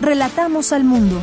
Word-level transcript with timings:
Relatamos 0.00 0.72
al 0.72 0.84
mundo. 0.84 1.22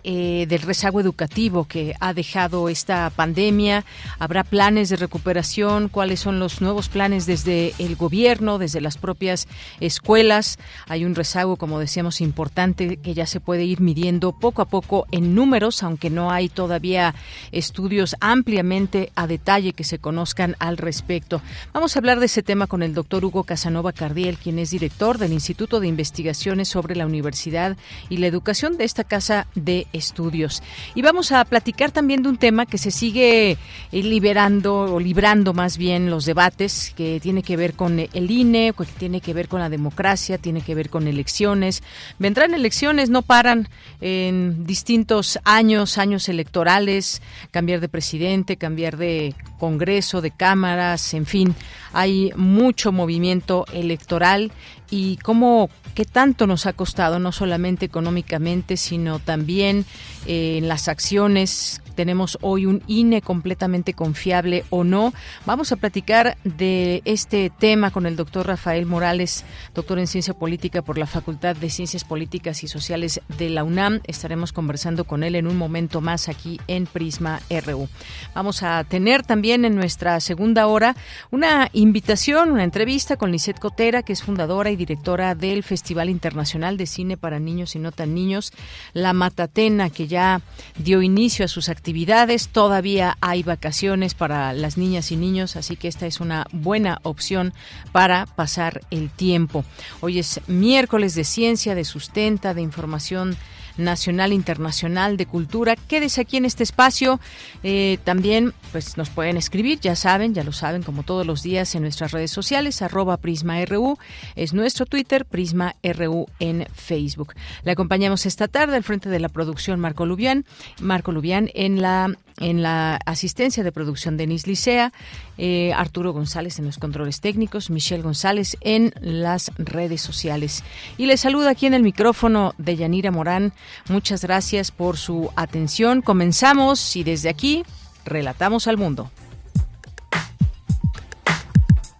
eh, 0.05 0.47
del 0.49 0.63
rezago 0.63 1.01
educativo 1.01 1.65
que 1.65 1.95
ha 2.01 2.15
dejado 2.15 2.69
esta 2.69 3.11
pandemia. 3.11 3.85
Habrá 4.19 4.45
planes 4.45 4.89
de 4.89 4.97
recuperación, 4.97 5.89
cuáles 5.89 6.21
son 6.21 6.39
los 6.39 6.61
nuevos 6.61 6.89
planes 6.89 7.27
desde 7.27 7.75
el 7.79 7.97
gobierno, 7.97 8.59
desde 8.59 8.81
las 8.81 8.97
propias 8.97 9.49
escuelas. 9.81 10.59
Hay 10.87 11.05
un 11.05 11.15
rezago, 11.15 11.57
como 11.57 11.79
decíamos, 11.79 12.21
importante 12.21 12.97
que 12.97 13.15
ya 13.15 13.27
se 13.27 13.41
puede 13.41 13.65
ir 13.65 13.81
midiendo 13.81 14.33
poco 14.33 14.63
a 14.63 14.69
poco 14.69 15.07
en 15.11 15.35
números, 15.35 15.83
aunque 15.83 16.11
no 16.11 16.31
hay 16.31 16.49
todavía 16.49 17.15
estudios 17.53 18.17
ampliamente 18.21 19.11
a 19.15 19.27
detalle 19.27 19.73
que 19.73 19.85
se 19.85 19.99
conozcan 19.99 20.57
al 20.59 20.77
respecto. 20.77 21.41
Vamos 21.73 21.95
a 21.95 21.99
hablar 21.99 22.21
de 22.21 22.27
ese 22.27 22.43
tema 22.43 22.67
con 22.67 22.83
el 22.83 22.95
doctor 22.95 23.25
Hugo 23.25 23.45
Casanova 23.45 23.93
Cardiel, 23.93 24.39
quien 24.39 24.59
es 24.59 24.71
director 24.71 25.19
del 25.19 25.33
Instituto 25.33 25.81
de 25.81 25.89
Investigaciones 25.89 26.69
sobre 26.69 26.97
la 26.97 27.07
Universidad 27.07 27.77
y 28.09 28.19
la 28.19 28.27
Educación 28.27 28.68
de 28.77 28.85
esta 28.85 29.05
casa 29.05 29.47
de 29.55 29.87
estudios. 29.93 30.63
Y 30.95 31.03
vamos 31.03 31.33
a 31.33 31.45
platicar 31.45 31.91
también 31.91 32.23
de 32.23 32.29
un 32.29 32.37
tema 32.37 32.67
que 32.67 32.79
se 32.79 32.91
sigue 32.91 33.53
eh, 33.53 33.57
liberando 33.93 34.95
o 34.95 35.01
librando 35.01 35.55
más 35.55 35.79
bien 35.79 36.11
los 36.11 36.25
debates, 36.25 36.93
que 36.97 37.21
tiene 37.21 37.43
que 37.43 37.57
ver 37.57 37.75
con 37.75 37.99
el 37.99 38.31
INE, 38.31 38.73
que 38.77 38.85
tiene 38.85 39.21
que 39.21 39.35
ver 39.35 39.49
con 39.49 39.61
la 39.61 39.69
democracia, 39.69 40.39
tiene 40.39 40.61
que 40.61 40.75
ver 40.75 40.91
con 40.91 41.09
elecciones. 41.09 41.83
Vendrán 42.19 42.55
elecciones, 42.55 43.11
no 43.11 43.23
paran 43.23 43.69
en 44.01 44.67
distintos 44.67 45.39
años, 45.45 45.99
años 45.99 46.29
electorales, 46.29 47.23
cambiar 47.51 47.81
de 47.81 47.89
presidente, 47.89 48.57
cambiar 48.57 48.97
de 48.97 49.35
Congreso, 49.59 50.21
de 50.21 50.31
cámaras, 50.31 51.13
en 51.15 51.27
fin, 51.27 51.55
hay 51.93 52.31
mucho 52.37 52.93
movimiento 52.93 53.67
electoral. 53.73 54.53
Y 54.91 55.19
cómo 55.19 55.69
qué 55.95 56.05
tanto 56.05 56.47
nos 56.47 56.65
ha 56.67 56.73
costado 56.73 57.19
no 57.19 57.33
solamente 57.33 57.85
económicamente 57.85 58.77
sino 58.77 59.19
también 59.19 59.85
eh, 60.27 60.57
en 60.59 60.69
las 60.69 60.89
acciones 60.89 61.83
tenemos 61.99 62.39
hoy 62.43 62.65
un 62.65 62.81
INE 62.87 63.23
completamente 63.23 63.93
confiable 63.93 64.65
o 64.71 64.85
no. 64.85 65.13
Vamos 65.47 65.73
a 65.73 65.77
platicar 65.77 66.39
de 66.45 67.03
este 67.05 67.51
tema 67.51 67.91
con 67.91 68.07
el 68.07 68.15
doctor 68.15 68.47
Rafael 68.47 68.87
Morales, 68.87 69.45
doctor 69.75 69.99
en 69.99 70.07
Ciencia 70.07 70.33
Política 70.33 70.83
por 70.83 70.97
la 70.97 71.09
Facultad 71.09 71.57
de 71.57 71.71
Ciencias 71.71 72.05
Políticas 72.05 72.63
y 72.63 72.69
Sociales 72.69 73.21
de 73.37 73.51
la 73.51 73.65
UNAM. 73.65 74.01
Estaremos 74.05 74.53
conversando 74.53 75.07
con 75.07 75.25
él 75.25 75.35
en 75.35 75.49
un 75.49 75.57
momento 75.57 76.01
más 76.01 76.29
aquí 76.29 76.61
en 76.69 76.87
Prisma 76.87 77.41
RU. 77.67 77.89
Vamos 78.33 78.63
a 78.63 78.85
tener 78.85 79.25
también 79.25 79.65
en 79.65 79.75
nuestra 79.75 80.21
segunda 80.21 80.69
hora 80.69 80.95
una 81.33 81.69
invitación, 81.73 82.53
una 82.53 82.63
entrevista 82.63 83.17
con 83.17 83.33
Lisette 83.33 83.59
Cotera, 83.59 84.05
que 84.05 84.13
es 84.13 84.23
fundadora 84.23 84.71
y 84.71 84.77
directora 84.77 85.35
del 85.35 85.65
Festival 85.65 86.11
Internacional 86.11 86.77
de 86.77 86.87
Cine 86.87 87.17
para 87.17 87.41
Niños 87.41 87.75
y 87.75 87.81
No 87.81 87.91
Tan 87.91 88.15
Niños, 88.15 88.53
La 88.93 89.15
Matatena, 89.15 89.91
que 89.91 90.07
ya 90.07 90.43
dio 90.79 91.03
inicio 91.03 91.45
a 91.45 91.49
sus 91.49 91.69
actividades 91.69 91.88
actividades. 91.89 92.49
Todavía 92.49 93.17
hay 93.23 93.43
vacaciones 93.43 94.13
para 94.13 94.53
las 94.53 94.77
niñas 94.77 95.11
y 95.11 95.17
niños, 95.17 95.57
así 95.57 95.75
que 95.75 95.89
esta 95.89 96.05
es 96.05 96.21
una 96.21 96.47
buena 96.53 96.99
opción 97.03 97.55
para 97.93 98.27
pasar 98.27 98.83
el 98.91 99.09
tiempo. 99.09 99.65
Hoy 100.01 100.19
es 100.19 100.43
miércoles 100.49 101.15
de 101.15 101.25
ciencia, 101.25 101.75
de 101.75 101.87
sustenta, 101.87 102.53
de 102.53 102.61
información 102.61 103.39
nacional, 103.79 104.33
internacional, 104.33 105.17
de 105.17 105.27
cultura. 105.27 105.77
Quédese 105.77 106.21
aquí 106.21 106.37
en 106.37 106.45
este 106.45 106.63
espacio. 106.63 107.21
Eh, 107.63 107.99
también 108.05 108.53
pues 108.73 108.97
nos 108.97 109.11
pueden 109.11 109.37
escribir, 109.37 109.81
ya 109.81 109.97
saben, 109.97 110.35
ya 110.35 110.45
lo 110.45 110.53
saben, 110.53 110.83
como 110.83 111.03
todos 111.03 111.27
los 111.27 111.43
días 111.43 111.75
en 111.75 111.83
nuestras 111.83 112.13
redes 112.13 112.31
sociales, 112.31 112.83
arroba 112.83 113.17
PrismaRU, 113.17 113.99
es 114.37 114.53
nuestro 114.53 114.87
Twitter, 114.87 115.25
PrismaRU 115.25 116.27
en 116.39 116.67
Facebook. 116.75 117.35
Le 117.63 117.73
acompañamos 117.73 118.27
esta 118.27 118.49
tarde 118.49 118.77
al 118.77 118.85
frente 118.85 119.09
de 119.09 119.21
la 119.21 119.29
producción 119.29 119.81
Marco 119.81 120.07
Lubián, 120.07 120.45
Marco 120.81 121.13
Lubián 121.13 121.51
en 121.55 121.81
la 121.81 122.15
en 122.41 122.63
la 122.63 123.01
asistencia 123.05 123.65
de 123.65 123.73
producción 123.73 124.17
Denis 124.17 124.47
Licea, 124.47 124.93
eh, 125.39 125.73
Arturo 125.73 126.13
González 126.13 126.59
en 126.59 126.67
los 126.67 126.79
controles 126.79 127.21
técnicos, 127.21 127.71
Michelle 127.71 128.03
González 128.03 128.57
en 128.61 128.93
las 129.01 129.53
redes 129.57 130.03
sociales. 130.03 130.65
Y 130.97 131.07
les 131.07 131.21
saluda 131.21 131.51
aquí 131.51 131.67
en 131.67 131.75
el 131.75 131.83
micrófono 131.83 132.55
de 132.59 132.77
Yanira 132.77 133.11
Morán. 133.11 133.53
Muchas 133.89 134.23
gracias 134.23 134.71
por 134.71 134.97
su 134.97 135.31
atención. 135.37 136.03
Comenzamos 136.03 136.97
y 136.97 137.05
desde 137.05 137.29
aquí 137.29 137.65
relatamos 138.05 138.67
al 138.67 138.77
mundo. 138.77 139.11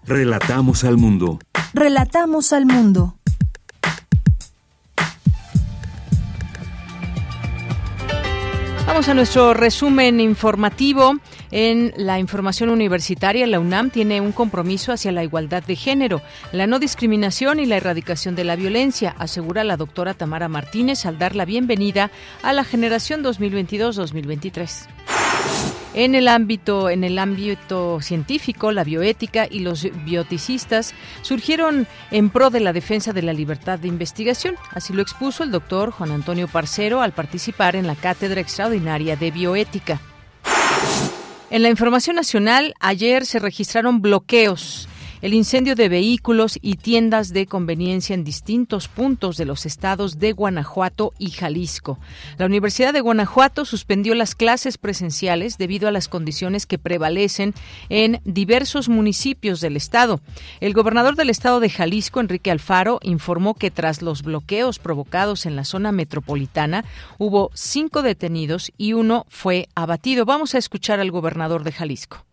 Relatamos 0.05 0.85
al 0.85 0.97
mundo. 0.97 1.39
Relatamos 1.75 2.53
al 2.53 2.67
mundo. 2.67 3.15
Vamos 8.87 9.07
a 9.07 9.15
nuestro 9.15 9.53
resumen 9.53 10.19
informativo. 10.19 11.15
En 11.51 11.93
la 11.97 12.19
información 12.19 12.69
universitaria, 12.69 13.47
la 13.47 13.61
UNAM 13.61 13.91
tiene 13.91 14.21
un 14.21 14.33
compromiso 14.33 14.93
hacia 14.93 15.13
la 15.13 15.25
igualdad 15.25 15.63
de 15.63 15.77
género, 15.77 16.21
la 16.53 16.67
no 16.67 16.79
discriminación 16.79 17.59
y 17.59 17.67
la 17.67 17.77
erradicación 17.77 18.35
de 18.35 18.45
la 18.45 18.57
violencia, 18.57 19.15
asegura 19.19 19.65
la 19.65 19.77
doctora 19.77 20.15
Tamara 20.15 20.49
Martínez 20.49 21.07
al 21.07 21.19
dar 21.19 21.35
la 21.35 21.47
bienvenida 21.47 22.11
a 22.43 22.53
la 22.53 22.65
generación 22.65 23.25
2022-2023. 23.25 24.89
En 25.95 26.15
el 26.15 26.29
ámbito, 26.29 26.91
en 26.91 27.03
el 27.03 27.19
ámbito 27.19 28.01
científico, 28.03 28.71
la 28.71 28.85
bioética 28.85 29.49
y 29.51 29.61
los 29.61 29.89
bioticistas 30.05 30.95
surgieron 31.23 31.87
en 32.11 32.29
pro 32.29 32.51
de 32.51 32.61
la 32.61 32.75
defensa 32.75 33.13
de 33.13 33.23
la 33.23 33.33
libertad 33.33 33.79
de 33.79 33.89
investigación. 33.89 34.55
Así 34.71 34.93
lo 34.93 35.03
expuso 35.03 35.43
el 35.43 35.51
doctor 35.51 35.91
Juan 35.91 36.13
Antonio 36.13 36.47
Parcero 36.47 37.01
al 37.01 37.13
participar 37.13 37.75
en 37.75 37.87
la 37.87 37.97
Cátedra 37.97 38.41
Extraordinaria 38.41 39.17
de 39.17 39.31
Bioética. 39.31 40.01
En 41.51 41.63
la 41.63 41.71
información 41.71 42.17
nacional, 42.17 42.75
ayer 42.79 43.25
se 43.25 43.39
registraron 43.39 44.03
bloqueos 44.03 44.87
el 45.23 45.35
incendio 45.35 45.75
de 45.75 45.89
vehículos 45.89 46.59
y 46.61 46.77
tiendas 46.77 47.33
de 47.33 47.47
conveniencia 47.47 48.15
en 48.15 48.25
distintos 48.25 48.89
puntos 48.89 49.37
de 49.37 49.45
los 49.45 49.67
estados 49.67 50.19
de 50.19 50.33
Guanajuato 50.33 51.13
y 51.19 51.31
Jalisco. 51.31 51.99
La 52.39 52.47
Universidad 52.47 52.93
de 52.93 53.01
Guanajuato 53.01 53.65
suspendió 53.65 54.15
las 54.15 54.35
clases 54.35 54.79
presenciales 54.79 55.59
debido 55.59 55.89
a 55.89 55.93
las 55.93 56.09
condiciones 56.09 56.67
que 56.67 56.79
prevalecen 56.79 57.55
en 57.89 58.21
diversos 58.25 58.89
municipios 58.89 59.61
del 59.61 59.77
estado. 59.77 60.21
El 60.61 60.75
gobernador 60.75 61.17
del 61.17 61.31
estado 61.31 61.61
de 61.61 61.71
Jalisco, 61.71 62.21
Enrique 62.21 62.51
Alfaro, 62.51 63.01
informó 63.03 63.55
que 63.55 63.71
tras 63.71 64.03
los 64.03 64.23
bloqueos 64.23 64.79
provocados 64.79 65.47
en 65.47 65.57
la 65.57 65.65
zona 65.65 65.93
metropolitana, 65.93 66.85
hubo 67.19 67.51
cinco 67.55 68.03
detenidos 68.03 68.73
y 68.77 68.93
uno 68.93 69.27
fue 69.29 69.69
abatido. 69.75 70.25
Vamos 70.25 70.55
a 70.55 70.59
escuchar 70.59 71.01
al 71.01 71.11
gobernador 71.11 71.65
de 71.65 71.73
Jalisco. 71.73 72.25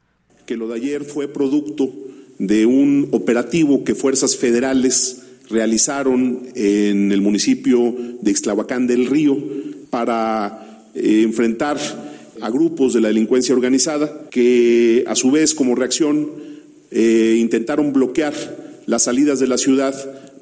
Que 0.46 0.58
lo 0.58 0.68
de 0.68 0.76
ayer 0.76 1.04
fue 1.04 1.28
producto 1.28 1.90
de 2.38 2.66
un 2.66 3.10
operativo 3.12 3.84
que 3.84 3.96
fuerzas 3.96 4.36
federales 4.36 5.22
realizaron 5.50 6.48
en 6.56 7.12
el 7.12 7.22
municipio 7.22 7.96
de 8.22 8.32
Ixtlahuacán 8.32 8.88
del 8.88 9.08
Río 9.08 9.38
para 9.90 10.84
eh, 10.94 11.22
enfrentar 11.24 11.78
a 12.42 12.50
grupos 12.50 12.94
de 12.94 13.02
la 13.02 13.08
delincuencia 13.08 13.56
organizada 13.56 14.28
que 14.30 15.04
a 15.08 15.16
su 15.16 15.32
vez 15.32 15.54
como 15.54 15.76
reacción 15.76 16.30
eh, 16.92 17.38
intentaron 17.40 17.94
bloquear 17.94 18.34
las 18.86 19.04
salidas 19.04 19.40
de 19.40 19.48
la 19.48 19.58
ciudad 19.58 19.94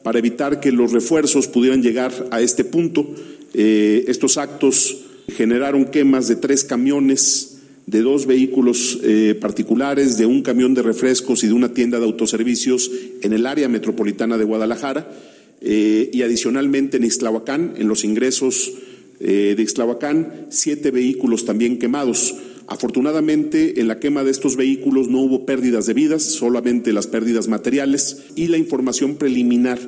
para 0.03 0.19
evitar 0.19 0.59
que 0.59 0.71
los 0.71 0.91
refuerzos 0.91 1.47
pudieran 1.47 1.81
llegar 1.81 2.11
a 2.31 2.41
este 2.41 2.63
punto. 2.65 3.07
Eh, 3.53 4.05
estos 4.07 4.37
actos 4.37 4.97
generaron 5.29 5.85
quemas 5.85 6.27
de 6.27 6.35
tres 6.35 6.63
camiones, 6.63 7.52
de 7.85 8.01
dos 8.01 8.25
vehículos 8.25 8.99
eh, 9.03 9.35
particulares, 9.39 10.17
de 10.17 10.25
un 10.25 10.41
camión 10.41 10.73
de 10.73 10.81
refrescos 10.81 11.43
y 11.43 11.47
de 11.47 11.53
una 11.53 11.73
tienda 11.73 11.99
de 11.99 12.05
autoservicios 12.05 12.91
en 13.21 13.33
el 13.33 13.45
área 13.45 13.67
metropolitana 13.67 14.37
de 14.37 14.45
Guadalajara 14.45 15.11
y 15.65 16.21
adicionalmente 16.23 16.97
en 16.97 17.05
Ixtlahuacán, 17.05 17.75
en 17.77 17.87
los 17.87 18.03
ingresos 18.03 18.73
de 19.21 19.55
Ixtlahuacán, 19.57 20.47
siete 20.49 20.91
vehículos 20.91 21.45
también 21.45 21.79
quemados. 21.79 22.35
Afortunadamente, 22.67 23.79
en 23.79 23.87
la 23.87 23.99
quema 23.99 24.25
de 24.25 24.31
estos 24.31 24.57
vehículos 24.57 25.07
no 25.07 25.19
hubo 25.19 25.45
pérdidas 25.45 25.85
de 25.85 25.93
vidas, 25.93 26.23
solamente 26.23 26.91
las 26.91 27.07
pérdidas 27.07 27.47
materiales 27.47 28.23
y 28.35 28.47
la 28.47 28.57
información 28.57 29.15
preliminar 29.15 29.79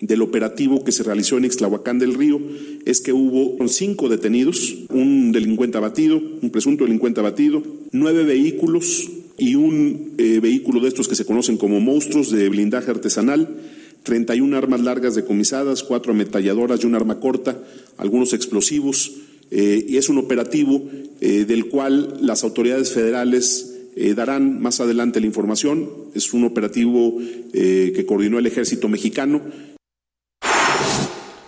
del 0.00 0.22
operativo 0.22 0.84
que 0.84 0.92
se 0.92 1.02
realizó 1.02 1.38
en 1.38 1.44
Ixtlahuacán 1.44 1.98
del 1.98 2.14
Río 2.14 2.40
es 2.84 3.00
que 3.00 3.12
hubo 3.12 3.56
cinco 3.68 4.08
detenidos, 4.08 4.76
un 4.90 5.32
delincuente 5.32 5.78
abatido, 5.78 6.20
un 6.42 6.50
presunto 6.50 6.84
delincuente 6.84 7.20
abatido, 7.20 7.62
nueve 7.92 8.24
vehículos 8.24 9.08
y 9.38 9.54
un 9.54 10.14
eh, 10.18 10.40
vehículo 10.40 10.80
de 10.80 10.88
estos 10.88 11.08
que 11.08 11.14
se 11.14 11.24
conocen 11.24 11.56
como 11.56 11.80
monstruos 11.80 12.30
de 12.30 12.48
blindaje 12.48 12.90
artesanal, 12.90 13.56
31 14.02 14.56
armas 14.56 14.82
largas 14.82 15.14
decomisadas, 15.14 15.82
cuatro 15.82 16.12
ametralladoras 16.12 16.82
y 16.82 16.86
un 16.86 16.94
arma 16.94 17.20
corta, 17.20 17.58
algunos 17.96 18.34
explosivos, 18.34 19.12
eh, 19.50 19.84
y 19.88 19.96
es 19.96 20.08
un 20.08 20.18
operativo 20.18 20.82
eh, 21.20 21.44
del 21.46 21.66
cual 21.66 22.18
las 22.20 22.44
autoridades 22.44 22.92
federales 22.92 23.70
darán 24.16 24.60
más 24.60 24.80
adelante 24.80 25.20
la 25.20 25.26
información. 25.26 25.88
Es 26.16 26.34
un 26.34 26.42
operativo 26.42 27.16
que 27.52 28.04
coordinó 28.08 28.40
el 28.40 28.46
ejército 28.46 28.88
mexicano 28.88 29.40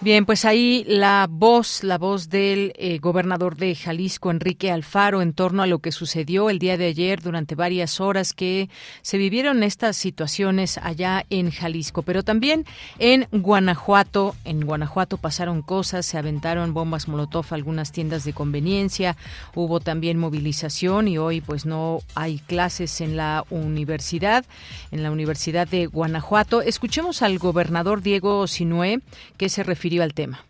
Bien, 0.07 0.25
pues 0.25 0.45
ahí 0.45 0.85
la 0.87 1.27
voz, 1.29 1.83
la 1.83 1.99
voz 1.99 2.29
del 2.29 2.73
eh, 2.77 2.99
gobernador 2.99 3.57
de 3.57 3.75
Jalisco, 3.75 4.31
Enrique 4.31 4.71
Alfaro, 4.71 5.21
en 5.21 5.33
torno 5.33 5.65
a 5.65 5.67
lo 5.67 5.81
que 5.81 5.91
sucedió 5.91 6.49
el 6.49 6.61
día 6.61 6.77
de 6.77 6.87
ayer 6.87 7.21
durante 7.21 7.57
varias 7.57 8.01
horas 8.01 8.33
que 8.33 8.71
se 9.03 9.19
vivieron 9.19 9.65
estas 9.65 9.97
situaciones 9.97 10.79
allá 10.79 11.27
en 11.29 11.51
Jalisco, 11.51 12.03
pero 12.03 12.23
también 12.23 12.67
en 13.01 13.27
Guanajuato. 13.33 14.37
En 14.45 14.61
Guanajuato 14.65 15.17
pasaron 15.19 15.61
cosas, 15.61 16.07
se 16.07 16.19
aventaron 16.19 16.73
bombas 16.73 17.09
molotov 17.09 17.47
a 17.51 17.57
algunas 17.57 17.91
tiendas 17.91 18.23
de 18.23 18.33
conveniencia, 18.33 19.17
hubo 19.57 19.81
también 19.81 20.21
movilización 20.21 21.09
y 21.09 21.19
hoy 21.19 21.41
pues 21.41 21.67
no 21.67 21.99
hay 22.15 22.39
clases 22.39 23.01
en 23.01 23.17
la 23.17 23.45
universidad, 23.51 24.45
en 24.93 25.03
la 25.03 25.11
Universidad 25.11 25.67
de 25.67 25.87
Guanajuato. 25.87 26.63
Escuchemos 26.63 27.23
al 27.23 27.41
gobernador 27.41 28.03
Diego 28.03 28.47
Sinué 28.47 29.01
que 29.37 29.49
se 29.49 29.65
refirió 29.65 29.96
al 30.03 30.15
tema. 30.15 30.41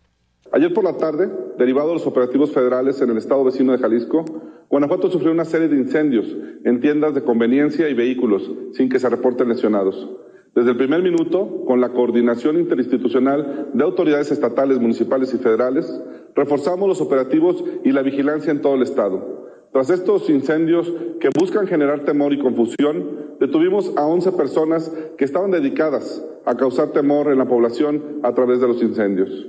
Ayer 0.53 0.73
por 0.73 0.85
la 0.85 0.97
tarde, 0.97 1.29
derivado 1.59 1.89
de 1.89 1.95
los 1.95 2.07
operativos 2.07 2.53
federales 2.53 3.01
en 3.01 3.11
el 3.11 3.19
estado 3.19 3.45
vecino 3.45 3.73
de 3.73 3.79
Jalisco, 3.79 4.25
Guanajuato 4.69 5.11
sufrió 5.11 5.33
una 5.33 5.45
serie 5.45 5.69
de 5.69 5.77
incendios 5.77 6.27
en 6.65 6.81
tiendas 6.81 7.15
de 7.15 7.23
conveniencia 7.23 7.89
y 7.89 7.95
vehículos 7.95 8.51
sin 8.73 8.89
que 8.89 8.99
se 8.99 9.09
reporten 9.09 9.49
lesionados. 9.49 10.09
Desde 10.55 10.71
el 10.71 10.77
primer 10.77 11.03
minuto, 11.03 11.65
con 11.67 11.81
la 11.81 11.91
coordinación 11.91 12.59
interinstitucional 12.59 13.69
de 13.75 13.85
autoridades 13.85 14.33
estatales, 14.33 14.79
municipales 14.79 15.35
y 15.35 15.39
federales, 15.39 16.01
reforzamos 16.35 16.89
los 16.89 17.01
operativos 17.01 17.63
y 17.85 17.93
la 17.93 18.03
vigilancia 18.03 18.51
en 18.51 18.63
todo 18.63 18.75
el 18.75 18.83
estado. 18.83 19.46
Tras 19.76 19.90
estos 19.90 20.31
incendios 20.31 20.90
que 21.20 21.28
buscan 21.38 21.67
generar 21.67 22.06
temor 22.06 22.32
y 22.32 22.38
confusión, 22.38 23.37
detuvimos 23.38 23.93
a 23.99 24.06
11 24.06 24.32
personas 24.32 24.90
que 25.19 25.26
estaban 25.26 25.50
dedicadas 25.50 26.25
a 26.46 26.56
causar 26.56 26.93
temor 26.93 27.31
en 27.31 27.37
la 27.37 27.44
población 27.44 28.20
a 28.23 28.32
través 28.32 28.62
de 28.62 28.69
los 28.69 28.82
incendios. 28.82 29.49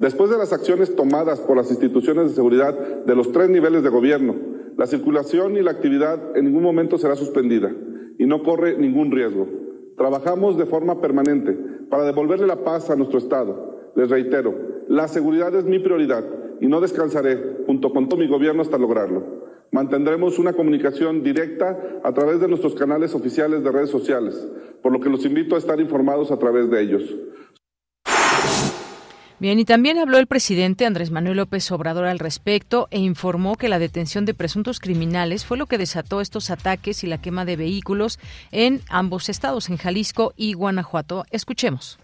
Después 0.00 0.28
de 0.28 0.38
las 0.38 0.52
acciones 0.52 0.96
tomadas 0.96 1.38
por 1.38 1.56
las 1.56 1.70
instituciones 1.70 2.30
de 2.30 2.34
seguridad 2.34 2.74
de 3.04 3.14
los 3.14 3.30
tres 3.30 3.48
niveles 3.48 3.84
de 3.84 3.90
gobierno, 3.90 4.34
la 4.76 4.88
circulación 4.88 5.56
y 5.56 5.62
la 5.62 5.70
actividad 5.70 6.36
en 6.36 6.46
ningún 6.46 6.64
momento 6.64 6.98
será 6.98 7.14
suspendida 7.14 7.70
y 8.18 8.26
no 8.26 8.42
corre 8.42 8.76
ningún 8.76 9.12
riesgo. 9.12 9.46
Trabajamos 9.96 10.58
de 10.58 10.66
forma 10.66 11.00
permanente 11.00 11.56
para 11.88 12.02
devolverle 12.02 12.48
la 12.48 12.64
paz 12.64 12.90
a 12.90 12.96
nuestro 12.96 13.20
Estado. 13.20 13.92
Les 13.94 14.10
reitero, 14.10 14.52
la 14.88 15.06
seguridad 15.06 15.54
es 15.54 15.64
mi 15.64 15.78
prioridad 15.78 16.24
y 16.60 16.66
no 16.66 16.80
descansaré 16.80 17.62
junto 17.66 17.92
con 17.92 18.08
todo 18.08 18.18
mi 18.18 18.26
gobierno 18.26 18.62
hasta 18.62 18.76
lograrlo. 18.76 19.39
Mantendremos 19.72 20.38
una 20.38 20.52
comunicación 20.52 21.22
directa 21.22 21.78
a 22.02 22.12
través 22.12 22.40
de 22.40 22.48
nuestros 22.48 22.74
canales 22.74 23.14
oficiales 23.14 23.62
de 23.62 23.70
redes 23.70 23.90
sociales, 23.90 24.34
por 24.82 24.92
lo 24.92 25.00
que 25.00 25.08
los 25.08 25.24
invito 25.24 25.54
a 25.54 25.58
estar 25.58 25.80
informados 25.80 26.32
a 26.32 26.38
través 26.38 26.68
de 26.70 26.82
ellos. 26.82 27.02
Bien, 29.40 29.58
y 29.58 29.64
también 29.64 29.96
habló 29.96 30.18
el 30.18 30.26
presidente 30.26 30.84
Andrés 30.84 31.10
Manuel 31.10 31.38
López 31.38 31.70
Obrador 31.72 32.04
al 32.04 32.18
respecto 32.18 32.88
e 32.90 32.98
informó 32.98 33.56
que 33.56 33.70
la 33.70 33.78
detención 33.78 34.26
de 34.26 34.34
presuntos 34.34 34.80
criminales 34.80 35.46
fue 35.46 35.56
lo 35.56 35.64
que 35.64 35.78
desató 35.78 36.20
estos 36.20 36.50
ataques 36.50 37.04
y 37.04 37.06
la 37.06 37.22
quema 37.22 37.46
de 37.46 37.56
vehículos 37.56 38.18
en 38.52 38.82
ambos 38.90 39.30
estados, 39.30 39.70
en 39.70 39.78
Jalisco 39.78 40.34
y 40.36 40.52
Guanajuato. 40.52 41.24
Escuchemos. 41.30 41.98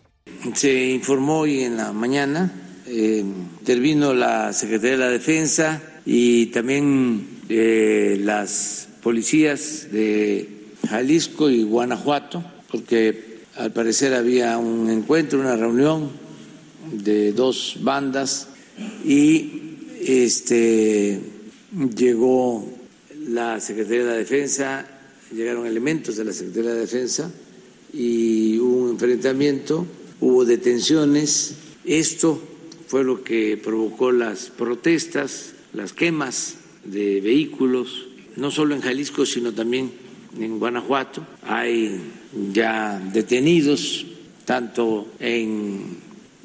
Se 0.54 0.92
informó 0.92 1.40
hoy 1.40 1.64
en 1.64 1.76
la 1.76 1.92
mañana, 1.92 2.50
eh, 2.86 3.22
intervino 3.60 4.14
la 4.14 4.54
Secretaría 4.54 4.92
de 4.92 5.04
la 5.04 5.10
Defensa 5.10 5.82
y 6.06 6.46
también 6.46 7.35
las 7.48 8.88
policías 9.02 9.88
de 9.92 10.48
Jalisco 10.88 11.50
y 11.50 11.62
Guanajuato, 11.62 12.44
porque 12.70 13.38
al 13.56 13.72
parecer 13.72 14.14
había 14.14 14.58
un 14.58 14.90
encuentro, 14.90 15.40
una 15.40 15.56
reunión 15.56 16.10
de 16.92 17.32
dos 17.32 17.78
bandas 17.80 18.48
y 19.04 19.76
este 20.00 21.20
llegó 21.96 22.68
la 23.28 23.60
Secretaría 23.60 24.04
de 24.04 24.10
la 24.10 24.16
Defensa, 24.16 24.86
llegaron 25.32 25.66
elementos 25.66 26.16
de 26.16 26.24
la 26.24 26.32
Secretaría 26.32 26.74
de 26.74 26.80
Defensa 26.80 27.30
y 27.92 28.58
hubo 28.58 28.84
un 28.84 28.90
enfrentamiento, 28.90 29.86
hubo 30.20 30.44
detenciones. 30.44 31.54
Esto 31.84 32.40
fue 32.86 33.04
lo 33.04 33.24
que 33.24 33.56
provocó 33.56 34.12
las 34.12 34.50
protestas, 34.50 35.52
las 35.72 35.92
quemas 35.92 36.56
de 36.86 37.20
vehículos, 37.20 38.06
no 38.36 38.50
solo 38.50 38.74
en 38.74 38.80
Jalisco, 38.80 39.26
sino 39.26 39.52
también 39.52 39.90
en 40.38 40.58
Guanajuato. 40.58 41.26
Hay 41.42 42.00
ya 42.52 43.00
detenidos, 43.12 44.06
tanto 44.44 45.08
en 45.18 45.98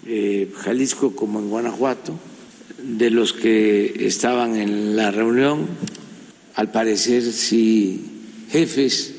eh, 0.06 0.52
Jalisco 0.58 1.16
como 1.16 1.40
en 1.40 1.50
Guanajuato, 1.50 2.18
de 2.82 3.12
los 3.12 3.34
que 3.34 3.94
estaban 4.08 4.56
en 4.56 4.96
la 4.96 5.12
reunión, 5.12 5.68
al 6.56 6.72
parecer 6.72 7.24
sí 7.24 8.02
jefes 8.50 9.16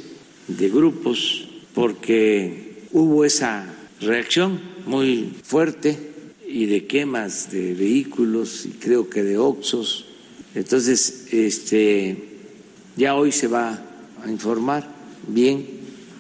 de 0.49 0.69
grupos, 0.69 1.49
porque 1.75 2.87
hubo 2.93 3.25
esa 3.25 3.67
reacción 4.01 4.61
muy 4.87 5.33
fuerte 5.43 5.97
y 6.47 6.67
de 6.67 6.87
quemas 6.87 7.51
de 7.51 7.73
vehículos 7.75 8.67
y 8.67 8.71
creo 8.71 9.09
que 9.09 9.23
de 9.23 9.39
oxos 9.39 10.07
entonces, 10.55 11.29
este, 11.33 12.17
ya 12.97 13.15
hoy 13.15 13.33
se 13.33 13.49
va 13.49 13.83
a 14.23 14.31
informar 14.31 14.87
bien 15.27 15.67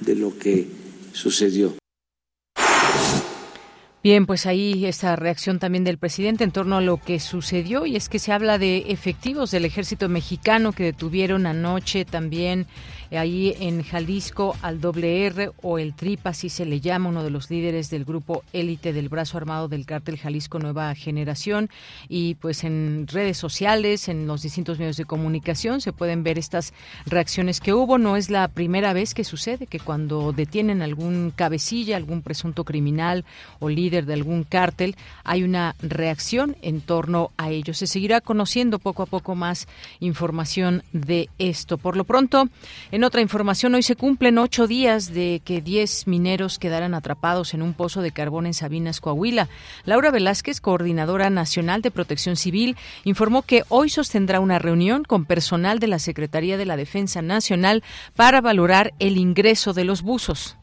de 0.00 0.16
lo 0.16 0.38
que 0.38 0.66
sucedió. 1.12 1.74
Bien, 4.02 4.26
pues 4.26 4.46
ahí 4.46 4.84
esta 4.84 5.14
reacción 5.14 5.60
también 5.60 5.84
del 5.84 5.96
presidente 5.96 6.42
en 6.42 6.50
torno 6.50 6.78
a 6.78 6.80
lo 6.80 6.96
que 6.96 7.20
sucedió 7.20 7.86
y 7.86 7.94
es 7.94 8.08
que 8.08 8.18
se 8.18 8.32
habla 8.32 8.58
de 8.58 8.86
efectivos 8.88 9.52
del 9.52 9.64
ejército 9.64 10.08
mexicano 10.08 10.72
que 10.72 10.82
detuvieron 10.82 11.46
anoche 11.46 12.04
también 12.04 12.66
ahí 13.18 13.54
en 13.60 13.82
Jalisco 13.82 14.56
al 14.62 14.80
doble 14.80 15.26
R 15.26 15.50
o 15.62 15.78
el 15.78 15.94
TRIP, 15.94 16.26
así 16.26 16.48
se 16.48 16.64
le 16.64 16.80
llama, 16.80 17.10
uno 17.10 17.22
de 17.22 17.30
los 17.30 17.50
líderes 17.50 17.90
del 17.90 18.04
grupo 18.04 18.42
élite 18.52 18.92
del 18.92 19.08
brazo 19.08 19.36
armado 19.36 19.68
del 19.68 19.86
cártel 19.86 20.18
Jalisco 20.18 20.58
Nueva 20.58 20.94
Generación. 20.94 21.70
Y 22.08 22.34
pues 22.36 22.64
en 22.64 23.06
redes 23.06 23.36
sociales, 23.36 24.08
en 24.08 24.26
los 24.26 24.42
distintos 24.42 24.78
medios 24.78 24.96
de 24.96 25.04
comunicación, 25.04 25.80
se 25.80 25.92
pueden 25.92 26.22
ver 26.22 26.38
estas 26.38 26.72
reacciones 27.06 27.60
que 27.60 27.72
hubo. 27.72 27.98
No 27.98 28.16
es 28.16 28.30
la 28.30 28.48
primera 28.48 28.92
vez 28.92 29.14
que 29.14 29.24
sucede 29.24 29.66
que 29.66 29.80
cuando 29.80 30.32
detienen 30.32 30.82
algún 30.82 31.32
cabecilla, 31.34 31.96
algún 31.96 32.22
presunto 32.22 32.64
criminal 32.64 33.24
o 33.58 33.68
líder 33.68 34.06
de 34.06 34.14
algún 34.14 34.44
cártel, 34.44 34.96
hay 35.24 35.42
una 35.42 35.74
reacción 35.80 36.56
en 36.62 36.80
torno 36.80 37.30
a 37.36 37.50
ello. 37.50 37.74
Se 37.74 37.86
seguirá 37.86 38.20
conociendo 38.20 38.78
poco 38.78 39.02
a 39.02 39.06
poco 39.06 39.34
más 39.34 39.68
información 40.00 40.82
de 40.92 41.28
esto. 41.38 41.78
Por 41.78 41.96
lo 41.96 42.04
pronto, 42.04 42.48
en 42.90 43.01
En 43.02 43.06
otra 43.06 43.20
información, 43.20 43.74
hoy 43.74 43.82
se 43.82 43.96
cumplen 43.96 44.38
ocho 44.38 44.68
días 44.68 45.12
de 45.12 45.42
que 45.44 45.60
diez 45.60 46.06
mineros 46.06 46.60
quedaran 46.60 46.94
atrapados 46.94 47.52
en 47.52 47.60
un 47.60 47.74
pozo 47.74 48.00
de 48.00 48.12
carbón 48.12 48.46
en 48.46 48.54
Sabinas, 48.54 49.00
Coahuila. 49.00 49.48
Laura 49.84 50.12
Velázquez, 50.12 50.60
coordinadora 50.60 51.28
nacional 51.28 51.82
de 51.82 51.90
protección 51.90 52.36
civil, 52.36 52.76
informó 53.02 53.42
que 53.42 53.64
hoy 53.70 53.88
sostendrá 53.88 54.38
una 54.38 54.60
reunión 54.60 55.02
con 55.02 55.24
personal 55.24 55.80
de 55.80 55.88
la 55.88 55.98
Secretaría 55.98 56.56
de 56.56 56.64
la 56.64 56.76
Defensa 56.76 57.22
Nacional 57.22 57.82
para 58.14 58.40
valorar 58.40 58.94
el 59.00 59.16
ingreso 59.16 59.72
de 59.72 59.82
los 59.82 60.02
buzos. 60.02 60.56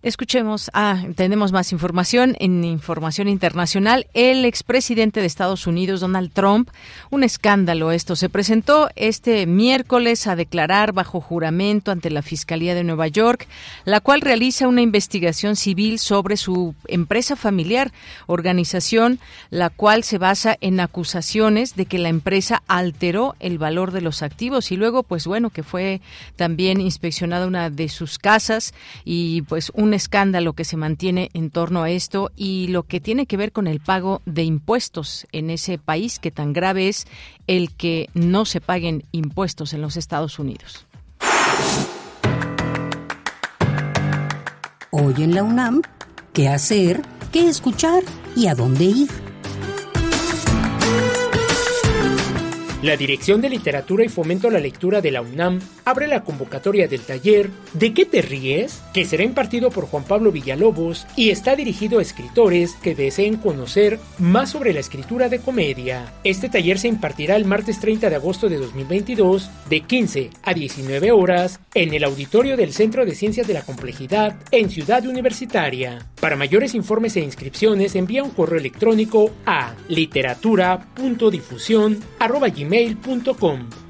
Escuchemos, 0.00 0.70
ah, 0.74 1.02
tenemos 1.16 1.50
más 1.50 1.72
información 1.72 2.36
en 2.38 2.62
información 2.62 3.26
internacional. 3.26 4.06
El 4.14 4.44
expresidente 4.44 5.18
de 5.18 5.26
Estados 5.26 5.66
Unidos, 5.66 5.98
Donald 5.98 6.30
Trump, 6.32 6.70
un 7.10 7.24
escándalo 7.24 7.90
esto, 7.90 8.14
se 8.14 8.28
presentó 8.28 8.90
este 8.94 9.44
miércoles 9.46 10.28
a 10.28 10.36
declarar 10.36 10.92
bajo 10.92 11.20
juramento 11.20 11.90
ante 11.90 12.10
la 12.10 12.22
Fiscalía 12.22 12.76
de 12.76 12.84
Nueva 12.84 13.08
York, 13.08 13.48
la 13.84 13.98
cual 13.98 14.20
realiza 14.20 14.68
una 14.68 14.82
investigación 14.82 15.56
civil 15.56 15.98
sobre 15.98 16.36
su 16.36 16.76
empresa 16.86 17.34
familiar, 17.34 17.90
organización 18.26 19.18
la 19.50 19.68
cual 19.68 20.04
se 20.04 20.18
basa 20.18 20.56
en 20.60 20.78
acusaciones 20.78 21.74
de 21.74 21.86
que 21.86 21.98
la 21.98 22.08
empresa 22.08 22.62
alteró 22.68 23.34
el 23.40 23.58
valor 23.58 23.90
de 23.90 24.02
los 24.02 24.22
activos 24.22 24.70
y 24.70 24.76
luego, 24.76 25.02
pues 25.02 25.26
bueno, 25.26 25.50
que 25.50 25.64
fue 25.64 26.00
también 26.36 26.80
inspeccionada 26.80 27.48
una 27.48 27.68
de 27.68 27.88
sus 27.88 28.20
casas 28.20 28.74
y 29.04 29.42
pues 29.42 29.72
un 29.74 29.87
un 29.88 29.94
escándalo 29.94 30.52
que 30.52 30.66
se 30.66 30.76
mantiene 30.76 31.30
en 31.32 31.50
torno 31.50 31.82
a 31.82 31.90
esto 31.90 32.30
y 32.36 32.68
lo 32.68 32.82
que 32.82 33.00
tiene 33.00 33.24
que 33.24 33.38
ver 33.38 33.52
con 33.52 33.66
el 33.66 33.80
pago 33.80 34.20
de 34.26 34.42
impuestos 34.44 35.26
en 35.32 35.48
ese 35.48 35.78
país 35.78 36.18
que 36.18 36.30
tan 36.30 36.52
grave 36.52 36.88
es 36.88 37.06
el 37.46 37.74
que 37.74 38.10
no 38.12 38.44
se 38.44 38.60
paguen 38.60 39.04
impuestos 39.12 39.72
en 39.72 39.80
los 39.80 39.96
Estados 39.96 40.38
Unidos. 40.38 40.86
Hoy 44.90 45.14
en 45.18 45.34
la 45.34 45.42
UNAM, 45.42 45.80
¿qué 46.34 46.48
hacer? 46.48 47.00
¿Qué 47.32 47.48
escuchar? 47.48 48.02
¿Y 48.36 48.48
a 48.48 48.54
dónde 48.54 48.84
ir? 48.84 49.27
La 52.80 52.96
Dirección 52.96 53.40
de 53.40 53.50
Literatura 53.50 54.04
y 54.04 54.08
Fomento 54.08 54.46
a 54.46 54.52
la 54.52 54.60
Lectura 54.60 55.00
de 55.00 55.10
la 55.10 55.20
UNAM 55.20 55.58
abre 55.84 56.06
la 56.06 56.22
convocatoria 56.22 56.86
del 56.86 57.00
taller 57.00 57.50
¿De 57.72 57.92
qué 57.92 58.04
te 58.04 58.22
ríes? 58.22 58.80
que 58.94 59.04
será 59.04 59.24
impartido 59.24 59.70
por 59.70 59.86
Juan 59.86 60.04
Pablo 60.04 60.30
Villalobos 60.30 61.04
y 61.16 61.30
está 61.30 61.56
dirigido 61.56 61.98
a 61.98 62.02
escritores 62.02 62.74
que 62.74 62.94
deseen 62.94 63.36
conocer 63.36 63.98
más 64.18 64.50
sobre 64.50 64.72
la 64.72 64.78
escritura 64.78 65.28
de 65.28 65.40
comedia. 65.40 66.12
Este 66.22 66.48
taller 66.48 66.78
se 66.78 66.86
impartirá 66.86 67.34
el 67.34 67.46
martes 67.46 67.80
30 67.80 68.10
de 68.10 68.16
agosto 68.16 68.48
de 68.48 68.58
2022 68.58 69.50
de 69.68 69.80
15 69.80 70.30
a 70.44 70.54
19 70.54 71.10
horas 71.10 71.58
en 71.74 71.94
el 71.94 72.04
auditorio 72.04 72.56
del 72.56 72.72
Centro 72.72 73.04
de 73.04 73.16
Ciencias 73.16 73.48
de 73.48 73.54
la 73.54 73.62
Complejidad 73.62 74.36
en 74.52 74.70
Ciudad 74.70 75.04
Universitaria. 75.04 76.06
Para 76.20 76.36
mayores 76.36 76.76
informes 76.76 77.16
e 77.16 77.20
inscripciones 77.20 77.96
envía 77.96 78.22
un 78.22 78.30
correo 78.30 78.60
electrónico 78.60 79.32
a 79.46 79.74
literatura.difusión.gmail 79.88 82.67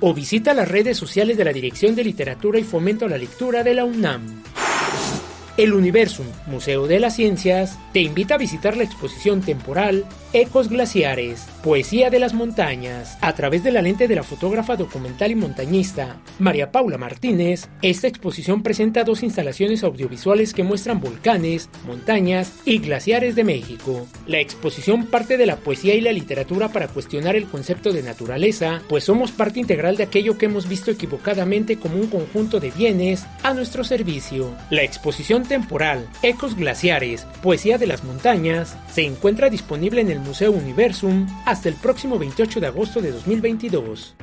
o 0.00 0.14
visita 0.14 0.54
las 0.54 0.68
redes 0.68 0.96
sociales 0.96 1.36
de 1.36 1.44
la 1.44 1.52
Dirección 1.52 1.94
de 1.94 2.04
Literatura 2.04 2.58
y 2.58 2.64
Fomento 2.64 3.06
a 3.06 3.08
la 3.08 3.18
Lectura 3.18 3.62
de 3.62 3.74
la 3.74 3.84
UNAM. 3.84 4.42
El 5.56 5.72
Universum, 5.72 6.26
Museo 6.46 6.86
de 6.86 7.00
las 7.00 7.16
Ciencias, 7.16 7.78
te 7.92 8.00
invita 8.00 8.34
a 8.34 8.38
visitar 8.38 8.76
la 8.76 8.84
exposición 8.84 9.40
temporal 9.40 10.04
Ecos 10.34 10.68
Glaciares, 10.68 11.46
Poesía 11.64 12.10
de 12.10 12.18
las 12.18 12.34
Montañas. 12.34 13.16
A 13.22 13.34
través 13.34 13.64
de 13.64 13.72
la 13.72 13.80
lente 13.80 14.08
de 14.08 14.14
la 14.14 14.22
fotógrafa 14.22 14.76
documental 14.76 15.30
y 15.30 15.34
montañista 15.34 16.20
María 16.38 16.70
Paula 16.70 16.98
Martínez, 16.98 17.70
esta 17.80 18.08
exposición 18.08 18.62
presenta 18.62 19.04
dos 19.04 19.22
instalaciones 19.22 19.82
audiovisuales 19.84 20.52
que 20.52 20.64
muestran 20.64 21.00
volcanes, 21.00 21.70
montañas 21.86 22.52
y 22.66 22.78
glaciares 22.78 23.36
de 23.36 23.44
México. 23.44 24.06
La 24.26 24.38
exposición 24.38 25.06
parte 25.06 25.38
de 25.38 25.46
la 25.46 25.56
poesía 25.56 25.94
y 25.94 26.02
la 26.02 26.12
literatura 26.12 26.68
para 26.68 26.88
cuestionar 26.88 27.34
el 27.34 27.46
concepto 27.46 27.92
de 27.92 28.02
naturaleza, 28.02 28.82
pues 28.86 29.04
somos 29.04 29.32
parte 29.32 29.60
integral 29.60 29.96
de 29.96 30.02
aquello 30.02 30.36
que 30.36 30.44
hemos 30.44 30.68
visto 30.68 30.90
equivocadamente 30.90 31.78
como 31.78 31.96
un 31.96 32.08
conjunto 32.08 32.60
de 32.60 32.70
bienes 32.70 33.24
a 33.42 33.54
nuestro 33.54 33.82
servicio. 33.82 34.54
La 34.68 34.82
exposición 34.82 35.44
temporal 35.44 36.06
Ecos 36.22 36.54
Glaciares, 36.54 37.26
Poesía 37.42 37.78
de 37.78 37.86
las 37.86 38.04
Montañas, 38.04 38.76
se 38.92 39.06
encuentra 39.06 39.48
disponible 39.48 40.02
en 40.02 40.10
el 40.10 40.17
Museo 40.18 40.52
Universum 40.52 41.26
hasta 41.44 41.68
el 41.68 41.74
próximo 41.74 42.18
28 42.18 42.60
de 42.60 42.66
agosto 42.66 43.00
de 43.00 43.12
2022. 43.12 44.14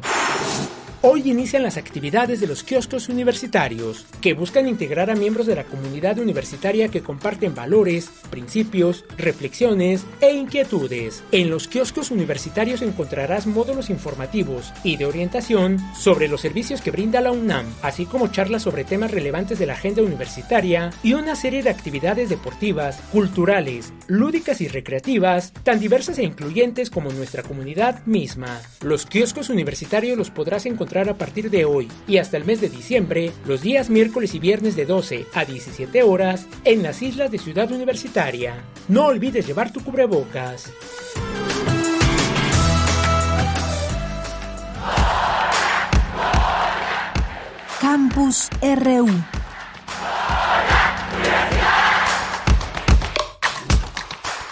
Hoy 1.08 1.30
inician 1.30 1.62
las 1.62 1.78
actividades 1.78 2.40
de 2.40 2.48
los 2.48 2.64
kioscos 2.64 3.10
universitarios, 3.10 4.08
que 4.22 4.34
buscan 4.34 4.68
integrar 4.68 5.12
a 5.12 5.16
miembros 5.16 5.46
de 5.46 5.54
la 5.54 5.64
comunidad 5.64 6.18
universitaria 6.18 6.88
que 6.88 7.04
comparten 7.04 7.54
valores, 7.54 8.10
principios, 8.32 9.06
reflexiones 9.16 10.04
e 10.20 10.34
inquietudes. 10.34 11.24
En 11.32 11.52
los 11.52 11.68
kioscos 11.68 12.10
universitarios 12.10 12.82
encontrarás 12.82 13.46
módulos 13.46 13.92
informativos 13.92 14.74
y 14.84 14.98
de 14.98 15.06
orientación 15.06 15.78
sobre 15.96 16.28
los 16.28 16.42
servicios 16.42 16.82
que 16.82 16.90
brinda 16.90 17.22
la 17.22 17.32
UNAM, 17.32 17.68
así 17.84 18.08
como 18.08 18.30
charlas 18.30 18.64
sobre 18.64 18.84
temas 18.84 19.12
relevantes 19.12 19.60
de 19.60 19.68
la 19.68 19.74
agenda 19.74 20.02
universitaria 20.02 20.90
y 21.04 21.14
una 21.14 21.36
serie 21.36 21.62
de 21.62 21.70
actividades 21.70 22.30
deportivas, 22.30 22.98
culturales, 23.12 23.94
lúdicas 24.08 24.60
y 24.60 24.68
recreativas, 24.68 25.54
tan 25.62 25.80
diversas 25.80 26.18
e 26.18 26.24
incluyentes 26.24 26.90
como 26.90 27.12
nuestra 27.12 27.44
comunidad 27.44 28.04
misma. 28.08 28.60
Los 28.82 29.06
kioscos 29.06 29.52
universitarios 29.52 30.18
los 30.18 30.32
podrás 30.32 30.66
encontrar 30.66 30.95
a 30.96 31.18
partir 31.18 31.50
de 31.50 31.66
hoy 31.66 31.90
y 32.08 32.18
hasta 32.18 32.38
el 32.38 32.46
mes 32.46 32.62
de 32.62 32.70
diciembre, 32.70 33.32
los 33.46 33.62
días 33.62 33.90
miércoles 33.90 34.34
y 34.34 34.40
viernes 34.40 34.78
de 34.78 34.86
12 34.86 35.26
a 35.34 35.44
17 35.44 36.04
horas, 36.04 36.48
en 36.64 36.84
las 36.84 37.02
islas 37.02 37.32
de 37.32 37.38
Ciudad 37.38 37.70
Universitaria. 37.72 38.64
No 38.88 39.08
olvides 39.08 39.46
llevar 39.46 39.74
tu 39.74 39.84
cubrebocas. 39.84 40.72
Campus 47.82 48.48
RU 48.62 49.10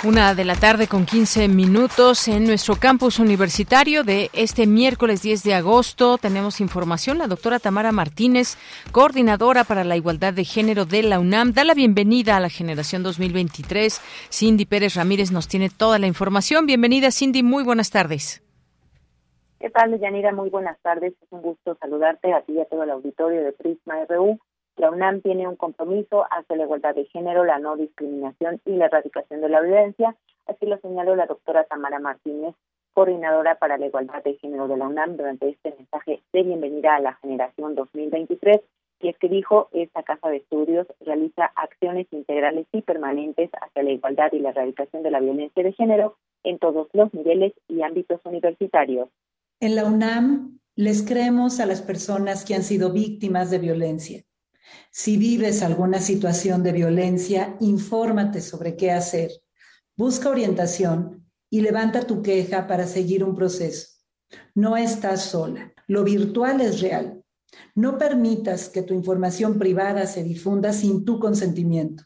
Una 0.05 0.35
de 0.35 0.43
la 0.43 0.55
tarde 0.55 0.89
con 0.89 1.05
15 1.05 1.47
minutos 1.47 2.27
en 2.27 2.43
nuestro 2.43 2.75
campus 2.75 3.19
universitario 3.19 4.03
de 4.03 4.29
este 4.33 4.67
miércoles 4.67 5.21
10 5.21 5.43
de 5.43 5.53
agosto. 5.53 6.17
Tenemos 6.17 6.59
información. 6.59 7.17
La 7.17 7.27
doctora 7.27 7.57
Tamara 7.57 7.93
Martínez, 7.93 8.57
coordinadora 8.91 9.63
para 9.63 9.85
la 9.85 9.95
igualdad 9.95 10.33
de 10.33 10.43
género 10.43 10.83
de 10.83 11.03
la 11.03 11.21
UNAM, 11.21 11.53
da 11.53 11.63
la 11.63 11.73
bienvenida 11.73 12.35
a 12.35 12.41
la 12.41 12.49
generación 12.49 13.01
2023. 13.01 14.01
Cindy 14.29 14.65
Pérez 14.65 14.95
Ramírez 14.95 15.31
nos 15.31 15.47
tiene 15.47 15.69
toda 15.69 15.99
la 15.99 16.07
información. 16.07 16.65
Bienvenida, 16.65 17.09
Cindy. 17.09 17.41
Muy 17.41 17.63
buenas 17.63 17.89
tardes. 17.89 18.43
¿Qué 19.61 19.69
tal, 19.69 19.97
Yanira? 19.97 20.33
Muy 20.33 20.49
buenas 20.49 20.77
tardes. 20.81 21.13
Es 21.13 21.31
un 21.31 21.41
gusto 21.41 21.77
saludarte 21.79 22.33
a 22.33 22.41
ti 22.41 22.51
y 22.51 22.59
a 22.59 22.65
todo 22.65 22.83
el 22.83 22.89
auditorio 22.89 23.41
de 23.41 23.53
Prisma 23.53 24.03
RU. 24.09 24.37
La 24.77 24.89
UNAM 24.89 25.21
tiene 25.21 25.47
un 25.47 25.55
compromiso 25.55 26.25
hacia 26.31 26.55
la 26.55 26.63
igualdad 26.63 26.95
de 26.95 27.05
género, 27.05 27.45
la 27.45 27.59
no 27.59 27.77
discriminación 27.77 28.59
y 28.65 28.71
la 28.71 28.85
erradicación 28.85 29.41
de 29.41 29.49
la 29.49 29.61
violencia. 29.61 30.15
Así 30.47 30.65
lo 30.65 30.79
señaló 30.79 31.15
la 31.15 31.27
doctora 31.27 31.63
Tamara 31.65 31.99
Martínez, 31.99 32.55
coordinadora 32.93 33.55
para 33.59 33.77
la 33.77 33.85
igualdad 33.85 34.23
de 34.23 34.33
género 34.35 34.67
de 34.67 34.77
la 34.77 34.87
UNAM, 34.87 35.15
durante 35.15 35.49
este 35.49 35.75
mensaje 35.77 36.23
de 36.33 36.43
bienvenida 36.43 36.95
a 36.95 36.99
la 36.99 37.13
generación 37.15 37.75
2023. 37.75 38.61
Y 39.01 39.09
es 39.09 39.17
que 39.19 39.29
dijo, 39.29 39.69
esta 39.73 40.01
casa 40.01 40.29
de 40.29 40.37
estudios 40.37 40.87
realiza 41.01 41.51
acciones 41.55 42.07
integrales 42.11 42.65
y 42.71 42.81
permanentes 42.81 43.51
hacia 43.61 43.83
la 43.83 43.91
igualdad 43.91 44.33
y 44.33 44.39
la 44.39 44.49
erradicación 44.49 45.03
de 45.03 45.11
la 45.11 45.19
violencia 45.19 45.61
de 45.61 45.73
género 45.73 46.17
en 46.43 46.57
todos 46.57 46.87
los 46.93 47.13
niveles 47.13 47.53
y 47.67 47.83
ámbitos 47.83 48.21
universitarios. 48.25 49.09
En 49.59 49.75
la 49.75 49.85
UNAM 49.85 50.59
les 50.75 51.07
creemos 51.07 51.59
a 51.59 51.67
las 51.67 51.81
personas 51.83 52.43
que 52.43 52.55
han 52.55 52.63
sido 52.63 52.91
víctimas 52.91 53.51
de 53.51 53.59
violencia 53.59 54.23
si 54.91 55.17
vives 55.17 55.63
alguna 55.63 55.99
situación 55.99 56.63
de 56.63 56.71
violencia, 56.71 57.55
infórmate 57.59 58.41
sobre 58.41 58.75
qué 58.75 58.91
hacer. 58.91 59.31
Busca 59.95 60.29
orientación 60.29 61.25
y 61.49 61.61
levanta 61.61 62.05
tu 62.05 62.21
queja 62.21 62.67
para 62.67 62.87
seguir 62.87 63.23
un 63.23 63.35
proceso. 63.35 63.87
No 64.55 64.77
estás 64.77 65.21
sola. 65.23 65.73
Lo 65.87 66.03
virtual 66.03 66.61
es 66.61 66.81
real. 66.81 67.23
No 67.75 67.97
permitas 67.97 68.69
que 68.69 68.81
tu 68.81 68.93
información 68.93 69.59
privada 69.59 70.07
se 70.07 70.23
difunda 70.23 70.73
sin 70.73 71.05
tu 71.05 71.19
consentimiento. 71.19 72.03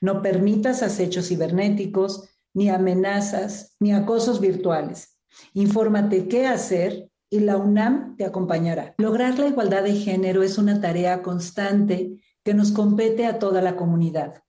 No 0.00 0.22
permitas 0.22 0.82
acechos 0.82 1.28
cibernéticos, 1.28 2.28
ni 2.54 2.68
amenazas, 2.68 3.76
ni 3.80 3.92
acosos 3.92 4.40
virtuales. 4.40 5.18
Infórmate 5.54 6.28
qué 6.28 6.46
hacer 6.46 7.10
y 7.32 7.40
la 7.40 7.56
UNAM 7.56 8.14
te 8.18 8.26
acompañará. 8.26 8.94
Lograr 8.98 9.38
la 9.38 9.46
igualdad 9.46 9.84
de 9.84 9.94
género 9.94 10.42
es 10.42 10.58
una 10.58 10.82
tarea 10.82 11.22
constante 11.22 12.20
que 12.44 12.52
nos 12.52 12.72
compete 12.72 13.24
a 13.24 13.38
toda 13.38 13.62
la 13.62 13.74
comunidad. 13.74 14.42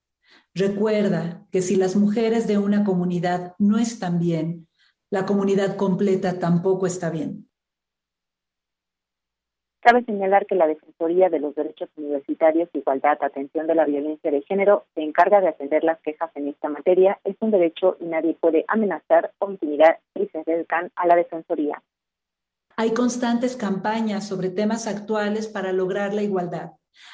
Recuerda 0.54 1.48
que 1.50 1.62
si 1.62 1.78
las 1.78 1.96
mujeres 1.96 2.46
de 2.46 2.58
una 2.58 2.84
comunidad 2.84 3.56
no 3.58 3.80
están 3.80 4.20
bien, 4.20 4.68
la 5.10 5.26
comunidad 5.26 5.78
completa 5.78 6.40
tampoco 6.40 6.86
está 6.86 7.10
bien. 7.10 7.48
Cabe 9.80 10.04
señalar 10.04 10.46
que 10.46 10.56
la 10.56 10.68
Defensoría 10.68 11.30
de 11.30 11.40
los 11.40 11.56
Derechos 11.56 11.90
Universitarios, 11.96 12.70
Igualdad, 12.74 13.18
Atención 13.22 13.66
de 13.66 13.76
la 13.76 13.86
Violencia 13.86 14.30
de 14.30 14.42
Género 14.42 14.88
se 14.94 15.04
encarga 15.04 15.40
de 15.40 15.48
atender 15.48 15.86
las 15.86 16.02
quejas 16.02 16.32
en 16.36 16.50
esta 16.50 16.68
materia. 16.68 17.18
Es 17.24 17.38
un 17.40 17.52
derecho 17.52 17.96
y 18.02 18.06
nadie 18.08 18.34
puede 18.34 18.66
amenazar 18.68 19.32
o 19.40 19.50
intimidar 19.50 20.00
y 20.16 20.26
se 20.28 20.40
acercan 20.40 20.92
a 20.98 21.08
la 21.08 21.16
Defensoría. 21.16 21.82
Hay 22.76 22.92
constantes 22.92 23.56
campañas 23.56 24.28
sobre 24.28 24.50
temas 24.50 24.88
actuales 24.88 25.48
para 25.48 25.72
lograr 25.72 26.14
la 26.14 26.24
igualdad. 26.24 26.72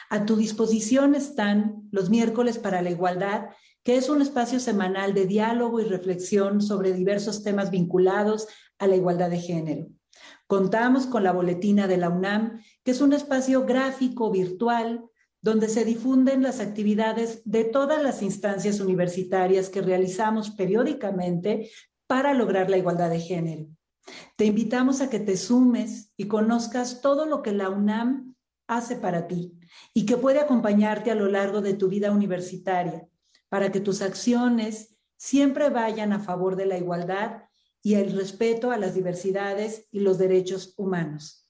A 0.09 0.25
tu 0.25 0.37
disposición 0.37 1.15
están 1.15 1.89
los 1.91 2.09
miércoles 2.09 2.57
para 2.57 2.81
la 2.81 2.89
igualdad, 2.89 3.49
que 3.83 3.97
es 3.97 4.09
un 4.09 4.21
espacio 4.21 4.59
semanal 4.59 5.13
de 5.13 5.25
diálogo 5.25 5.79
y 5.81 5.83
reflexión 5.83 6.61
sobre 6.61 6.93
diversos 6.93 7.43
temas 7.43 7.71
vinculados 7.71 8.47
a 8.77 8.87
la 8.87 8.95
igualdad 8.95 9.29
de 9.29 9.39
género. 9.39 9.87
Contamos 10.47 11.05
con 11.05 11.23
la 11.23 11.31
boletina 11.31 11.87
de 11.87 11.97
la 11.97 12.09
UNAM, 12.09 12.61
que 12.83 12.91
es 12.91 13.01
un 13.01 13.13
espacio 13.13 13.65
gráfico 13.65 14.31
virtual 14.31 15.05
donde 15.41 15.69
se 15.69 15.85
difunden 15.85 16.43
las 16.43 16.59
actividades 16.59 17.41
de 17.45 17.63
todas 17.65 18.01
las 18.01 18.21
instancias 18.21 18.79
universitarias 18.79 19.69
que 19.69 19.81
realizamos 19.81 20.51
periódicamente 20.51 21.69
para 22.07 22.33
lograr 22.33 22.69
la 22.69 22.77
igualdad 22.77 23.09
de 23.09 23.19
género. 23.19 23.67
Te 24.35 24.45
invitamos 24.45 25.01
a 25.01 25.09
que 25.09 25.19
te 25.19 25.37
sumes 25.37 26.11
y 26.17 26.27
conozcas 26.27 27.01
todo 27.01 27.25
lo 27.25 27.41
que 27.41 27.51
la 27.51 27.69
UNAM 27.69 28.35
hace 28.67 28.95
para 28.95 29.27
ti 29.27 29.59
y 29.93 30.05
que 30.05 30.17
puede 30.17 30.39
acompañarte 30.39 31.11
a 31.11 31.15
lo 31.15 31.27
largo 31.27 31.61
de 31.61 31.73
tu 31.73 31.89
vida 31.89 32.11
universitaria 32.11 33.07
para 33.49 33.71
que 33.71 33.79
tus 33.79 34.01
acciones 34.01 34.97
siempre 35.17 35.69
vayan 35.69 36.13
a 36.13 36.19
favor 36.19 36.55
de 36.55 36.65
la 36.65 36.77
igualdad 36.77 37.43
y 37.81 37.95
el 37.95 38.15
respeto 38.15 38.71
a 38.71 38.77
las 38.77 38.93
diversidades 38.93 39.87
y 39.91 40.01
los 40.01 40.17
derechos 40.17 40.73
humanos. 40.77 41.47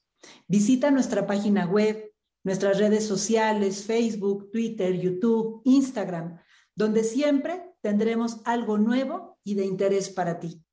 Visita 0.48 0.90
nuestra 0.90 1.26
página 1.26 1.66
web, 1.66 2.12
nuestras 2.42 2.78
redes 2.78 3.06
sociales, 3.06 3.84
Facebook, 3.84 4.50
Twitter, 4.50 4.98
YouTube, 4.98 5.62
Instagram, 5.64 6.38
donde 6.74 7.04
siempre 7.04 7.74
tendremos 7.82 8.40
algo 8.44 8.78
nuevo 8.78 9.38
y 9.44 9.54
de 9.54 9.64
interés 9.64 10.08
para 10.08 10.38
ti. 10.38 10.64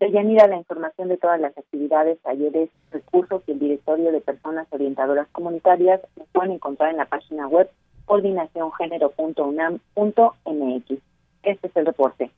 Deyanira, 0.00 0.48
la 0.48 0.56
información 0.56 1.08
de 1.08 1.16
todas 1.16 1.40
las 1.40 1.56
actividades, 1.56 2.20
talleres, 2.22 2.68
recursos 2.90 3.42
y 3.46 3.52
el 3.52 3.58
directorio 3.58 4.12
de 4.12 4.20
personas 4.20 4.66
orientadoras 4.70 5.26
comunitarias 5.32 6.02
se 6.16 6.24
pueden 6.32 6.52
encontrar 6.52 6.90
en 6.90 6.98
la 6.98 7.06
página 7.06 7.46
web 7.46 7.70
coordinaciongénero.unam.mx. 8.06 10.98
Este 11.42 11.66
es 11.66 11.76
el 11.76 11.86
reporte. 11.86 12.30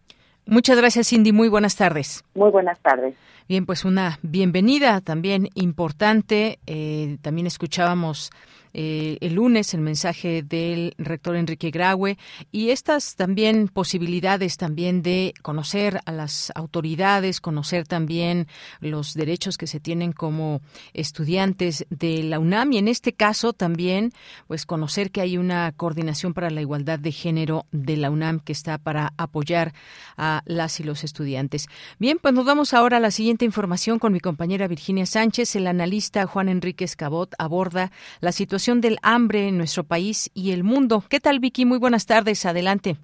Muchas 0.44 0.76
gracias, 0.76 1.08
Cindy. 1.08 1.32
Muy 1.32 1.48
buenas 1.48 1.74
tardes. 1.74 2.22
Muy 2.34 2.50
buenas 2.50 2.78
tardes. 2.80 3.16
Bien, 3.48 3.66
pues 3.66 3.84
una 3.84 4.20
bienvenida 4.22 5.00
también 5.00 5.48
importante. 5.54 6.60
Eh, 6.66 7.18
también 7.22 7.48
escuchábamos 7.48 8.30
eh, 8.78 9.16
el 9.22 9.36
lunes 9.36 9.72
el 9.72 9.80
mensaje 9.80 10.42
del 10.42 10.92
rector 10.98 11.34
Enrique 11.34 11.70
Graue 11.70 12.18
y 12.52 12.68
estas 12.68 13.16
también 13.16 13.68
posibilidades 13.68 14.58
también 14.58 15.00
de 15.00 15.32
conocer 15.40 16.00
a 16.04 16.12
las 16.12 16.52
autoridades, 16.54 17.40
conocer 17.40 17.86
también 17.86 18.48
los 18.80 19.14
derechos 19.14 19.56
que 19.56 19.66
se 19.66 19.80
tienen 19.80 20.12
como 20.12 20.60
estudiantes 20.92 21.86
de 21.88 22.22
la 22.22 22.38
UNAM 22.38 22.74
y 22.74 22.76
en 22.76 22.88
este 22.88 23.14
caso 23.14 23.54
también 23.54 24.12
pues 24.46 24.66
conocer 24.66 25.10
que 25.10 25.22
hay 25.22 25.38
una 25.38 25.72
coordinación 25.72 26.34
para 26.34 26.50
la 26.50 26.60
igualdad 26.60 26.98
de 26.98 27.12
género 27.12 27.64
de 27.72 27.96
la 27.96 28.10
UNAM 28.10 28.40
que 28.40 28.52
está 28.52 28.76
para 28.76 29.14
apoyar 29.16 29.72
a 30.18 30.42
las 30.44 30.80
y 30.80 30.84
los 30.84 31.02
estudiantes. 31.02 31.66
Bien, 31.98 32.18
pues 32.20 32.34
nos 32.34 32.44
vamos 32.44 32.74
ahora 32.74 32.98
a 32.98 33.00
la 33.00 33.10
siguiente 33.10 33.46
información 33.46 33.98
con 33.98 34.12
mi 34.12 34.20
compañera 34.20 34.68
Virginia 34.68 35.06
Sánchez. 35.06 35.56
El 35.56 35.66
analista 35.66 36.26
Juan 36.26 36.50
Enrique 36.50 36.84
Escabot 36.84 37.34
aborda 37.38 37.90
la 38.20 38.32
situación 38.32 38.65
del 38.74 38.98
hambre 39.02 39.46
en 39.46 39.58
nuestro 39.58 39.84
país 39.84 40.30
y 40.34 40.50
el 40.50 40.64
mundo. 40.64 41.04
¿Qué 41.08 41.20
tal, 41.20 41.38
Vicky? 41.38 41.64
Muy 41.64 41.78
buenas 41.78 42.04
tardes. 42.04 42.44
Adelante. 42.44 42.96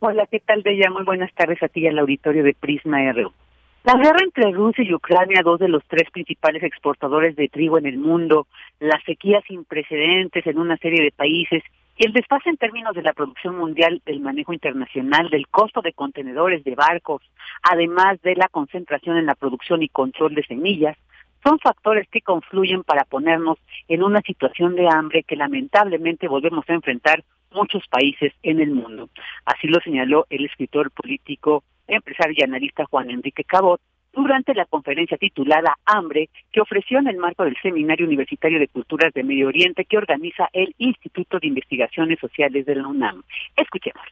Hola, 0.00 0.26
¿qué 0.26 0.40
tal, 0.40 0.62
Deya? 0.62 0.90
Muy 0.90 1.04
buenas 1.04 1.32
tardes 1.34 1.62
a 1.62 1.68
ti 1.68 1.80
y 1.80 1.86
al 1.86 1.98
auditorio 1.98 2.42
de 2.42 2.54
Prisma 2.54 2.98
RU. 3.12 3.32
La 3.84 3.94
guerra 3.94 4.18
entre 4.22 4.50
Rusia 4.50 4.84
y 4.84 4.92
Ucrania, 4.92 5.42
dos 5.42 5.60
de 5.60 5.68
los 5.68 5.82
tres 5.86 6.10
principales 6.10 6.62
exportadores 6.64 7.36
de 7.36 7.48
trigo 7.48 7.78
en 7.78 7.86
el 7.86 7.98
mundo, 7.98 8.46
las 8.80 9.02
sequías 9.04 9.44
sin 9.46 9.64
precedentes 9.64 10.46
en 10.46 10.58
una 10.58 10.76
serie 10.78 11.02
de 11.02 11.12
países 11.12 11.62
y 11.96 12.06
el 12.06 12.12
desfase 12.12 12.50
en 12.50 12.56
términos 12.56 12.94
de 12.94 13.02
la 13.02 13.12
producción 13.12 13.56
mundial, 13.56 14.02
del 14.04 14.20
manejo 14.20 14.52
internacional, 14.52 15.30
del 15.30 15.46
costo 15.48 15.82
de 15.82 15.92
contenedores, 15.92 16.64
de 16.64 16.74
barcos, 16.74 17.22
además 17.62 18.20
de 18.22 18.34
la 18.36 18.48
concentración 18.48 19.16
en 19.18 19.26
la 19.26 19.34
producción 19.34 19.82
y 19.82 19.88
control 19.88 20.34
de 20.34 20.44
semillas, 20.44 20.96
son 21.42 21.58
factores 21.58 22.08
que 22.08 22.20
confluyen 22.20 22.82
para 22.84 23.04
ponernos 23.04 23.58
en 23.88 24.02
una 24.02 24.20
situación 24.20 24.74
de 24.74 24.88
hambre 24.88 25.22
que 25.22 25.36
lamentablemente 25.36 26.28
volvemos 26.28 26.64
a 26.68 26.74
enfrentar 26.74 27.24
muchos 27.52 27.86
países 27.88 28.32
en 28.42 28.60
el 28.60 28.70
mundo. 28.70 29.08
Así 29.44 29.66
lo 29.66 29.80
señaló 29.80 30.26
el 30.30 30.44
escritor 30.44 30.90
político, 30.90 31.64
empresario 31.86 32.34
y 32.38 32.42
analista 32.42 32.84
Juan 32.86 33.10
Enrique 33.10 33.44
Cabot 33.44 33.80
durante 34.12 34.54
la 34.54 34.66
conferencia 34.66 35.16
titulada 35.16 35.76
Hambre 35.84 36.30
que 36.52 36.60
ofreció 36.60 36.98
en 36.98 37.08
el 37.08 37.16
marco 37.16 37.44
del 37.44 37.56
Seminario 37.62 38.06
Universitario 38.06 38.58
de 38.58 38.68
Culturas 38.68 39.12
de 39.14 39.22
Medio 39.22 39.48
Oriente 39.48 39.84
que 39.84 39.98
organiza 39.98 40.48
el 40.52 40.74
Instituto 40.78 41.38
de 41.38 41.48
Investigaciones 41.48 42.18
Sociales 42.18 42.66
de 42.66 42.74
la 42.74 42.88
UNAM. 42.88 43.22
Escuchemos. 43.56 44.02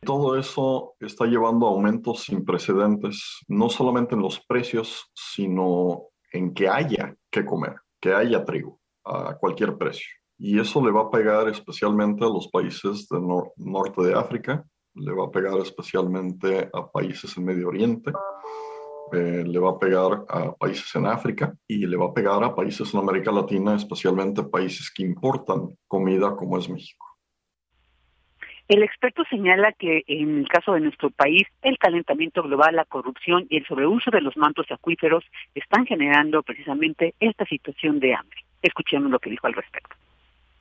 Todo 0.00 0.38
eso 0.38 0.94
está 1.00 1.24
llevando 1.24 1.66
a 1.66 1.70
aumentos 1.70 2.24
sin 2.24 2.44
precedentes, 2.44 3.44
no 3.48 3.68
solamente 3.68 4.14
en 4.14 4.20
los 4.20 4.38
precios, 4.40 5.10
sino 5.14 6.02
en 6.36 6.54
que 6.54 6.68
haya 6.68 7.14
que 7.30 7.44
comer, 7.44 7.76
que 8.00 8.12
haya 8.12 8.44
trigo 8.44 8.80
a 9.04 9.36
cualquier 9.36 9.76
precio. 9.76 10.08
Y 10.38 10.60
eso 10.60 10.84
le 10.84 10.90
va 10.90 11.02
a 11.02 11.10
pegar 11.10 11.48
especialmente 11.48 12.24
a 12.24 12.28
los 12.28 12.48
países 12.48 13.08
del 13.08 13.22
norte 13.56 14.02
de 14.02 14.14
África, 14.14 14.64
le 14.94 15.12
va 15.12 15.26
a 15.26 15.30
pegar 15.30 15.58
especialmente 15.58 16.68
a 16.72 16.90
países 16.90 17.36
en 17.36 17.44
Medio 17.44 17.68
Oriente, 17.68 18.12
eh, 19.12 19.44
le 19.46 19.58
va 19.58 19.70
a 19.70 19.78
pegar 19.78 20.24
a 20.28 20.52
países 20.52 20.94
en 20.94 21.06
África 21.06 21.54
y 21.66 21.86
le 21.86 21.96
va 21.96 22.06
a 22.06 22.12
pegar 22.12 22.42
a 22.42 22.54
países 22.54 22.92
en 22.92 23.00
América 23.00 23.30
Latina, 23.30 23.76
especialmente 23.76 24.42
países 24.42 24.90
que 24.94 25.04
importan 25.04 25.76
comida 25.86 26.34
como 26.34 26.58
es 26.58 26.68
México. 26.68 27.06
El 28.68 28.82
experto 28.82 29.22
señala 29.30 29.72
que 29.72 30.02
en 30.08 30.38
el 30.38 30.48
caso 30.48 30.72
de 30.72 30.80
nuestro 30.80 31.10
país, 31.10 31.46
el 31.62 31.78
calentamiento 31.78 32.42
global, 32.42 32.74
la 32.74 32.84
corrupción 32.84 33.46
y 33.48 33.58
el 33.58 33.66
sobreuso 33.66 34.10
de 34.10 34.20
los 34.20 34.36
mantos 34.36 34.66
acuíferos 34.70 35.24
están 35.54 35.86
generando 35.86 36.42
precisamente 36.42 37.14
esta 37.20 37.44
situación 37.44 38.00
de 38.00 38.14
hambre. 38.14 38.40
Escuchemos 38.62 39.08
lo 39.10 39.20
que 39.20 39.30
dijo 39.30 39.46
al 39.46 39.54
respecto. 39.54 39.94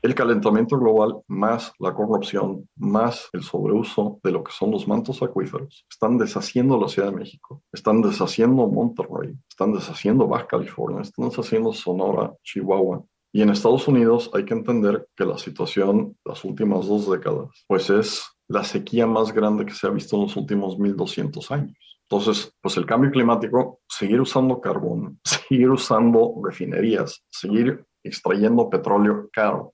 El 0.04 0.14
calentamiento 0.14 0.78
global 0.78 1.16
más 1.28 1.74
la 1.80 1.96
corrupción 1.96 2.70
más 2.76 3.28
el 3.34 3.42
sobreuso 3.42 4.20
de 4.24 4.32
lo 4.32 4.44
que 4.44 4.52
son 4.52 4.70
los 4.70 4.88
mantos 4.88 5.24
acuíferos 5.24 5.84
están 5.90 6.20
deshaciendo 6.20 6.80
la 6.80 6.90
Ciudad 6.90 7.10
de 7.10 7.18
México, 7.18 7.64
están 7.74 8.04
deshaciendo 8.04 8.68
Monterrey, 8.68 9.34
están 9.50 9.74
deshaciendo 9.74 10.28
Baja 10.28 10.46
California, 10.46 11.02
están 11.02 11.30
deshaciendo 11.30 11.74
Sonora, 11.74 12.36
Chihuahua, 12.44 13.04
y 13.36 13.42
en 13.42 13.50
Estados 13.50 13.86
Unidos 13.90 14.32
hay 14.34 14.46
que 14.46 14.54
entender 14.54 15.10
que 15.14 15.26
la 15.26 15.38
situación 15.38 16.16
las 16.24 16.46
últimas 16.46 16.88
dos 16.88 17.12
décadas, 17.12 17.50
pues 17.68 17.90
es 17.90 18.24
la 18.48 18.64
sequía 18.64 19.08
más 19.08 19.34
grande 19.34 19.66
que 19.66 19.74
se 19.74 19.88
ha 19.88 19.90
visto 19.90 20.16
en 20.16 20.22
los 20.22 20.38
últimos 20.38 20.80
1200 20.80 21.52
años. 21.52 22.00
Entonces, 22.04 22.56
pues 22.62 22.78
el 22.78 22.86
cambio 22.86 23.12
climático, 23.12 23.82
seguir 23.90 24.22
usando 24.22 24.62
carbón, 24.62 25.20
seguir 25.26 25.70
usando 25.70 26.34
refinerías, 26.46 27.26
seguir 27.30 27.86
extrayendo 28.04 28.70
petróleo 28.70 29.30
caro 29.34 29.74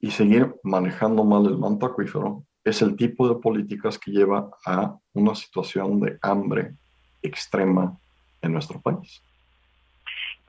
y 0.00 0.10
seguir 0.10 0.54
manejando 0.62 1.22
mal 1.22 1.44
el 1.44 1.58
manto 1.58 1.84
acuífero 1.84 2.46
es 2.64 2.80
el 2.80 2.96
tipo 2.96 3.28
de 3.28 3.34
políticas 3.34 3.98
que 3.98 4.10
lleva 4.10 4.48
a 4.64 4.96
una 5.12 5.34
situación 5.34 6.00
de 6.00 6.16
hambre 6.22 6.76
extrema 7.20 7.94
en 8.40 8.54
nuestro 8.54 8.80
país. 8.80 9.22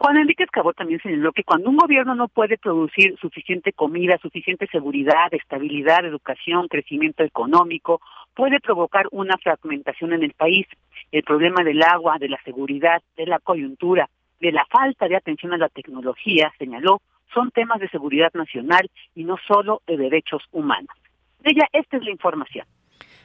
Juan 0.04 0.18
Enrique 0.18 0.44
Escabó 0.44 0.74
también 0.74 1.00
señaló 1.02 1.32
que 1.32 1.46
cuando 1.46 1.70
un 1.70 1.78
gobierno 1.78 2.14
no 2.14 2.28
puede 2.28 2.58
producir 2.58 3.18
suficiente 3.22 3.72
comida, 3.72 4.18
suficiente 4.22 4.68
seguridad, 4.68 5.32
estabilidad, 5.34 6.04
educación, 6.04 6.68
crecimiento 6.68 7.24
económico, 7.24 8.02
puede 8.36 8.60
provocar 8.60 9.06
una 9.12 9.38
fragmentación 9.38 10.12
en 10.12 10.24
el 10.24 10.34
país. 10.34 10.68
El 11.14 11.24
problema 11.24 11.64
del 11.64 11.82
agua, 11.82 12.18
de 12.20 12.28
la 12.28 12.38
seguridad, 12.44 13.02
de 13.16 13.28
la 13.28 13.40
coyuntura, 13.40 14.10
de 14.42 14.52
la 14.52 14.66
falta 14.70 15.08
de 15.08 15.16
atención 15.16 15.54
a 15.54 15.58
la 15.58 15.70
tecnología, 15.70 16.52
señaló, 16.60 17.02
son 17.34 17.52
temas 17.52 17.80
de 17.80 17.88
seguridad 17.88 18.34
nacional 18.34 18.92
y 19.16 19.24
no 19.24 19.38
solo 19.48 19.84
de 19.88 19.96
derechos 19.96 20.44
humanos. 20.52 20.98
ella, 21.46 21.66
esta 21.72 21.96
es 21.96 22.04
la 22.04 22.12
información. 22.12 22.68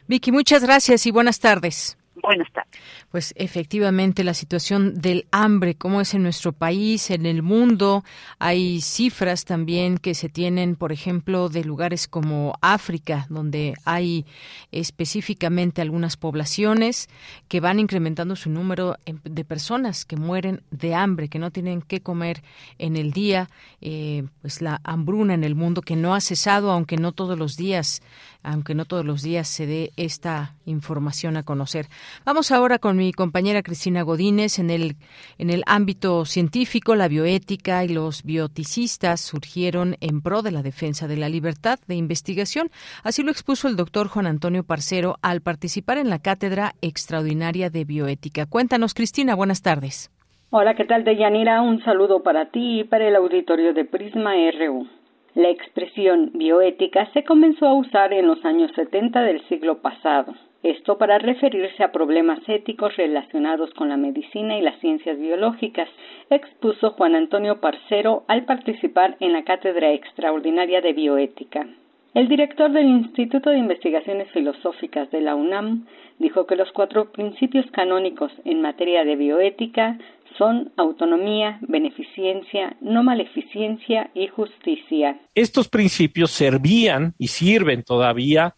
Vicky, 0.07 0.31
muchas 0.31 0.63
gracias 0.63 1.07
y 1.07 1.11
buenas 1.11 1.41
tardes. 1.41 1.98
Buenas 2.23 2.51
tardes. 2.53 2.71
Pues 3.11 3.33
efectivamente 3.37 4.25
la 4.25 4.35
situación 4.35 4.95
del 4.95 5.27
hambre, 5.31 5.75
cómo 5.75 6.01
es 6.01 6.15
en 6.15 6.23
nuestro 6.23 6.53
país, 6.53 7.11
en 7.11 7.27
el 7.27 7.43
mundo, 7.43 8.05
hay 8.39 8.81
cifras 8.81 9.45
también 9.45 9.99
que 9.99 10.15
se 10.15 10.29
tienen, 10.29 10.77
por 10.77 10.93
ejemplo, 10.93 11.49
de 11.49 11.65
lugares 11.65 12.09
como 12.09 12.55
África, 12.61 13.27
donde 13.29 13.75
hay 13.85 14.27
específicamente 14.73 15.81
algunas 15.81 16.17
poblaciones 16.17 17.09
que 17.49 17.61
van 17.61 17.79
incrementando 17.79 18.37
su 18.37 18.51
número 18.51 18.97
de 19.25 19.45
personas 19.45 20.05
que 20.05 20.17
mueren 20.17 20.63
de 20.71 20.95
hambre, 20.95 21.29
que 21.29 21.39
no 21.39 21.51
tienen 21.51 21.83
que 21.83 22.01
comer 22.01 22.43
en 22.79 22.97
el 22.97 23.13
día, 23.13 23.49
eh, 23.81 24.25
pues 24.43 24.61
la 24.61 24.81
hambruna 24.85 25.35
en 25.35 25.45
el 25.45 25.55
mundo 25.55 25.83
que 25.83 25.97
no 25.97 26.15
ha 26.15 26.21
cesado, 26.21 26.71
aunque 26.71 26.97
no 26.97 27.13
todos 27.13 27.39
los 27.39 27.57
días 27.57 28.03
aunque 28.43 28.75
no 28.75 28.85
todos 28.85 29.05
los 29.05 29.23
días 29.23 29.49
se 29.49 29.67
dé 29.67 29.91
esta 29.97 30.53
información 30.65 31.37
a 31.37 31.43
conocer. 31.43 31.87
Vamos 32.25 32.51
ahora 32.53 32.79
con 32.79 32.97
mi 32.97 33.13
compañera 33.13 33.63
Cristina 33.63 34.03
Godínez 34.03 34.59
en 34.59 34.71
el 34.71 34.97
en 35.39 35.51
el 35.51 35.63
ámbito 35.67 36.25
científico, 36.25 36.95
la 36.95 37.09
bioética 37.09 37.85
y 37.85 37.89
los 37.89 38.23
bioticistas 38.23 39.21
surgieron 39.21 39.97
en 40.01 40.21
pro 40.21 40.43
de 40.43 40.53
la 40.53 40.63
defensa 40.63 41.07
de 41.07 41.17
la 41.17 41.29
libertad 41.29 41.79
de 41.87 41.95
investigación, 41.95 42.71
así 43.03 43.23
lo 43.23 43.31
expuso 43.31 43.69
el 43.69 43.77
doctor 43.77 44.09
Juan 44.09 44.27
Antonio 44.27 44.65
Parcero 44.65 45.17
al 45.23 45.41
participar 45.41 45.99
en 45.99 46.11
la 46.11 46.19
cátedra 46.19 46.75
extraordinaria 46.81 47.71
de 47.71 47.85
bioética. 47.85 48.47
Cuéntanos, 48.47 48.95
Cristina, 48.95 49.35
buenas 49.35 49.63
tardes. 49.63 50.11
Hola, 50.51 50.75
¿qué 50.75 50.87
tal, 50.87 51.05
Deyanira? 51.05 51.61
Un 51.61 51.83
saludo 51.85 52.23
para 52.23 52.51
ti 52.51 52.81
y 52.81 52.85
para 52.85 53.07
el 53.07 53.17
auditorio 53.17 53.75
de 53.75 53.85
Prisma 53.85 54.33
RU. 54.59 54.98
La 55.35 55.51
expresión 55.51 56.31
bioética 56.35 57.11
se 57.13 57.25
comenzó 57.25 57.67
a 57.67 57.75
usar 57.75 58.13
en 58.13 58.27
los 58.27 58.45
años 58.45 58.73
70 58.75 59.23
del 59.23 59.41
siglo 59.49 59.83
pasado, 59.83 60.35
esto 60.63 60.99
para 60.99 61.19
referirse 61.19 61.85
a 61.85 61.93
problemas 61.93 62.41
éticos 62.49 62.97
relacionados 62.97 63.73
con 63.75 63.89
la 63.89 63.97
medicina 63.97 64.59
y 64.59 64.61
las 64.61 64.79
ciencias 64.81 65.17
biológicas, 65.17 65.89
expuso 66.31 66.91
Juan 66.91 67.15
Antonio 67.15 67.61
Parcero 67.61 68.25
al 68.27 68.45
participar 68.45 69.17
en 69.21 69.35
la 69.35 69.45
Cátedra 69.45 69.93
Extraordinaria 69.93 70.81
de 70.81 70.93
Bioética. 70.95 71.69
El 72.15 72.27
director 72.27 72.73
del 72.73 72.87
Instituto 72.87 73.51
de 73.51 73.59
Investigaciones 73.59 74.33
Filosóficas 74.33 75.09
de 75.13 75.21
la 75.21 75.37
UNAM 75.37 75.87
dijo 76.19 76.47
que 76.47 76.57
los 76.57 76.73
cuatro 76.73 77.13
principios 77.13 77.71
canónicos 77.71 78.33
en 78.45 78.61
materia 78.61 79.05
de 79.05 79.15
bioética 79.15 79.99
son 80.37 80.73
autonomía, 80.77 81.59
beneficencia, 81.63 82.77
no 82.81 83.03
maleficencia 83.03 84.11
y 84.15 84.29
justicia. 84.29 85.21
Estos 85.35 85.69
principios 85.69 86.31
servían 86.31 87.15
y 87.19 87.29
sirven 87.29 87.83
todavía 87.83 88.55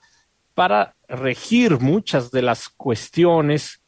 para 0.54 0.94
regir 1.08 1.80
muchas 1.80 2.30
de 2.30 2.42
las 2.42 2.68
cuestiones 2.68 3.82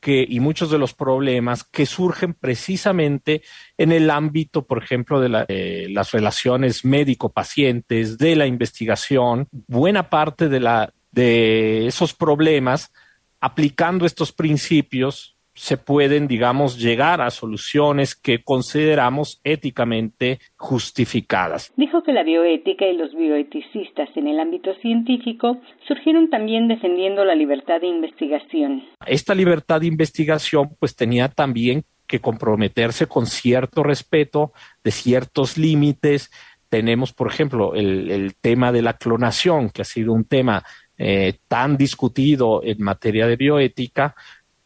que, 0.00 0.26
y 0.28 0.40
muchos 0.40 0.70
de 0.70 0.78
los 0.78 0.94
problemas 0.94 1.64
que 1.64 1.86
surgen 1.86 2.34
precisamente 2.34 3.42
en 3.76 3.92
el 3.92 4.10
ámbito, 4.10 4.66
por 4.66 4.82
ejemplo, 4.82 5.20
de, 5.20 5.88
las 5.90 6.12
relaciones 6.12 6.84
médico-pacientes, 6.84 8.18
de 8.18 8.36
la 8.36 8.46
investigación. 8.46 9.48
Buena 9.50 10.10
parte 10.10 10.48
de, 10.48 10.60
la, 10.60 10.92
de 11.10 11.86
esos 11.86 12.14
problemas, 12.14 12.92
aplicando 13.40 14.06
estos 14.06 14.32
principios, 14.32 15.35
se 15.56 15.78
pueden, 15.78 16.28
digamos, 16.28 16.78
llegar 16.78 17.20
a 17.20 17.30
soluciones 17.30 18.14
que 18.14 18.44
consideramos 18.44 19.40
éticamente 19.42 20.38
justificadas. 20.56 21.72
Dijo 21.76 22.02
que 22.02 22.12
la 22.12 22.22
bioética 22.22 22.86
y 22.86 22.96
los 22.96 23.14
bioeticistas 23.14 24.10
en 24.16 24.28
el 24.28 24.38
ámbito 24.38 24.74
científico 24.82 25.60
surgieron 25.88 26.28
también 26.28 26.68
defendiendo 26.68 27.24
la 27.24 27.34
libertad 27.34 27.80
de 27.80 27.88
investigación. 27.88 28.84
Esta 29.06 29.34
libertad 29.34 29.80
de 29.80 29.86
investigación 29.86 30.76
pues 30.78 30.94
tenía 30.94 31.28
también 31.28 31.84
que 32.06 32.20
comprometerse 32.20 33.06
con 33.06 33.26
cierto 33.26 33.82
respeto 33.82 34.52
de 34.84 34.90
ciertos 34.90 35.56
límites. 35.56 36.30
Tenemos, 36.68 37.12
por 37.12 37.28
ejemplo, 37.28 37.74
el, 37.74 38.34
tema 38.40 38.72
de 38.72 38.82
la 38.82 38.94
clonación, 38.94 39.70
que 39.70 39.82
ha 39.82 39.86
sido 39.86 40.12
un 40.12 40.24
tema 40.24 40.64
eh, 40.98 41.38
tan 41.48 41.76
discutido 41.76 42.60
en 42.62 42.82
materia 42.82 43.26
de 43.26 43.36
bioética, 43.36 44.14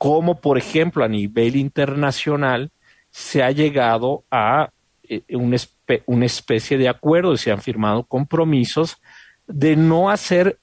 como 0.00 0.40
por 0.40 0.56
ejemplo 0.56 1.04
a 1.04 1.08
nivel 1.08 1.56
internacional 1.56 2.70
se 3.10 3.42
ha 3.42 3.50
llegado 3.50 4.24
a 4.30 4.70
eh, 5.06 5.20
una, 5.28 6.24
especie 6.24 6.78
de 6.78 6.88
acuerdo, 6.88 7.36
se 7.36 7.52
han 7.52 7.60
firmado 7.60 8.04
compromisos 8.04 8.96
de 9.46 9.76
no 9.76 10.08
hacer 10.08 10.58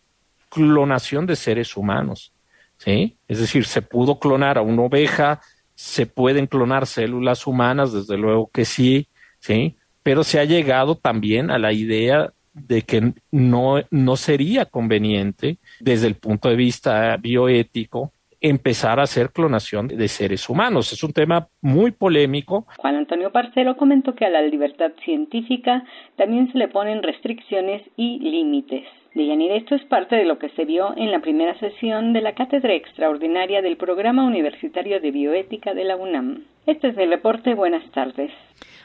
clonación 0.50 1.28
de 1.28 1.36
seres 1.36 1.78
humanos. 1.78 2.34
¿sí? 2.80 3.16
Es 3.28 3.38
decir, 3.38 3.66
se 3.66 3.84
pudo 3.84 4.18
clonar 4.18 4.58
a 4.58 4.64
una 4.64 4.82
oveja, 4.82 5.40
se 5.76 6.08
pueden 6.08 6.48
clonar 6.48 6.88
células 6.88 7.46
humanas, 7.46 7.94
desde 7.94 8.18
luego 8.18 8.50
que 8.52 8.66
sí, 8.66 9.08
¿sí? 9.40 9.76
pero 10.02 10.24
se 10.24 10.40
ha 10.40 10.46
llegado 10.46 10.96
también 10.96 11.52
a 11.52 11.60
la 11.60 11.74
idea 11.74 12.34
de 12.56 12.82
que 12.82 13.14
no, 13.30 13.84
no 13.92 14.18
sería 14.18 14.66
conveniente 14.66 15.60
desde 15.80 16.08
el 16.08 16.16
punto 16.16 16.50
de 16.50 16.56
vista 16.56 17.16
bioético 17.18 18.12
empezar 18.42 19.00
a 19.00 19.04
hacer 19.04 19.32
clonación 19.32 19.88
de 19.88 20.08
seres 20.08 20.50
humanos. 20.50 20.94
Es 20.94 21.04
un 21.04 21.14
tema 21.14 21.48
muy 21.62 21.92
polémico. 21.92 22.68
Juan 22.78 22.96
Antonio 22.96 23.32
Parcero 23.32 23.78
comentó 23.78 24.16
que 24.16 24.26
a 24.26 24.30
la 24.30 24.42
libertad 24.42 24.92
científica 25.04 25.84
también 26.16 26.52
se 26.52 26.58
le 26.58 26.68
ponen 26.68 27.04
restricciones 27.04 27.84
y 27.96 28.20
límites. 28.20 28.84
Deyanira, 29.14 29.56
esto 29.56 29.74
es 29.74 29.84
parte 29.86 30.16
de 30.16 30.26
lo 30.26 30.38
que 30.38 30.50
se 30.50 30.66
vio 30.66 30.96
en 30.96 31.12
la 31.12 31.20
primera 31.20 31.58
sesión 31.60 32.14
de 32.14 32.22
la 32.22 32.36
Cátedra 32.36 32.74
Extraordinaria 32.74 33.64
del 33.64 33.78
Programa 33.78 34.24
Universitario 34.24 35.00
de 35.02 35.12
Bioética 35.12 35.74
de 35.74 35.86
la 35.86 35.96
UNAM. 35.96 36.44
Este 36.68 36.90
es 36.90 36.98
el 36.98 37.10
reporte. 37.10 37.56
Buenas 37.56 37.90
tardes. 37.92 38.32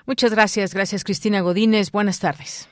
Muchas 0.07 0.33
gracias. 0.35 0.75
Gracias, 0.75 1.05
Cristina 1.05 1.43
Godínez. 1.43 1.93
Buenas 1.93 2.19
tardes. 2.19 2.72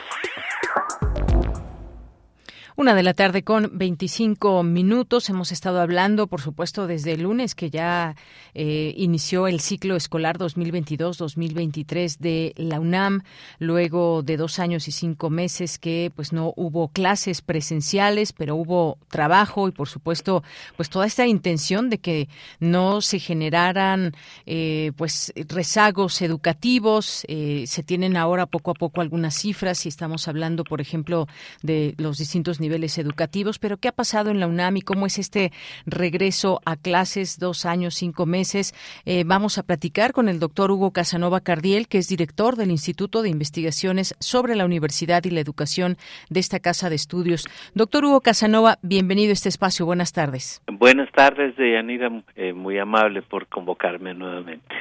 Una 2.81 2.95
de 2.95 3.03
la 3.03 3.13
tarde 3.13 3.43
con 3.43 3.69
25 3.73 4.63
minutos. 4.63 5.29
Hemos 5.29 5.51
estado 5.51 5.81
hablando, 5.81 6.25
por 6.25 6.41
supuesto, 6.41 6.87
desde 6.87 7.11
el 7.11 7.21
lunes 7.21 7.53
que 7.53 7.69
ya 7.69 8.15
eh, 8.55 8.95
inició 8.97 9.45
el 9.45 9.59
ciclo 9.59 9.95
escolar 9.95 10.39
2022-2023 10.39 12.17
de 12.17 12.53
la 12.57 12.79
UNAM, 12.79 13.21
luego 13.59 14.23
de 14.23 14.35
dos 14.35 14.57
años 14.57 14.87
y 14.87 14.93
cinco 14.93 15.29
meses 15.29 15.77
que 15.77 16.11
pues 16.15 16.33
no 16.33 16.55
hubo 16.57 16.87
clases 16.87 17.43
presenciales, 17.43 18.33
pero 18.33 18.55
hubo 18.55 18.97
trabajo 19.09 19.67
y, 19.67 19.71
por 19.71 19.87
supuesto, 19.87 20.41
pues 20.75 20.89
toda 20.89 21.05
esta 21.05 21.27
intención 21.27 21.91
de 21.91 21.99
que 21.99 22.29
no 22.59 23.01
se 23.01 23.19
generaran 23.19 24.13
eh, 24.47 24.91
pues 24.95 25.31
rezagos 25.35 26.19
educativos. 26.23 27.25
Eh, 27.27 27.65
se 27.67 27.83
tienen 27.83 28.17
ahora 28.17 28.47
poco 28.47 28.71
a 28.71 28.73
poco 28.73 29.01
algunas 29.01 29.35
cifras 29.35 29.85
y 29.85 29.89
estamos 29.89 30.27
hablando, 30.27 30.63
por 30.63 30.81
ejemplo, 30.81 31.27
de 31.61 31.93
los 31.99 32.17
distintos 32.17 32.59
niveles 32.59 32.70
niveles 32.71 32.97
educativos, 32.97 33.59
pero 33.59 33.75
¿qué 33.75 33.89
ha 33.89 33.91
pasado 33.91 34.31
en 34.31 34.39
la 34.39 34.47
UNAM 34.47 34.77
y 34.77 34.81
cómo 34.81 35.05
es 35.05 35.19
este 35.19 35.51
regreso 35.85 36.61
a 36.65 36.77
clases, 36.77 37.37
dos 37.37 37.65
años, 37.65 37.95
cinco 37.95 38.25
meses? 38.25 38.73
Eh, 39.05 39.23
vamos 39.25 39.57
a 39.57 39.63
platicar 39.63 40.13
con 40.13 40.29
el 40.29 40.39
doctor 40.39 40.71
Hugo 40.71 40.91
Casanova 40.91 41.41
Cardiel, 41.41 41.89
que 41.89 41.97
es 41.97 42.07
director 42.07 42.55
del 42.55 42.71
Instituto 42.71 43.23
de 43.23 43.29
Investigaciones 43.29 44.15
sobre 44.19 44.55
la 44.55 44.63
Universidad 44.63 45.25
y 45.25 45.31
la 45.31 45.41
Educación 45.41 45.97
de 46.29 46.39
esta 46.39 46.61
Casa 46.61 46.89
de 46.89 46.95
Estudios. 46.95 47.45
Doctor 47.73 48.05
Hugo 48.05 48.21
Casanova, 48.21 48.77
bienvenido 48.81 49.31
a 49.31 49.33
este 49.33 49.49
espacio. 49.49 49.85
Buenas 49.85 50.13
tardes. 50.13 50.61
Buenas 50.71 51.11
tardes, 51.11 51.57
Deyanira. 51.57 52.23
Eh, 52.37 52.53
muy 52.53 52.79
amable 52.79 53.21
por 53.21 53.47
convocarme 53.47 54.13
nuevamente. 54.13 54.73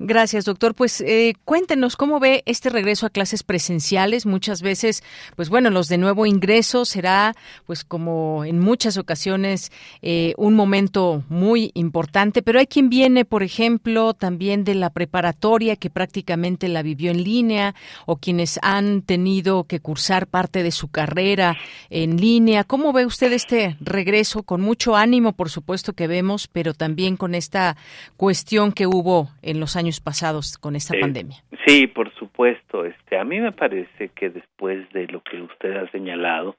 Gracias, 0.00 0.44
doctor. 0.44 0.74
Pues 0.74 1.00
eh, 1.00 1.34
cuéntenos 1.44 1.96
cómo 1.96 2.20
ve 2.20 2.44
este 2.46 2.70
regreso 2.70 3.06
a 3.06 3.10
clases 3.10 3.42
presenciales. 3.42 4.26
Muchas 4.26 4.62
veces, 4.62 5.02
pues 5.34 5.48
bueno, 5.48 5.70
los 5.70 5.88
de 5.88 5.98
nuevo 5.98 6.24
ingreso 6.24 6.84
será, 6.84 7.34
pues 7.66 7.82
como 7.82 8.44
en 8.44 8.60
muchas 8.60 8.96
ocasiones, 8.96 9.72
eh, 10.02 10.34
un 10.36 10.54
momento 10.54 11.24
muy 11.28 11.72
importante. 11.74 12.42
Pero 12.42 12.60
hay 12.60 12.66
quien 12.68 12.90
viene, 12.90 13.24
por 13.24 13.42
ejemplo, 13.42 14.14
también 14.14 14.62
de 14.62 14.76
la 14.76 14.90
preparatoria 14.90 15.74
que 15.74 15.90
prácticamente 15.90 16.68
la 16.68 16.82
vivió 16.82 17.10
en 17.10 17.24
línea 17.24 17.74
o 18.06 18.16
quienes 18.16 18.60
han 18.62 19.02
tenido 19.02 19.64
que 19.64 19.80
cursar 19.80 20.28
parte 20.28 20.62
de 20.62 20.70
su 20.70 20.88
carrera 20.88 21.56
en 21.90 22.20
línea. 22.20 22.64
¿Cómo 22.64 22.92
ve 22.92 23.04
usted 23.04 23.32
este 23.32 23.76
regreso? 23.80 24.44
Con 24.44 24.60
mucho 24.60 24.94
ánimo, 24.94 25.32
por 25.32 25.50
supuesto 25.50 25.92
que 25.92 26.06
vemos, 26.06 26.46
pero 26.46 26.72
también 26.72 27.16
con 27.16 27.34
esta 27.34 27.76
cuestión 28.16 28.72
que 28.72 28.86
hubo 28.86 29.30
en 29.42 29.58
los 29.58 29.67
años 29.76 30.00
pasados 30.00 30.58
con 30.58 30.76
esta 30.76 30.94
pandemia. 30.98 31.38
Sí, 31.66 31.86
por 31.86 32.12
supuesto. 32.14 32.84
Este, 32.84 33.18
a 33.18 33.24
mí 33.24 33.40
me 33.40 33.52
parece 33.52 34.10
que 34.14 34.30
después 34.30 34.88
de 34.92 35.06
lo 35.08 35.22
que 35.22 35.40
usted 35.42 35.76
ha 35.76 35.90
señalado, 35.90 36.56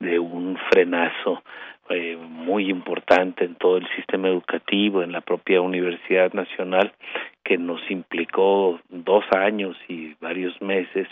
de 0.00 0.18
un 0.18 0.56
frenazo 0.70 1.42
eh, 1.90 2.16
muy 2.16 2.68
importante 2.68 3.44
en 3.44 3.54
todo 3.54 3.78
el 3.78 3.88
sistema 3.96 4.28
educativo, 4.28 5.02
en 5.02 5.12
la 5.12 5.22
propia 5.22 5.60
Universidad 5.60 6.32
Nacional, 6.34 6.92
que 7.44 7.56
nos 7.56 7.80
implicó 7.90 8.78
dos 8.90 9.24
años 9.32 9.76
y 9.88 10.14
varios 10.20 10.60
meses, 10.60 11.08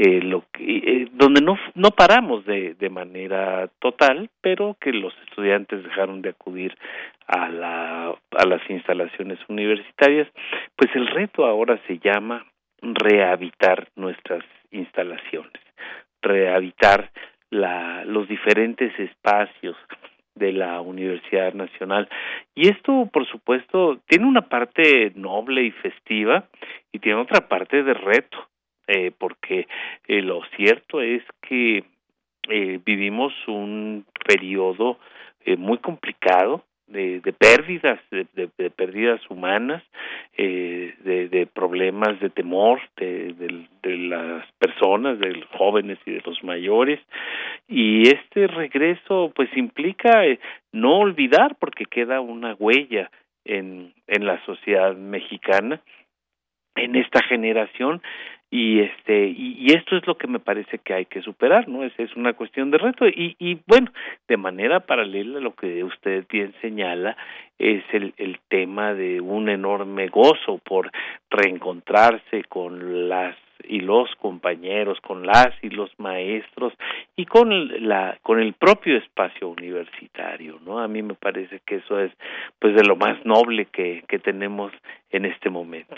eh, 0.00 0.22
lo 0.22 0.44
que, 0.52 0.76
eh, 0.76 1.08
donde 1.12 1.40
no, 1.40 1.58
no 1.74 1.90
paramos 1.90 2.46
de, 2.46 2.74
de 2.74 2.88
manera 2.88 3.68
total, 3.80 4.30
pero 4.40 4.76
que 4.80 4.92
los 4.92 5.12
estudiantes 5.26 5.82
dejaron 5.82 6.22
de 6.22 6.28
acudir 6.28 6.78
a, 7.26 7.48
la, 7.48 8.06
a 8.10 8.46
las 8.46 8.70
instalaciones 8.70 9.40
universitarias, 9.48 10.28
pues 10.76 10.94
el 10.94 11.08
reto 11.08 11.44
ahora 11.44 11.80
se 11.88 11.98
llama 11.98 12.46
rehabitar 12.80 13.88
nuestras 13.96 14.44
instalaciones, 14.70 15.60
rehabitar 16.22 17.10
la, 17.50 18.04
los 18.04 18.28
diferentes 18.28 18.96
espacios 19.00 19.76
de 20.36 20.52
la 20.52 20.80
Universidad 20.80 21.54
Nacional. 21.54 22.08
Y 22.54 22.68
esto, 22.68 23.10
por 23.12 23.26
supuesto, 23.26 23.98
tiene 24.06 24.26
una 24.26 24.42
parte 24.42 25.10
noble 25.16 25.64
y 25.64 25.72
festiva 25.72 26.44
y 26.92 27.00
tiene 27.00 27.20
otra 27.20 27.48
parte 27.48 27.82
de 27.82 27.94
reto, 27.94 28.38
eh, 28.88 29.12
porque 29.16 29.68
eh, 30.06 30.22
lo 30.22 30.40
cierto 30.56 31.02
es 31.02 31.22
que 31.42 31.84
eh, 32.48 32.80
vivimos 32.82 33.34
un 33.46 34.06
periodo 34.26 34.98
eh, 35.44 35.56
muy 35.56 35.76
complicado 35.76 36.64
de, 36.86 37.20
de 37.20 37.32
pérdidas, 37.34 38.00
de, 38.10 38.26
de, 38.34 38.70
pérdidas 38.70 39.20
humanas, 39.28 39.82
de, 40.34 41.46
problemas 41.52 42.18
de 42.20 42.30
temor 42.30 42.80
de, 42.96 43.66
las 43.82 44.50
personas, 44.52 45.18
de 45.18 45.32
los 45.32 45.48
jóvenes 45.50 45.98
y 46.06 46.12
de 46.12 46.22
los 46.24 46.42
mayores. 46.42 46.98
Y 47.68 48.08
este 48.08 48.46
regreso 48.46 49.30
pues 49.34 49.54
implica 49.54 50.22
no 50.72 51.00
olvidar 51.00 51.56
porque 51.60 51.84
queda 51.84 52.22
una 52.22 52.54
huella 52.54 53.10
en, 53.44 53.92
en 54.06 54.24
la 54.24 54.42
sociedad 54.46 54.96
mexicana 54.96 55.82
en 56.78 56.96
esta 56.96 57.22
generación 57.24 58.00
y 58.50 58.80
este 58.80 59.26
y, 59.26 59.66
esto 59.74 59.96
es 59.96 60.06
lo 60.06 60.16
que 60.16 60.26
me 60.26 60.38
parece 60.38 60.78
que 60.78 60.94
hay 60.94 61.04
que 61.04 61.20
superar 61.20 61.68
no 61.68 61.84
es 61.84 61.92
es 61.98 62.14
una 62.16 62.32
cuestión 62.32 62.70
de 62.70 62.78
reto 62.78 63.06
y, 63.06 63.36
y 63.38 63.58
bueno 63.66 63.90
de 64.26 64.36
manera 64.36 64.80
paralela 64.80 65.40
lo 65.40 65.54
que 65.54 65.84
usted 65.84 66.24
bien 66.30 66.54
señala 66.62 67.16
es 67.58 67.82
el, 67.92 68.14
el 68.16 68.38
tema 68.48 68.94
de 68.94 69.20
un 69.20 69.48
enorme 69.48 70.08
gozo 70.08 70.58
por 70.64 70.90
reencontrarse 71.30 72.44
con 72.44 73.08
las 73.08 73.36
y 73.64 73.80
los 73.80 74.08
compañeros, 74.16 75.00
con 75.00 75.26
las 75.26 75.48
y 75.62 75.70
los 75.70 75.90
maestros 75.98 76.72
y 77.16 77.26
con 77.26 77.88
la 77.88 78.16
con 78.22 78.40
el 78.40 78.54
propio 78.54 78.96
espacio 78.96 79.48
universitario, 79.48 80.58
¿no? 80.64 80.78
A 80.78 80.88
mí 80.88 81.02
me 81.02 81.14
parece 81.14 81.60
que 81.66 81.76
eso 81.76 81.98
es 82.00 82.12
pues 82.58 82.74
de 82.74 82.84
lo 82.84 82.96
más 82.96 83.24
noble 83.24 83.66
que 83.66 84.04
que 84.08 84.18
tenemos 84.18 84.72
en 85.10 85.24
este 85.24 85.50
momento. 85.50 85.96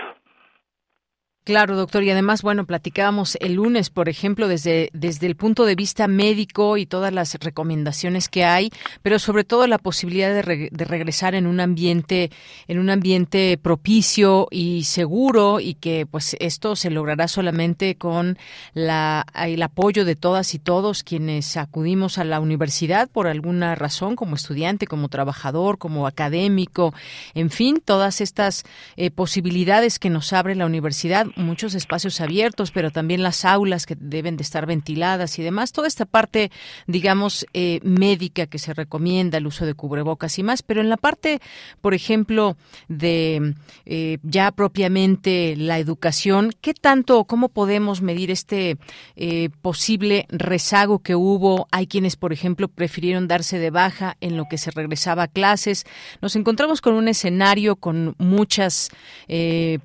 Claro, 1.51 1.75
doctor. 1.75 2.05
Y 2.05 2.11
además, 2.11 2.43
bueno, 2.43 2.65
platicábamos 2.65 3.37
el 3.41 3.55
lunes, 3.55 3.91
por 3.91 4.09
ejemplo, 4.09 4.47
desde, 4.47 4.89
desde 4.93 5.27
el 5.27 5.35
punto 5.35 5.65
de 5.65 5.75
vista 5.75 6.07
médico 6.07 6.77
y 6.77 6.87
todas 6.87 7.13
las 7.13 7.35
recomendaciones 7.41 8.29
que 8.29 8.45
hay, 8.45 8.71
pero 9.03 9.19
sobre 9.19 9.43
todo 9.43 9.67
la 9.67 9.79
posibilidad 9.79 10.33
de, 10.33 10.43
re, 10.43 10.71
regresar 10.71 11.35
en 11.35 11.49
un 11.49 11.59
ambiente, 11.59 12.31
en 12.69 12.79
un 12.79 12.89
ambiente 12.89 13.59
propicio 13.61 14.47
y 14.53 14.85
seguro 14.85 15.59
y 15.59 15.75
que 15.75 16.07
pues 16.09 16.37
esto 16.39 16.77
se 16.77 16.89
logrará 16.89 17.27
solamente 17.27 17.97
con 17.97 18.39
la, 18.73 19.27
el 19.35 19.61
apoyo 19.65 20.05
de 20.05 20.15
todas 20.15 20.55
y 20.55 20.61
todos 20.61 21.03
quienes 21.03 21.57
acudimos 21.57 22.19
a 22.19 22.25
la 22.25 22.39
universidad 22.39 23.11
por 23.11 23.27
alguna 23.27 23.75
razón, 23.75 24.15
como 24.15 24.37
estudiante, 24.37 24.87
como 24.87 25.09
trabajador, 25.09 25.79
como 25.79 26.07
académico, 26.07 26.95
en 27.35 27.51
fin, 27.51 27.83
todas 27.85 28.21
estas 28.21 28.63
eh, 28.97 29.11
posibilidades 29.11 29.99
que 29.99 30.11
nos 30.11 30.33
abre 30.33 30.55
la 30.55 30.67
universidad 30.67 31.27
muchos 31.41 31.75
espacios 31.75 32.21
abiertos, 32.21 32.71
pero 32.71 32.91
también 32.91 33.23
las 33.23 33.45
aulas 33.45 33.87
que 33.87 33.97
deben 33.99 34.37
de 34.37 34.43
estar 34.43 34.67
ventiladas 34.67 35.39
y 35.39 35.43
demás. 35.43 35.73
Toda 35.73 35.89
esta 35.89 36.05
parte, 36.05 36.51
digamos, 36.87 37.47
eh, 37.53 37.81
médica 37.83 38.47
que 38.47 38.59
se 38.59 38.75
recomienda, 38.75 39.39
el 39.39 39.47
uso 39.47 39.67
de 39.67 39.75
cubrebocas 39.75 40.39
y 40.39 40.43
más, 40.43 40.63
pero 40.63 40.81
en 40.81 40.89
la 40.89 40.97
parte, 40.97 41.41
por 41.81 41.95
ejemplo, 41.95 42.57
de 42.89 43.55
eh, 43.87 44.19
ya 44.23 44.53
propiamente 44.53 45.57
la 45.57 45.79
educación, 45.79 46.53
¿qué 46.61 46.75
tanto, 46.75 47.25
cómo 47.25 47.49
podemos 47.49 48.03
medir 48.03 48.31
este 48.31 48.79
eh, 49.17 49.51
posible 49.63 50.27
rezago 50.29 51.01
que 51.01 51.15
hubo? 51.15 51.69
Hay 51.71 51.87
quienes, 51.87 52.17
por 52.17 52.33
ejemplo, 52.33 52.69
prefirieron 52.69 53.29
darse 53.29 53.59
de 53.59 53.71
baja 53.71 54.17
en 54.21 54.37
lo 54.37 54.47
que 54.49 54.59
se 54.59 54.71
regresaba 54.71 55.25
a 55.25 55.29
clases. 55.29 55.85
Nos 56.21 56.37
encontramos 56.37 56.81
con 56.81 56.95
un 56.95 57.09
escenario 57.09 57.77
con 57.77 58.15
muchas 58.19 58.91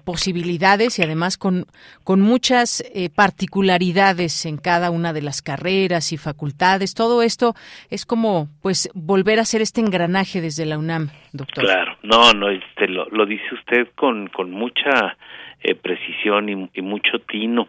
posibilidades 0.04 0.98
y 1.00 1.04
además 1.04 1.38
con, 2.04 2.22
muchas 2.22 2.84
eh, 2.94 3.10
particularidades 3.16 4.46
en 4.46 4.58
cada 4.58 4.90
una 4.90 5.14
de 5.14 5.22
las 5.22 5.42
carreras 5.42 6.12
y 6.12 6.18
facultades. 6.18 6.96
Todo 6.96 7.22
esto 7.22 7.54
es 7.90 8.06
como, 8.06 8.48
pues, 8.62 8.90
volver 8.96 9.38
a 9.40 9.44
hacer 9.44 9.62
este 9.62 9.82
engranaje 9.82 10.42
desde 10.42 10.66
la 10.66 10.78
UNAM, 10.78 11.10
doctor. 11.34 11.64
Claro, 11.64 11.98
no, 12.02 12.34
no, 12.34 12.50
este, 12.50 12.88
lo, 12.88 13.06
lo 13.10 13.26
dice 13.26 13.44
usted 13.54 13.90
con, 13.96 14.28
con 14.28 14.50
mucha 14.50 15.18
eh, 15.62 15.76
precisión 15.76 16.50
y, 16.50 16.70
y, 16.74 16.82
mucho 16.82 17.20
tino. 17.20 17.68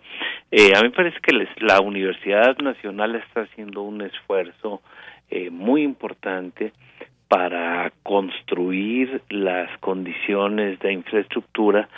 Eh, 0.51 0.73
a 0.75 0.81
mí 0.81 0.89
me 0.89 0.95
parece 0.95 1.19
que 1.21 1.35
les, 1.35 1.49
la 1.61 1.81
Universidad 1.81 2.57
Nacional 2.59 3.17
está 3.17 3.43
haciendo 3.43 3.83
un 3.83 4.01
esfuerzo 4.01 4.81
eh, 5.31 5.51
muy 5.51 5.83
importante 5.83 6.73
para 7.29 7.93
construir 8.03 9.21
las 9.31 9.77
condiciones 9.81 10.79
de 10.79 10.93
infraestructura 10.93 11.89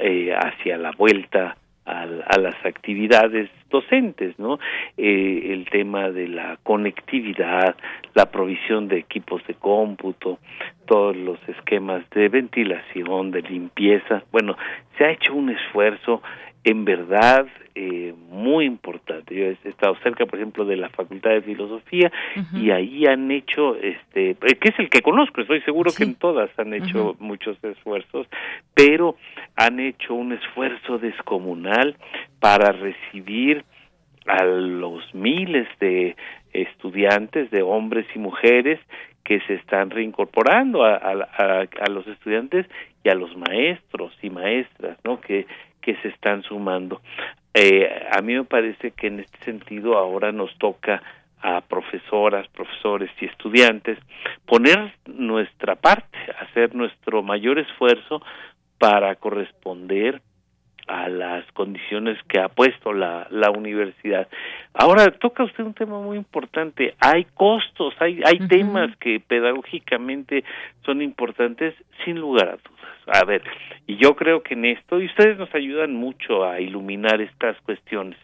eh, 0.00 0.34
hacia 0.34 0.76
la 0.76 0.92
vuelta 0.92 1.56
a, 1.84 2.02
a, 2.02 2.38
las 2.38 2.56
actividades 2.64 3.48
docentes, 3.70 4.38
¿no? 4.38 4.58
Eh, 4.96 5.52
el 5.52 5.68
tema 5.70 6.10
de 6.10 6.28
la 6.28 6.58
conectividad, 6.62 7.76
la 8.14 8.26
provisión 8.26 8.88
de 8.88 8.98
equipos 8.98 9.46
de 9.46 9.54
cómputo, 9.54 10.38
todos 10.86 11.16
los 11.16 11.38
esquemas 11.48 12.08
de 12.10 12.28
ventilación, 12.28 13.30
de 13.30 13.42
limpieza. 13.42 14.24
Bueno, 14.32 14.56
se 14.98 15.04
ha 15.04 15.10
hecho 15.10 15.34
un 15.34 15.50
esfuerzo 15.50 16.22
en 16.64 16.84
verdad 16.84 17.46
eh, 17.78 18.14
muy 18.30 18.64
importante. 18.64 19.34
Yo 19.34 19.44
he 19.44 19.68
estado 19.68 19.94
cerca, 20.02 20.24
por 20.24 20.38
ejemplo, 20.38 20.64
de 20.64 20.78
la 20.78 20.88
Facultad 20.88 21.32
de 21.32 21.42
Filosofía 21.42 22.10
uh 22.34 22.40
-huh. 22.40 22.62
y 22.62 22.70
ahí 22.70 23.04
han 23.04 23.30
hecho, 23.30 23.76
este, 23.76 24.30
eh, 24.30 24.54
que 24.58 24.70
es 24.70 24.78
el 24.78 24.88
que 24.88 25.02
conozco, 25.02 25.42
estoy 25.42 25.60
seguro 25.60 25.90
sí. 25.90 25.98
que 25.98 26.04
en 26.04 26.14
todas 26.14 26.48
han 26.58 26.72
hecho 26.72 27.10
uh 27.10 27.12
-huh. 27.12 27.16
muchos 27.18 27.62
esfuerzos, 27.62 28.26
pero 28.72 29.16
han 29.56 29.78
hecho 29.78 30.14
un 30.14 30.32
esfuerzo 30.32 30.96
descomunal 30.96 31.96
para 32.40 32.72
recibir 32.72 33.62
a 34.26 34.42
los 34.44 35.14
miles 35.14 35.68
de 35.78 36.16
estudiantes, 36.54 37.50
de 37.50 37.60
hombres 37.60 38.06
y 38.14 38.18
mujeres 38.18 38.80
que 39.22 39.40
se 39.40 39.54
están 39.54 39.90
reincorporando 39.90 40.82
a, 40.82 40.94
a, 40.94 41.60
a, 41.60 41.90
los 41.90 42.06
estudiantes 42.06 42.64
y 43.04 43.10
a 43.10 43.14
los 43.14 43.36
maestros 43.36 44.12
y 44.22 44.30
maestras, 44.30 44.96
¿no? 45.04 45.20
Que 45.20 45.46
que 45.86 45.94
se 46.02 46.08
están 46.08 46.42
sumando. 46.42 47.00
Eh, 47.54 47.88
a 48.10 48.20
mí 48.20 48.34
me 48.34 48.42
parece 48.42 48.90
que 48.90 49.06
en 49.06 49.20
este 49.20 49.38
sentido 49.44 49.96
ahora 49.96 50.32
nos 50.32 50.52
toca 50.58 51.00
a 51.40 51.60
profesoras, 51.60 52.48
profesores 52.48 53.08
y 53.20 53.26
estudiantes 53.26 53.96
poner 54.46 54.94
nuestra 55.06 55.76
parte, 55.76 56.18
hacer 56.40 56.74
nuestro 56.74 57.22
mayor 57.22 57.60
esfuerzo 57.60 58.20
para 58.78 59.14
corresponder 59.14 60.20
a 60.86 61.08
las 61.08 61.44
condiciones 61.52 62.18
que 62.28 62.40
ha 62.40 62.48
puesto 62.48 62.92
la, 62.92 63.26
la 63.30 63.50
universidad. 63.50 64.28
Ahora 64.74 65.10
toca 65.10 65.44
usted 65.44 65.64
un 65.64 65.74
tema 65.74 66.00
muy 66.00 66.16
importante. 66.16 66.94
Hay 67.00 67.24
costos, 67.34 67.94
hay, 67.98 68.20
hay 68.24 68.38
uh 68.38 68.44
-huh. 68.44 68.48
temas 68.48 68.96
que 68.98 69.20
pedagógicamente 69.20 70.44
son 70.84 71.02
importantes 71.02 71.74
sin 72.04 72.20
lugar 72.20 72.48
a 72.48 72.56
dudas. 72.56 72.86
A 73.08 73.24
ver, 73.24 73.42
y 73.86 73.96
yo 73.96 74.16
creo 74.16 74.42
que 74.42 74.54
en 74.54 74.64
esto, 74.64 75.00
y 75.00 75.06
ustedes 75.06 75.38
nos 75.38 75.54
ayudan 75.54 75.94
mucho 75.94 76.44
a 76.44 76.60
iluminar 76.60 77.20
estas 77.20 77.56
cuestiones, 77.62 78.18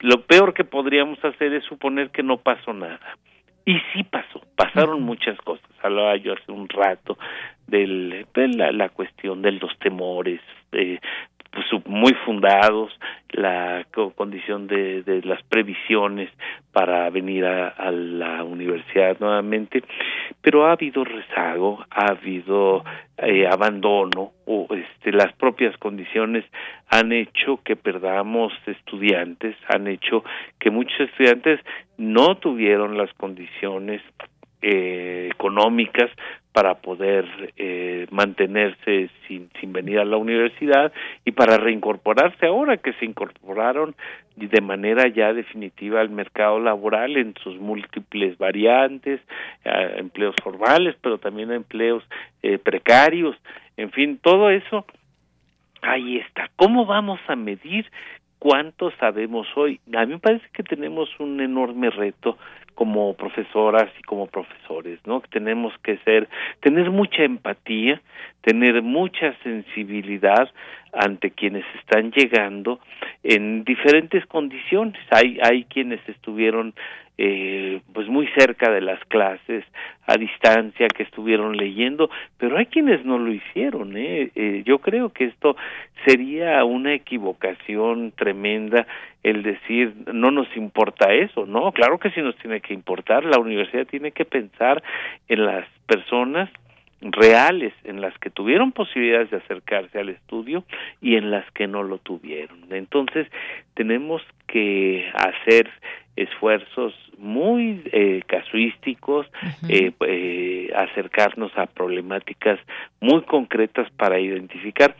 lo 0.00 0.22
peor 0.22 0.54
que 0.54 0.64
podríamos 0.64 1.22
hacer 1.24 1.52
es 1.54 1.64
suponer 1.64 2.10
que 2.10 2.22
no 2.22 2.38
pasó 2.38 2.72
nada. 2.72 3.16
Y 3.64 3.78
sí 3.92 4.02
pasó, 4.04 4.40
pasaron 4.56 5.02
muchas 5.02 5.36
cosas. 5.42 5.68
Hablaba 5.82 6.16
yo 6.16 6.32
hace 6.32 6.50
un 6.50 6.68
rato 6.68 7.18
del, 7.66 8.26
de 8.32 8.48
la, 8.48 8.72
la 8.72 8.88
cuestión 8.88 9.42
de 9.42 9.52
los 9.52 9.76
temores, 9.78 10.40
de, 10.72 11.00
pues, 11.50 11.66
muy 11.86 12.14
fundados, 12.24 12.92
la 13.30 13.86
condición 14.14 14.66
de, 14.66 15.02
de 15.02 15.22
las 15.22 15.42
previsiones 15.44 16.30
para 16.72 17.08
venir 17.10 17.44
a, 17.44 17.68
a, 17.68 17.90
la 17.90 18.44
universidad 18.44 19.18
nuevamente, 19.20 19.82
pero 20.40 20.66
ha 20.66 20.72
habido 20.72 21.04
rezago, 21.04 21.84
ha 21.90 22.12
habido 22.12 22.84
eh, 23.18 23.46
abandono 23.46 24.32
o 24.46 24.66
este, 24.70 25.12
las 25.12 25.32
propias 25.34 25.76
condiciones 25.78 26.44
han 26.88 27.12
hecho 27.12 27.60
que 27.64 27.76
perdamos 27.76 28.52
estudiantes, 28.66 29.56
han 29.68 29.88
hecho 29.88 30.24
que 30.58 30.70
muchos 30.70 31.00
estudiantes 31.00 31.60
no 31.96 32.36
tuvieron 32.36 32.96
las 32.96 33.12
condiciones 33.14 34.02
eh, 34.62 35.28
económicas 35.32 36.10
para 36.52 36.74
poder 36.74 37.24
eh, 37.56 38.06
mantenerse 38.10 39.10
sin, 39.26 39.48
sin 39.60 39.72
venir 39.72 40.00
a 40.00 40.04
la 40.04 40.16
universidad 40.16 40.92
y 41.24 41.32
para 41.32 41.56
reincorporarse 41.56 42.46
ahora 42.46 42.78
que 42.78 42.92
se 42.94 43.04
incorporaron 43.04 43.94
de 44.46 44.60
manera 44.60 45.08
ya 45.08 45.32
definitiva 45.32 46.00
al 46.00 46.10
mercado 46.10 46.60
laboral 46.60 47.16
en 47.16 47.34
sus 47.42 47.56
múltiples 47.58 48.38
variantes, 48.38 49.20
empleos 49.64 50.34
formales, 50.42 50.96
pero 51.00 51.18
también 51.18 51.52
empleos 51.52 52.04
eh, 52.42 52.58
precarios, 52.58 53.36
en 53.76 53.90
fin, 53.90 54.18
todo 54.22 54.50
eso 54.50 54.84
ahí 55.82 56.18
está. 56.18 56.50
¿Cómo 56.56 56.86
vamos 56.86 57.20
a 57.28 57.36
medir 57.36 57.86
cuánto 58.38 58.90
sabemos 58.98 59.46
hoy? 59.56 59.80
A 59.94 60.04
mí 60.06 60.14
me 60.14 60.18
parece 60.18 60.46
que 60.52 60.62
tenemos 60.62 61.08
un 61.18 61.40
enorme 61.40 61.90
reto 61.90 62.38
como 62.78 63.12
profesoras 63.14 63.90
y 63.98 64.02
como 64.02 64.28
profesores, 64.28 65.00
¿no? 65.04 65.20
Tenemos 65.32 65.76
que 65.82 65.98
ser, 66.04 66.28
tener 66.60 66.92
mucha 66.92 67.24
empatía, 67.24 68.00
tener 68.42 68.82
mucha 68.82 69.34
sensibilidad 69.42 70.48
ante 70.92 71.32
quienes 71.32 71.64
están 71.80 72.12
llegando 72.12 72.78
en 73.24 73.64
diferentes 73.64 74.24
condiciones. 74.26 74.94
Hay, 75.10 75.40
hay 75.42 75.64
quienes 75.64 75.98
estuvieron 76.08 76.72
eh, 77.20 77.80
pues 77.92 78.06
muy 78.08 78.28
cerca 78.38 78.70
de 78.70 78.80
las 78.80 79.04
clases, 79.06 79.64
a 80.06 80.16
distancia, 80.16 80.86
que 80.86 81.02
estuvieron 81.02 81.56
leyendo, 81.56 82.08
pero 82.38 82.56
hay 82.56 82.66
quienes 82.66 83.04
no 83.04 83.18
lo 83.18 83.32
hicieron. 83.32 83.96
¿eh? 83.96 84.30
Eh, 84.36 84.62
yo 84.64 84.78
creo 84.78 85.12
que 85.12 85.24
esto 85.24 85.56
sería 86.06 86.64
una 86.64 86.94
equivocación 86.94 88.12
tremenda 88.12 88.86
el 89.24 89.42
decir 89.42 89.94
no 90.12 90.30
nos 90.30 90.46
importa 90.56 91.12
eso, 91.12 91.44
no, 91.44 91.72
claro 91.72 91.98
que 91.98 92.10
sí 92.10 92.22
nos 92.22 92.36
tiene 92.36 92.60
que 92.60 92.72
importar, 92.72 93.24
la 93.24 93.40
universidad 93.40 93.86
tiene 93.86 94.12
que 94.12 94.24
pensar 94.24 94.80
en 95.26 95.44
las 95.44 95.66
personas 95.86 96.48
reales 97.00 97.72
en 97.84 98.00
las 98.00 98.16
que 98.18 98.30
tuvieron 98.30 98.72
posibilidades 98.72 99.30
de 99.30 99.38
acercarse 99.38 99.98
al 99.98 100.08
estudio 100.08 100.64
y 101.00 101.16
en 101.16 101.30
las 101.30 101.48
que 101.52 101.66
no 101.66 101.82
lo 101.82 101.98
tuvieron. 101.98 102.58
Entonces, 102.70 103.28
tenemos 103.74 104.22
que 104.46 105.08
hacer 105.14 105.70
esfuerzos 106.18 106.94
muy 107.16 107.82
eh, 107.92 108.22
casuísticos, 108.26 109.26
eh, 109.68 109.92
eh, 110.00 110.72
acercarnos 110.74 111.56
a 111.56 111.66
problemáticas 111.66 112.58
muy 113.00 113.22
concretas 113.22 113.90
para 113.92 114.18
identificar. 114.18 114.96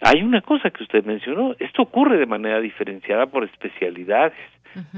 Hay 0.00 0.22
una 0.22 0.40
cosa 0.40 0.70
que 0.70 0.82
usted 0.82 1.04
mencionó, 1.04 1.54
esto 1.58 1.82
ocurre 1.82 2.18
de 2.18 2.26
manera 2.26 2.60
diferenciada 2.60 3.26
por 3.26 3.44
especialidades, 3.44 4.38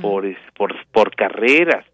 por, 0.00 0.26
por, 0.54 0.74
por 0.92 1.14
carreras. 1.14 1.86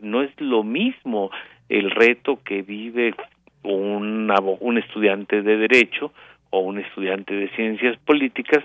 no 0.00 0.22
es 0.22 0.40
lo 0.40 0.64
mismo 0.64 1.30
el 1.68 1.90
reto 1.90 2.40
que 2.44 2.62
vive 2.62 3.14
un, 3.62 4.32
un 4.60 4.78
estudiante 4.78 5.42
de 5.42 5.56
derecho 5.56 6.12
o 6.52 6.60
un 6.60 6.78
estudiante 6.78 7.34
de 7.34 7.48
ciencias 7.56 7.96
políticas 8.04 8.62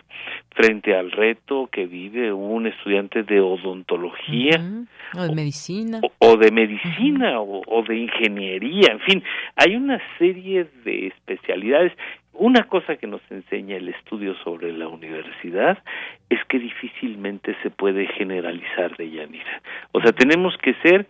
frente 0.51 0.93
al 0.95 1.11
reto 1.11 1.69
que 1.71 1.85
vive 1.85 2.33
un 2.33 2.67
estudiante 2.67 3.23
de 3.23 3.39
odontología 3.39 4.61
o 5.15 5.23
de 5.23 5.33
medicina. 5.33 6.01
o, 6.19 6.35
de 6.35 6.51
medicina 6.51 7.39
o, 7.39 7.83
de 7.87 7.97
ingeniería 7.97 8.91
en 8.91 8.99
fin 8.99 9.23
hay 9.55 9.75
una 9.75 9.99
serie 10.19 10.67
de 10.83 11.07
especialidades. 11.07 11.93
Una 12.33 12.65
cosa 12.65 12.97
que 12.97 13.07
nos 13.07 13.21
enseña 13.31 13.77
el 13.77 13.89
estudio 13.89 14.35
sobre 14.43 14.71
la 14.71 14.87
universidad 14.87 15.79
es 16.29 16.39
que 16.45 16.59
difícilmente 16.59 17.55
se 17.63 17.71
puede 17.71 18.05
generalizar 18.05 18.95
de 18.97 19.09
Yanira 19.09 19.61
o 19.91 20.01
sea 20.01 20.11
tenemos 20.11 20.55
que 20.57 20.75
ser 20.83 21.07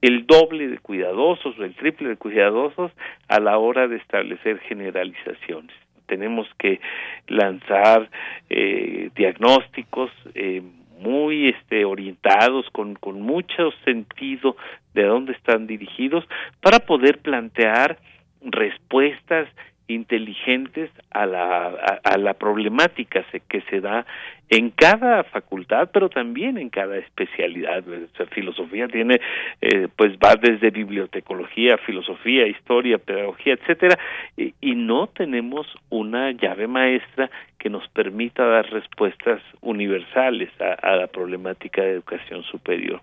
el 0.00 0.26
doble 0.26 0.68
de 0.68 0.78
cuidadosos 0.78 1.58
o 1.58 1.64
el 1.64 1.74
triple 1.74 2.08
de 2.08 2.16
cuidadosos 2.16 2.92
a 3.28 3.40
la 3.40 3.58
hora 3.58 3.88
de 3.88 3.96
establecer 3.96 4.58
generalizaciones. 4.60 5.83
Tenemos 6.06 6.46
que 6.58 6.80
lanzar 7.28 8.10
eh, 8.50 9.10
diagnósticos 9.14 10.10
eh, 10.34 10.62
muy 10.98 11.48
este, 11.48 11.84
orientados, 11.84 12.68
con, 12.70 12.94
con 12.94 13.20
mucho 13.20 13.70
sentido 13.84 14.56
de 14.94 15.04
dónde 15.04 15.32
están 15.32 15.66
dirigidos, 15.66 16.24
para 16.60 16.80
poder 16.80 17.18
plantear 17.18 17.98
respuestas 18.42 19.48
inteligentes 19.88 20.90
a 21.10 21.26
la, 21.26 21.66
a, 22.02 22.16
la 22.18 22.34
problemática 22.34 23.24
que 23.48 23.60
se 23.62 23.80
da 23.80 24.06
en 24.50 24.70
cada 24.70 25.24
facultad, 25.24 25.90
pero 25.92 26.08
también 26.08 26.58
en 26.58 26.70
cada 26.70 26.96
especialidad. 26.96 27.84
Filosofía 28.30 28.88
tiene, 28.88 29.20
eh, 29.60 29.88
pues 29.96 30.16
va 30.16 30.36
desde 30.36 30.70
bibliotecología, 30.70 31.76
filosofía, 31.78 32.46
historia, 32.46 32.98
pedagogía, 32.98 33.54
etcétera, 33.54 33.98
y, 34.36 34.52
no 34.74 35.06
tenemos 35.06 35.66
una 35.88 36.32
llave 36.32 36.66
maestra 36.66 37.30
que 37.58 37.70
nos 37.70 37.88
permita 37.88 38.44
dar 38.44 38.70
respuestas 38.70 39.40
universales 39.62 40.50
a, 40.60 40.74
a 40.74 40.96
la 40.96 41.06
problemática 41.06 41.82
de 41.82 41.92
educación 41.92 42.42
superior. 42.42 43.00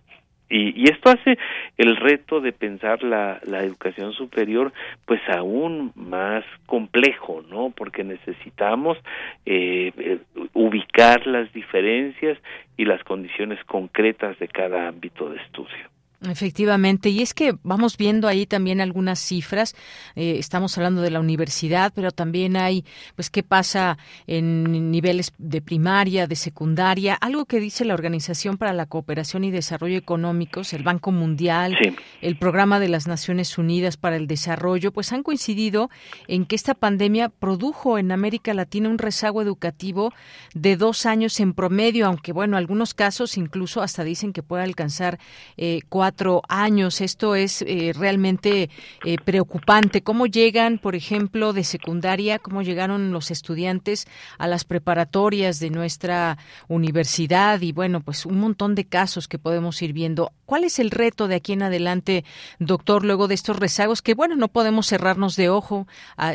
Y, 0.51 0.89
esto 0.89 1.09
hace 1.09 1.37
el 1.77 1.95
reto 1.95 2.41
de 2.41 2.51
pensar 2.51 3.01
la, 3.03 3.39
la 3.45 3.63
educación 3.63 4.11
superior 4.13 4.73
pues 5.05 5.21
aún 5.29 5.93
más 5.95 6.43
complejo, 6.65 7.41
¿no? 7.49 7.71
Porque 7.75 8.03
necesitamos 8.03 8.97
eh, 9.45 9.91
eh, 9.97 10.19
ubicar 10.53 11.25
las 11.25 11.51
diferencias 11.53 12.37
y 12.75 12.85
las 12.85 13.01
condiciones 13.03 13.63
concretas 13.65 14.37
de 14.39 14.47
cada 14.49 14.89
ámbito 14.89 15.29
de 15.29 15.37
estudio. 15.37 16.00
Efectivamente, 16.29 17.09
y 17.09 17.23
es 17.23 17.33
que 17.33 17.55
vamos 17.63 17.97
viendo 17.97 18.27
ahí 18.27 18.45
también 18.45 18.79
algunas 18.79 19.17
cifras. 19.17 19.73
Eh, 20.15 20.35
estamos 20.37 20.77
hablando 20.77 21.01
de 21.01 21.09
la 21.09 21.19
universidad, 21.19 21.91
pero 21.95 22.11
también 22.11 22.57
hay, 22.57 22.85
pues, 23.15 23.31
qué 23.31 23.41
pasa 23.41 23.97
en 24.27 24.91
niveles 24.91 25.33
de 25.39 25.61
primaria, 25.63 26.27
de 26.27 26.35
secundaria. 26.35 27.15
Algo 27.15 27.45
que 27.45 27.59
dice 27.59 27.85
la 27.85 27.95
Organización 27.95 28.57
para 28.57 28.71
la 28.71 28.85
Cooperación 28.85 29.45
y 29.45 29.49
Desarrollo 29.49 29.97
Económicos, 29.97 30.73
el 30.73 30.83
Banco 30.83 31.11
Mundial, 31.11 31.75
el 32.21 32.37
Programa 32.37 32.79
de 32.79 32.89
las 32.89 33.07
Naciones 33.07 33.57
Unidas 33.57 33.97
para 33.97 34.15
el 34.15 34.27
Desarrollo, 34.27 34.91
pues 34.91 35.13
han 35.13 35.23
coincidido 35.23 35.89
en 36.27 36.45
que 36.45 36.55
esta 36.55 36.75
pandemia 36.75 37.29
produjo 37.29 37.97
en 37.97 38.11
América 38.11 38.53
Latina 38.53 38.89
un 38.89 38.99
rezago 38.99 39.41
educativo 39.41 40.13
de 40.53 40.77
dos 40.77 41.07
años 41.07 41.39
en 41.39 41.53
promedio, 41.53 42.05
aunque 42.05 42.31
bueno, 42.31 42.57
algunos 42.57 42.93
casos 42.93 43.37
incluso 43.37 43.81
hasta 43.81 44.03
dicen 44.03 44.33
que 44.33 44.43
puede 44.43 44.61
alcanzar 44.61 45.17
eh, 45.57 45.79
cuatro 45.89 46.10
años. 46.47 47.01
Esto 47.01 47.35
es 47.35 47.61
eh, 47.61 47.93
realmente 47.95 48.69
eh, 49.05 49.15
preocupante. 49.23 50.01
¿Cómo 50.01 50.25
llegan, 50.25 50.77
por 50.77 50.95
ejemplo, 50.95 51.53
de 51.53 51.63
secundaria, 51.63 52.39
cómo 52.39 52.61
llegaron 52.61 53.11
los 53.11 53.31
estudiantes 53.31 54.07
a 54.37 54.47
las 54.47 54.63
preparatorias 54.63 55.59
de 55.59 55.69
nuestra 55.69 56.37
universidad? 56.67 57.61
Y 57.61 57.71
bueno, 57.71 58.01
pues 58.01 58.25
un 58.25 58.39
montón 58.39 58.75
de 58.75 58.85
casos 58.85 59.27
que 59.27 59.39
podemos 59.39 59.81
ir 59.81 59.93
viendo. 59.93 60.31
¿Cuál 60.45 60.63
es 60.65 60.79
el 60.79 60.91
reto 60.91 61.27
de 61.27 61.35
aquí 61.35 61.53
en 61.53 61.63
adelante, 61.63 62.25
doctor, 62.59 63.05
luego 63.05 63.27
de 63.27 63.35
estos 63.35 63.57
rezagos? 63.57 64.01
Que 64.01 64.13
bueno, 64.13 64.35
no 64.35 64.49
podemos 64.49 64.87
cerrarnos 64.87 65.35
de 65.35 65.49
ojo, 65.49 65.87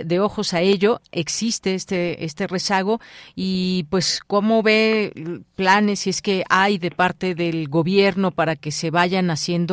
de 0.04 0.20
ojos 0.20 0.54
a 0.54 0.60
ello. 0.62 1.00
Existe 1.12 1.74
este, 1.74 2.24
este 2.24 2.46
rezago 2.46 3.00
y 3.34 3.84
pues 3.90 4.20
cómo 4.26 4.62
ve 4.62 5.12
planes, 5.54 6.00
si 6.00 6.10
es 6.10 6.22
que 6.22 6.44
hay 6.48 6.78
de 6.78 6.90
parte 6.90 7.34
del 7.34 7.68
gobierno 7.68 8.30
para 8.30 8.56
que 8.56 8.70
se 8.70 8.90
vayan 8.90 9.30
haciendo 9.30 9.65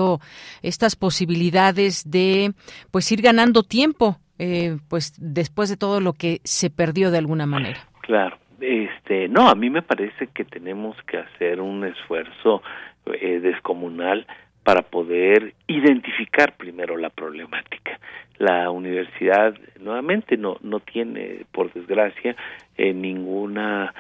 estas 0.62 0.96
posibilidades 0.96 2.10
de 2.10 2.54
pues 2.92 3.12
ir 3.12 3.22
ganando 3.22 3.64
tiempo 3.64 4.18
eh, 4.40 4.78
pues 4.90 5.14
después 5.20 5.70
de 5.70 5.78
todo 5.78 6.00
lo 6.00 6.14
que 6.14 6.42
se 6.44 6.70
perdió 6.70 7.12
de 7.12 7.20
alguna 7.20 7.46
manera. 7.46 7.80
Claro, 8.02 8.38
este, 8.60 9.28
no, 9.28 9.48
a 9.48 9.56
mí 9.56 9.70
me 9.70 9.82
parece 9.82 10.28
que 10.28 10.44
tenemos 10.44 10.96
que 11.04 11.18
hacer 11.18 11.62
un 11.62 11.86
esfuerzo 11.86 12.62
eh, 13.06 13.40
descomunal 13.40 14.26
para 14.64 14.82
poder 14.82 15.54
identificar 15.68 16.56
primero 16.56 16.98
la 16.98 17.10
problemática. 17.10 18.00
La 18.38 18.70
universidad 18.72 19.56
nuevamente 19.80 20.38
no 20.38 20.58
no 20.62 20.80
tiene, 20.80 21.46
por 21.52 21.72
desgracia, 21.74 22.36
eh, 22.78 22.94
ninguna 22.94 23.94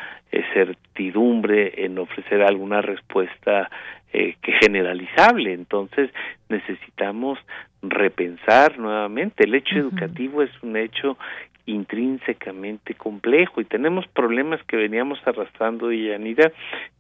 certidumbre 0.53 1.85
en 1.85 1.99
ofrecer 1.99 2.41
alguna 2.41 2.81
respuesta 2.81 3.69
eh, 4.11 4.35
que 4.41 4.53
generalizable. 4.53 5.53
Entonces 5.53 6.11
necesitamos 6.49 7.39
repensar 7.81 8.77
nuevamente. 8.77 9.43
El 9.43 9.55
hecho 9.55 9.75
educativo 9.75 10.41
es 10.41 10.51
un 10.61 10.77
hecho 10.77 11.17
intrínsecamente 11.65 12.93
complejo 12.93 13.61
y 13.61 13.65
tenemos 13.65 14.07
problemas 14.07 14.61
que 14.63 14.75
veníamos 14.75 15.19
arrastrando 15.25 15.91
y 15.91 16.09
Yanira 16.09 16.51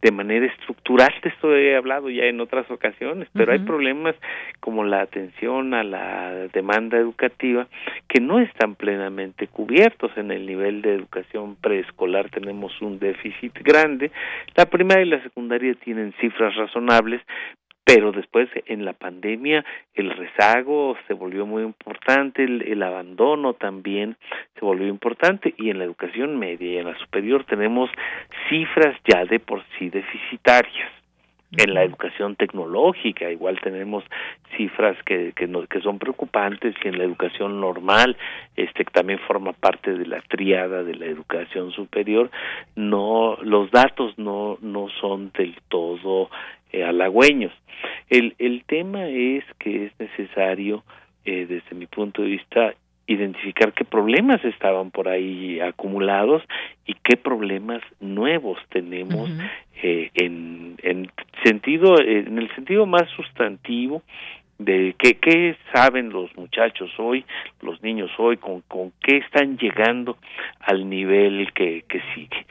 de 0.01 0.11
manera 0.11 0.45
estructural 0.45 1.13
de 1.21 1.29
esto 1.29 1.55
he 1.55 1.75
hablado 1.75 2.09
ya 2.09 2.23
en 2.25 2.39
otras 2.39 2.69
ocasiones 2.71 3.27
pero 3.33 3.51
hay 3.51 3.59
problemas 3.59 4.15
como 4.59 4.83
la 4.83 5.01
atención 5.01 5.73
a 5.73 5.83
la 5.83 6.47
demanda 6.53 6.97
educativa 6.97 7.67
que 8.07 8.19
no 8.19 8.39
están 8.39 8.75
plenamente 8.75 9.47
cubiertos. 9.47 10.11
En 10.17 10.31
el 10.31 10.45
nivel 10.45 10.81
de 10.81 10.95
educación 10.95 11.55
preescolar 11.55 12.29
tenemos 12.29 12.81
un 12.81 12.99
déficit 12.99 13.53
grande. 13.63 14.11
La 14.55 14.65
primaria 14.65 15.05
y 15.05 15.09
la 15.09 15.23
secundaria 15.23 15.73
tienen 15.75 16.13
cifras 16.19 16.55
razonables 16.55 17.21
pero 17.83 18.11
después 18.11 18.49
en 18.65 18.85
la 18.85 18.93
pandemia 18.93 19.63
el 19.93 20.11
rezago 20.11 20.97
se 21.07 21.13
volvió 21.13 21.45
muy 21.45 21.63
importante, 21.63 22.43
el, 22.43 22.81
abandono 22.83 23.53
también 23.53 24.17
se 24.55 24.61
volvió 24.61 24.87
importante 24.87 25.53
y 25.57 25.69
en 25.69 25.79
la 25.79 25.85
educación 25.85 26.39
media 26.39 26.73
y 26.73 26.77
en 26.77 26.85
la 26.85 26.97
superior 26.99 27.45
tenemos 27.45 27.89
cifras 28.49 28.95
ya 29.05 29.25
de 29.25 29.39
por 29.39 29.63
sí 29.77 29.89
deficitarias. 29.89 30.91
En 31.55 31.75
la 31.75 31.83
educación 31.83 32.35
tecnológica 32.35 33.29
igual 33.29 33.59
tenemos 33.61 34.03
cifras 34.57 34.97
que, 35.05 35.33
que, 35.35 35.47
que 35.69 35.81
son 35.81 35.99
preocupantes 35.99 36.73
y 36.83 36.87
en 36.87 36.97
la 36.97 37.03
educación 37.03 37.61
normal, 37.61 38.17
este 38.55 38.85
que 38.85 38.91
también 38.91 39.19
forma 39.19 39.53
parte 39.53 39.93
de 39.93 40.07
la 40.07 40.19
triada 40.21 40.83
de 40.83 40.95
la 40.95 41.05
educación 41.05 41.71
superior, 41.71 42.31
no 42.75 43.37
los 43.43 43.69
datos 43.69 44.17
no 44.17 44.57
no 44.61 44.89
son 44.99 45.31
del 45.37 45.55
todo 45.67 46.31
eh, 46.73 46.83
halagüeños. 46.83 47.53
El, 48.09 48.35
el 48.39 48.63
tema 48.65 49.07
es 49.07 49.43
que 49.59 49.85
es 49.85 49.99
necesario, 49.99 50.83
eh, 51.25 51.45
desde 51.47 51.75
mi 51.75 51.85
punto 51.85 52.21
de 52.21 52.29
vista, 52.29 52.73
identificar 53.07 53.73
qué 53.73 53.85
problemas 53.85 54.43
estaban 54.45 54.91
por 54.91 55.07
ahí 55.07 55.59
acumulados 55.59 56.41
y 56.85 56.93
qué 57.03 57.17
problemas 57.17 57.81
nuevos 57.99 58.57
tenemos 58.69 59.29
eh, 59.81 60.09
en, 60.15 60.77
en 60.81 61.11
sentido 61.43 61.99
en 61.99 62.37
el 62.37 62.53
sentido 62.55 62.85
más 62.85 63.09
sustantivo 63.09 64.03
de 64.57 64.95
qué, 64.97 65.15
qué 65.15 65.55
saben 65.73 66.09
los 66.09 66.35
muchachos 66.37 66.91
hoy, 66.97 67.25
los 67.61 67.81
niños 67.83 68.11
hoy, 68.17 68.37
con, 68.37 68.61
con 68.61 68.93
qué 69.01 69.17
están 69.17 69.57
llegando 69.57 70.17
al 70.59 70.89
nivel 70.89 71.51
que, 71.53 71.83
que 71.87 72.01
sigue. 72.13 72.45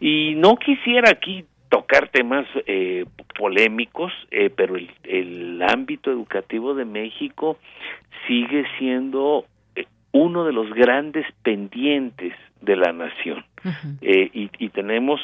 Y 0.00 0.34
no 0.36 0.56
quisiera 0.56 1.10
aquí 1.10 1.44
tocar 1.72 2.08
temas 2.08 2.46
eh, 2.66 3.06
polémicos, 3.38 4.12
eh, 4.30 4.50
pero 4.54 4.76
el, 4.76 4.90
el, 5.04 5.62
ámbito 5.62 6.10
educativo 6.10 6.74
de 6.74 6.84
México 6.84 7.56
sigue 8.26 8.66
siendo 8.78 9.46
eh, 9.74 9.86
uno 10.12 10.44
de 10.44 10.52
los 10.52 10.68
grandes 10.74 11.24
pendientes 11.42 12.34
de 12.60 12.76
la 12.76 12.92
nación. 12.92 13.46
eh, 14.02 14.30
y, 14.34 14.50
y, 14.58 14.68
tenemos 14.68 15.18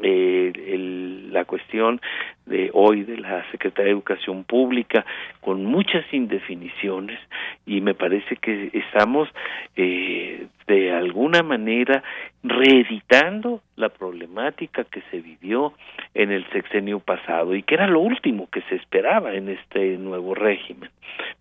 eh, 0.00 0.52
el, 0.54 1.32
la 1.32 1.44
cuestión 1.44 2.00
de 2.46 2.70
hoy 2.72 3.02
de 3.02 3.18
la 3.18 3.50
Secretaría 3.50 3.86
de 3.86 3.98
Educación 3.98 4.44
Pública 4.44 5.04
con 5.40 5.64
muchas 5.64 6.04
indefiniciones 6.12 7.18
y 7.66 7.80
me 7.80 7.94
parece 7.94 8.36
que 8.36 8.70
estamos 8.72 9.28
eh, 9.76 10.46
de 10.68 10.92
alguna 10.92 11.42
manera 11.42 12.02
reeditando 12.42 13.62
la 13.76 13.90
problemática 13.90 14.84
que 14.84 15.02
se 15.10 15.20
vivió 15.20 15.74
en 16.14 16.32
el 16.32 16.48
sexenio 16.50 17.00
pasado 17.00 17.54
y 17.54 17.62
que 17.62 17.74
era 17.74 17.86
lo 17.86 18.00
último 18.00 18.48
que 18.50 18.62
se 18.62 18.76
esperaba 18.76 19.34
en 19.34 19.48
este 19.48 19.98
nuevo 19.98 20.34
régimen. 20.34 20.90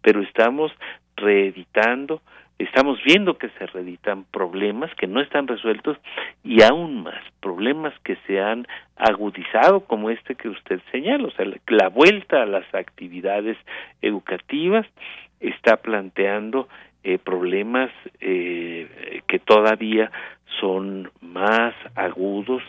Pero 0.01 0.21
estamos 0.21 0.71
reeditando 1.15 2.21
estamos 2.59 3.01
viendo 3.05 3.37
que 3.37 3.49
se 3.57 3.65
reeditan 3.67 4.25
problemas 4.25 4.93
que 4.95 5.07
no 5.07 5.21
están 5.21 5.47
resueltos 5.47 5.97
y 6.43 6.61
aún 6.61 7.03
más 7.03 7.23
problemas 7.39 7.93
que 8.03 8.17
se 8.27 8.41
han 8.41 8.67
agudizado 8.97 9.79
como 9.85 10.09
este 10.09 10.35
que 10.35 10.49
usted 10.49 10.81
señala, 10.91 11.27
o 11.27 11.31
sea, 11.31 11.45
la 11.67 11.87
vuelta 11.87 12.43
a 12.43 12.45
las 12.45 12.65
actividades 12.75 13.57
educativas 14.01 14.85
está 15.39 15.77
planteando 15.77 16.67
eh, 17.01 17.17
problemas 17.17 17.89
eh, 18.19 19.21
que 19.25 19.39
todavía 19.39 20.11
son 20.59 21.11
más 21.21 21.73
agudos 21.95 22.63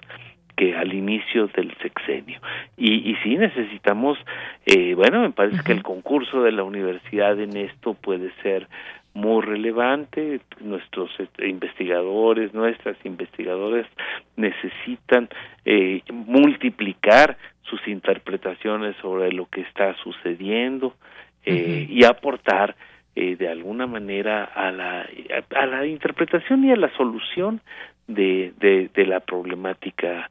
que 0.56 0.76
al 0.76 0.92
inicio 0.92 1.46
del 1.48 1.74
sexenio. 1.78 2.40
Y, 2.76 3.10
y 3.10 3.16
sí 3.22 3.36
necesitamos, 3.36 4.18
eh, 4.66 4.94
bueno, 4.94 5.22
me 5.22 5.30
parece 5.30 5.62
que 5.64 5.72
el 5.72 5.82
concurso 5.82 6.42
de 6.42 6.52
la 6.52 6.64
universidad 6.64 7.40
en 7.40 7.56
esto 7.56 7.94
puede 7.94 8.30
ser 8.42 8.68
muy 9.14 9.42
relevante. 9.42 10.40
Nuestros 10.60 11.10
este, 11.18 11.48
investigadores, 11.48 12.54
nuestras 12.54 12.96
investigadoras 13.04 13.86
necesitan 14.36 15.28
eh, 15.64 16.02
multiplicar 16.12 17.36
sus 17.62 17.86
interpretaciones 17.88 18.96
sobre 19.00 19.32
lo 19.32 19.46
que 19.46 19.62
está 19.62 19.96
sucediendo 20.02 20.94
eh, 21.44 21.86
y 21.88 22.04
aportar 22.04 22.76
eh, 23.16 23.36
de 23.36 23.48
alguna 23.48 23.86
manera 23.86 24.44
a 24.44 24.70
la, 24.70 25.08
a, 25.56 25.66
la 25.66 25.86
interpretación 25.86 26.64
y 26.64 26.72
a 26.72 26.76
la 26.76 26.94
solución 26.96 27.60
de, 28.06 28.52
de, 28.58 28.90
de 28.94 29.06
la 29.06 29.20
problemática 29.20 30.30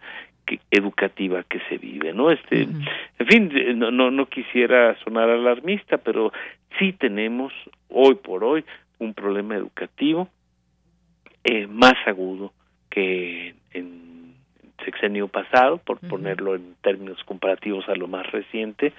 educativa 0.71 1.43
que 1.43 1.59
se 1.69 1.77
vive, 1.77 2.13
¿no? 2.13 2.31
Este, 2.31 2.61
en 2.63 3.27
fin, 3.27 3.51
no, 3.75 3.91
no, 3.91 4.09
no 4.09 4.25
quisiera 4.27 4.97
sonar 5.03 5.29
alarmista, 5.29 5.97
pero 5.97 6.31
sí 6.79 6.93
tenemos 6.93 7.53
hoy 7.89 8.15
por 8.15 8.43
hoy 8.43 8.65
un 8.97 9.13
problema 9.13 9.55
educativo 9.55 10.29
eh, 11.43 11.67
más 11.67 11.95
agudo 12.05 12.53
que 12.89 13.55
en 13.73 14.08
sexenio 14.85 15.27
pasado, 15.27 15.77
por 15.77 15.99
ponerlo 15.99 16.55
en 16.55 16.75
términos 16.81 17.17
comparativos 17.25 17.87
a 17.89 17.95
lo 17.95 18.07
más 18.07 18.29
reciente, 18.31 18.93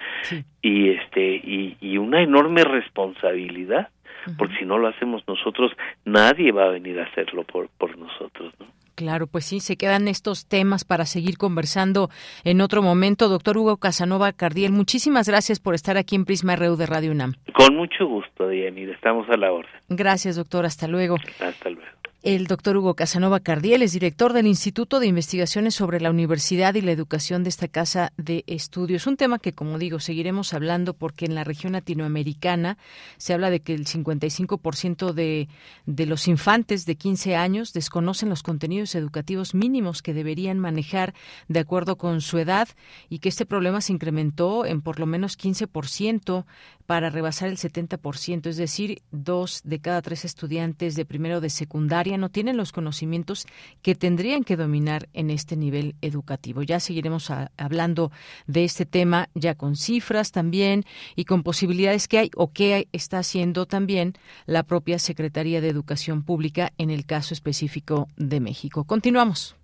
y 0.61 0.89
este 0.89 1.35
y, 1.35 1.77
y 1.81 1.97
una 1.97 2.21
enorme 2.21 2.63
responsabilidad, 2.63 3.89
porque 4.37 4.55
si 4.59 4.65
no 4.65 4.77
lo 4.77 4.87
hacemos 4.87 5.23
nosotros, 5.27 5.71
nadie 6.05 6.51
va 6.51 6.65
a 6.65 6.69
venir 6.69 6.99
a 6.99 7.05
hacerlo 7.05 7.43
por, 7.43 7.69
por 7.69 7.97
nosotros, 7.97 8.53
¿no? 8.59 8.67
Claro, 8.95 9.25
pues 9.25 9.45
sí, 9.45 9.61
se 9.61 9.77
quedan 9.77 10.07
estos 10.07 10.47
temas 10.47 10.85
para 10.85 11.05
seguir 11.05 11.37
conversando 11.37 12.09
en 12.43 12.61
otro 12.61 12.83
momento. 12.83 13.29
Doctor 13.29 13.57
Hugo 13.57 13.77
Casanova 13.77 14.31
Cardiel, 14.31 14.71
muchísimas 14.71 15.27
gracias 15.27 15.59
por 15.59 15.73
estar 15.73 15.97
aquí 15.97 16.15
en 16.15 16.25
Prisma 16.25 16.55
RU 16.55 16.75
de 16.75 16.85
Radio 16.85 17.11
UNAM. 17.11 17.33
Con 17.53 17.75
mucho 17.75 18.05
gusto, 18.05 18.47
Diana, 18.47 18.79
estamos 18.93 19.27
a 19.29 19.37
la 19.37 19.51
orden. 19.51 19.71
Gracias, 19.89 20.35
doctor. 20.35 20.65
Hasta 20.65 20.87
luego. 20.87 21.15
Hasta 21.39 21.69
luego. 21.69 22.00
El 22.23 22.45
doctor 22.45 22.77
Hugo 22.77 22.93
Casanova 22.93 23.39
Cardiel 23.39 23.81
es 23.81 23.93
director 23.93 24.31
del 24.31 24.45
Instituto 24.45 24.99
de 24.99 25.07
Investigaciones 25.07 25.73
sobre 25.73 25.99
la 25.99 26.11
Universidad 26.11 26.75
y 26.75 26.81
la 26.81 26.91
Educación 26.91 27.41
de 27.41 27.49
esta 27.49 27.67
Casa 27.67 28.13
de 28.15 28.43
Estudios. 28.45 29.07
Un 29.07 29.17
tema 29.17 29.39
que, 29.39 29.53
como 29.53 29.79
digo, 29.79 29.99
seguiremos 29.99 30.53
hablando 30.53 30.93
porque 30.93 31.25
en 31.25 31.33
la 31.33 31.43
región 31.43 31.73
latinoamericana 31.73 32.77
se 33.17 33.33
habla 33.33 33.49
de 33.49 33.61
que 33.61 33.73
el 33.73 33.87
55% 33.87 35.13
de, 35.13 35.49
de 35.87 36.05
los 36.05 36.27
infantes 36.27 36.85
de 36.85 36.95
15 36.95 37.35
años 37.35 37.73
desconocen 37.73 38.29
los 38.29 38.43
contenidos 38.43 38.93
educativos 38.93 39.55
mínimos 39.55 40.03
que 40.03 40.13
deberían 40.13 40.59
manejar 40.59 41.15
de 41.47 41.61
acuerdo 41.61 41.97
con 41.97 42.21
su 42.21 42.37
edad 42.37 42.69
y 43.09 43.17
que 43.17 43.29
este 43.29 43.47
problema 43.47 43.81
se 43.81 43.93
incrementó 43.93 44.67
en 44.67 44.83
por 44.83 44.99
lo 44.99 45.07
menos 45.07 45.39
15% 45.39 46.45
para 46.91 47.09
rebasar 47.09 47.47
el 47.47 47.55
70%, 47.55 48.47
es 48.47 48.57
decir, 48.57 49.01
dos 49.11 49.61
de 49.63 49.79
cada 49.79 50.01
tres 50.01 50.25
estudiantes 50.25 50.93
de 50.95 51.05
primero 51.05 51.39
de 51.39 51.49
secundaria 51.49 52.17
no 52.17 52.27
tienen 52.27 52.57
los 52.57 52.73
conocimientos 52.73 53.47
que 53.81 53.95
tendrían 53.95 54.43
que 54.43 54.57
dominar 54.57 55.07
en 55.13 55.29
este 55.29 55.55
nivel 55.55 55.95
educativo. 56.01 56.63
Ya 56.63 56.81
seguiremos 56.81 57.31
hablando 57.55 58.11
de 58.45 58.65
este 58.65 58.85
tema 58.85 59.29
ya 59.35 59.55
con 59.55 59.77
cifras 59.77 60.33
también 60.33 60.83
y 61.15 61.23
con 61.23 61.43
posibilidades 61.43 62.09
que 62.09 62.17
hay 62.17 62.31
o 62.35 62.51
que 62.51 62.89
está 62.91 63.19
haciendo 63.19 63.65
también 63.65 64.15
la 64.45 64.63
propia 64.63 64.99
Secretaría 64.99 65.61
de 65.61 65.69
Educación 65.69 66.23
Pública 66.23 66.73
en 66.77 66.89
el 66.89 67.05
caso 67.05 67.33
específico 67.33 68.09
de 68.17 68.41
México. 68.41 68.83
Continuamos. 68.83 69.55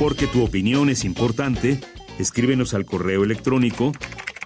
Porque 0.00 0.26
tu 0.26 0.42
opinión 0.42 0.90
es 0.90 1.04
importante, 1.04 1.78
escríbenos 2.18 2.74
al 2.74 2.86
correo 2.86 3.22
electrónico 3.22 3.92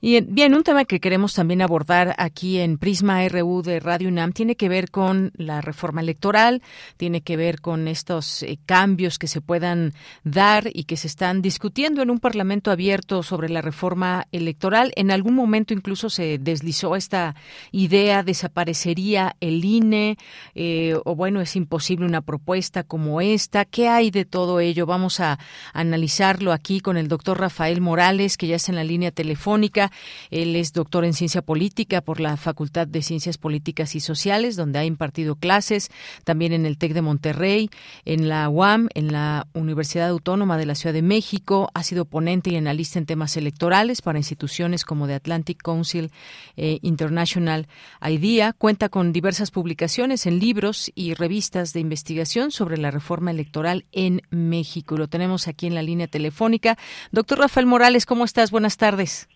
Y 0.00 0.20
bien, 0.20 0.54
un 0.54 0.62
tema 0.62 0.84
que 0.84 1.00
queremos 1.00 1.34
también 1.34 1.60
abordar 1.60 2.14
aquí 2.18 2.58
en 2.60 2.78
Prisma 2.78 3.26
RU 3.28 3.62
de 3.62 3.80
Radio 3.80 4.08
UNAM 4.08 4.32
tiene 4.32 4.54
que 4.54 4.68
ver 4.68 4.92
con 4.92 5.32
la 5.34 5.60
reforma 5.60 6.00
electoral, 6.00 6.62
tiene 6.96 7.22
que 7.22 7.36
ver 7.36 7.60
con 7.60 7.88
estos 7.88 8.44
eh, 8.44 8.60
cambios 8.64 9.18
que 9.18 9.26
se 9.26 9.40
puedan 9.40 9.94
dar 10.22 10.70
y 10.72 10.84
que 10.84 10.96
se 10.96 11.08
están 11.08 11.42
discutiendo 11.42 12.00
en 12.00 12.10
un 12.10 12.20
Parlamento 12.20 12.70
abierto 12.70 13.24
sobre 13.24 13.48
la 13.48 13.60
reforma 13.60 14.28
electoral. 14.30 14.92
En 14.94 15.10
algún 15.10 15.34
momento 15.34 15.74
incluso 15.74 16.10
se 16.10 16.38
deslizó 16.38 16.94
esta 16.94 17.34
idea, 17.72 18.22
desaparecería 18.22 19.34
el 19.40 19.64
INE, 19.64 20.16
eh, 20.54 20.94
o 21.04 21.16
bueno, 21.16 21.40
es 21.40 21.56
imposible 21.56 22.06
una 22.06 22.20
propuesta 22.20 22.84
como 22.84 23.20
esta. 23.20 23.64
¿Qué 23.64 23.88
hay 23.88 24.12
de 24.12 24.24
todo 24.24 24.60
ello? 24.60 24.86
Vamos 24.86 25.18
a 25.18 25.40
analizarlo 25.72 26.52
aquí 26.52 26.78
con 26.78 26.96
el 26.96 27.08
doctor 27.08 27.40
Rafael 27.40 27.80
Morales, 27.80 28.36
que 28.36 28.46
ya 28.46 28.54
está 28.54 28.70
en 28.70 28.76
la 28.76 28.84
línea 28.84 29.10
telefónica. 29.10 29.87
Él 30.30 30.56
es 30.56 30.72
doctor 30.72 31.04
en 31.04 31.14
ciencia 31.14 31.42
política 31.42 32.00
por 32.00 32.20
la 32.20 32.36
Facultad 32.36 32.86
de 32.86 33.02
Ciencias 33.02 33.38
Políticas 33.38 33.94
y 33.94 34.00
Sociales, 34.00 34.56
donde 34.56 34.78
ha 34.78 34.84
impartido 34.84 35.36
clases, 35.36 35.90
también 36.24 36.52
en 36.52 36.66
el 36.66 36.78
TEC 36.78 36.94
de 36.94 37.02
Monterrey, 37.02 37.70
en 38.04 38.28
la 38.28 38.48
UAM, 38.48 38.88
en 38.94 39.12
la 39.12 39.46
Universidad 39.54 40.08
Autónoma 40.08 40.56
de 40.56 40.66
la 40.66 40.74
Ciudad 40.74 40.94
de 40.94 41.02
México. 41.02 41.70
Ha 41.74 41.82
sido 41.82 42.04
ponente 42.04 42.50
y 42.50 42.56
analista 42.56 42.98
en 42.98 43.06
temas 43.06 43.36
electorales 43.36 44.02
para 44.02 44.18
instituciones 44.18 44.84
como 44.84 45.06
The 45.06 45.14
Atlantic 45.14 45.62
Council 45.62 46.10
eh, 46.56 46.78
International 46.82 47.68
IDEA. 48.00 48.52
Cuenta 48.52 48.88
con 48.88 49.12
diversas 49.12 49.50
publicaciones 49.50 50.26
en 50.26 50.38
libros 50.38 50.90
y 50.94 51.14
revistas 51.14 51.72
de 51.72 51.80
investigación 51.80 52.50
sobre 52.50 52.78
la 52.78 52.90
reforma 52.90 53.30
electoral 53.30 53.86
en 53.92 54.22
México. 54.30 54.96
Lo 54.96 55.08
tenemos 55.08 55.48
aquí 55.48 55.66
en 55.66 55.74
la 55.74 55.82
línea 55.82 56.06
telefónica. 56.06 56.78
Doctor 57.12 57.38
Rafael 57.38 57.66
Morales, 57.66 58.06
¿cómo 58.06 58.24
estás? 58.24 58.50
Buenas 58.50 58.76
tardes. 58.76 59.28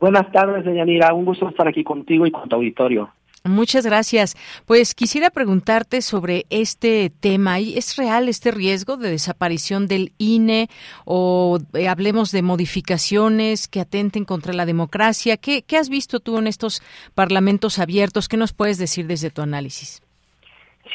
Buenas 0.00 0.30
tardes, 0.32 0.64
Deyanira. 0.64 1.14
Un 1.14 1.24
gusto 1.24 1.48
estar 1.48 1.68
aquí 1.68 1.84
contigo 1.84 2.26
y 2.26 2.30
con 2.30 2.48
tu 2.48 2.56
auditorio. 2.56 3.10
Muchas 3.46 3.84
gracias. 3.84 4.36
Pues 4.66 4.94
quisiera 4.94 5.28
preguntarte 5.28 6.00
sobre 6.00 6.44
este 6.48 7.10
tema. 7.10 7.58
¿Es 7.58 7.96
real 7.96 8.30
este 8.30 8.50
riesgo 8.50 8.96
de 8.96 9.10
desaparición 9.10 9.86
del 9.86 10.12
INE 10.16 10.68
o 11.04 11.58
eh, 11.74 11.88
hablemos 11.88 12.32
de 12.32 12.40
modificaciones 12.40 13.68
que 13.68 13.80
atenten 13.80 14.24
contra 14.24 14.54
la 14.54 14.64
democracia? 14.64 15.36
¿Qué, 15.36 15.60
¿Qué, 15.60 15.76
has 15.76 15.90
visto 15.90 16.20
tú 16.20 16.38
en 16.38 16.46
estos 16.46 16.80
parlamentos 17.14 17.78
abiertos? 17.78 18.28
¿Qué 18.28 18.38
nos 18.38 18.54
puedes 18.54 18.78
decir 18.78 19.06
desde 19.06 19.30
tu 19.30 19.42
análisis? 19.42 20.02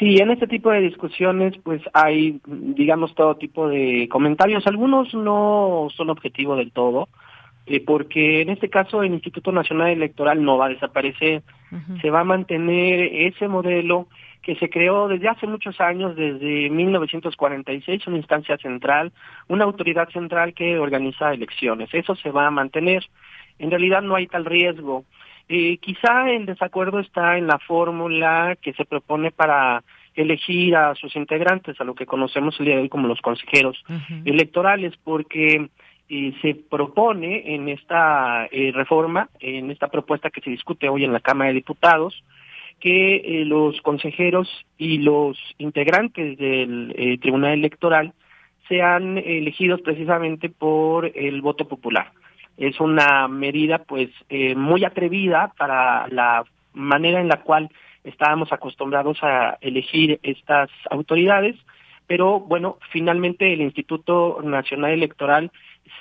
Sí, 0.00 0.16
en 0.16 0.32
este 0.32 0.48
tipo 0.48 0.72
de 0.72 0.80
discusiones 0.80 1.54
pues 1.62 1.80
hay, 1.92 2.40
digamos, 2.46 3.14
todo 3.14 3.36
tipo 3.36 3.68
de 3.68 4.08
comentarios. 4.10 4.66
Algunos 4.66 5.14
no 5.14 5.86
son 5.96 6.10
objetivos 6.10 6.58
del 6.58 6.72
todo, 6.72 7.08
eh, 7.70 7.80
porque 7.86 8.40
en 8.40 8.48
este 8.48 8.68
caso 8.68 9.04
el 9.04 9.12
Instituto 9.12 9.52
Nacional 9.52 9.90
Electoral 9.90 10.42
no 10.42 10.58
va 10.58 10.66
a 10.66 10.70
desaparecer, 10.70 11.44
se 12.02 12.10
va 12.10 12.20
a 12.22 12.24
mantener 12.24 13.00
ese 13.12 13.46
modelo 13.46 14.08
que 14.42 14.56
se 14.56 14.68
creó 14.68 15.06
desde 15.06 15.28
hace 15.28 15.46
muchos 15.46 15.80
años, 15.80 16.16
desde 16.16 16.68
1946, 16.68 18.08
una 18.08 18.16
instancia 18.16 18.56
central, 18.58 19.12
una 19.46 19.66
autoridad 19.66 20.08
central 20.08 20.52
que 20.52 20.80
organiza 20.80 21.32
elecciones. 21.32 21.88
Eso 21.92 22.16
se 22.16 22.32
va 22.32 22.48
a 22.48 22.50
mantener. 22.50 23.06
En 23.60 23.70
realidad 23.70 24.02
no 24.02 24.16
hay 24.16 24.26
tal 24.26 24.46
riesgo. 24.46 25.04
Eh, 25.48 25.76
quizá 25.76 26.28
el 26.28 26.46
desacuerdo 26.46 26.98
está 26.98 27.38
en 27.38 27.46
la 27.46 27.60
fórmula 27.60 28.56
que 28.60 28.72
se 28.72 28.84
propone 28.84 29.30
para 29.30 29.84
elegir 30.16 30.74
a 30.74 30.96
sus 30.96 31.14
integrantes, 31.14 31.80
a 31.80 31.84
lo 31.84 31.94
que 31.94 32.06
conocemos 32.06 32.58
el 32.58 32.66
día 32.66 32.74
de 32.74 32.82
hoy 32.82 32.88
como 32.88 33.06
los 33.06 33.20
consejeros 33.20 33.80
electorales, 34.24 34.92
porque 35.04 35.68
eh, 36.10 36.34
se 36.42 36.54
propone 36.54 37.54
en 37.54 37.68
esta 37.68 38.46
eh, 38.50 38.72
reforma, 38.74 39.30
en 39.40 39.70
esta 39.70 39.88
propuesta 39.88 40.30
que 40.30 40.40
se 40.42 40.50
discute 40.50 40.88
hoy 40.88 41.04
en 41.04 41.12
la 41.12 41.20
Cámara 41.20 41.48
de 41.48 41.54
Diputados, 41.54 42.22
que 42.80 43.16
eh, 43.16 43.44
los 43.44 43.80
consejeros 43.80 44.48
y 44.76 44.98
los 44.98 45.38
integrantes 45.58 46.36
del 46.36 47.18
Tribunal 47.20 47.52
Electoral 47.52 48.12
sean 48.70 49.18
elegidos 49.18 49.80
precisamente 49.80 50.48
por 50.48 51.10
el 51.14 51.42
voto 51.42 51.66
popular. 51.66 52.12
Es 52.56 52.78
una 52.78 53.26
medida 53.26 53.78
pues 53.78 54.10
eh, 54.28 54.54
muy 54.54 54.84
atrevida 54.84 55.52
para 55.58 56.06
la 56.08 56.44
manera 56.72 57.20
en 57.20 57.28
la 57.28 57.42
cual 57.42 57.68
estábamos 58.04 58.52
acostumbrados 58.52 59.18
a 59.22 59.58
elegir 59.60 60.20
estas 60.22 60.70
autoridades, 60.90 61.56
pero 62.06 62.38
bueno, 62.38 62.78
finalmente 62.90 63.52
el 63.52 63.60
Instituto 63.60 64.40
Nacional 64.44 64.92
Electoral 64.92 65.50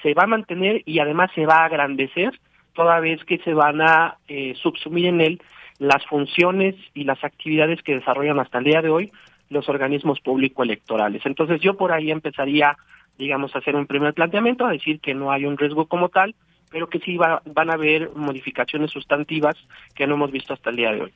se 0.01 0.13
va 0.13 0.23
a 0.23 0.27
mantener 0.27 0.81
y 0.85 0.99
además 0.99 1.31
se 1.35 1.45
va 1.45 1.59
a 1.59 1.65
agrandecer 1.65 2.39
toda 2.73 2.99
vez 2.99 3.23
que 3.25 3.39
se 3.39 3.53
van 3.53 3.81
a 3.81 4.17
eh, 4.27 4.53
subsumir 4.61 5.07
en 5.07 5.21
él 5.21 5.41
las 5.79 6.05
funciones 6.05 6.75
y 6.93 7.03
las 7.05 7.23
actividades 7.23 7.81
que 7.81 7.95
desarrollan 7.95 8.39
hasta 8.39 8.59
el 8.59 8.65
día 8.65 8.81
de 8.81 8.89
hoy 8.89 9.11
los 9.49 9.67
organismos 9.67 10.19
público 10.19 10.63
electorales. 10.63 11.25
Entonces 11.25 11.59
yo 11.61 11.75
por 11.75 11.91
ahí 11.91 12.11
empezaría, 12.11 12.77
digamos, 13.17 13.55
a 13.55 13.59
hacer 13.59 13.75
un 13.75 13.87
primer 13.87 14.13
planteamiento, 14.13 14.65
a 14.65 14.71
decir 14.71 14.99
que 14.99 15.13
no 15.13 15.31
hay 15.31 15.45
un 15.45 15.57
riesgo 15.57 15.87
como 15.87 16.09
tal, 16.09 16.35
pero 16.69 16.87
que 16.87 16.99
sí 16.99 17.17
va, 17.17 17.41
van 17.45 17.71
a 17.71 17.73
haber 17.73 18.11
modificaciones 18.15 18.91
sustantivas 18.91 19.55
que 19.95 20.05
no 20.05 20.15
hemos 20.15 20.31
visto 20.31 20.53
hasta 20.53 20.69
el 20.69 20.75
día 20.75 20.91
de 20.91 21.01
hoy. 21.01 21.13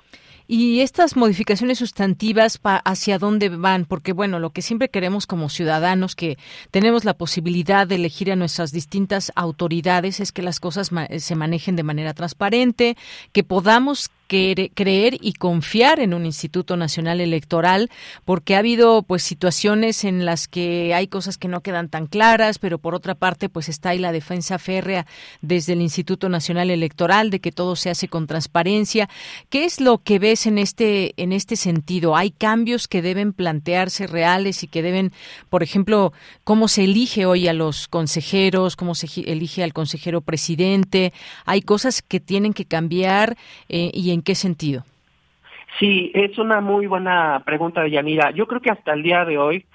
¿Y 0.48 0.82
estas 0.82 1.16
modificaciones 1.16 1.80
sustantivas 1.80 2.60
hacia 2.64 3.20
dónde 3.20 3.50
van? 3.50 3.86
Porque, 3.86 4.14
bueno, 4.14 4.40
lo 4.40 4.52
que 4.52 4.62
siempre 4.62 4.90
queremos 4.90 5.28
como 5.28 5.50
ciudadanos, 5.50 6.16
que 6.16 6.38
tenemos 6.72 7.06
la 7.06 7.14
posibilidad 7.14 7.88
de 7.88 7.96
elegir 7.96 8.32
a 8.32 8.36
nuestras 8.36 8.72
distintas 8.72 9.32
autoridades, 9.36 10.20
es 10.20 10.32
que 10.32 10.42
las 10.42 10.60
cosas 10.60 10.92
se 11.18 11.36
manejen 11.36 11.76
de 11.76 11.84
manera 11.84 12.14
transparente, 12.14 12.98
que 13.32 13.44
podamos 13.44 14.10
creer 14.28 15.18
y 15.22 15.34
confiar 15.34 16.00
en 16.00 16.14
un 16.14 16.26
Instituto 16.26 16.76
Nacional 16.78 17.22
Electoral, 17.22 17.90
porque 18.26 18.56
ha 18.56 18.60
habido 18.60 19.04
pues 19.04 19.22
situaciones 19.24 20.04
en 20.04 20.26
las 20.26 20.48
que 20.48 20.94
hay 20.94 21.08
cosas 21.08 21.38
que 21.38 21.48
no 21.48 21.62
quedan 21.62 21.90
tan 21.90 22.08
claras, 22.08 22.58
pero 22.58 22.80
por 22.80 22.96
otra 22.96 23.16
parte 23.16 23.50
pues 23.50 23.70
está 23.70 23.90
ahí 23.90 24.00
la 24.00 24.12
defensa 24.12 24.58
férrea 24.58 25.06
desde 25.42 25.74
el 25.74 25.82
Instituto 25.82 26.30
Nacional 26.30 26.72
Electoral 26.72 27.30
de 27.30 27.40
que 27.40 27.52
todo 27.52 27.76
se 27.76 27.90
hace 27.90 28.08
con 28.08 28.28
transparencia. 28.28 29.10
¿Qué 29.50 29.66
es 29.66 29.80
lo 29.80 30.00
que 30.00 30.20
ves 30.34 30.48
en 30.48 30.58
este 30.58 31.14
en 31.22 31.32
este 31.32 31.56
sentido? 31.56 32.16
¿Hay 32.16 32.32
cambios 32.32 32.88
que 32.88 33.04
deben 33.04 33.34
plantearse 33.34 34.08
reales 34.08 34.64
y 34.64 34.68
que 34.68 34.82
deben, 34.82 35.12
por 35.52 35.62
ejemplo, 35.62 36.12
cómo 36.44 36.68
se 36.68 36.86
elige 36.86 37.28
hoy 37.28 37.48
a 37.48 37.54
los 37.54 37.88
consejeros, 37.88 38.76
cómo 38.76 38.96
se 38.96 39.08
elige 39.30 39.64
al 39.64 39.74
consejero 39.74 40.22
presidente? 40.22 41.14
Hay 41.46 41.62
cosas 41.62 42.02
que 42.02 42.20
tienen 42.20 42.54
que 42.54 42.66
cambiar 42.66 43.36
eh, 43.70 43.92
y 43.94 44.12
en 44.12 44.24
qué 44.24 44.34
sentido? 44.34 44.86
Sí, 45.80 46.12
es 46.16 46.38
una 46.40 46.62
muy 46.62 46.88
buena 46.88 47.44
pregunta, 47.46 47.88
Yanira. 47.88 48.32
Yo 48.32 48.48
creo 48.48 48.62
que 48.62 48.72
hasta 48.72 48.94
el 48.94 49.04
día 49.04 49.26
de 49.26 49.38
hoy 49.38 49.66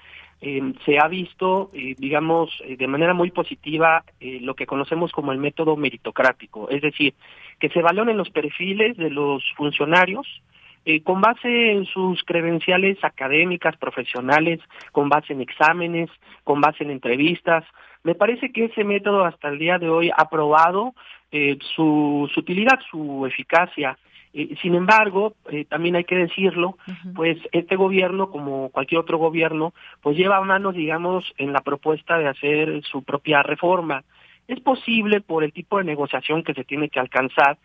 eh, 0.41 0.73
se 0.85 0.97
ha 0.97 1.07
visto, 1.09 1.69
eh, 1.73 1.95
digamos, 1.97 2.49
eh, 2.65 2.77
de 2.77 2.87
manera 2.87 3.13
muy 3.13 3.29
positiva 3.29 4.05
lo 4.21 4.53
que 4.55 4.65
conocemos 4.65 5.11
como 5.11 5.33
el 5.33 5.37
método 5.37 5.75
meritocrático, 5.75 6.69
es 6.69 6.81
decir, 6.81 7.13
que 7.59 7.69
se 7.69 7.81
valoren 7.81 8.17
los 8.17 8.29
perfiles 8.29 8.95
de 8.95 9.09
los 9.09 9.43
funcionarios 9.57 10.25
con 11.03 11.21
base 11.21 11.71
en 11.71 11.85
sus 11.85 12.23
credenciales 12.23 12.97
académicas, 13.03 13.77
profesionales, 13.77 14.59
con 14.91 15.09
base 15.09 15.33
en 15.33 15.41
exámenes, 15.41 16.09
con 16.43 16.61
base 16.61 16.83
en 16.83 16.91
entrevistas. 16.91 17.63
Me 18.03 18.15
parece 18.15 18.51
que 18.51 18.65
ese 18.65 18.83
método 18.83 19.23
hasta 19.23 19.49
el 19.49 19.59
día 19.59 19.77
de 19.77 19.89
hoy 19.89 20.11
ha 20.15 20.29
probado 20.29 20.95
su, 21.75 22.29
su 22.33 22.39
utilidad, 22.39 22.79
su 22.89 23.25
eficacia 23.27 23.97
eh, 24.33 24.55
sin 24.61 24.75
embargo, 24.75 25.33
eh, 25.49 25.65
también 25.65 25.95
hay 25.95 26.03
que 26.03 26.15
decirlo, 26.15 26.77
pues 27.15 27.37
este 27.51 27.75
gobierno, 27.75 28.29
como 28.29 28.69
cualquier 28.69 29.01
otro 29.01 29.17
gobierno, 29.17 29.73
pues 30.01 30.17
lleva 30.17 30.37
a 30.37 30.41
manos, 30.41 30.75
digamos, 30.75 31.25
en 31.37 31.51
la 31.51 31.61
propuesta 31.61 32.17
de 32.17 32.27
hacer 32.27 32.83
su 32.83 33.03
propia 33.03 33.41
reforma. 33.41 34.03
Es 34.47 34.59
posible, 34.59 35.21
por 35.21 35.43
el 35.43 35.53
tipo 35.53 35.77
de 35.77 35.83
negociación 35.83 36.43
que 36.43 36.53
se 36.53 36.63
tiene 36.63 36.89
que 36.89 36.99
alcanzar, 36.99 37.57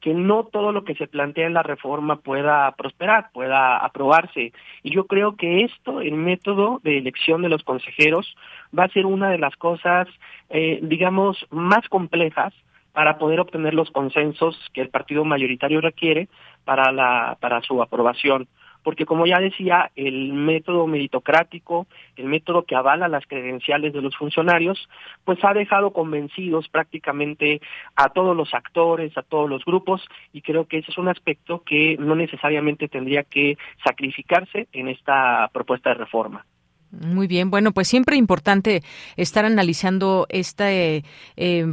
que 0.00 0.14
no 0.14 0.44
todo 0.44 0.72
lo 0.72 0.84
que 0.84 0.94
se 0.94 1.06
plantea 1.06 1.46
en 1.46 1.54
la 1.54 1.62
reforma 1.62 2.16
pueda 2.16 2.72
prosperar, 2.72 3.30
pueda 3.32 3.76
aprobarse. 3.78 4.52
Y 4.82 4.94
yo 4.94 5.06
creo 5.06 5.36
que 5.36 5.64
esto, 5.64 6.00
el 6.00 6.14
método 6.14 6.80
de 6.82 6.98
elección 6.98 7.42
de 7.42 7.48
los 7.48 7.62
consejeros, 7.62 8.34
va 8.76 8.84
a 8.84 8.88
ser 8.88 9.06
una 9.06 9.30
de 9.30 9.38
las 9.38 9.54
cosas, 9.56 10.08
eh, 10.48 10.80
digamos, 10.82 11.46
más 11.50 11.88
complejas 11.88 12.52
para 12.92 13.18
poder 13.18 13.40
obtener 13.40 13.74
los 13.74 13.90
consensos 13.90 14.56
que 14.72 14.80
el 14.80 14.88
partido 14.88 15.24
mayoritario 15.24 15.80
requiere 15.80 16.28
para 16.64 16.90
la 16.92 17.36
para 17.40 17.62
su 17.62 17.80
aprobación 17.82 18.48
porque 18.82 19.06
como 19.06 19.26
ya 19.26 19.38
decía, 19.38 19.90
el 19.96 20.32
método 20.32 20.86
meritocrático, 20.86 21.86
el 22.16 22.26
método 22.26 22.64
que 22.64 22.76
avala 22.76 23.08
las 23.08 23.26
credenciales 23.26 23.92
de 23.92 24.02
los 24.02 24.16
funcionarios, 24.16 24.88
pues 25.24 25.38
ha 25.44 25.52
dejado 25.52 25.92
convencidos 25.92 26.68
prácticamente 26.68 27.60
a 27.96 28.10
todos 28.10 28.36
los 28.36 28.54
actores, 28.54 29.16
a 29.16 29.22
todos 29.22 29.48
los 29.48 29.64
grupos, 29.64 30.06
y 30.32 30.42
creo 30.42 30.66
que 30.66 30.78
ese 30.78 30.90
es 30.90 30.98
un 30.98 31.08
aspecto 31.08 31.62
que 31.62 31.96
no 31.98 32.14
necesariamente 32.14 32.88
tendría 32.88 33.24
que 33.24 33.56
sacrificarse 33.84 34.68
en 34.72 34.88
esta 34.88 35.48
propuesta 35.52 35.90
de 35.90 35.96
reforma. 35.96 36.44
Muy 36.92 37.28
bien, 37.28 37.52
bueno, 37.52 37.70
pues 37.70 37.86
siempre 37.86 38.16
importante 38.16 38.82
estar 39.16 39.44
analizando 39.44 40.26
esta, 40.28 40.72
eh, 40.72 41.04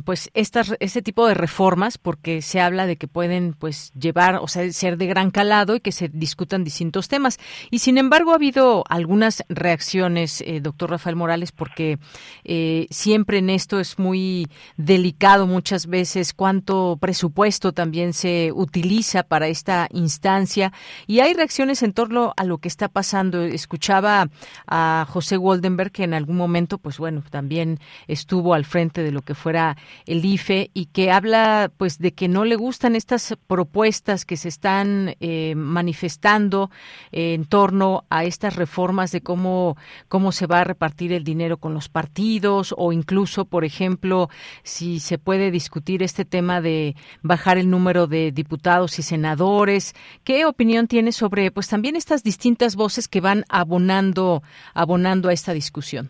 pues 0.05 0.29
estas, 0.35 0.75
este 0.79 1.01
tipo 1.01 1.25
de 1.27 1.33
reformas 1.33 1.97
porque 1.97 2.43
se 2.43 2.61
habla 2.61 2.85
de 2.85 2.97
que 2.97 3.07
pueden, 3.07 3.53
pues, 3.53 3.91
llevar, 3.99 4.35
o 4.35 4.47
sea, 4.47 4.71
ser 4.71 4.95
de 4.97 5.07
gran 5.07 5.31
calado 5.31 5.75
y 5.75 5.79
que 5.79 5.91
se 5.91 6.07
discutan 6.07 6.63
distintos 6.63 7.07
temas. 7.07 7.39
Y 7.71 7.79
sin 7.79 7.97
embargo 7.97 8.31
ha 8.31 8.35
habido 8.35 8.83
algunas 8.89 9.43
reacciones, 9.49 10.41
eh, 10.41 10.59
doctor 10.61 10.91
Rafael 10.91 11.15
Morales, 11.15 11.51
porque 11.51 11.97
eh, 12.43 12.85
siempre 12.91 13.39
en 13.39 13.49
esto 13.49 13.79
es 13.79 13.97
muy 13.97 14.47
delicado 14.75 15.47
muchas 15.47 15.87
veces 15.87 16.33
cuánto 16.33 16.95
presupuesto 17.01 17.71
también 17.71 18.13
se 18.13 18.51
utiliza 18.53 19.23
para 19.23 19.47
esta 19.47 19.87
instancia 19.91 20.73
y 21.07 21.21
hay 21.21 21.33
reacciones 21.33 21.81
en 21.81 21.93
torno 21.93 22.33
a 22.37 22.43
lo 22.43 22.59
que 22.59 22.67
está 22.67 22.87
pasando. 22.87 23.41
Escuchaba 23.41 24.29
a 24.67 25.06
José 25.07 25.37
Woldenberg, 25.37 25.91
que 25.91 26.03
en 26.03 26.13
algún 26.13 26.37
momento, 26.37 26.77
pues 26.77 26.97
bueno, 26.97 27.23
también 27.29 27.79
estuvo 28.07 28.53
al 28.53 28.65
frente 28.65 29.03
de 29.03 29.11
lo 29.11 29.21
que 29.21 29.33
fuera 29.33 29.77
el 30.05 30.23
IFE 30.23 30.69
y 30.73 30.87
que 30.87 31.11
habla, 31.11 31.71
pues, 31.77 31.97
de 31.97 32.13
que 32.13 32.27
no 32.27 32.45
le 32.45 32.55
gustan 32.55 32.95
estas 32.95 33.35
propuestas 33.47 34.25
que 34.25 34.37
se 34.37 34.49
están 34.49 35.15
eh, 35.19 35.55
manifestando 35.55 36.69
en 37.11 37.45
torno 37.45 38.03
a 38.09 38.25
estas 38.25 38.55
reformas 38.55 39.11
de 39.11 39.21
cómo, 39.21 39.77
cómo 40.07 40.31
se 40.31 40.45
va 40.45 40.59
a 40.59 40.63
repartir 40.65 41.13
el 41.13 41.23
dinero 41.23 41.57
con 41.57 41.73
los 41.73 41.89
partidos 41.89 42.75
o 42.77 42.91
incluso, 42.91 43.45
por 43.45 43.63
ejemplo, 43.63 44.29
si 44.63 44.99
se 44.99 45.17
puede 45.17 45.51
discutir 45.51 46.03
este 46.03 46.25
tema 46.25 46.61
de 46.61 46.95
bajar 47.21 47.57
el 47.57 47.69
número 47.69 48.07
de 48.07 48.31
diputados 48.31 48.99
y 48.99 49.03
senadores. 49.03 49.95
¿Qué 50.23 50.45
opinión 50.45 50.87
tiene 50.87 51.11
sobre, 51.11 51.49
pues, 51.51 51.67
también 51.69 51.95
estas 51.95 52.23
distintas 52.23 52.75
voces 52.75 53.07
que 53.07 53.21
van 53.21 53.45
abonando, 53.49 54.43
abonando 54.73 54.96
a 55.05 55.33
esta 55.33 55.53
discusión? 55.53 56.09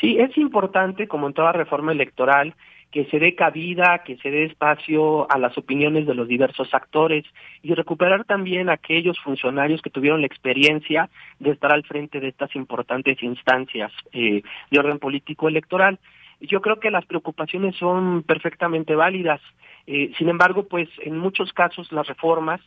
Sí, 0.00 0.18
es 0.18 0.36
importante, 0.36 1.08
como 1.08 1.26
en 1.26 1.32
toda 1.32 1.52
reforma 1.52 1.92
electoral, 1.92 2.54
que 2.90 3.04
se 3.06 3.18
dé 3.18 3.34
cabida, 3.34 4.02
que 4.04 4.16
se 4.18 4.30
dé 4.30 4.44
espacio 4.44 5.30
a 5.30 5.38
las 5.38 5.58
opiniones 5.58 6.06
de 6.06 6.14
los 6.14 6.28
diversos 6.28 6.72
actores 6.72 7.24
y 7.62 7.74
recuperar 7.74 8.24
también 8.24 8.70
aquellos 8.70 9.18
funcionarios 9.20 9.82
que 9.82 9.90
tuvieron 9.90 10.20
la 10.20 10.26
experiencia 10.26 11.10
de 11.38 11.50
estar 11.50 11.72
al 11.72 11.84
frente 11.84 12.20
de 12.20 12.28
estas 12.28 12.54
importantes 12.54 13.22
instancias 13.22 13.92
eh, 14.12 14.42
de 14.70 14.78
orden 14.78 14.98
político 14.98 15.48
electoral. 15.48 15.98
Yo 16.40 16.60
creo 16.60 16.80
que 16.80 16.90
las 16.90 17.04
preocupaciones 17.06 17.74
son 17.76 18.22
perfectamente 18.22 18.94
válidas. 18.94 19.40
Eh, 19.86 20.12
sin 20.16 20.28
embargo, 20.28 20.66
pues 20.68 20.88
en 21.02 21.18
muchos 21.18 21.52
casos 21.52 21.90
las 21.92 22.06
reformas 22.06 22.60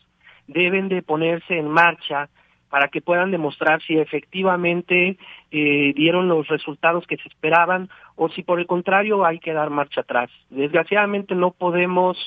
deben 0.47 0.89
de 0.89 1.01
ponerse 1.01 1.57
en 1.57 1.69
marcha 1.69 2.29
para 2.69 2.87
que 2.89 3.01
puedan 3.01 3.31
demostrar 3.31 3.81
si 3.81 3.97
efectivamente 3.97 5.17
eh, 5.51 5.93
dieron 5.95 6.27
los 6.27 6.47
resultados 6.47 7.05
que 7.07 7.17
se 7.17 7.27
esperaban 7.27 7.89
o 8.15 8.29
si 8.29 8.43
por 8.43 8.59
el 8.59 8.67
contrario 8.67 9.25
hay 9.25 9.39
que 9.39 9.53
dar 9.53 9.69
marcha 9.69 10.01
atrás. 10.01 10.29
Desgraciadamente 10.49 11.35
no 11.35 11.51
podemos 11.51 12.17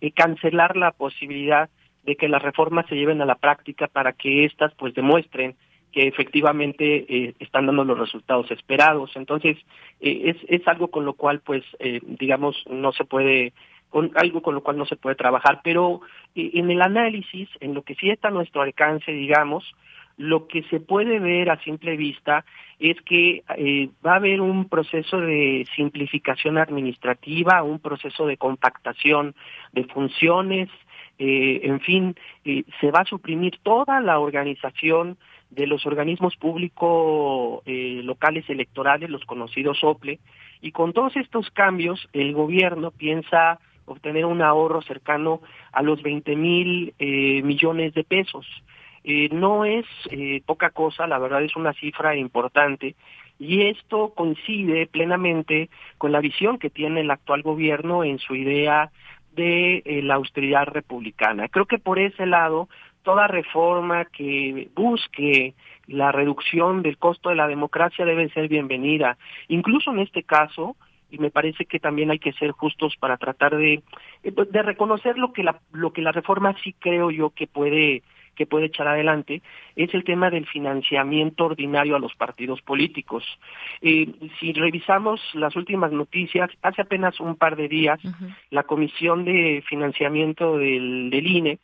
eh, 0.00 0.10
cancelar 0.10 0.76
la 0.76 0.90
posibilidad 0.90 1.70
de 2.04 2.16
que 2.16 2.28
las 2.28 2.42
reformas 2.42 2.86
se 2.88 2.96
lleven 2.96 3.22
a 3.22 3.26
la 3.26 3.36
práctica 3.36 3.86
para 3.86 4.12
que 4.12 4.44
éstas 4.44 4.72
pues 4.76 4.92
demuestren 4.94 5.54
que 5.92 6.08
efectivamente 6.08 7.04
eh, 7.08 7.34
están 7.38 7.66
dando 7.66 7.84
los 7.84 7.98
resultados 7.98 8.50
esperados. 8.50 9.12
Entonces, 9.14 9.58
es, 10.00 10.36
es 10.48 10.66
algo 10.66 10.88
con 10.88 11.04
lo 11.04 11.12
cual, 11.12 11.40
pues, 11.44 11.62
digamos, 12.18 12.64
no 12.66 12.92
se 12.92 13.04
puede 13.04 13.52
con 13.90 14.10
algo 14.14 14.40
con 14.40 14.54
lo 14.54 14.62
cual 14.62 14.78
no 14.78 14.86
se 14.86 14.96
puede 14.96 15.16
trabajar, 15.16 15.60
pero 15.62 16.00
en 16.34 16.70
el 16.70 16.80
análisis, 16.80 17.46
en 17.60 17.74
lo 17.74 17.82
que 17.82 17.94
sí 17.94 18.08
está 18.08 18.28
a 18.28 18.30
nuestro 18.30 18.62
alcance, 18.62 19.12
digamos, 19.12 19.70
lo 20.16 20.46
que 20.46 20.62
se 20.64 20.80
puede 20.80 21.18
ver 21.18 21.50
a 21.50 21.62
simple 21.62 21.96
vista 21.96 22.44
es 22.78 23.00
que 23.02 23.44
eh, 23.56 23.88
va 24.04 24.14
a 24.14 24.16
haber 24.16 24.40
un 24.40 24.68
proceso 24.68 25.20
de 25.20 25.66
simplificación 25.76 26.58
administrativa, 26.58 27.62
un 27.62 27.78
proceso 27.78 28.26
de 28.26 28.36
compactación 28.36 29.34
de 29.72 29.84
funciones, 29.84 30.68
eh, 31.18 31.60
en 31.62 31.80
fin, 31.80 32.16
eh, 32.44 32.64
se 32.80 32.90
va 32.90 33.00
a 33.00 33.04
suprimir 33.04 33.58
toda 33.62 34.00
la 34.00 34.18
organización 34.18 35.16
de 35.50 35.66
los 35.66 35.86
organismos 35.86 36.34
públicos 36.36 37.62
locales 37.66 38.48
electorales, 38.48 39.10
los 39.10 39.24
conocidos 39.26 39.84
OPLE, 39.84 40.18
y 40.62 40.72
con 40.72 40.94
todos 40.94 41.14
estos 41.16 41.50
cambios 41.50 42.08
el 42.14 42.32
gobierno 42.32 42.90
piensa 42.90 43.60
obtener 43.84 44.24
un 44.24 44.40
ahorro 44.40 44.80
cercano 44.80 45.42
a 45.72 45.82
los 45.82 46.02
20 46.02 46.36
mil 46.36 46.94
millones 46.98 47.92
de 47.92 48.02
pesos. 48.02 48.46
Eh, 49.04 49.28
no 49.32 49.64
es 49.64 49.84
eh, 50.10 50.42
poca 50.46 50.70
cosa, 50.70 51.06
la 51.06 51.18
verdad 51.18 51.42
es 51.42 51.56
una 51.56 51.72
cifra 51.72 52.16
importante 52.16 52.94
y 53.38 53.62
esto 53.62 54.12
coincide 54.14 54.86
plenamente 54.86 55.68
con 55.98 56.12
la 56.12 56.20
visión 56.20 56.58
que 56.58 56.70
tiene 56.70 57.00
el 57.00 57.10
actual 57.10 57.42
gobierno 57.42 58.04
en 58.04 58.20
su 58.20 58.36
idea 58.36 58.92
de 59.34 59.82
eh, 59.84 60.02
la 60.02 60.14
austeridad 60.14 60.66
republicana. 60.66 61.48
Creo 61.48 61.66
que 61.66 61.78
por 61.78 61.98
ese 61.98 62.26
lado, 62.26 62.68
toda 63.02 63.26
reforma 63.26 64.04
que 64.04 64.68
busque 64.76 65.54
la 65.88 66.12
reducción 66.12 66.82
del 66.82 66.98
costo 66.98 67.30
de 67.30 67.34
la 67.34 67.48
democracia 67.48 68.04
debe 68.04 68.28
ser 68.30 68.46
bienvenida. 68.48 69.16
Incluso 69.48 69.90
en 69.90 69.98
este 69.98 70.22
caso, 70.22 70.76
y 71.10 71.18
me 71.18 71.30
parece 71.30 71.66
que 71.66 71.80
también 71.80 72.12
hay 72.12 72.20
que 72.20 72.32
ser 72.34 72.52
justos 72.52 72.94
para 72.96 73.16
tratar 73.16 73.56
de, 73.56 73.82
de 74.22 74.62
reconocer 74.62 75.18
lo 75.18 75.32
que 75.32 75.42
la, 75.42 75.58
lo 75.72 75.92
que 75.92 76.02
la 76.02 76.12
reforma 76.12 76.54
sí 76.62 76.74
creo 76.78 77.10
yo 77.10 77.30
que 77.30 77.48
puede 77.48 78.02
que 78.34 78.46
puede 78.46 78.66
echar 78.66 78.88
adelante 78.88 79.42
es 79.76 79.92
el 79.94 80.04
tema 80.04 80.30
del 80.30 80.46
financiamiento 80.46 81.46
ordinario 81.46 81.96
a 81.96 81.98
los 81.98 82.14
partidos 82.14 82.60
políticos. 82.62 83.24
Eh, 83.80 84.08
si 84.38 84.52
revisamos 84.52 85.20
las 85.34 85.56
últimas 85.56 85.92
noticias, 85.92 86.50
hace 86.62 86.82
apenas 86.82 87.20
un 87.20 87.36
par 87.36 87.56
de 87.56 87.68
días, 87.68 88.00
la 88.50 88.62
Comisión 88.64 89.24
de 89.24 89.62
Financiamiento 89.68 90.58
del, 90.58 91.10
del 91.10 91.26
INE 91.26 91.58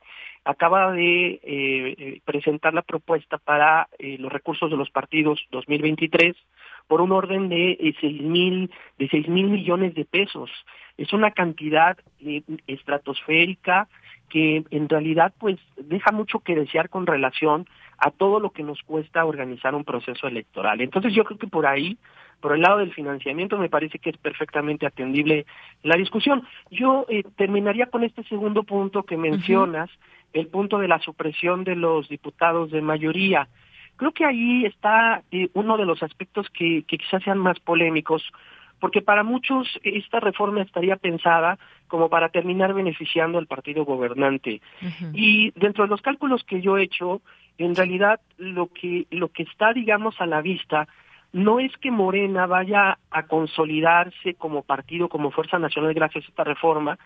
acaba 0.44 0.92
de 0.92 1.26
eh, 1.26 1.40
eh, 1.42 2.20
presentar 2.24 2.72
la 2.72 2.82
propuesta 2.82 3.36
para 3.38 3.88
los 3.98 4.32
recursos 4.32 4.70
de 4.70 4.76
los 4.76 4.90
partidos 4.90 5.44
2023 5.50 6.34
por 6.86 7.02
un 7.02 7.12
orden 7.12 7.50
de 7.50 7.94
seis 8.00 8.22
mil 8.22 8.70
de 8.98 9.08
seis 9.08 9.28
mil 9.28 9.48
millones 9.48 9.94
de 9.94 10.06
pesos. 10.06 10.50
Es 10.98 11.12
una 11.14 11.30
cantidad 11.30 11.96
estratosférica 12.66 13.88
que 14.28 14.64
en 14.70 14.88
realidad 14.88 15.32
pues 15.38 15.56
deja 15.76 16.12
mucho 16.12 16.40
que 16.40 16.54
desear 16.54 16.90
con 16.90 17.06
relación 17.06 17.66
a 17.98 18.10
todo 18.10 18.40
lo 18.40 18.50
que 18.50 18.62
nos 18.62 18.82
cuesta 18.82 19.24
organizar 19.24 19.74
un 19.74 19.84
proceso 19.84 20.26
electoral. 20.26 20.80
Entonces 20.80 21.14
yo 21.14 21.24
creo 21.24 21.38
que 21.38 21.46
por 21.46 21.66
ahí, 21.66 21.98
por 22.40 22.54
el 22.54 22.60
lado 22.60 22.78
del 22.78 22.92
financiamiento, 22.92 23.58
me 23.58 23.68
parece 23.68 23.98
que 23.98 24.10
es 24.10 24.16
perfectamente 24.18 24.86
atendible 24.86 25.46
la 25.82 25.96
discusión. 25.96 26.46
Yo 26.70 27.06
eh, 27.08 27.24
terminaría 27.36 27.86
con 27.86 28.04
este 28.04 28.22
segundo 28.24 28.62
punto 28.62 29.02
que 29.02 29.16
mencionas, 29.16 29.90
el 30.32 30.46
punto 30.48 30.78
de 30.78 30.88
la 30.88 31.00
supresión 31.00 31.64
de 31.64 31.74
los 31.74 32.08
diputados 32.08 32.70
de 32.70 32.82
mayoría. 32.82 33.48
Creo 33.96 34.12
que 34.12 34.24
ahí 34.24 34.64
está 34.64 35.22
eh, 35.32 35.48
uno 35.54 35.76
de 35.76 35.86
los 35.86 36.02
aspectos 36.02 36.48
que, 36.50 36.84
que 36.86 36.98
quizás 36.98 37.22
sean 37.24 37.38
más 37.38 37.58
polémicos, 37.58 38.22
porque 38.80 39.02
para 39.02 39.22
muchos 39.22 39.66
esta 39.82 40.20
reforma 40.20 40.62
estaría 40.62 40.96
pensada 40.96 41.58
como 41.88 42.08
para 42.08 42.28
terminar 42.28 42.74
beneficiando 42.74 43.38
al 43.38 43.46
partido 43.46 43.84
gobernante. 43.84 44.60
Y 45.12 45.50
dentro 45.52 45.84
de 45.84 45.90
los 45.90 46.02
cálculos 46.02 46.44
que 46.44 46.60
yo 46.60 46.76
he 46.76 46.82
hecho, 46.82 47.20
en 47.56 47.74
realidad 47.74 48.20
lo 48.36 48.68
que 48.68 49.06
lo 49.10 49.28
que 49.28 49.42
está 49.44 49.72
digamos 49.72 50.20
a 50.20 50.26
la 50.26 50.40
vista 50.40 50.86
no 51.32 51.60
es 51.60 51.76
que 51.76 51.90
Morena 51.90 52.46
vaya 52.46 52.98
a 53.10 53.22
consolidarse 53.24 54.34
como 54.34 54.62
partido, 54.62 55.08
como 55.08 55.30
fuerza 55.30 55.58
nacional 55.58 55.92
gracias 55.92 56.24
a 56.24 56.28
esta 56.28 56.44
reforma, 56.44 56.98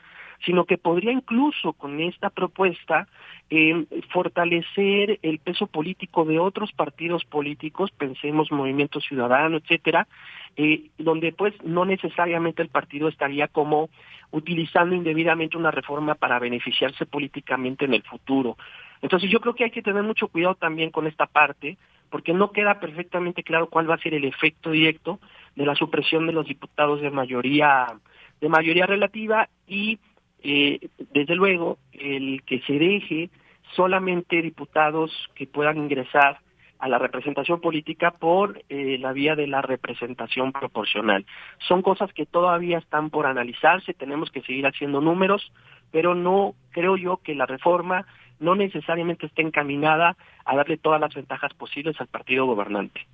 sino 0.45 0.65
que 0.65 0.79
podría 0.79 1.13
incluso 1.13 1.73
con 1.73 2.01
esta 2.01 2.31
propuesta 2.31 3.09
eh, 3.51 3.85
fortalecer 4.13 5.19
el 5.23 5.39
peso 5.39 5.67
político 5.67 6.25
de 6.25 6.39
otros 6.39 6.73
partidos 6.73 7.25
políticos, 7.25 7.91
pensemos 7.91 8.51
Movimiento 8.51 9.01
Ciudadano, 9.01 9.59
etcétera, 9.59 10.09
eh, 10.57 10.91
donde 10.99 11.33
pues 11.33 11.55
no 11.63 11.85
necesariamente 11.85 12.63
el 12.63 12.69
partido 12.69 13.09
estaría 13.09 13.49
como 13.49 13.91
utilizando 14.31 14.95
indebidamente 14.95 15.57
una 15.57 15.71
reforma 15.71 16.15
para 16.15 16.39
beneficiarse 16.39 17.07
políticamente 17.07 17.85
en 17.85 17.95
el 17.95 18.03
futuro. 18.03 18.57
Entonces 19.03 19.31
yo 19.31 19.41
creo 19.41 19.55
que 19.55 19.65
hay 19.65 19.71
que 19.71 19.83
tener 19.83 20.03
mucho 20.03 20.29
cuidado 20.29 20.55
también 20.55 20.91
con 20.91 21.07
esta 21.07 21.27
parte, 21.27 21.77
porque 22.09 22.33
no 22.33 22.53
queda 22.53 22.79
perfectamente 22.81 23.43
claro 23.43 23.69
cuál 23.69 23.89
va 23.91 23.95
a 23.95 23.99
ser 23.99 24.15
el 24.15 24.25
efecto 24.25 24.71
directo 24.71 25.19
de 25.57 25.67
la 25.67 25.75
supresión 25.75 26.27
de 26.27 26.33
los 26.33 26.47
diputados 26.47 27.01
de 27.01 27.11
mayoría 27.11 27.87
de 28.41 28.49
mayoría 28.49 28.87
relativa 28.87 29.49
y 29.69 29.99
eh, 30.43 30.89
desde 31.13 31.35
luego 31.35 31.79
el 31.93 32.43
que 32.45 32.61
se 32.63 32.75
deje 32.75 33.31
solamente 33.75 34.43
diputados 34.43 35.11
que 35.35 35.47
puedan 35.47 35.79
ingresar 35.79 36.39
a 36.79 36.89
la 36.89 36.99
representación 36.99 37.61
política 37.61 38.11
por 38.11 38.61
eh, 38.69 38.99
la 38.99 39.13
vía 39.13 39.37
de 39.37 39.47
la 39.47 39.63
representación 39.63 40.51
proporcional. 40.51 41.25
Son 41.69 41.81
cosas 41.81 42.13
que 42.13 42.27
todavía 42.27 42.79
están 42.79 43.09
por 43.09 43.27
analizarse, 43.27 43.95
tenemos 43.95 44.33
que 44.33 44.43
seguir 44.43 44.67
haciendo 44.67 45.01
números, 45.01 45.53
pero 45.93 46.17
no 46.17 46.55
creo 46.73 46.97
yo 46.97 47.19
que 47.19 47.37
la 47.37 47.47
reforma 47.47 48.05
no 48.41 48.57
necesariamente 48.57 49.27
esté 49.27 49.43
encaminada 49.43 50.17
a 50.45 50.57
darle 50.57 50.77
todas 50.77 51.01
las 51.01 51.15
ventajas 51.15 51.55
posibles 51.55 52.01
al 52.01 52.09
partido 52.09 52.47
gobernante. 52.47 53.07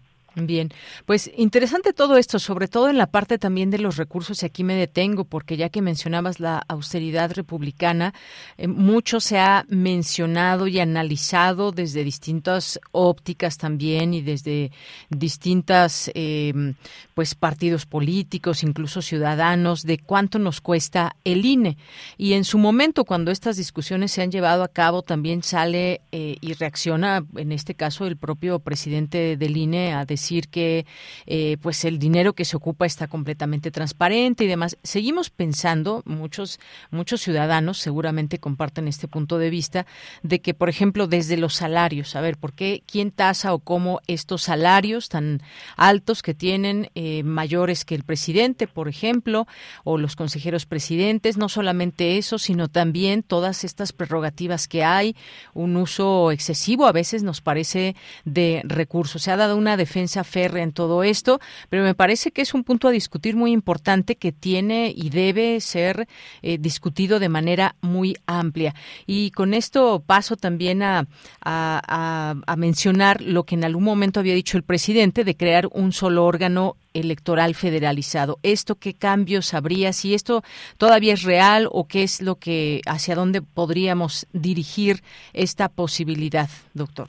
Bien, 0.46 0.68
pues 1.04 1.30
interesante 1.36 1.92
todo 1.92 2.16
esto, 2.16 2.38
sobre 2.38 2.68
todo 2.68 2.88
en 2.88 2.96
la 2.96 3.08
parte 3.08 3.38
también 3.38 3.70
de 3.70 3.78
los 3.78 3.96
recursos, 3.96 4.42
y 4.42 4.46
aquí 4.46 4.62
me 4.62 4.74
detengo, 4.74 5.24
porque 5.24 5.56
ya 5.56 5.68
que 5.68 5.82
mencionabas 5.82 6.38
la 6.38 6.62
austeridad 6.68 7.32
republicana, 7.32 8.14
eh, 8.56 8.68
mucho 8.68 9.18
se 9.18 9.38
ha 9.38 9.64
mencionado 9.68 10.68
y 10.68 10.78
analizado 10.78 11.72
desde 11.72 12.04
distintas 12.04 12.78
ópticas 12.92 13.58
también 13.58 14.14
y 14.14 14.22
desde 14.22 14.70
distintas 15.10 16.08
eh, 16.14 16.74
pues 17.14 17.34
partidos 17.34 17.84
políticos, 17.84 18.62
incluso 18.62 19.02
ciudadanos, 19.02 19.82
de 19.82 19.98
cuánto 19.98 20.38
nos 20.38 20.60
cuesta 20.60 21.16
el 21.24 21.44
INE. 21.44 21.78
Y 22.16 22.34
en 22.34 22.44
su 22.44 22.58
momento, 22.58 23.04
cuando 23.04 23.32
estas 23.32 23.56
discusiones 23.56 24.12
se 24.12 24.22
han 24.22 24.30
llevado 24.30 24.62
a 24.62 24.68
cabo, 24.68 25.02
también 25.02 25.42
sale 25.42 26.00
eh, 26.12 26.36
y 26.40 26.52
reacciona, 26.52 27.24
en 27.36 27.50
este 27.50 27.74
caso, 27.74 28.06
el 28.06 28.16
propio 28.16 28.60
presidente 28.60 29.36
del 29.36 29.56
INE 29.56 29.94
a 29.94 30.04
decir 30.04 30.27
que 30.48 30.86
eh, 31.26 31.56
pues 31.60 31.84
el 31.84 31.98
dinero 31.98 32.34
que 32.34 32.44
se 32.44 32.56
ocupa 32.56 32.86
está 32.86 33.06
completamente 33.08 33.70
transparente 33.70 34.44
y 34.44 34.46
demás. 34.46 34.76
Seguimos 34.82 35.30
pensando, 35.30 36.02
muchos, 36.04 36.60
muchos 36.90 37.20
ciudadanos 37.20 37.78
seguramente 37.78 38.38
comparten 38.38 38.88
este 38.88 39.08
punto 39.08 39.38
de 39.38 39.50
vista, 39.50 39.86
de 40.22 40.40
que, 40.40 40.54
por 40.54 40.68
ejemplo, 40.68 41.06
desde 41.06 41.36
los 41.36 41.54
salarios, 41.54 42.16
a 42.16 42.20
ver, 42.20 42.36
¿por 42.36 42.52
qué, 42.52 42.82
quién 42.86 43.10
tasa 43.10 43.54
o 43.54 43.58
cómo 43.58 44.00
estos 44.06 44.42
salarios 44.42 45.08
tan 45.08 45.42
altos 45.76 46.22
que 46.22 46.34
tienen 46.34 46.90
eh, 46.94 47.22
mayores 47.22 47.84
que 47.84 47.94
el 47.94 48.04
presidente, 48.04 48.66
por 48.66 48.88
ejemplo, 48.88 49.46
o 49.84 49.98
los 49.98 50.16
consejeros 50.16 50.66
presidentes, 50.66 51.36
no 51.36 51.48
solamente 51.48 52.18
eso, 52.18 52.38
sino 52.38 52.68
también 52.68 53.22
todas 53.22 53.64
estas 53.64 53.92
prerrogativas 53.92 54.68
que 54.68 54.84
hay, 54.84 55.16
un 55.54 55.76
uso 55.76 56.30
excesivo 56.30 56.86
a 56.86 56.92
veces 56.92 57.22
nos 57.22 57.40
parece 57.40 57.94
de 58.24 58.62
recursos. 58.64 59.22
Se 59.22 59.30
ha 59.30 59.36
dado 59.36 59.56
una 59.56 59.76
defensa 59.76 60.07
férrea 60.24 60.62
en 60.62 60.72
todo 60.72 61.02
esto, 61.02 61.40
pero 61.68 61.82
me 61.84 61.94
parece 61.94 62.30
que 62.30 62.42
es 62.42 62.54
un 62.54 62.64
punto 62.64 62.88
a 62.88 62.90
discutir 62.90 63.36
muy 63.36 63.52
importante 63.52 64.16
que 64.16 64.32
tiene 64.32 64.92
y 64.94 65.10
debe 65.10 65.60
ser 65.60 66.08
eh, 66.42 66.58
discutido 66.58 67.18
de 67.18 67.28
manera 67.28 67.76
muy 67.80 68.16
amplia. 68.26 68.74
Y 69.06 69.30
con 69.30 69.54
esto 69.54 70.02
paso 70.04 70.36
también 70.36 70.82
a, 70.82 71.06
a, 71.44 72.34
a 72.46 72.56
mencionar 72.56 73.20
lo 73.22 73.44
que 73.44 73.54
en 73.54 73.64
algún 73.64 73.84
momento 73.84 74.20
había 74.20 74.34
dicho 74.34 74.56
el 74.56 74.62
presidente 74.62 75.24
de 75.24 75.36
crear 75.36 75.68
un 75.72 75.92
solo 75.92 76.24
órgano 76.24 76.76
electoral 76.94 77.54
federalizado. 77.54 78.38
¿Esto 78.42 78.76
qué 78.76 78.94
cambios 78.94 79.54
habría? 79.54 79.92
Si 79.92 80.14
esto 80.14 80.42
todavía 80.78 81.14
es 81.14 81.22
real 81.22 81.68
o 81.70 81.86
qué 81.86 82.02
es 82.02 82.20
lo 82.20 82.36
que, 82.36 82.80
hacia 82.86 83.14
dónde 83.14 83.42
podríamos 83.42 84.26
dirigir 84.32 85.02
esta 85.32 85.68
posibilidad, 85.68 86.48
doctor. 86.74 87.08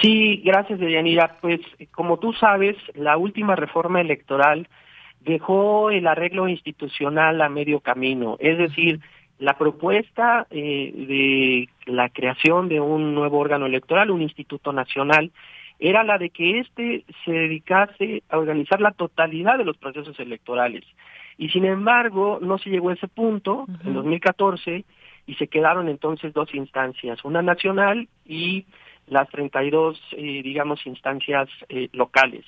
Sí, 0.00 0.42
gracias, 0.44 0.78
Deyanira. 0.78 1.36
Pues 1.40 1.60
como 1.90 2.18
tú 2.18 2.32
sabes, 2.32 2.76
la 2.94 3.16
última 3.16 3.56
reforma 3.56 4.00
electoral 4.00 4.68
dejó 5.20 5.90
el 5.90 6.06
arreglo 6.06 6.48
institucional 6.48 7.40
a 7.40 7.48
medio 7.48 7.80
camino. 7.80 8.36
Es 8.40 8.58
decir, 8.58 9.00
la 9.38 9.58
propuesta 9.58 10.46
eh, 10.50 10.92
de 10.94 11.68
la 11.92 12.08
creación 12.10 12.68
de 12.68 12.80
un 12.80 13.14
nuevo 13.14 13.38
órgano 13.38 13.66
electoral, 13.66 14.10
un 14.10 14.22
instituto 14.22 14.72
nacional, 14.72 15.32
era 15.78 16.04
la 16.04 16.16
de 16.18 16.30
que 16.30 16.60
éste 16.60 17.04
se 17.24 17.32
dedicase 17.32 18.22
a 18.28 18.38
organizar 18.38 18.80
la 18.80 18.92
totalidad 18.92 19.58
de 19.58 19.64
los 19.64 19.76
procesos 19.76 20.18
electorales. 20.20 20.84
Y 21.38 21.48
sin 21.48 21.64
embargo, 21.64 22.38
no 22.40 22.58
se 22.58 22.70
llegó 22.70 22.90
a 22.90 22.94
ese 22.94 23.08
punto 23.08 23.66
en 23.84 23.94
2014 23.94 24.84
y 25.26 25.34
se 25.34 25.48
quedaron 25.48 25.88
entonces 25.88 26.32
dos 26.32 26.54
instancias, 26.54 27.24
una 27.24 27.42
nacional 27.42 28.08
y 28.24 28.64
las 29.06 29.28
32, 29.30 30.00
eh, 30.12 30.42
digamos, 30.42 30.84
instancias 30.86 31.48
eh, 31.68 31.88
locales. 31.92 32.44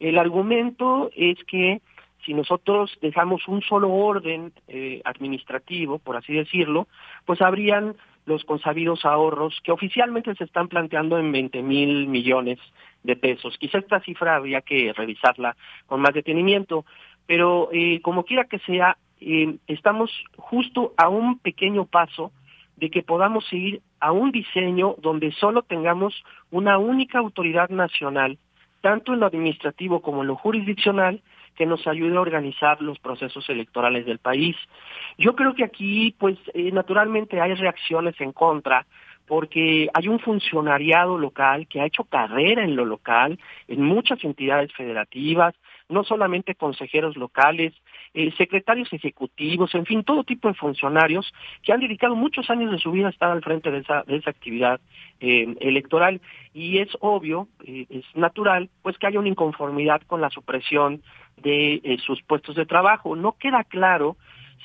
El 0.00 0.18
argumento 0.18 1.10
es 1.14 1.38
que 1.44 1.80
si 2.24 2.34
nosotros 2.34 2.96
dejamos 3.00 3.46
un 3.48 3.62
solo 3.62 3.90
orden 3.92 4.52
eh, 4.68 5.00
administrativo, 5.04 5.98
por 5.98 6.16
así 6.16 6.32
decirlo, 6.32 6.86
pues 7.24 7.40
habrían 7.40 7.96
los 8.24 8.44
consabidos 8.44 9.04
ahorros 9.04 9.60
que 9.64 9.72
oficialmente 9.72 10.34
se 10.36 10.44
están 10.44 10.68
planteando 10.68 11.18
en 11.18 11.32
20 11.32 11.62
mil 11.62 12.06
millones 12.06 12.58
de 13.02 13.16
pesos. 13.16 13.56
Quizá 13.58 13.78
esta 13.78 14.00
cifra 14.00 14.36
habría 14.36 14.60
que 14.60 14.92
revisarla 14.92 15.56
con 15.86 16.00
más 16.00 16.14
detenimiento, 16.14 16.84
pero 17.26 17.68
eh, 17.72 18.00
como 18.00 18.24
quiera 18.24 18.44
que 18.44 18.60
sea, 18.60 18.96
eh, 19.20 19.56
estamos 19.66 20.10
justo 20.36 20.94
a 20.96 21.08
un 21.08 21.38
pequeño 21.38 21.86
paso 21.86 22.32
de 22.82 22.90
que 22.90 23.04
podamos 23.04 23.44
ir 23.52 23.80
a 24.00 24.10
un 24.10 24.32
diseño 24.32 24.96
donde 24.98 25.30
solo 25.30 25.62
tengamos 25.62 26.24
una 26.50 26.78
única 26.78 27.20
autoridad 27.20 27.68
nacional, 27.68 28.38
tanto 28.80 29.14
en 29.14 29.20
lo 29.20 29.26
administrativo 29.26 30.02
como 30.02 30.22
en 30.22 30.26
lo 30.26 30.34
jurisdiccional, 30.34 31.22
que 31.54 31.64
nos 31.64 31.86
ayude 31.86 32.16
a 32.16 32.20
organizar 32.20 32.82
los 32.82 32.98
procesos 32.98 33.48
electorales 33.48 34.04
del 34.04 34.18
país. 34.18 34.56
Yo 35.16 35.36
creo 35.36 35.54
que 35.54 35.62
aquí, 35.62 36.16
pues, 36.18 36.36
eh, 36.54 36.72
naturalmente 36.72 37.40
hay 37.40 37.54
reacciones 37.54 38.20
en 38.20 38.32
contra, 38.32 38.84
porque 39.28 39.88
hay 39.94 40.08
un 40.08 40.18
funcionariado 40.18 41.18
local 41.18 41.68
que 41.68 41.80
ha 41.80 41.86
hecho 41.86 42.02
carrera 42.02 42.64
en 42.64 42.74
lo 42.74 42.84
local, 42.84 43.38
en 43.68 43.80
muchas 43.80 44.24
entidades 44.24 44.72
federativas, 44.72 45.54
no 45.92 46.04
solamente 46.04 46.54
consejeros 46.54 47.16
locales, 47.16 47.72
eh, 48.14 48.32
secretarios 48.36 48.92
ejecutivos, 48.92 49.74
en 49.74 49.86
fin, 49.86 50.02
todo 50.02 50.24
tipo 50.24 50.48
de 50.48 50.54
funcionarios 50.54 51.32
que 51.62 51.72
han 51.72 51.80
dedicado 51.80 52.16
muchos 52.16 52.50
años 52.50 52.72
de 52.72 52.78
su 52.78 52.90
vida 52.90 53.06
a 53.06 53.10
estar 53.10 53.30
al 53.30 53.42
frente 53.42 53.70
de 53.70 53.78
esa, 53.78 54.02
de 54.02 54.16
esa 54.16 54.30
actividad 54.30 54.80
eh, 55.20 55.54
electoral 55.60 56.20
y 56.54 56.78
es 56.78 56.88
obvio, 57.00 57.48
eh, 57.64 57.86
es 57.90 58.04
natural, 58.14 58.70
pues 58.82 58.98
que 58.98 59.06
haya 59.06 59.20
una 59.20 59.28
inconformidad 59.28 60.02
con 60.06 60.20
la 60.20 60.30
supresión 60.30 61.02
de 61.36 61.98
sus 62.04 62.22
puestos 62.22 62.54
de 62.56 62.66
trabajo. 62.66 63.16
No 63.16 63.32
queda 63.32 63.64
claro 63.64 64.16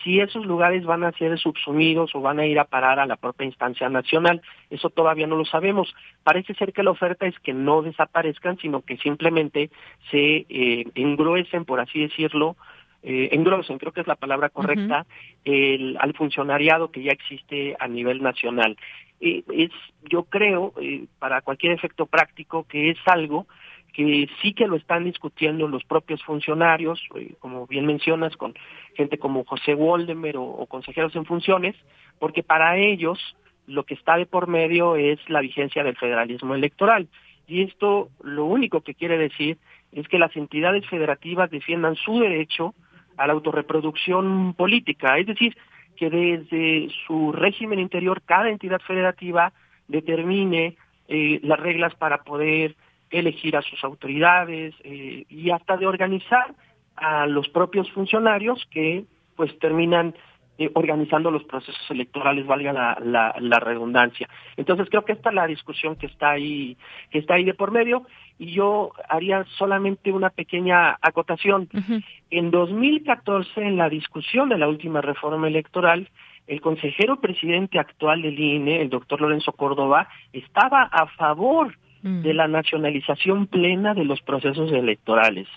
si 0.04 0.20
esos 0.20 0.46
lugares 0.46 0.86
van 0.86 1.04
a 1.04 1.12
ser 1.14 1.38
subsumidos 1.40 2.14
o 2.16 2.22
van 2.22 2.40
a 2.40 2.46
ir 2.46 2.60
a 2.60 2.66
parar 2.66 3.00
a 3.00 3.06
la 3.06 3.16
propia 3.16 3.46
instancia 3.46 3.90
nacional. 3.90 4.42
Eso 4.70 4.90
todavía 4.90 5.28
no 5.28 5.36
lo 5.36 5.46
sabemos. 5.46 5.94
Parece 6.24 6.54
ser 6.54 6.74
que 6.74 6.84
la 6.84 6.92
oferta 6.92 7.26
es 7.26 7.38
que 7.40 7.54
no 7.54 7.82
desaparezcan, 7.82 8.58
sino 8.58 8.82
que 8.82 8.98
simplemente 8.98 9.70
se 10.12 10.46
eh, 10.50 10.86
engruesen, 10.96 11.66
por 11.66 11.80
así 11.80 12.00
decirlo, 12.00 12.56
eh, 13.04 13.30
engrosen, 13.32 13.78
creo 13.78 13.94
que 13.94 14.02
es 14.02 14.08
la 14.08 14.16
palabra 14.16 14.50
correcta, 14.50 15.06
el, 15.46 15.98
al 16.00 16.14
funcionariado 16.14 16.92
que 16.92 17.04
ya 17.04 17.12
existe 17.12 17.76
a 17.80 17.88
nivel 17.88 18.22
nacional. 18.22 18.76
Eh, 19.20 19.44
es, 19.54 19.72
yo 20.10 20.24
creo, 20.24 20.74
eh, 20.82 21.06
para 21.20 21.42
cualquier 21.42 21.74
efecto 21.74 22.06
práctico, 22.06 22.66
que 22.68 22.90
es 22.90 22.98
algo 23.06 23.48
que 23.94 24.30
sí 24.42 24.54
que 24.54 24.68
lo 24.68 24.76
están 24.76 25.04
discutiendo 25.04 25.68
los 25.68 25.84
propios 25.84 26.24
funcionarios, 26.24 27.02
eh, 27.16 27.34
como 27.40 27.68
bien 27.68 27.86
mencionas, 27.86 28.36
con 28.38 28.54
gente 28.96 29.18
como 29.18 29.44
José 29.44 29.74
Woldemer 29.74 30.38
o, 30.38 30.66
consejeros 30.68 31.16
en 31.16 31.26
funciones, 31.26 31.76
porque 32.20 32.44
para 32.44 32.78
ellos 32.78 33.20
lo 33.66 33.84
que 33.84 33.96
está 33.96 34.16
de 34.18 34.26
por 34.26 34.48
medio 34.48 34.96
es 34.96 35.20
la 35.30 35.42
vigencia 35.42 35.84
del 35.84 35.98
federalismo 35.98 36.56
electoral. 36.56 37.08
Y 37.48 37.64
esto 37.64 38.10
lo 38.24 38.46
único 38.46 38.82
que 38.82 38.94
quiere 38.94 39.18
decir 39.18 39.58
es 39.92 40.08
que 40.08 40.20
las 40.20 40.36
entidades 40.36 40.86
federativas 40.88 41.50
defiendan 41.50 41.96
su 41.96 42.20
derecho 42.20 42.76
a 43.18 43.26
la 43.26 43.34
autorreproducción 43.34 44.54
política, 44.54 45.18
es 45.18 45.28
decir, 45.28 45.58
que 45.96 46.10
desde 46.10 46.90
su 47.08 47.32
régimen 47.32 47.80
interior 47.80 48.22
cada 48.22 48.50
entidad 48.50 48.80
federativa 48.82 49.52
determine 49.88 50.78
eh, 51.08 51.40
las 51.44 51.60
reglas 51.60 51.96
para 51.96 52.24
poder 52.24 52.76
elegir 53.10 53.55
a 53.55 53.62
sus 53.62 53.84
autoridades 53.84 54.76
eh, 54.84 55.26
y 55.30 55.49
hasta 55.51 55.78
de 55.78 55.88
organizar 55.88 56.53
a 56.95 57.28
los 57.28 57.47
propios 57.49 57.89
funcionarios 57.91 58.68
que 58.72 59.05
pues 59.36 59.58
terminan 59.60 60.16
eh, 60.60 60.72
organizando 60.74 61.30
los 61.30 61.43
procesos 61.43 61.86
electorales, 61.91 62.47
valga 62.47 62.74
la, 62.74 63.36
la, 63.39 63.60
redundancia. 63.60 64.28
Entonces 64.55 64.88
creo 64.89 65.05
que 65.05 65.12
esta 65.12 65.30
es 65.30 65.36
la 65.36 65.45
discusión 65.45 65.95
que 65.95 66.08
está 66.08 66.32
ahí, 66.32 66.76
que 67.12 67.20
está 67.20 67.36
ahí 67.36 67.43
de 67.43 67.53
por 67.53 67.70
medio, 67.70 68.08
y 68.39 68.53
yo 68.53 68.91
haría 69.08 69.45
solamente 69.60 70.12
una 70.12 70.32
pequeña 70.32 70.97
acotación. 70.99 71.70
En 72.32 72.49
2014, 72.49 73.62
en 73.62 73.78
la 73.78 73.88
discusión 73.88 74.49
de 74.49 74.58
la 74.58 74.68
última 74.68 74.99
reforma 74.99 75.47
electoral, 75.47 76.10
el 76.47 76.60
consejero 76.60 77.22
presidente 77.22 77.78
actual 77.78 78.24
del 78.24 78.39
INE, 78.39 78.82
el 78.82 78.89
doctor 78.89 79.22
Lorenzo 79.22 79.51
Córdoba, 79.51 80.10
estaba 80.34 80.82
a 80.82 81.05
favor 81.05 81.78
De 82.08 82.34
la 82.34 82.47
nacionalización 82.47 83.47
plena 83.47 83.93
de 83.93 84.05
los 84.05 84.22
procesos 84.22 84.72
electorales. 84.72 85.47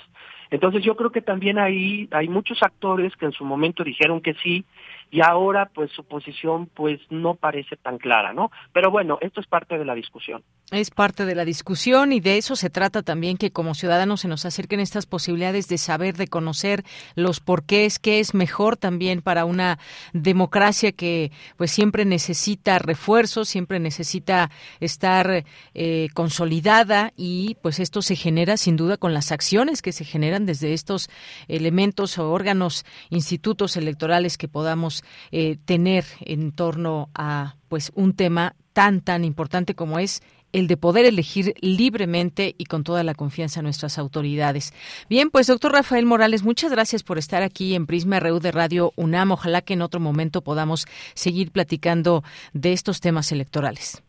Entonces 0.51 0.83
yo 0.83 0.97
creo 0.97 1.11
que 1.11 1.23
también 1.23 1.59
ahí 1.59 2.09
hay 2.11 2.29
muchos 2.29 2.63
actores 2.63 3.17
que 3.17 3.27
en 3.27 3.33
su 3.33 3.45
momento 3.45 3.85
dijeron 3.85 4.21
que 4.21 4.35
sí 4.35 4.65
y 5.11 5.21
ahora 5.21 5.67
pues 5.73 5.93
su 5.93 6.05
posición 6.05 6.67
pues 6.67 7.01
no 7.09 7.35
parece 7.35 7.77
tan 7.77 7.99
clara, 7.99 8.33
¿no? 8.33 8.51
Pero 8.73 8.91
bueno, 8.91 9.19
esto 9.21 9.41
es 9.41 9.47
parte 9.47 9.79
de 9.79 9.85
la 9.85 9.95
discusión. 9.95 10.43
Es 10.73 10.93
parte 10.93 11.27
de 11.27 11.35
la 11.35 11.45
discusión 11.45 12.13
y 12.13 12.21
de 12.21 12.39
eso 12.39 12.55
se 12.55 12.71
trata 12.71 13.03
también 13.03 13.37
que 13.37 13.51
como 13.51 13.75
ciudadanos 13.75 14.21
se 14.21 14.29
nos 14.29 14.45
acerquen 14.45 14.79
estas 14.79 15.05
posibilidades 15.05 15.67
de 15.67 15.79
saber, 15.79 16.17
de 16.17 16.29
conocer 16.29 16.85
los 17.17 17.41
porqués, 17.41 17.99
qué 17.99 18.21
es 18.21 18.35
mejor 18.35 18.77
también 18.77 19.21
para 19.21 19.45
una 19.45 19.81
democracia 20.13 20.93
que 20.93 21.33
pues 21.57 21.73
siempre 21.73 22.05
necesita 22.05 22.79
refuerzo, 22.79 23.45
siempre 23.45 23.81
necesita 23.81 24.53
estar 24.79 25.45
eh, 25.75 26.09
consolidada 26.15 27.13
y 27.17 27.57
pues 27.63 27.81
esto 27.81 28.01
se 28.01 28.15
genera 28.15 28.57
sin 28.57 28.77
duda 28.77 28.97
con 28.97 29.13
las 29.13 29.33
acciones 29.33 29.83
que 29.83 29.91
se 29.91 30.05
generan 30.05 30.47
desde 30.47 30.73
estos 30.73 31.11
elementos 31.49 32.17
o 32.17 32.31
órganos, 32.31 32.85
institutos 33.09 33.77
electorales 33.77 34.39
que 34.39 34.47
podamos 34.47 35.03
eh, 35.33 35.59
tener 35.65 36.05
en 36.21 36.53
torno 36.53 37.11
a 37.13 37.57
pues 37.69 37.91
un 37.97 38.15
tema 38.15 38.55
tan 38.73 39.01
tan 39.01 39.25
importante 39.25 39.75
como 39.75 39.99
es 39.99 40.23
el 40.53 40.67
de 40.67 40.77
poder 40.77 41.05
elegir 41.05 41.55
libremente 41.61 42.55
y 42.59 42.65
con 42.65 42.85
toda 42.85 43.05
la 43.05 43.15
confianza 43.15 43.61
en 43.61 43.65
nuestras 43.65 43.99
autoridades. 43.99 44.75
Bien, 45.09 45.31
pues 45.31 45.47
doctor 45.47 45.73
Rafael 45.73 46.07
Morales, 46.07 46.43
muchas 46.43 46.71
gracias 46.71 47.03
por 47.03 47.19
estar 47.19 47.43
aquí 47.43 47.75
en 47.75 47.87
Prisma 47.87 48.21
RU 48.21 48.41
de 48.41 48.53
Radio 48.53 48.93
UNAM. 48.97 49.33
Ojalá 49.33 49.63
que 49.63 49.75
en 49.75 49.83
otro 49.83 50.01
momento 50.01 50.43
podamos 50.43 50.87
seguir 51.15 51.51
platicando 51.51 52.23
de 52.53 52.73
estos 52.73 53.01
temas 53.01 53.33
electorales. 53.33 54.03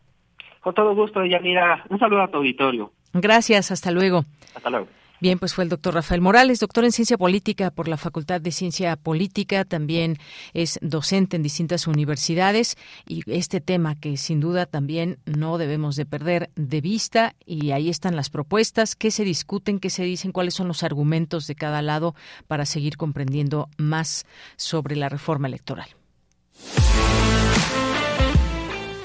Con 0.60 0.74
todo 0.74 0.94
gusto, 0.94 1.24
Yanira. 1.24 1.84
Un 1.90 1.98
saludo 1.98 2.22
a 2.22 2.28
tu 2.28 2.38
auditorio. 2.38 2.92
Gracias, 3.12 3.70
hasta 3.70 3.90
luego. 3.90 4.24
Hasta 4.54 4.70
luego. 4.70 4.86
Bien, 5.22 5.38
pues 5.38 5.54
fue 5.54 5.62
el 5.62 5.70
doctor 5.70 5.94
Rafael 5.94 6.20
Morales, 6.20 6.58
doctor 6.58 6.84
en 6.84 6.90
ciencia 6.90 7.16
política 7.16 7.70
por 7.70 7.86
la 7.86 7.96
Facultad 7.96 8.40
de 8.40 8.50
Ciencia 8.50 8.96
Política, 8.96 9.64
también 9.64 10.18
es 10.52 10.80
docente 10.82 11.36
en 11.36 11.44
distintas 11.44 11.86
universidades 11.86 12.76
y 13.06 13.22
este 13.30 13.60
tema 13.60 13.94
que 13.94 14.16
sin 14.16 14.40
duda 14.40 14.66
también 14.66 15.20
no 15.24 15.58
debemos 15.58 15.94
de 15.94 16.06
perder 16.06 16.50
de 16.56 16.80
vista 16.80 17.36
y 17.46 17.70
ahí 17.70 17.88
están 17.88 18.16
las 18.16 18.30
propuestas, 18.30 18.96
qué 18.96 19.12
se 19.12 19.22
discuten, 19.22 19.78
qué 19.78 19.90
se 19.90 20.02
dicen, 20.02 20.32
cuáles 20.32 20.54
son 20.54 20.66
los 20.66 20.82
argumentos 20.82 21.46
de 21.46 21.54
cada 21.54 21.82
lado 21.82 22.16
para 22.48 22.66
seguir 22.66 22.96
comprendiendo 22.96 23.68
más 23.76 24.26
sobre 24.56 24.96
la 24.96 25.08
reforma 25.08 25.46
electoral. 25.46 25.86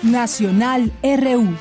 Nacional 0.01 0.91
RU. 1.03 1.55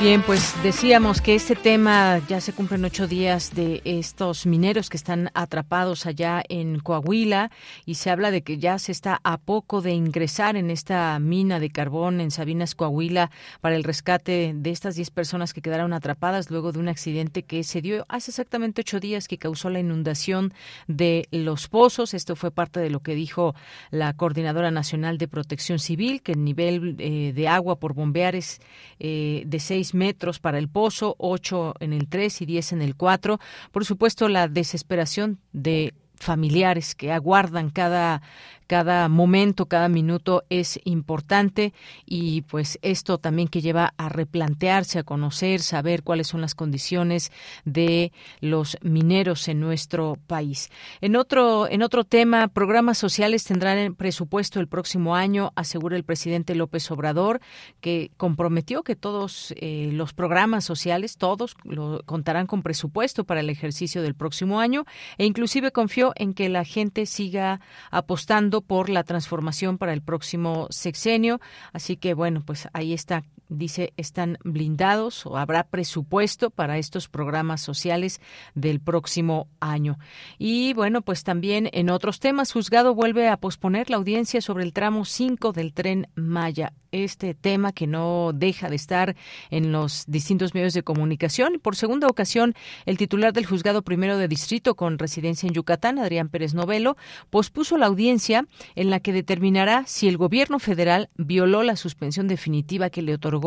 Bien, 0.00 0.22
pues 0.22 0.54
decíamos 0.62 1.20
que 1.20 1.34
este 1.34 1.54
tema 1.54 2.22
ya 2.26 2.40
se 2.40 2.54
cumplen 2.54 2.86
ocho 2.86 3.06
días 3.06 3.54
de 3.54 3.82
estos 3.84 4.46
mineros 4.46 4.88
que 4.88 4.96
están 4.96 5.30
atrapados 5.34 6.06
allá 6.06 6.42
en 6.48 6.78
Coahuila 6.78 7.50
y 7.84 7.96
se 7.96 8.08
habla 8.08 8.30
de 8.30 8.40
que 8.40 8.56
ya 8.56 8.78
se 8.78 8.92
está 8.92 9.20
a 9.24 9.36
poco 9.36 9.82
de 9.82 9.90
ingresar 9.90 10.56
en 10.56 10.70
esta 10.70 11.18
mina 11.18 11.60
de 11.60 11.68
carbón 11.68 12.22
en 12.22 12.30
Sabinas, 12.30 12.74
Coahuila, 12.74 13.30
para 13.60 13.76
el 13.76 13.84
rescate 13.84 14.54
de 14.56 14.70
estas 14.70 14.94
diez 14.94 15.10
personas 15.10 15.52
que 15.52 15.60
quedaron 15.60 15.92
atrapadas 15.92 16.50
luego 16.50 16.72
de 16.72 16.78
un 16.78 16.88
accidente 16.88 17.42
que 17.42 17.62
se 17.62 17.82
dio 17.82 18.06
hace 18.08 18.30
exactamente 18.30 18.80
ocho 18.80 19.00
días 19.00 19.28
que 19.28 19.36
causó 19.36 19.68
la 19.68 19.80
inundación 19.80 20.54
de 20.88 21.28
los 21.30 21.68
pozos. 21.68 22.14
Esto 22.14 22.36
fue 22.36 22.50
parte 22.50 22.80
de 22.80 22.88
lo 22.88 23.00
que 23.00 23.14
dijo 23.14 23.54
la 23.90 24.14
Coordinadora 24.14 24.70
Nacional 24.70 25.18
de 25.18 25.28
Protección 25.28 25.78
Civil, 25.78 26.22
que 26.22 26.32
el 26.32 26.42
nivel 26.42 26.96
eh, 26.98 27.34
de 27.34 27.48
agua 27.48 27.76
por 27.76 27.92
bombear 27.92 28.34
es 28.34 28.62
eh, 28.98 29.42
de 29.44 29.60
seis 29.60 29.89
metros 29.94 30.38
para 30.38 30.58
el 30.58 30.68
pozo, 30.68 31.16
ocho 31.18 31.74
en 31.80 31.92
el 31.92 32.08
tres 32.08 32.40
y 32.42 32.46
diez 32.46 32.72
en 32.72 32.82
el 32.82 32.96
cuatro. 32.96 33.38
Por 33.72 33.84
supuesto, 33.84 34.28
la 34.28 34.48
desesperación 34.48 35.38
de 35.52 35.94
familiares 36.16 36.94
que 36.94 37.12
aguardan 37.12 37.70
cada 37.70 38.22
cada 38.70 39.08
momento, 39.08 39.66
cada 39.66 39.88
minuto 39.88 40.44
es 40.48 40.78
importante 40.84 41.74
y 42.06 42.42
pues 42.42 42.78
esto 42.82 43.18
también 43.18 43.48
que 43.48 43.62
lleva 43.62 43.94
a 43.96 44.08
replantearse, 44.08 45.00
a 45.00 45.02
conocer, 45.02 45.58
saber 45.60 46.04
cuáles 46.04 46.28
son 46.28 46.40
las 46.40 46.54
condiciones 46.54 47.32
de 47.64 48.12
los 48.40 48.78
mineros 48.80 49.48
en 49.48 49.58
nuestro 49.58 50.18
país. 50.28 50.70
En 51.00 51.16
otro 51.16 51.68
en 51.68 51.82
otro 51.82 52.04
tema, 52.04 52.46
programas 52.46 52.96
sociales 52.96 53.42
tendrán 53.42 53.96
presupuesto 53.96 54.60
el 54.60 54.68
próximo 54.68 55.16
año, 55.16 55.50
asegura 55.56 55.96
el 55.96 56.04
presidente 56.04 56.54
López 56.54 56.92
Obrador, 56.92 57.40
que 57.80 58.12
comprometió 58.16 58.84
que 58.84 58.94
todos 58.94 59.52
eh, 59.56 59.90
los 59.92 60.12
programas 60.12 60.64
sociales, 60.64 61.16
todos 61.16 61.56
lo, 61.64 62.04
contarán 62.06 62.46
con 62.46 62.62
presupuesto 62.62 63.24
para 63.24 63.40
el 63.40 63.50
ejercicio 63.50 64.00
del 64.00 64.14
próximo 64.14 64.60
año 64.60 64.84
e 65.18 65.26
inclusive 65.26 65.72
confió 65.72 66.12
en 66.14 66.34
que 66.34 66.48
la 66.48 66.64
gente 66.64 67.04
siga 67.06 67.60
apostando 67.90 68.59
por 68.60 68.88
la 68.88 69.04
transformación 69.04 69.78
para 69.78 69.92
el 69.92 70.02
próximo 70.02 70.66
sexenio. 70.70 71.40
Así 71.72 71.96
que, 71.96 72.14
bueno, 72.14 72.42
pues 72.44 72.68
ahí 72.72 72.92
está 72.92 73.24
dice, 73.50 73.92
están 73.96 74.38
blindados 74.42 75.26
o 75.26 75.36
habrá 75.36 75.64
presupuesto 75.64 76.50
para 76.50 76.78
estos 76.78 77.08
programas 77.08 77.60
sociales 77.60 78.20
del 78.54 78.80
próximo 78.80 79.48
año. 79.60 79.98
Y 80.38 80.72
bueno, 80.72 81.02
pues 81.02 81.24
también 81.24 81.68
en 81.72 81.90
otros 81.90 82.20
temas, 82.20 82.52
juzgado 82.52 82.94
vuelve 82.94 83.28
a 83.28 83.36
posponer 83.36 83.90
la 83.90 83.96
audiencia 83.96 84.40
sobre 84.40 84.64
el 84.64 84.72
tramo 84.72 85.04
5 85.04 85.52
del 85.52 85.74
tren 85.74 86.08
Maya 86.14 86.72
este 86.92 87.34
tema 87.34 87.72
que 87.72 87.86
no 87.86 88.32
deja 88.34 88.68
de 88.68 88.76
estar 88.76 89.16
en 89.50 89.72
los 89.72 90.04
distintos 90.06 90.54
medios 90.54 90.74
de 90.74 90.82
comunicación. 90.82 91.60
Por 91.62 91.76
segunda 91.76 92.08
ocasión, 92.08 92.54
el 92.86 92.98
titular 92.98 93.32
del 93.32 93.46
juzgado 93.46 93.82
primero 93.82 94.16
de 94.18 94.28
distrito 94.28 94.74
con 94.74 94.98
residencia 94.98 95.46
en 95.46 95.54
Yucatán, 95.54 95.98
Adrián 95.98 96.28
Pérez 96.28 96.54
Novelo, 96.54 96.96
pospuso 97.30 97.78
la 97.78 97.86
audiencia 97.86 98.46
en 98.74 98.90
la 98.90 99.00
que 99.00 99.12
determinará 99.12 99.84
si 99.86 100.08
el 100.08 100.16
gobierno 100.16 100.58
federal 100.58 101.10
violó 101.16 101.62
la 101.62 101.76
suspensión 101.76 102.28
definitiva 102.28 102.90
que 102.90 103.02
le 103.02 103.14
otorgó 103.14 103.39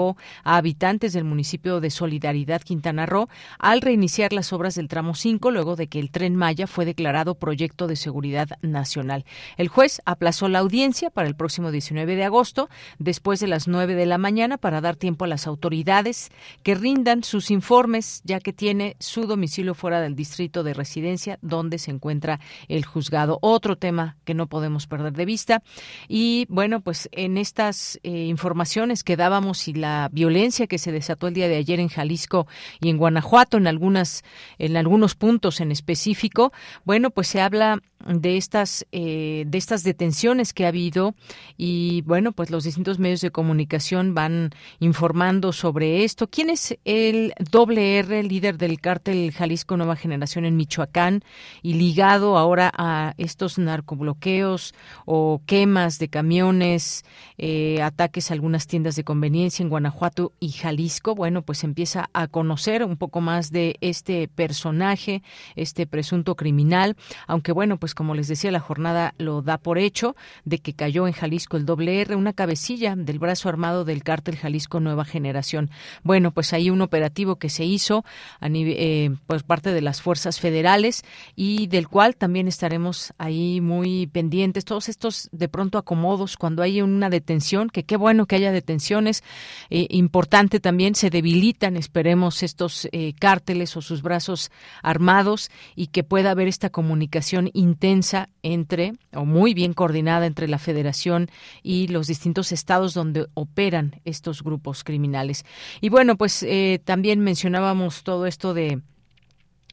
a 0.43 0.57
habitantes 0.57 1.13
del 1.13 1.23
municipio 1.23 1.79
de 1.79 1.89
Solidaridad 1.89 2.61
Quintana 2.61 3.05
Roo 3.05 3.27
al 3.59 3.81
reiniciar 3.81 4.33
las 4.33 4.51
obras 4.53 4.75
del 4.75 4.87
tramo 4.87 5.13
5 5.13 5.51
luego 5.51 5.75
de 5.75 5.87
que 5.87 5.99
el 5.99 6.11
tren 6.11 6.35
Maya 6.35 6.67
fue 6.67 6.85
declarado 6.85 7.35
proyecto 7.35 7.87
de 7.87 7.95
seguridad 7.95 8.49
nacional. 8.61 9.25
El 9.57 9.67
juez 9.67 10.01
aplazó 10.05 10.49
la 10.49 10.59
audiencia 10.59 11.09
para 11.09 11.27
el 11.27 11.35
próximo 11.35 11.71
19 11.71 12.15
de 12.15 12.23
agosto, 12.23 12.69
después 12.99 13.39
de 13.39 13.47
las 13.47 13.67
9 13.67 13.95
de 13.95 14.05
la 14.05 14.17
mañana 14.17 14.57
para 14.57 14.81
dar 14.81 14.95
tiempo 14.95 15.25
a 15.25 15.27
las 15.27 15.47
autoridades 15.47 16.29
que 16.63 16.75
rindan 16.75 17.23
sus 17.23 17.51
informes, 17.51 18.21
ya 18.23 18.39
que 18.39 18.53
tiene 18.53 18.95
su 18.99 19.27
domicilio 19.27 19.75
fuera 19.75 20.01
del 20.01 20.15
distrito 20.15 20.63
de 20.63 20.73
residencia 20.73 21.37
donde 21.41 21.77
se 21.77 21.91
encuentra 21.91 22.39
el 22.67 22.85
juzgado. 22.85 23.37
Otro 23.41 23.77
tema 23.77 24.17
que 24.23 24.33
no 24.33 24.47
podemos 24.47 24.87
perder 24.87 25.13
de 25.13 25.25
vista. 25.25 25.63
Y 26.07 26.45
bueno, 26.49 26.81
pues 26.81 27.09
en 27.11 27.37
estas 27.37 27.99
eh, 28.03 28.25
informaciones 28.25 29.03
que 29.03 29.17
dábamos 29.17 29.67
y 29.67 29.73
la 29.83 30.07
violencia 30.13 30.65
que 30.65 30.77
se 30.77 30.93
desató 30.93 31.27
el 31.27 31.33
día 31.33 31.49
de 31.49 31.57
ayer 31.57 31.81
en 31.81 31.89
Jalisco 31.89 32.47
y 32.79 32.89
en 32.89 32.97
Guanajuato, 32.97 33.57
en 33.57 33.67
algunas, 33.67 34.23
en 34.57 34.77
algunos 34.77 35.13
puntos 35.13 35.59
en 35.59 35.73
específico, 35.73 36.53
bueno, 36.85 37.09
pues 37.11 37.27
se 37.27 37.41
habla 37.41 37.81
de 38.07 38.37
estas 38.37 38.85
eh, 38.91 39.43
de 39.47 39.57
estas 39.57 39.83
detenciones 39.83 40.53
que 40.53 40.65
ha 40.65 40.69
habido 40.69 41.15
y 41.57 42.01
bueno 42.01 42.31
pues 42.31 42.49
los 42.49 42.63
distintos 42.63 42.99
medios 42.99 43.21
de 43.21 43.31
comunicación 43.31 44.13
van 44.13 44.51
informando 44.79 45.53
sobre 45.53 46.03
esto. 46.03 46.27
Quién 46.27 46.49
es 46.49 46.77
el 46.85 47.33
doble 47.51 47.97
R 47.99 48.23
líder 48.23 48.57
del 48.57 48.79
cártel 48.79 49.31
Jalisco 49.31 49.77
Nueva 49.77 49.95
Generación 49.95 50.45
en 50.45 50.55
Michoacán 50.55 51.23
y 51.61 51.73
ligado 51.73 52.37
ahora 52.37 52.71
a 52.75 53.13
estos 53.17 53.57
narcobloqueos 53.57 54.73
o 55.05 55.41
quemas 55.45 55.99
de 55.99 56.09
camiones 56.09 57.05
eh, 57.37 57.81
ataques 57.81 58.29
a 58.29 58.33
algunas 58.33 58.67
tiendas 58.67 58.95
de 58.95 59.03
conveniencia 59.03 59.63
en 59.63 59.69
Guanajuato 59.69 60.33
y 60.39 60.49
Jalisco 60.49 61.15
bueno 61.15 61.41
pues 61.41 61.63
empieza 61.63 62.09
a 62.13 62.27
conocer 62.27 62.83
un 62.83 62.97
poco 62.97 63.21
más 63.21 63.51
de 63.51 63.77
este 63.81 64.27
personaje 64.27 65.23
este 65.55 65.87
presunto 65.87 66.35
criminal 66.35 66.95
aunque 67.27 67.51
bueno 67.51 67.77
pues 67.77 67.92
como 67.93 68.15
les 68.15 68.27
decía, 68.27 68.51
la 68.51 68.59
jornada 68.59 69.13
lo 69.17 69.41
da 69.41 69.57
por 69.57 69.77
hecho 69.77 70.15
de 70.45 70.59
que 70.59 70.73
cayó 70.73 71.07
en 71.07 71.13
Jalisco 71.13 71.57
el 71.57 71.65
doble 71.65 72.01
R, 72.01 72.15
una 72.15 72.33
cabecilla 72.33 72.95
del 72.95 73.19
brazo 73.19 73.49
armado 73.49 73.85
del 73.85 74.03
cártel 74.03 74.37
Jalisco 74.37 74.79
Nueva 74.79 75.05
Generación. 75.05 75.69
Bueno, 76.03 76.31
pues 76.31 76.53
hay 76.53 76.69
un 76.69 76.81
operativo 76.81 77.37
que 77.37 77.49
se 77.49 77.65
hizo 77.65 78.05
a 78.39 78.47
eh, 78.51 79.11
pues 79.27 79.43
parte 79.43 79.73
de 79.73 79.81
las 79.81 80.01
fuerzas 80.01 80.39
federales 80.39 81.03
y 81.35 81.67
del 81.67 81.87
cual 81.87 82.15
también 82.15 82.47
estaremos 82.47 83.13
ahí 83.17 83.61
muy 83.61 84.07
pendientes. 84.07 84.65
Todos 84.65 84.89
estos 84.89 85.29
de 85.31 85.47
pronto 85.47 85.77
acomodos 85.77 86.37
cuando 86.37 86.63
hay 86.63 86.81
una 86.81 87.09
detención, 87.09 87.69
que 87.69 87.83
qué 87.83 87.97
bueno 87.97 88.25
que 88.25 88.35
haya 88.35 88.51
detenciones, 88.51 89.23
eh, 89.69 89.87
importante 89.89 90.59
también 90.59 90.95
se 90.95 91.09
debilitan, 91.09 91.77
esperemos 91.77 92.43
estos 92.43 92.87
eh, 92.91 93.13
cárteles 93.19 93.75
o 93.77 93.81
sus 93.81 94.01
brazos 94.01 94.51
armados 94.81 95.51
y 95.75 95.87
que 95.87 96.03
pueda 96.03 96.31
haber 96.31 96.47
esta 96.47 96.69
comunicación 96.69 97.49
interna 97.53 97.82
entre, 97.83 98.93
o 99.13 99.25
muy 99.25 99.53
bien 99.53 99.73
coordinada 99.73 100.25
entre 100.25 100.47
la 100.47 100.59
Federación 100.59 101.29
y 101.61 101.87
los 101.87 102.07
distintos 102.07 102.51
estados 102.51 102.93
donde 102.93 103.27
operan 103.33 104.01
estos 104.05 104.43
grupos 104.43 104.83
criminales. 104.83 105.45
Y 105.81 105.89
bueno, 105.89 106.17
pues 106.17 106.43
eh, 106.43 106.81
también 106.83 107.19
mencionábamos 107.19 108.03
todo 108.03 108.25
esto 108.25 108.53
de 108.53 108.81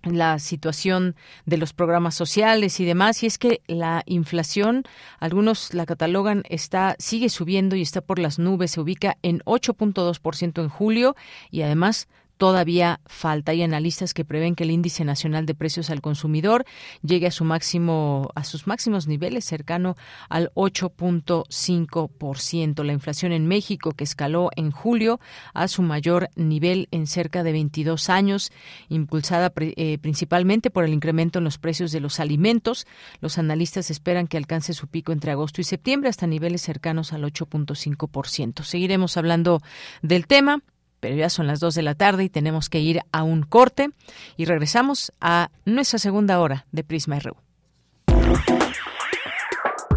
la 0.03 0.39
situación 0.39 1.15
de 1.45 1.59
los 1.59 1.73
programas 1.73 2.15
sociales 2.15 2.81
y 2.81 2.85
demás 2.85 3.23
y 3.23 3.27
es 3.27 3.37
que 3.37 3.61
la 3.67 4.03
inflación 4.07 4.85
algunos 5.19 5.75
la 5.75 5.85
catalogan 5.85 6.43
está 6.49 6.97
sigue 6.99 7.29
subiendo 7.29 7.77
y 7.77 7.83
está 7.83 8.01
por 8.01 8.19
las 8.19 8.39
nubes 8.39 8.71
se 8.71 8.81
ubica 8.81 9.19
en 9.23 9.41
8.2% 9.41 10.63
en 10.63 10.69
julio 10.71 11.17
y 11.51 11.63
además 11.63 12.09
todavía 12.41 13.01
falta. 13.05 13.53
Hay 13.53 13.63
analistas 13.63 14.15
que 14.15 14.25
prevén 14.25 14.55
que 14.55 14.65
el 14.65 14.71
índice 14.71 15.05
nacional 15.05 15.45
de 15.45 15.55
precios 15.55 15.91
al 15.91 16.01
consumidor 16.01 16.65
llegue 17.03 17.27
a 17.27 17.31
su 17.31 17.45
máximo 17.45 18.31
a 18.35 18.45
sus 18.45 18.67
máximos 18.67 19.07
niveles 19.07 19.45
cercano 19.45 19.95
al 20.31 20.51
8.5%. 20.55 22.83
La 22.83 22.95
inflación 22.95 23.33
en 23.33 23.47
México 23.47 23.93
que 23.93 24.05
escaló 24.05 24.49
en 24.57 24.71
julio 24.71 25.21
a 25.53 25.69
su 25.69 25.83
mayor 25.83 26.31
nivel 26.35 26.89
en 26.93 27.07
cerca 27.07 27.43
de 27.43 27.53
22 27.53 28.09
años, 28.09 28.53
impulsada 28.89 29.53
eh, 29.59 29.99
principalmente 29.99 30.71
por 30.71 30.85
el 30.85 30.95
incremento 30.95 31.41
en 31.41 31.45
los 31.45 31.59
precios 31.59 31.93
de 31.93 32.01
los 32.01 32.21
alimentos. 32.21 32.87
Los 33.21 33.37
analistas 33.37 33.91
esperan 33.91 34.27
que 34.27 34.39
alcance 34.39 34.73
su 34.73 34.89
pico 34.89 35.13
entre 35.13 35.33
agosto 35.33 35.61
y 35.61 35.65
septiembre 35.65 36.09
hasta 36.09 36.27
niveles 36.27 36.63
cercanos 36.63 37.13
al 37.13 37.23
8.5%. 37.23 38.63
Seguiremos 38.63 39.19
hablando 39.19 39.61
del 40.01 40.27
tema 40.27 40.63
pero 41.01 41.17
ya 41.17 41.31
son 41.31 41.47
las 41.47 41.61
2 41.61 41.75
de 41.75 41.83
la 41.83 41.95
tarde 41.95 42.25
y 42.25 42.29
tenemos 42.29 42.69
que 42.69 42.81
ir 42.81 43.01
a 43.13 43.23
un 43.23 43.43
corte 43.43 43.91
y 44.37 44.45
regresamos 44.45 45.13
a 45.21 45.51
nuestra 45.65 45.99
segunda 45.99 46.41
hora 46.41 46.67
de 46.71 46.85
Prisma 46.85 47.19
RU. 47.19 47.37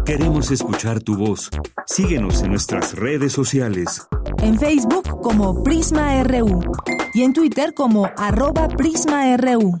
Queremos 0.04 0.50
escuchar 0.50 1.00
tu 1.00 1.16
voz. 1.16 1.48
Síguenos 1.86 2.42
en 2.42 2.50
nuestras 2.50 2.94
redes 2.94 3.32
sociales. 3.32 4.06
En 4.42 4.58
Facebook 4.58 5.22
como 5.22 5.62
Prisma 5.62 6.22
RU 6.24 6.60
y 7.14 7.22
en 7.22 7.32
Twitter 7.32 7.72
como 7.72 8.10
arroba 8.18 8.68
PrismaRU. 8.68 9.80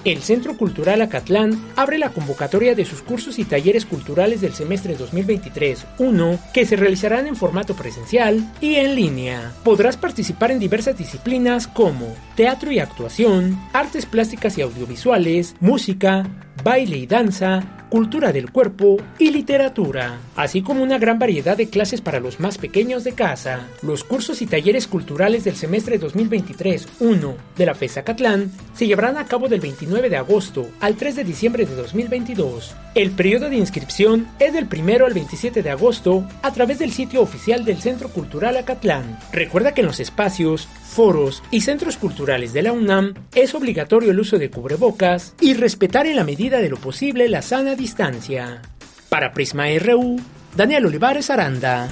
El 0.04 0.20
Centro 0.20 0.58
Cultural 0.58 1.00
Acatlán 1.00 1.58
abre 1.76 1.98
la 1.98 2.10
convocatoria 2.10 2.74
de 2.74 2.84
sus 2.84 3.00
cursos 3.00 3.38
y 3.38 3.44
talleres 3.44 3.86
culturales 3.86 4.42
del 4.42 4.52
semestre 4.52 4.98
2023-1 4.98 6.38
que 6.52 6.66
se 6.66 6.76
realizarán 6.76 7.26
en 7.26 7.36
formato 7.36 7.74
presencial 7.74 8.52
y 8.60 8.74
en 8.74 8.96
línea. 8.96 9.52
Podrás 9.64 9.96
participar 9.96 10.50
en 10.50 10.58
diversas 10.58 10.98
disciplinas 10.98 11.66
como 11.66 12.14
teatro 12.36 12.70
y 12.70 12.80
actuación, 12.80 13.58
artes 13.72 14.04
plásticas 14.04 14.58
y 14.58 14.62
audiovisuales, 14.62 15.56
música, 15.60 16.26
baile 16.62 16.98
y 16.98 17.06
danza, 17.06 17.62
cultura 17.88 18.32
del 18.32 18.50
cuerpo 18.50 18.96
y 19.20 19.30
literatura, 19.30 20.18
así 20.34 20.62
como 20.62 20.82
una 20.82 20.98
gran 20.98 21.18
variedad 21.18 21.56
de 21.56 21.68
clases 21.68 22.00
para 22.00 22.18
los 22.18 22.40
más 22.40 22.58
pequeños 22.58 23.04
de 23.04 23.12
casa. 23.12 23.68
Los 23.82 24.02
cursos 24.02 24.42
y 24.42 24.46
talleres 24.46 24.88
culturales 24.88 25.44
del 25.44 25.54
semestre 25.56 26.00
2023-1 26.00 27.34
de 27.56 27.66
la 27.66 27.74
FESA 27.74 28.02
Catlán 28.02 28.50
se 28.74 28.86
llevarán 28.86 29.16
a 29.16 29.26
cabo 29.26 29.48
del 29.48 29.60
29 29.60 30.10
de 30.10 30.16
agosto 30.16 30.68
al 30.80 30.96
3 30.96 31.16
de 31.16 31.24
diciembre 31.24 31.66
de 31.66 31.76
2022. 31.76 32.74
El 32.96 33.10
periodo 33.12 33.48
de 33.48 33.56
inscripción 33.56 34.26
es 34.38 34.52
del 34.52 34.68
1 34.72 35.04
al 35.04 35.14
27 35.14 35.62
de 35.62 35.70
agosto 35.70 36.26
a 36.42 36.52
través 36.52 36.78
del 36.78 36.92
sitio 36.92 37.22
oficial 37.22 37.64
del 37.64 37.80
Centro 37.80 38.08
Cultural 38.08 38.56
Acatlán. 38.56 39.18
Recuerda 39.32 39.72
que 39.72 39.82
en 39.82 39.86
los 39.86 40.00
espacios, 40.00 40.68
foros 40.94 41.42
y 41.50 41.62
centros 41.62 41.96
culturales 41.96 42.52
de 42.52 42.62
la 42.62 42.72
UNAM 42.72 43.14
es 43.34 43.54
obligatorio 43.54 44.10
el 44.10 44.20
uso 44.20 44.38
de 44.38 44.50
cubrebocas 44.50 45.34
y 45.40 45.54
respetar 45.54 46.06
en 46.06 46.16
la 46.16 46.24
medida 46.24 46.43
de 46.50 46.68
lo 46.68 46.76
posible 46.76 47.28
la 47.28 47.42
sana 47.42 47.74
distancia. 47.74 48.60
Para 49.08 49.32
Prisma 49.32 49.66
RU, 49.78 50.20
Daniel 50.54 50.86
Olivares 50.86 51.30
Aranda. 51.30 51.88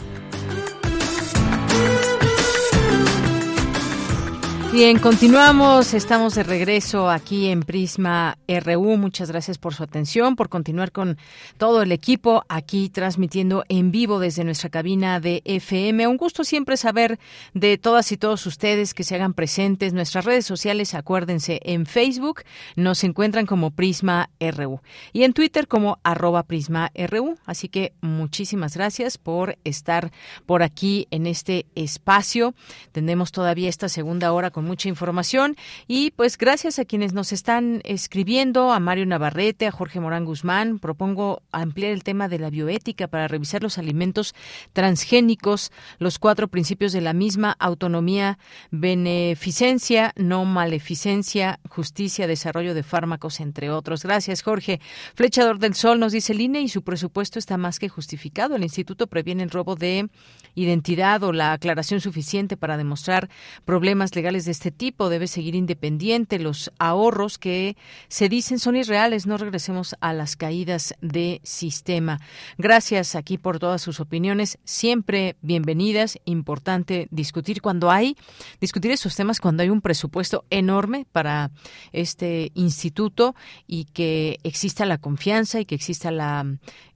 Bien, 4.72 4.98
continuamos, 4.98 5.92
estamos 5.92 6.34
de 6.34 6.44
regreso 6.44 7.10
aquí 7.10 7.48
en 7.48 7.60
Prisma 7.60 8.38
RU. 8.48 8.96
Muchas 8.96 9.30
gracias 9.30 9.58
por 9.58 9.74
su 9.74 9.82
atención, 9.82 10.34
por 10.34 10.48
continuar 10.48 10.92
con 10.92 11.18
todo 11.58 11.82
el 11.82 11.92
equipo 11.92 12.42
aquí 12.48 12.88
transmitiendo 12.88 13.64
en 13.68 13.90
vivo 13.90 14.18
desde 14.18 14.44
nuestra 14.44 14.70
cabina 14.70 15.20
de 15.20 15.42
FM. 15.44 16.06
Un 16.06 16.16
gusto 16.16 16.42
siempre 16.42 16.78
saber 16.78 17.18
de 17.52 17.76
todas 17.76 18.12
y 18.12 18.16
todos 18.16 18.46
ustedes 18.46 18.94
que 18.94 19.04
se 19.04 19.14
hagan 19.14 19.34
presentes. 19.34 19.92
Nuestras 19.92 20.24
redes 20.24 20.46
sociales, 20.46 20.94
acuérdense, 20.94 21.60
en 21.64 21.84
Facebook 21.84 22.40
nos 22.74 23.04
encuentran 23.04 23.44
como 23.44 23.72
Prisma 23.72 24.30
RU 24.40 24.80
y 25.12 25.24
en 25.24 25.34
Twitter 25.34 25.68
como 25.68 25.98
arroba 26.02 26.44
Prisma 26.44 26.90
RU. 26.94 27.36
Así 27.44 27.68
que 27.68 27.92
muchísimas 28.00 28.74
gracias 28.74 29.18
por 29.18 29.58
estar 29.64 30.12
por 30.46 30.62
aquí 30.62 31.08
en 31.10 31.26
este 31.26 31.66
espacio. 31.74 32.54
Tenemos 32.92 33.32
todavía 33.32 33.68
esta 33.68 33.90
segunda 33.90 34.32
hora 34.32 34.50
con 34.50 34.61
mucha 34.62 34.88
información 34.88 35.56
y 35.88 36.12
pues 36.12 36.38
gracias 36.38 36.78
a 36.78 36.84
quienes 36.84 37.12
nos 37.12 37.32
están 37.32 37.80
escribiendo, 37.84 38.72
a 38.72 38.80
Mario 38.80 39.06
Navarrete, 39.06 39.66
a 39.66 39.72
Jorge 39.72 40.00
Morán 40.00 40.24
Guzmán, 40.24 40.78
propongo 40.78 41.42
ampliar 41.50 41.92
el 41.92 42.04
tema 42.04 42.28
de 42.28 42.38
la 42.38 42.50
bioética 42.50 43.08
para 43.08 43.28
revisar 43.28 43.62
los 43.62 43.78
alimentos 43.78 44.34
transgénicos, 44.72 45.72
los 45.98 46.18
cuatro 46.18 46.48
principios 46.48 46.92
de 46.92 47.00
la 47.00 47.12
misma 47.12 47.56
autonomía, 47.58 48.38
beneficencia, 48.70 50.12
no 50.16 50.44
maleficencia, 50.44 51.58
justicia, 51.68 52.26
desarrollo 52.26 52.74
de 52.74 52.82
fármacos, 52.82 53.40
entre 53.40 53.70
otros. 53.70 54.02
Gracias, 54.02 54.42
Jorge. 54.42 54.80
Flechador 55.14 55.58
del 55.58 55.74
Sol 55.74 55.98
nos 55.98 56.12
dice 56.12 56.32
el 56.32 56.42
y 56.42 56.68
su 56.68 56.82
presupuesto 56.82 57.38
está 57.38 57.56
más 57.56 57.78
que 57.78 57.88
justificado. 57.88 58.56
El 58.56 58.64
instituto 58.64 59.06
previene 59.06 59.42
el 59.42 59.50
robo 59.50 59.76
de 59.76 60.08
identidad 60.54 61.22
o 61.22 61.32
la 61.32 61.52
aclaración 61.52 62.00
suficiente 62.00 62.56
para 62.56 62.76
demostrar 62.76 63.30
problemas 63.64 64.14
legales 64.14 64.44
de 64.44 64.51
este 64.52 64.70
tipo. 64.70 65.08
Debe 65.08 65.26
seguir 65.26 65.54
independiente. 65.54 66.38
Los 66.38 66.70
ahorros 66.78 67.38
que 67.38 67.76
se 68.08 68.28
dicen 68.28 68.58
son 68.58 68.76
irreales. 68.76 69.26
No 69.26 69.36
regresemos 69.36 69.96
a 70.00 70.12
las 70.12 70.36
caídas 70.36 70.94
de 71.00 71.40
sistema. 71.42 72.20
Gracias 72.58 73.14
aquí 73.16 73.38
por 73.38 73.58
todas 73.58 73.82
sus 73.82 74.00
opiniones. 74.00 74.58
Siempre 74.64 75.36
bienvenidas. 75.42 76.18
Importante 76.24 77.08
discutir 77.10 77.60
cuando 77.60 77.90
hay, 77.90 78.16
discutir 78.60 78.90
esos 78.90 79.16
temas 79.16 79.40
cuando 79.40 79.62
hay 79.62 79.70
un 79.70 79.80
presupuesto 79.80 80.44
enorme 80.50 81.06
para 81.10 81.50
este 81.92 82.52
instituto 82.54 83.34
y 83.66 83.86
que 83.86 84.38
exista 84.44 84.86
la 84.86 84.98
confianza 84.98 85.60
y 85.60 85.64
que 85.64 85.74
exista 85.74 86.10
la 86.10 86.46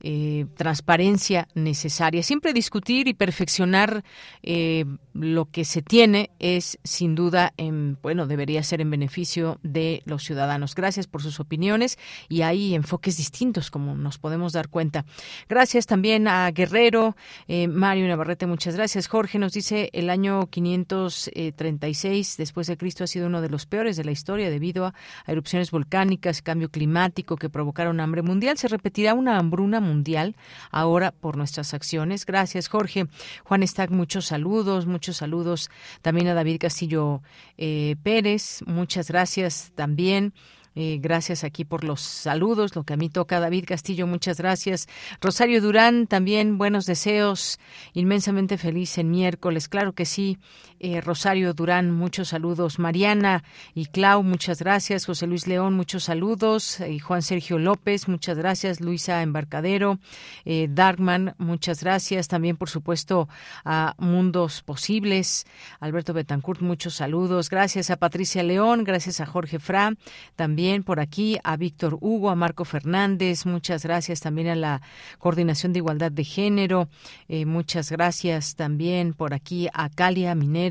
eh, 0.01 0.47
transparencia 0.57 1.49
necesaria. 1.55 2.23
Siempre 2.23 2.53
discutir 2.53 3.09
y 3.09 3.15
perfeccionar 3.15 4.05
eh, 4.43 4.85
lo 5.21 5.47
que 5.51 5.65
se 5.65 5.83
tiene 5.83 6.31
es 6.39 6.79
sin 6.85 7.15
duda, 7.15 7.53
en, 7.57 7.99
bueno, 8.03 8.27
debería 8.27 8.63
ser 8.63 8.81
en 8.81 8.91
beneficio 8.91 9.59
de 9.63 10.03
los 10.05 10.23
ciudadanos. 10.23 10.75
Gracias 10.75 11.07
por 11.07 11.23
sus 11.23 11.41
opiniones 11.41 11.99
y 12.29 12.43
hay 12.43 12.75
enfoques 12.75 13.17
distintos, 13.17 13.71
como 13.71 13.95
nos 13.95 14.19
podemos 14.19 14.53
dar 14.53 14.69
cuenta. 14.69 15.05
Gracias 15.49 15.87
también 15.87 16.29
a 16.29 16.51
Guerrero, 16.51 17.17
eh, 17.49 17.69
Mario 17.69 18.07
Navarrete, 18.09 18.47
muchas 18.47 18.77
gracias. 18.77 19.09
Jorge 19.09 19.39
nos 19.39 19.53
dice 19.53 19.91
el 19.93 20.11
año 20.11 20.47
536 20.49 22.37
después 22.37 22.67
de 22.67 22.77
Cristo 22.77 23.05
ha 23.05 23.07
sido 23.07 23.27
uno 23.27 23.41
de 23.41 23.49
los 23.49 23.67
peores 23.67 23.97
de 23.97 24.05
la 24.05 24.11
historia 24.11 24.51
debido 24.51 24.87
a 24.87 24.95
erupciones 25.27 25.71
volcánicas, 25.71 26.43
cambio 26.43 26.71
climático 26.71 27.37
que 27.37 27.49
provocaron 27.49 28.01
hambre 28.01 28.23
mundial. 28.23 28.59
Se 28.59 28.69
repetirá 28.69 29.15
una 29.15 29.39
hambruna 29.39 29.81
mundial 29.81 30.37
ahora 30.71 31.13
por 31.13 31.37
nuestras 31.37 31.75
acciones. 31.75 32.27
Gracias, 32.27 32.69
Jorge. 32.69 33.07
Juan 33.45 33.67
Stack, 33.67 33.91
muchos 33.91 34.27
saludos, 34.27 34.87
muchos 34.87 35.06
saludos 35.13 35.71
también 36.03 36.29
a 36.29 36.35
David 36.35 36.59
Castillo 36.61 37.23
eh, 37.59 37.97
Pérez. 38.03 38.63
Muchas 38.67 39.09
gracias 39.09 39.73
también. 39.75 40.33
Eh, 40.79 40.99
gracias 41.01 41.43
aquí 41.43 41.65
por 41.65 41.85
los 41.85 42.03
saludos, 42.03 42.77
lo 42.77 42.85
que 42.85 42.93
a 42.93 42.97
mí 42.99 43.09
toca. 43.09 43.41
David 43.41 43.65
Castillo, 43.67 44.07
muchas 44.07 44.37
gracias. 44.37 44.89
Rosario 45.23 45.63
Durán, 45.63 46.07
también 46.07 46.59
buenos 46.59 46.85
deseos. 46.85 47.59
Inmensamente 47.95 48.59
feliz 48.59 48.99
en 48.99 49.11
miércoles, 49.11 49.69
claro 49.69 49.95
que 49.95 50.05
sí. 50.05 50.39
Eh, 50.79 51.01
Rosario 51.01 51.55
Durán, 51.55 51.91
muchos 51.91 52.29
saludos. 52.29 52.79
Mariana 52.79 53.43
y 53.75 53.87
Clau, 53.87 54.23
muchas 54.23 54.59
gracias. 54.59 55.07
José 55.07 55.27
Luis 55.27 55.47
León, 55.47 55.73
muchos 55.73 56.05
saludos. 56.05 56.81
Y 56.81 56.99
Juan 56.99 57.23
Sergio 57.23 57.59
López, 57.59 58.07
muchas 58.07 58.37
gracias. 58.37 58.83
Luisa 58.83 59.23
Embarcadero, 59.23 59.99
eh, 60.45 60.69
Darkman, 60.69 61.35
muchas 61.39 61.83
gracias. 61.83 62.29
También, 62.29 62.59
por 62.59 62.69
supuesto, 62.69 63.31
a 63.65 63.95
Mundos 63.97 64.61
Posibles. 64.61 65.47
Alberto 65.81 66.13
Betancourt, 66.13 66.61
muchos 66.61 66.97
saludos. 66.97 67.49
Gracias 67.49 67.89
a 67.89 67.97
Patricia 67.97 68.43
León, 68.43 68.85
gracias 68.85 69.23
a 69.23 69.27
Jorge 69.27 69.59
Fra, 69.59 69.95
también 70.35 70.66
por 70.85 71.01
aquí 71.01 71.39
a 71.45 71.57
Víctor 71.57 71.97
Hugo, 72.01 72.31
a 72.31 72.35
Marco 72.35 72.65
Fernández, 72.65 73.47
muchas 73.47 73.85
gracias 73.85 74.21
también 74.21 74.49
a 74.49 74.55
la 74.55 74.83
Coordinación 75.19 75.73
de 75.73 75.79
Igualdad 75.79 76.11
de 76.11 76.25
Género. 76.25 76.89
Eh, 77.29 77.47
muchas 77.47 77.91
gracias 77.91 78.57
también 78.57 79.15
por 79.15 79.33
aquí 79.33 79.69
a 79.73 79.89
Calia 79.89 80.35
Minero 80.35 80.67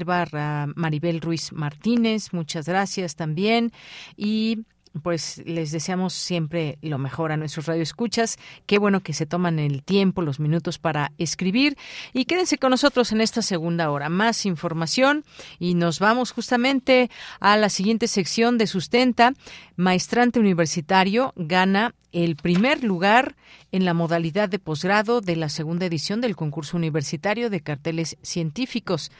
Maribel 0.75 1.21
Ruiz 1.21 1.53
Martínez, 1.53 2.33
muchas 2.33 2.67
gracias 2.67 3.15
también. 3.15 3.71
Y 4.17 4.65
pues 5.01 5.41
les 5.45 5.71
deseamos 5.71 6.13
siempre 6.13 6.77
lo 6.81 6.97
mejor 6.97 7.31
a 7.31 7.37
nuestros 7.37 7.65
radioescuchas. 7.65 8.37
Qué 8.65 8.77
bueno 8.77 9.01
que 9.01 9.13
se 9.13 9.25
toman 9.25 9.59
el 9.59 9.83
tiempo, 9.83 10.21
los 10.21 10.39
minutos 10.39 10.79
para 10.79 11.11
escribir 11.17 11.77
y 12.13 12.25
quédense 12.25 12.57
con 12.57 12.71
nosotros 12.71 13.11
en 13.11 13.21
esta 13.21 13.41
segunda 13.41 13.91
hora. 13.91 14.09
Más 14.09 14.45
información 14.45 15.23
y 15.59 15.73
nos 15.73 15.99
vamos 15.99 16.31
justamente 16.31 17.09
a 17.39 17.57
la 17.57 17.69
siguiente 17.69 18.07
sección 18.07 18.57
de 18.57 18.67
Sustenta. 18.67 19.33
Maestrante 19.75 20.39
universitario 20.39 21.33
gana 21.35 21.93
el 22.11 22.37
primer 22.37 22.83
lugar 22.83 23.35
en 23.73 23.83
la 23.83 23.93
modalidad 23.93 24.47
de 24.47 24.59
posgrado 24.59 25.19
de 25.19 25.35
la 25.35 25.49
segunda 25.49 25.85
edición 25.85 26.21
del 26.21 26.37
concurso 26.37 26.77
universitario 26.77 27.49
de 27.49 27.59
carteles 27.59 28.17
científicos. 28.21 29.11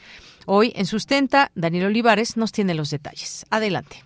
Hoy 0.46 0.72
en 0.76 0.86
Sustenta, 0.86 1.50
Daniel 1.54 1.86
Olivares 1.86 2.38
nos 2.38 2.52
tiene 2.52 2.74
los 2.74 2.88
detalles. 2.90 3.44
Adelante. 3.50 4.05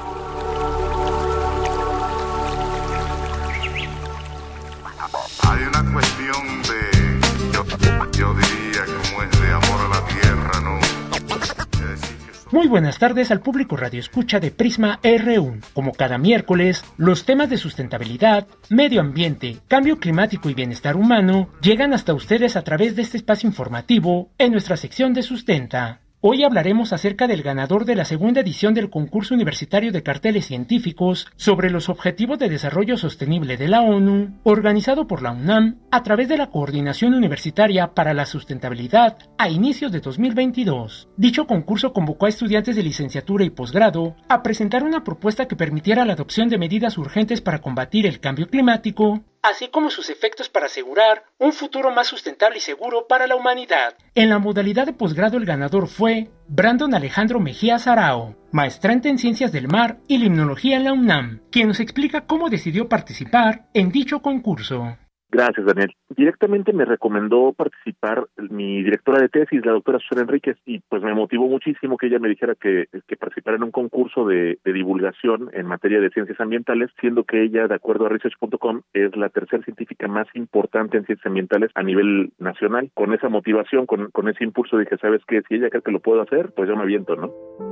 Muy 12.51 12.67
buenas 12.67 12.99
tardes 12.99 13.31
al 13.31 13.39
público 13.39 13.77
Radio 13.77 14.01
Escucha 14.01 14.41
de 14.41 14.51
Prisma 14.51 14.99
R1. 15.03 15.63
Como 15.73 15.93
cada 15.93 16.17
miércoles, 16.17 16.83
los 16.97 17.23
temas 17.23 17.49
de 17.49 17.55
sustentabilidad, 17.55 18.45
medio 18.69 18.99
ambiente, 18.99 19.59
cambio 19.69 19.99
climático 19.99 20.49
y 20.49 20.53
bienestar 20.53 20.97
humano 20.97 21.47
llegan 21.61 21.93
hasta 21.93 22.13
ustedes 22.13 22.57
a 22.57 22.63
través 22.63 22.97
de 22.97 23.03
este 23.03 23.15
espacio 23.15 23.47
informativo 23.47 24.31
en 24.37 24.51
nuestra 24.51 24.75
sección 24.75 25.13
de 25.13 25.23
Sustenta. 25.23 26.00
Hoy 26.23 26.43
hablaremos 26.43 26.93
acerca 26.93 27.25
del 27.25 27.41
ganador 27.41 27.85
de 27.85 27.95
la 27.95 28.05
segunda 28.05 28.41
edición 28.41 28.75
del 28.75 28.91
concurso 28.91 29.33
universitario 29.33 29.91
de 29.91 30.03
carteles 30.03 30.45
científicos 30.45 31.25
sobre 31.35 31.71
los 31.71 31.89
Objetivos 31.89 32.37
de 32.37 32.47
Desarrollo 32.47 32.95
Sostenible 32.95 33.57
de 33.57 33.67
la 33.67 33.81
ONU, 33.81 34.39
organizado 34.43 35.07
por 35.07 35.23
la 35.23 35.31
UNAM 35.31 35.79
a 35.89 36.03
través 36.03 36.29
de 36.29 36.37
la 36.37 36.51
Coordinación 36.51 37.15
Universitaria 37.15 37.95
para 37.95 38.13
la 38.13 38.27
Sustentabilidad 38.27 39.17
a 39.39 39.49
inicios 39.49 39.91
de 39.91 39.99
2022. 39.99 41.09
Dicho 41.17 41.47
concurso 41.47 41.91
convocó 41.91 42.27
a 42.27 42.29
estudiantes 42.29 42.75
de 42.75 42.83
licenciatura 42.83 43.43
y 43.43 43.49
posgrado 43.49 44.15
a 44.29 44.43
presentar 44.43 44.83
una 44.83 45.03
propuesta 45.03 45.47
que 45.47 45.55
permitiera 45.55 46.05
la 46.05 46.13
adopción 46.13 46.49
de 46.49 46.59
medidas 46.59 46.99
urgentes 46.99 47.41
para 47.41 47.61
combatir 47.61 48.05
el 48.05 48.19
cambio 48.19 48.47
climático, 48.47 49.23
así 49.41 49.69
como 49.69 49.89
sus 49.89 50.09
efectos 50.09 50.49
para 50.49 50.67
asegurar 50.67 51.23
un 51.37 51.53
futuro 51.53 51.91
más 51.91 52.07
sustentable 52.07 52.57
y 52.57 52.61
seguro 52.61 53.07
para 53.07 53.27
la 53.27 53.35
humanidad. 53.35 53.95
En 54.15 54.29
la 54.29 54.39
modalidad 54.39 54.85
de 54.85 54.93
posgrado 54.93 55.37
el 55.37 55.45
ganador 55.45 55.87
fue 55.87 56.29
Brandon 56.47 56.93
Alejandro 56.93 57.39
Mejía 57.39 57.79
Sarao, 57.79 58.35
maestrante 58.51 59.09
en 59.09 59.17
Ciencias 59.17 59.51
del 59.51 59.67
Mar 59.67 59.97
y 60.07 60.17
Limnología 60.17 60.77
en 60.77 60.83
la 60.83 60.93
UNAM, 60.93 61.41
quien 61.51 61.67
nos 61.67 61.79
explica 61.79 62.25
cómo 62.25 62.49
decidió 62.49 62.87
participar 62.87 63.67
en 63.73 63.91
dicho 63.91 64.21
concurso. 64.21 64.97
Gracias, 65.31 65.65
Daniel. 65.65 65.95
Directamente 66.09 66.73
me 66.73 66.83
recomendó 66.83 67.53
participar 67.53 68.27
mi 68.49 68.83
directora 68.83 69.21
de 69.21 69.29
tesis, 69.29 69.65
la 69.65 69.71
doctora 69.71 69.97
Susana 69.99 70.23
Enríquez, 70.23 70.57
y 70.65 70.79
pues 70.79 71.01
me 71.01 71.13
motivó 71.13 71.47
muchísimo 71.47 71.95
que 71.95 72.07
ella 72.07 72.19
me 72.19 72.27
dijera 72.27 72.53
que, 72.55 72.87
que 73.07 73.15
participara 73.15 73.55
en 73.55 73.63
un 73.63 73.71
concurso 73.71 74.25
de, 74.27 74.59
de, 74.65 74.73
divulgación 74.73 75.49
en 75.53 75.67
materia 75.67 76.01
de 76.01 76.09
ciencias 76.09 76.39
ambientales, 76.41 76.89
siendo 76.99 77.23
que 77.23 77.43
ella, 77.43 77.69
de 77.69 77.75
acuerdo 77.75 78.07
a 78.07 78.09
research.com, 78.09 78.81
es 78.91 79.15
la 79.15 79.29
tercera 79.29 79.63
científica 79.63 80.09
más 80.09 80.27
importante 80.33 80.97
en 80.97 81.05
ciencias 81.05 81.25
ambientales 81.25 81.71
a 81.75 81.83
nivel 81.83 82.33
nacional. 82.37 82.91
Con 82.93 83.13
esa 83.13 83.29
motivación, 83.29 83.85
con, 83.85 84.11
con 84.11 84.27
ese 84.27 84.43
impulso, 84.43 84.77
dije, 84.77 84.97
¿sabes 84.97 85.21
qué? 85.25 85.41
Si 85.47 85.55
ella 85.55 85.69
cree 85.69 85.81
que 85.81 85.91
lo 85.91 86.01
puedo 86.01 86.21
hacer, 86.21 86.51
pues 86.53 86.67
yo 86.67 86.75
me 86.75 86.83
aviento, 86.83 87.15
¿no? 87.15 87.70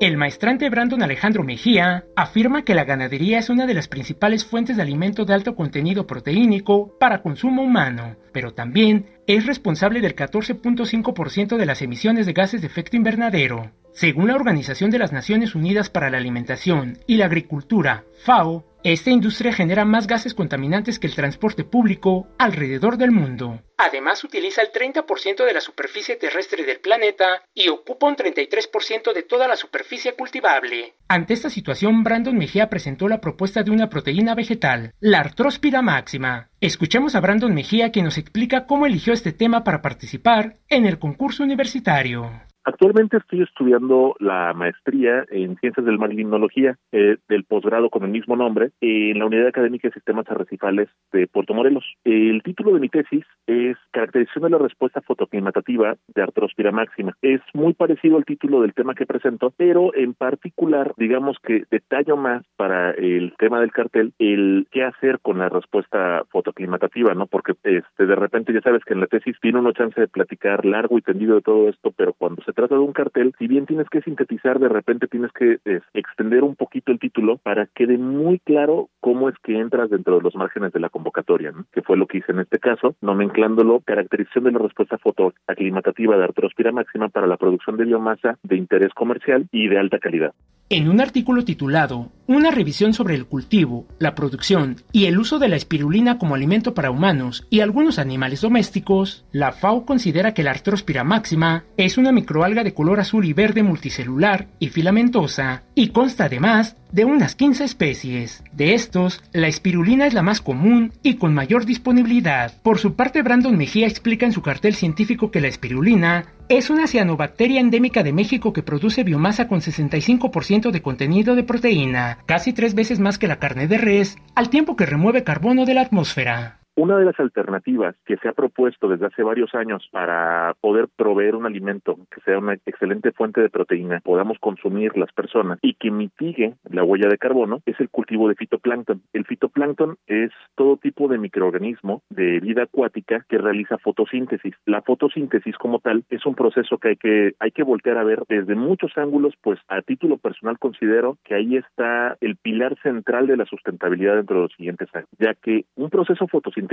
El 0.00 0.16
maestrante 0.16 0.70
Brandon 0.70 1.02
Alejandro 1.02 1.42
Mejía 1.42 2.04
afirma 2.14 2.62
que 2.62 2.76
la 2.76 2.84
ganadería 2.84 3.40
es 3.40 3.50
una 3.50 3.66
de 3.66 3.74
las 3.74 3.88
principales 3.88 4.44
fuentes 4.44 4.76
de 4.76 4.82
alimento 4.82 5.24
de 5.24 5.34
alto 5.34 5.56
contenido 5.56 6.06
proteínico 6.06 6.96
para 7.00 7.20
consumo 7.20 7.62
humano, 7.62 8.14
pero 8.30 8.54
también 8.54 9.06
es 9.26 9.44
responsable 9.44 10.00
del 10.00 10.14
14.5% 10.14 11.56
de 11.56 11.66
las 11.66 11.82
emisiones 11.82 12.26
de 12.26 12.32
gases 12.32 12.60
de 12.60 12.68
efecto 12.68 12.96
invernadero. 12.96 13.72
Según 13.92 14.28
la 14.28 14.36
Organización 14.36 14.92
de 14.92 15.00
las 15.00 15.12
Naciones 15.12 15.56
Unidas 15.56 15.90
para 15.90 16.10
la 16.10 16.18
Alimentación 16.18 16.98
y 17.08 17.16
la 17.16 17.24
Agricultura, 17.24 18.04
FAO, 18.22 18.67
esta 18.84 19.10
industria 19.10 19.52
genera 19.52 19.84
más 19.84 20.06
gases 20.06 20.34
contaminantes 20.34 20.98
que 20.98 21.06
el 21.06 21.14
transporte 21.14 21.64
público 21.64 22.28
alrededor 22.38 22.96
del 22.96 23.10
mundo. 23.10 23.60
Además, 23.76 24.22
utiliza 24.24 24.62
el 24.62 24.72
30% 24.72 25.44
de 25.44 25.52
la 25.52 25.60
superficie 25.60 26.16
terrestre 26.16 26.64
del 26.64 26.80
planeta 26.80 27.42
y 27.54 27.68
ocupa 27.68 28.06
un 28.06 28.16
33% 28.16 29.12
de 29.12 29.22
toda 29.22 29.46
la 29.46 29.56
superficie 29.56 30.14
cultivable. 30.14 30.94
Ante 31.08 31.34
esta 31.34 31.50
situación, 31.50 32.02
Brandon 32.02 32.36
Mejía 32.36 32.68
presentó 32.68 33.08
la 33.08 33.20
propuesta 33.20 33.62
de 33.62 33.70
una 33.70 33.88
proteína 33.88 34.34
vegetal, 34.34 34.94
la 35.00 35.20
artróspira 35.20 35.82
máxima. 35.82 36.50
Escuchemos 36.60 37.14
a 37.14 37.20
Brandon 37.20 37.54
Mejía 37.54 37.92
quien 37.92 38.04
nos 38.04 38.18
explica 38.18 38.66
cómo 38.66 38.86
eligió 38.86 39.12
este 39.12 39.32
tema 39.32 39.64
para 39.64 39.82
participar 39.82 40.54
en 40.68 40.86
el 40.86 40.98
concurso 40.98 41.42
universitario. 41.42 42.47
Actualmente 42.68 43.16
estoy 43.16 43.40
estudiando 43.40 44.14
la 44.18 44.52
maestría 44.52 45.24
en 45.30 45.56
Ciencias 45.56 45.86
del 45.86 45.96
Mar 45.96 46.12
y 46.12 46.16
Limnología 46.16 46.76
eh, 46.92 47.16
del 47.26 47.44
posgrado 47.44 47.88
con 47.88 48.04
el 48.04 48.10
mismo 48.10 48.36
nombre 48.36 48.72
en 48.82 49.18
la 49.18 49.24
Unidad 49.24 49.46
Académica 49.46 49.88
de 49.88 49.94
Sistemas 49.94 50.28
Arrecifales 50.28 50.90
de 51.10 51.26
Puerto 51.26 51.54
Morelos. 51.54 51.86
El 52.04 52.42
título 52.42 52.74
de 52.74 52.80
mi 52.80 52.90
tesis 52.90 53.24
es 53.46 53.78
Caracterización 53.90 54.44
de 54.44 54.50
la 54.50 54.58
respuesta 54.58 55.00
fotoclimatativa 55.00 55.96
de 56.08 56.22
Artrospira 56.22 56.70
máxima. 56.70 57.16
Es 57.22 57.40
muy 57.54 57.72
parecido 57.72 58.18
al 58.18 58.26
título 58.26 58.60
del 58.60 58.74
tema 58.74 58.94
que 58.94 59.06
presento, 59.06 59.50
pero 59.56 59.94
en 59.94 60.12
particular, 60.12 60.92
digamos 60.98 61.38
que 61.42 61.64
detallo 61.70 62.18
más 62.18 62.44
para 62.56 62.90
el 62.90 63.32
tema 63.38 63.60
del 63.60 63.72
cartel 63.72 64.12
el 64.18 64.66
qué 64.70 64.84
hacer 64.84 65.20
con 65.20 65.38
la 65.38 65.48
respuesta 65.48 66.22
fotoclimatativa, 66.28 67.14
¿no? 67.14 67.28
Porque 67.28 67.54
este 67.62 68.04
de 68.04 68.14
repente 68.14 68.52
ya 68.52 68.60
sabes 68.60 68.84
que 68.84 68.92
en 68.92 69.00
la 69.00 69.06
tesis 69.06 69.38
tiene 69.40 69.58
uno 69.58 69.72
chance 69.72 69.98
de 69.98 70.08
platicar 70.08 70.66
largo 70.66 70.98
y 70.98 71.02
tendido 71.02 71.36
de 71.36 71.40
todo 71.40 71.70
esto, 71.70 71.92
pero 71.96 72.12
cuando 72.12 72.42
se 72.42 72.57
trata 72.58 72.74
de 72.74 72.80
un 72.80 72.92
cartel, 72.92 73.32
si 73.38 73.46
bien 73.46 73.66
tienes 73.66 73.88
que 73.88 74.00
sintetizar, 74.00 74.58
de 74.58 74.68
repente 74.68 75.06
tienes 75.06 75.30
que 75.30 75.60
extender 75.94 76.42
un 76.42 76.56
poquito 76.56 76.90
el 76.90 76.98
título 76.98 77.36
para 77.36 77.66
que 77.66 77.86
quede 77.86 77.98
muy 77.98 78.40
claro 78.40 78.88
cómo 78.98 79.28
es 79.28 79.36
que 79.44 79.56
entras 79.56 79.90
dentro 79.90 80.16
de 80.16 80.22
los 80.22 80.34
márgenes 80.34 80.72
de 80.72 80.80
la 80.80 80.88
convocatoria, 80.88 81.52
que 81.72 81.82
fue 81.82 81.96
lo 81.96 82.08
que 82.08 82.18
hice 82.18 82.32
en 82.32 82.40
este 82.40 82.58
caso, 82.58 82.96
nomenclándolo 83.00 83.80
caracterización 83.86 84.42
de 84.42 84.50
la 84.50 84.58
respuesta 84.58 84.98
fotoaclimatativa 84.98 86.16
de 86.16 86.24
artrospira 86.24 86.72
máxima 86.72 87.08
para 87.08 87.28
la 87.28 87.36
producción 87.36 87.76
de 87.76 87.84
biomasa 87.84 88.36
de 88.42 88.56
interés 88.56 88.92
comercial 88.92 89.46
y 89.52 89.68
de 89.68 89.78
alta 89.78 90.00
calidad. 90.00 90.32
En 90.68 90.88
un 90.88 91.00
artículo 91.00 91.44
titulado 91.44 92.08
Una 92.30 92.50
revisión 92.50 92.92
sobre 92.92 93.14
el 93.14 93.24
cultivo, 93.24 93.86
la 93.98 94.14
producción 94.14 94.82
y 94.92 95.06
el 95.06 95.18
uso 95.18 95.38
de 95.38 95.48
la 95.48 95.56
espirulina 95.56 96.18
como 96.18 96.34
alimento 96.34 96.74
para 96.74 96.90
humanos 96.90 97.46
y 97.48 97.60
algunos 97.60 97.98
animales 97.98 98.42
domésticos, 98.42 99.24
la 99.32 99.52
FAO 99.52 99.86
considera 99.86 100.34
que 100.34 100.42
la 100.42 100.50
artrospira 100.50 101.04
máxima 101.04 101.64
es 101.78 101.96
una 101.96 102.12
microalga 102.12 102.64
de 102.64 102.74
color 102.74 103.00
azul 103.00 103.24
y 103.24 103.32
verde 103.32 103.62
multicelular 103.62 104.46
y 104.58 104.68
filamentosa 104.68 105.62
y 105.74 105.88
consta 105.88 106.26
además 106.26 106.76
de 106.92 107.06
unas 107.06 107.34
15 107.34 107.64
especies. 107.64 108.42
De 108.52 108.74
estos, 108.74 109.22
la 109.32 109.48
espirulina 109.48 110.06
es 110.06 110.12
la 110.12 110.22
más 110.22 110.42
común 110.42 110.92
y 111.02 111.14
con 111.14 111.32
mayor 111.32 111.64
disponibilidad. 111.64 112.52
Por 112.62 112.78
su 112.78 112.94
parte, 112.94 113.22
Brandon 113.22 113.56
Mejía 113.56 113.86
explica 113.86 114.26
en 114.26 114.32
su 114.32 114.42
cartel 114.42 114.74
científico 114.74 115.30
que 115.30 115.40
la 115.40 115.48
espirulina 115.48 116.26
es 116.48 116.70
una 116.70 116.86
cianobacteria 116.86 117.60
endémica 117.60 118.02
de 118.02 118.14
México 118.14 118.54
que 118.54 118.62
produce 118.62 119.04
biomasa 119.04 119.48
con 119.48 119.60
65% 119.60 120.70
de 120.70 120.80
contenido 120.80 121.34
de 121.34 121.42
proteína, 121.44 122.17
casi 122.26 122.52
tres 122.52 122.74
veces 122.74 123.00
más 123.00 123.18
que 123.18 123.28
la 123.28 123.38
carne 123.38 123.68
de 123.68 123.78
res, 123.78 124.16
al 124.34 124.50
tiempo 124.50 124.76
que 124.76 124.86
remueve 124.86 125.24
carbono 125.24 125.64
de 125.64 125.74
la 125.74 125.82
atmósfera. 125.82 126.57
Una 126.78 126.96
de 126.96 127.04
las 127.04 127.18
alternativas 127.18 127.96
que 128.06 128.18
se 128.18 128.28
ha 128.28 128.32
propuesto 128.32 128.88
desde 128.88 129.06
hace 129.06 129.24
varios 129.24 129.52
años 129.52 129.88
para 129.90 130.54
poder 130.60 130.86
proveer 130.94 131.34
un 131.34 131.44
alimento 131.44 131.96
que 132.08 132.20
sea 132.20 132.38
una 132.38 132.54
excelente 132.54 133.10
fuente 133.10 133.40
de 133.40 133.50
proteína, 133.50 134.00
podamos 134.04 134.38
consumir 134.38 134.96
las 134.96 135.12
personas 135.12 135.58
y 135.60 135.74
que 135.74 135.90
mitigue 135.90 136.54
la 136.70 136.84
huella 136.84 137.08
de 137.08 137.18
carbono 137.18 137.62
es 137.66 137.80
el 137.80 137.90
cultivo 137.90 138.28
de 138.28 138.36
fitoplancton. 138.36 139.02
El 139.12 139.24
fitoplancton 139.24 139.96
es 140.06 140.30
todo 140.54 140.76
tipo 140.76 141.08
de 141.08 141.18
microorganismo 141.18 142.02
de 142.10 142.38
vida 142.38 142.62
acuática 142.62 143.26
que 143.28 143.38
realiza 143.38 143.78
fotosíntesis. 143.78 144.54
La 144.64 144.80
fotosíntesis 144.80 145.56
como 145.56 145.80
tal 145.80 146.04
es 146.10 146.24
un 146.26 146.36
proceso 146.36 146.78
que 146.78 146.90
hay 146.90 146.96
que 146.96 147.32
hay 147.40 147.50
que 147.50 147.64
voltear 147.64 147.98
a 147.98 148.04
ver 148.04 148.22
desde 148.28 148.54
muchos 148.54 148.96
ángulos, 148.96 149.34
pues 149.42 149.58
a 149.66 149.82
título 149.82 150.16
personal 150.16 150.60
considero 150.60 151.18
que 151.24 151.34
ahí 151.34 151.56
está 151.56 152.16
el 152.20 152.36
pilar 152.36 152.78
central 152.84 153.26
de 153.26 153.36
la 153.36 153.46
sustentabilidad 153.46 154.14
dentro 154.14 154.36
de 154.36 154.42
los 154.42 154.52
siguientes 154.52 154.88
años, 154.94 155.08
ya 155.18 155.34
que 155.34 155.64
un 155.74 155.90
proceso 155.90 156.28
fotosíntesis 156.28 156.67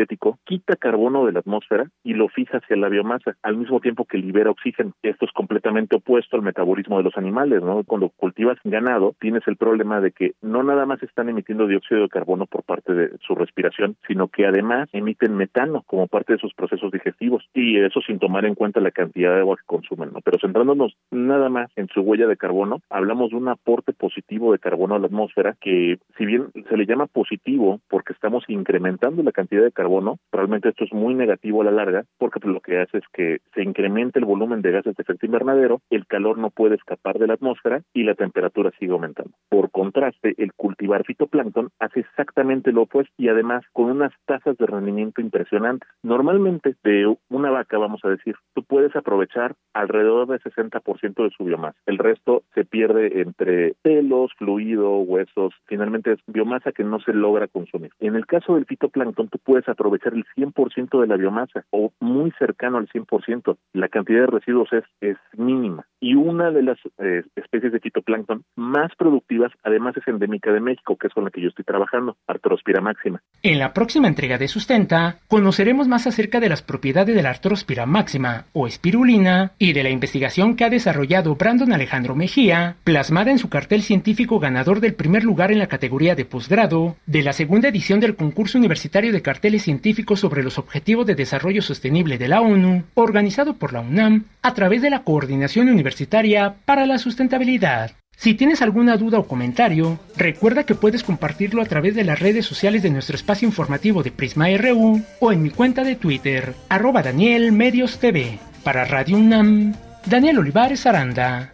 quita 0.46 0.76
carbono 0.76 1.26
de 1.26 1.34
la 1.34 1.40
atmósfera 1.40 1.90
y 2.04 2.14
lo 2.14 2.28
fija 2.30 2.58
hacia 2.58 2.76
la 2.76 2.90
biomasa, 2.90 3.36
al 3.42 3.58
mismo 3.58 3.80
tiempo 3.80 4.06
que 4.06 4.18
libera 4.18 4.52
oxígeno. 4.52 4.94
Esto 5.04 5.26
es 5.26 5.32
completamente 5.32 5.96
opuesto 5.96 6.36
al 6.36 6.44
metabolismo 6.44 6.98
de 6.98 7.04
los 7.04 7.18
animales, 7.18 7.62
¿no? 7.64 7.84
Cuando 7.84 8.10
cultivas 8.10 8.58
ganado, 8.64 9.16
tienes 9.20 9.44
el 9.48 9.58
problema 9.58 10.02
de 10.02 10.12
que 10.12 10.34
no 10.42 10.64
nada 10.64 10.86
más 10.86 11.02
están 11.04 11.30
emitiendo 11.30 11.68
dióxido 11.68 12.02
de 12.02 12.10
carbono 12.10 12.46
por 12.46 12.64
parte 12.64 12.94
de 12.94 13.12
su 13.26 13.36
respiración, 13.36 13.96
sino 14.08 14.28
que 14.28 14.46
además 14.46 14.90
emiten 14.92 15.36
metano 15.36 15.84
como 15.86 16.08
parte 16.08 16.34
de 16.34 16.40
sus 16.40 16.54
procesos 16.54 16.92
digestivos 16.92 17.44
y 17.54 17.78
eso 17.80 18.02
sin 18.02 18.20
tomar 18.20 18.46
en 18.46 18.56
cuenta 18.56 18.80
la 18.80 18.92
cantidad 18.92 19.34
de 19.34 19.40
agua 19.40 19.58
que 19.58 19.66
consumen, 19.66 20.12
¿no? 20.14 20.20
Pero 20.22 20.40
centrándonos 20.40 20.96
nada 21.12 21.50
más 21.50 21.72
en 21.76 21.88
su 21.88 22.02
huella 22.02 22.28
de 22.28 22.38
carbono, 22.38 22.80
hablamos 22.90 23.32
de 23.32 23.38
un 23.38 23.48
aporte 23.48 23.94
positivo 23.94 24.52
de 24.52 24.60
carbono 24.60 24.96
a 24.96 25.00
la 25.00 25.08
atmósfera 25.08 25.56
que 25.60 25.98
si 26.18 26.26
bien 26.26 26.48
se 26.70 26.78
le 26.78 26.86
llama 26.86 27.08
positivo 27.08 27.80
porque 27.90 28.14
estamos 28.14 28.44
incrementando 28.48 29.24
la 29.24 29.32
cantidad 29.32 29.64
de 29.64 29.72
carbono 29.72 29.85
carbono, 29.86 30.18
realmente 30.32 30.70
esto 30.70 30.84
es 30.84 30.94
muy 30.94 31.14
negativo 31.14 31.62
a 31.62 31.66
la 31.66 31.72
larga 31.72 32.06
porque 32.18 32.40
lo 32.48 32.60
que 32.60 32.80
hace 32.80 32.98
es 32.98 33.04
que 33.14 33.38
se 33.54 33.62
incrementa 33.62 34.18
el 34.18 34.26
volumen 34.26 34.62
de 34.62 34.72
gases 34.72 34.96
de 34.96 35.04
efecto 35.04 35.26
invernadero, 35.26 35.82
el 35.92 36.08
calor 36.08 36.40
no 36.40 36.50
puede 36.50 36.76
escapar 36.76 37.20
de 37.20 37.28
la 37.28 37.36
atmósfera 37.36 37.82
y 37.94 38.04
la 38.04 38.16
temperatura 38.16 38.72
sigue 38.80 38.94
aumentando. 38.94 39.32
Por 39.50 39.70
contraste, 39.70 40.34
el 40.38 40.54
cultivar 40.54 41.06
fitoplancton 41.06 41.70
hace 41.80 42.00
exactamente 42.00 42.72
lo 42.72 42.84
opuesto 42.84 43.14
y 43.18 43.28
además 43.28 43.64
con 43.74 43.92
unas 43.92 44.12
tasas 44.26 44.58
de 44.58 44.66
rendimiento 44.66 45.22
impresionantes. 45.22 45.88
Normalmente 46.02 46.76
de 46.84 47.16
una 47.30 47.52
vaca, 47.52 47.78
vamos 47.78 48.02
a 48.04 48.10
decir, 48.10 48.36
tú 48.56 48.64
puedes 48.64 48.96
aprovechar 48.96 49.56
alrededor 49.74 50.28
del 50.28 50.40
60% 50.42 51.24
de 51.24 51.30
su 51.30 51.44
biomasa. 51.44 51.78
El 51.86 52.00
resto 52.00 52.44
se 52.56 52.66
pierde 52.66 53.22
entre 53.22 53.76
pelos, 53.84 54.32
fluido, 54.38 54.98
huesos, 54.98 55.54
finalmente 55.66 56.14
es 56.14 56.20
biomasa 56.26 56.72
que 56.72 56.84
no 56.84 57.00
se 57.00 57.14
logra 57.14 57.48
consumir. 57.48 57.92
En 58.00 58.16
el 58.16 58.26
caso 58.26 58.56
del 58.56 58.66
fitoplancton, 58.66 59.30
tú 59.30 59.38
puedes 59.44 59.68
aprovechar 59.76 60.14
el 60.14 60.26
100% 60.36 61.00
de 61.00 61.08
la 61.08 61.18
biomasa 61.18 61.66
o 61.70 61.92
muy 62.00 62.32
cercano 62.40 62.78
al 62.78 62.88
100%. 62.88 63.58
La 63.74 63.90
cantidad 63.90 64.22
de 64.22 64.28
residuos 64.28 64.70
es, 64.74 64.84
es 65.02 65.18
mínima. 65.38 65.86
Y 66.00 66.16
una 66.16 66.52
de 66.52 66.64
las 66.64 66.78
eh, 67.00 67.24
especies 67.36 67.72
de 67.72 67.80
fitoplancton 67.80 68.44
más 68.56 68.92
productivas, 68.98 69.52
además, 69.64 69.96
es 69.98 70.08
endémica 70.08 70.52
de 70.52 70.60
México, 70.60 70.98
que 70.98 71.08
es 71.08 71.14
con 71.14 71.24
la 71.24 71.32
que 71.32 71.42
yo 71.42 71.50
estoy 71.50 71.66
trabajando, 71.66 72.18
Artrospira 72.28 72.82
máxima. 72.82 73.22
En 73.42 73.60
la 73.60 73.74
próxima 73.74 74.08
entrega 74.08 74.38
de 74.38 74.48
Sustenta, 74.48 75.20
conoceremos 75.28 75.88
más 75.88 76.08
acerca 76.08 76.40
de 76.40 76.50
las 76.50 76.62
propiedades 76.62 77.16
de 77.16 77.24
la 77.24 77.30
Artrospira 77.30 77.86
máxima 77.86 78.46
o 78.54 78.68
espirulina 78.68 79.52
y 79.58 79.74
de 79.74 79.84
la 79.84 79.90
investigación 79.90 80.56
que 80.56 80.66
ha 80.66 80.70
desarrollado 80.70 81.36
Brandon 81.36 81.74
Alejandro 81.74 82.16
Mejía, 82.16 82.76
plasmada 82.84 83.32
en 83.32 83.38
su 83.38 83.50
cartel 83.50 83.82
científico 83.82 84.40
ganador 84.40 84.80
del 84.80 84.96
primer 84.96 85.24
lugar 85.24 85.52
en 85.52 85.60
la 85.60 85.68
categoría 85.68 86.16
de 86.16 86.26
posgrado 86.26 86.96
de 87.06 87.24
la 87.24 87.34
segunda 87.34 87.70
edición 87.70 88.00
del 88.00 88.16
concurso 88.16 88.58
universitario 88.58 89.12
de 89.12 89.22
carteles 89.56 89.64
científicos 89.64 90.20
sobre 90.20 90.44
los 90.44 90.58
Objetivos 90.58 91.06
de 91.06 91.16
Desarrollo 91.16 91.62
Sostenible 91.62 92.18
de 92.18 92.28
la 92.28 92.42
ONU, 92.42 92.84
organizado 92.94 93.54
por 93.54 93.72
la 93.72 93.80
UNAM 93.80 94.26
a 94.42 94.54
través 94.54 94.82
de 94.82 94.90
la 94.90 95.04
Coordinación 95.04 95.70
Universitaria 95.70 96.56
para 96.66 96.86
la 96.86 96.98
Sustentabilidad. 96.98 97.92
Si 98.18 98.34
tienes 98.34 98.62
alguna 98.62 98.98
duda 98.98 99.20
o 99.20 99.28
comentario, 99.28 99.98
recuerda 100.18 100.66
que 100.66 100.76
puedes 100.76 101.04
compartirlo 101.04 101.62
a 101.62 101.66
través 101.66 101.96
de 101.96 102.04
las 102.04 102.20
redes 102.20 102.46
sociales 102.46 102.84
de 102.84 102.90
nuestro 102.90 103.16
espacio 103.16 103.48
informativo 103.48 104.04
de 104.04 104.12
Prisma 104.12 104.48
RU 104.58 105.02
o 105.20 105.32
en 105.32 105.42
mi 105.42 105.52
cuenta 105.52 105.84
de 105.84 105.96
Twitter, 105.96 106.54
arroba 106.70 107.02
Daniel 107.02 107.52
Medios 107.52 108.00
TV. 108.00 108.40
Para 108.64 108.84
Radio 108.86 109.18
UNAM, 109.18 109.74
Daniel 110.06 110.40
Olivares 110.40 110.86
Aranda. 110.86 111.54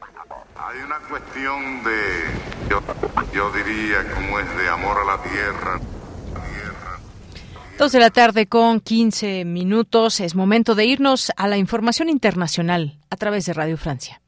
Hay 0.56 0.80
una 0.86 0.99
cuestión 1.10 1.84
de, 1.84 2.72
yo 3.34 3.52
diría, 3.52 4.03
como 4.15 4.40
es 4.40 4.57
de 4.57 4.69
amor 4.69 4.98
a 4.98 5.06
la 5.06 5.22
tierra. 5.23 5.90
Dos 7.82 7.94
de 7.94 7.99
la 7.99 8.12
tarde 8.12 8.45
con 8.45 8.80
15 8.80 9.44
minutos. 9.44 10.20
Es 10.20 10.36
momento 10.36 10.76
de 10.76 10.86
irnos 10.86 11.32
a 11.36 11.48
la 11.48 11.58
información 11.58 12.10
internacional 12.10 12.99
a 13.10 13.18
través 13.18 13.48
de 13.48 13.53
Radio 13.53 13.76
Francia. 13.76 14.22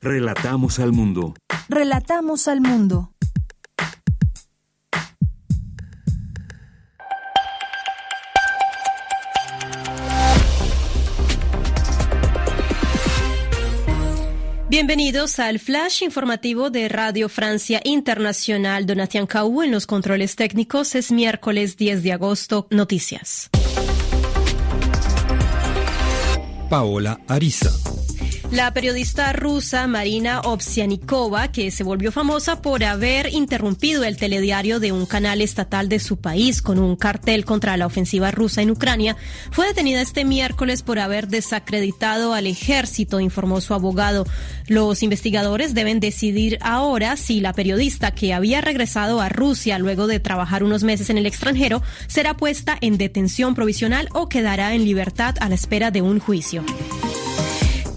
Relatamos 0.00 0.78
al 0.78 0.92
mundo. 0.92 1.34
Relatamos 1.68 2.46
al 2.46 2.60
mundo. 2.60 3.15
Bienvenidos 14.68 15.38
al 15.38 15.60
flash 15.60 16.02
informativo 16.02 16.70
de 16.70 16.88
Radio 16.88 17.28
Francia 17.28 17.80
Internacional. 17.84 18.84
Donatian 18.84 19.28
Cau 19.28 19.62
en 19.62 19.70
los 19.70 19.86
controles 19.86 20.34
técnicos. 20.34 20.96
Es 20.96 21.12
miércoles 21.12 21.76
10 21.76 22.02
de 22.02 22.12
agosto. 22.12 22.66
Noticias. 22.70 23.48
Paola 26.68 27.20
Ariza. 27.28 27.70
La 28.52 28.72
periodista 28.72 29.32
rusa 29.32 29.88
Marina 29.88 30.40
Ovsianikova, 30.40 31.50
que 31.50 31.72
se 31.72 31.82
volvió 31.82 32.12
famosa 32.12 32.62
por 32.62 32.84
haber 32.84 33.34
interrumpido 33.34 34.04
el 34.04 34.16
telediario 34.16 34.78
de 34.78 34.92
un 34.92 35.04
canal 35.04 35.40
estatal 35.40 35.88
de 35.88 35.98
su 35.98 36.18
país 36.18 36.62
con 36.62 36.78
un 36.78 36.94
cartel 36.94 37.44
contra 37.44 37.76
la 37.76 37.86
ofensiva 37.86 38.30
rusa 38.30 38.62
en 38.62 38.70
Ucrania, 38.70 39.16
fue 39.50 39.66
detenida 39.66 40.00
este 40.00 40.24
miércoles 40.24 40.82
por 40.82 41.00
haber 41.00 41.26
desacreditado 41.26 42.34
al 42.34 42.46
ejército, 42.46 43.18
informó 43.18 43.60
su 43.60 43.74
abogado. 43.74 44.24
Los 44.68 45.02
investigadores 45.02 45.74
deben 45.74 45.98
decidir 45.98 46.58
ahora 46.62 47.16
si 47.16 47.40
la 47.40 47.52
periodista 47.52 48.12
que 48.12 48.32
había 48.32 48.60
regresado 48.60 49.20
a 49.20 49.28
Rusia 49.28 49.80
luego 49.80 50.06
de 50.06 50.20
trabajar 50.20 50.62
unos 50.62 50.84
meses 50.84 51.10
en 51.10 51.18
el 51.18 51.26
extranjero 51.26 51.82
será 52.06 52.36
puesta 52.36 52.78
en 52.80 52.96
detención 52.96 53.56
provisional 53.56 54.08
o 54.12 54.28
quedará 54.28 54.74
en 54.74 54.84
libertad 54.84 55.34
a 55.40 55.48
la 55.48 55.56
espera 55.56 55.90
de 55.90 56.00
un 56.00 56.20
juicio. 56.20 56.64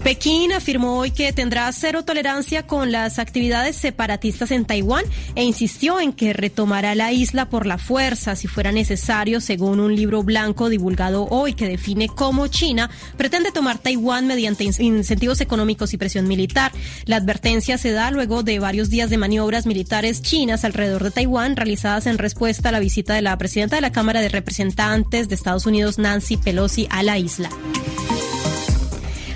Pekín 0.02 0.52
afirmó 0.52 0.98
hoy 0.98 1.10
que 1.10 1.30
tendrá 1.34 1.70
cero 1.72 2.04
tolerancia 2.04 2.66
con 2.66 2.90
las 2.90 3.18
actividades 3.18 3.76
separatistas 3.76 4.50
en 4.50 4.64
Taiwán 4.64 5.04
e 5.34 5.44
insistió 5.44 6.00
en 6.00 6.14
que 6.14 6.32
retomará 6.32 6.94
la 6.94 7.12
isla 7.12 7.50
por 7.50 7.66
la 7.66 7.76
fuerza 7.76 8.34
si 8.34 8.48
fuera 8.48 8.72
necesario, 8.72 9.42
según 9.42 9.78
un 9.78 9.94
libro 9.94 10.22
blanco 10.22 10.70
divulgado 10.70 11.26
hoy 11.26 11.52
que 11.52 11.68
define 11.68 12.08
cómo 12.08 12.46
China 12.46 12.90
pretende 13.18 13.52
tomar 13.52 13.78
Taiwán 13.78 14.26
mediante 14.26 14.64
incentivos 14.64 15.42
económicos 15.42 15.92
y 15.92 15.98
presión 15.98 16.26
militar. 16.26 16.72
La 17.04 17.16
advertencia 17.16 17.76
se 17.76 17.92
da 17.92 18.10
luego 18.10 18.42
de 18.42 18.58
varios 18.58 18.88
días 18.88 19.10
de 19.10 19.18
maniobras 19.18 19.66
militares 19.66 20.22
chinas 20.22 20.64
alrededor 20.64 21.04
de 21.04 21.10
Taiwán 21.10 21.56
realizadas 21.56 22.06
en 22.06 22.16
respuesta 22.16 22.70
a 22.70 22.72
la 22.72 22.80
visita 22.80 23.12
de 23.12 23.22
la 23.22 23.36
presidenta 23.36 23.76
de 23.76 23.82
la 23.82 23.92
Cámara 23.92 24.22
de 24.22 24.30
Representantes 24.30 25.28
de 25.28 25.34
Estados 25.34 25.66
Unidos, 25.66 25.98
Nancy 25.98 26.38
Pelosi, 26.38 26.88
a 26.90 27.02
la 27.02 27.18
isla. 27.18 27.50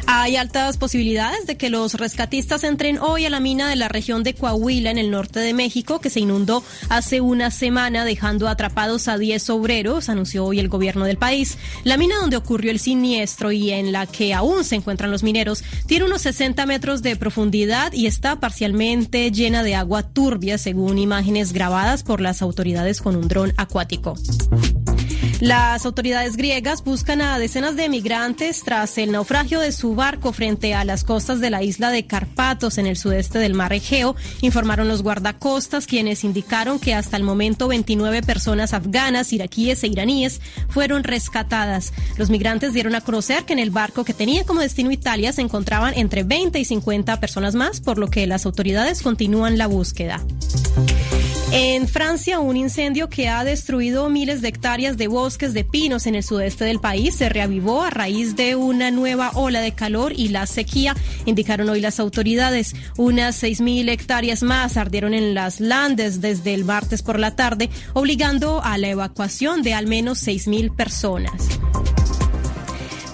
Hay 0.06 0.36
altas 0.36 0.76
posibilidades 0.76 1.47
de 1.47 1.56
que 1.56 1.70
los 1.70 1.94
rescatistas 1.94 2.62
entren 2.64 2.98
hoy 2.98 3.24
a 3.24 3.31
la 3.31 3.40
mina 3.40 3.68
de 3.68 3.76
la 3.76 3.89
región 3.89 4.22
de 4.22 4.35
Coahuila, 4.35 4.90
en 4.90 4.98
el 4.98 5.10
norte 5.10 5.40
de 5.40 5.55
México, 5.55 6.01
que 6.01 6.10
se 6.10 6.20
inundó 6.20 6.62
hace 6.90 7.20
una 7.20 7.51
semana, 7.51 8.05
dejando 8.05 8.48
atrapados 8.48 9.09
a 9.09 9.16
10 9.16 9.51
obreros, 9.51 10.09
anunció 10.09 10.44
hoy 10.44 10.59
el 10.60 10.68
gobierno 10.68 11.05
del 11.06 11.16
país. 11.16 11.56
La 11.85 11.97
mina 11.97 12.16
donde 12.20 12.36
ocurrió 12.36 12.70
el 12.70 12.81
siniestro 12.81 13.51
y 13.51 13.70
en 13.70 13.93
la 13.93 14.06
que 14.06 14.35
aún 14.35 14.64
se 14.64 14.76
encuentran 14.76 15.10
los 15.10 15.22
mineros 15.22 15.64
tiene 15.86 16.05
unos 16.05 16.22
60 16.22 16.66
metros 16.66 17.02
de 17.02 17.16
profundidad 17.16 17.93
y 17.93 18.06
está 18.06 18.40
parcialmente 18.40 19.31
llena 19.31 19.62
de 19.62 19.74
agua 19.74 20.02
turbia, 20.02 20.59
según 20.59 20.98
imágenes 20.98 21.52
grabadas 21.52 22.02
por 22.02 22.20
las 22.20 22.43
autoridades 22.43 23.01
con 23.01 23.16
un 23.16 23.28
dron 23.28 23.55
acuático. 23.56 24.16
Las 25.40 25.85
autoridades 25.85 26.36
griegas 26.36 26.85
buscan 26.85 27.20
a 27.20 27.39
decenas 27.39 27.77
de 27.77 27.89
migrantes 27.89 28.62
tras 28.62 28.97
el 28.98 29.12
naufragio 29.12 29.61
de 29.61 29.73
su 29.73 29.94
barco 29.94 30.32
frente 30.32 30.74
a 30.74 30.85
las 30.85 31.05
costas 31.05 31.40
de 31.40 31.51
la 31.51 31.62
isla 31.62 31.90
de 31.90 32.06
Carpatos 32.06 32.78
en 32.78 32.86
el 32.86 32.97
sudeste 32.97 33.39
del 33.39 33.55
mar 33.55 33.73
Egeo, 33.73 34.15
informaron 34.43 34.89
los 34.89 35.02
guardacostas 35.02 35.86
quienes 35.86 36.24
indicaron 36.24 36.78
que 36.78 36.94
hasta 36.94 37.16
el 37.16 37.24
momento 37.24 37.69
29 37.69 38.23
personas 38.23 38.73
afganas, 38.73 39.32
iraquíes 39.32 39.82
e 39.82 39.89
iraníes 39.89 40.40
fueron 40.69 41.05
rescatadas. 41.05 41.93
Los 42.16 42.31
migrantes 42.31 42.73
dieron 42.73 42.94
a 42.94 43.01
conocer 43.01 43.44
que 43.44 43.52
en 43.52 43.59
el 43.59 43.70
barco 43.70 44.05
que 44.05 44.15
tenía 44.15 44.44
como 44.44 44.61
destino 44.61 44.93
Italia 44.93 45.32
se 45.32 45.43
encontraban 45.43 45.94
entre 45.97 46.23
20 46.23 46.59
y 46.59 46.65
50 46.65 47.20
personas 47.20 47.55
más, 47.55 47.81
por 47.81 47.98
lo 47.98 48.09
que 48.09 48.27
las 48.27 48.47
autoridades 48.47 49.02
continúan 49.02 49.59
la 49.59 49.66
búsqueda. 49.66 50.20
En 51.56 51.86
Francia, 51.86 52.40
un 52.40 52.56
incendio 52.56 53.09
que 53.09 53.28
ha 53.28 53.44
destruido 53.44 54.10
miles 54.10 54.43
de 54.43 54.48
hectáreas 54.48 54.97
de 54.97 55.06
bosques 55.06 55.55
de 55.55 55.62
pinos 55.62 56.09
en 56.09 56.16
el 56.16 56.24
sudeste 56.24 56.64
del 56.64 56.81
país 56.81 57.14
se 57.14 57.28
reavivó 57.28 57.82
a 57.82 57.90
raíz 57.90 58.35
de 58.35 58.56
una 58.56 58.90
nueva 58.90 59.31
ola 59.35 59.60
de 59.60 59.70
calor 59.70 60.12
y 60.16 60.31
la 60.31 60.48
sequía, 60.48 60.97
indicaron 61.26 61.68
hoy 61.68 61.81
las 61.81 62.01
autoridades. 62.01 62.74
Unas 62.97 63.40
6.000 63.40 63.89
hectáreas 63.89 64.43
más 64.43 64.76
ardieron 64.76 65.14
en 65.14 65.32
las 65.32 65.60
Landes 65.60 66.20
desde 66.20 66.55
el 66.55 66.64
martes 66.64 67.05
por 67.05 67.20
la 67.20 67.36
tarde, 67.36 67.70
obligando 67.93 68.60
a 68.60 68.76
la 68.76 68.89
evacuación 68.89 69.62
de 69.62 69.74
al 69.74 69.86
menos 69.86 70.26
6.000 70.26 70.74
personas. 70.74 71.60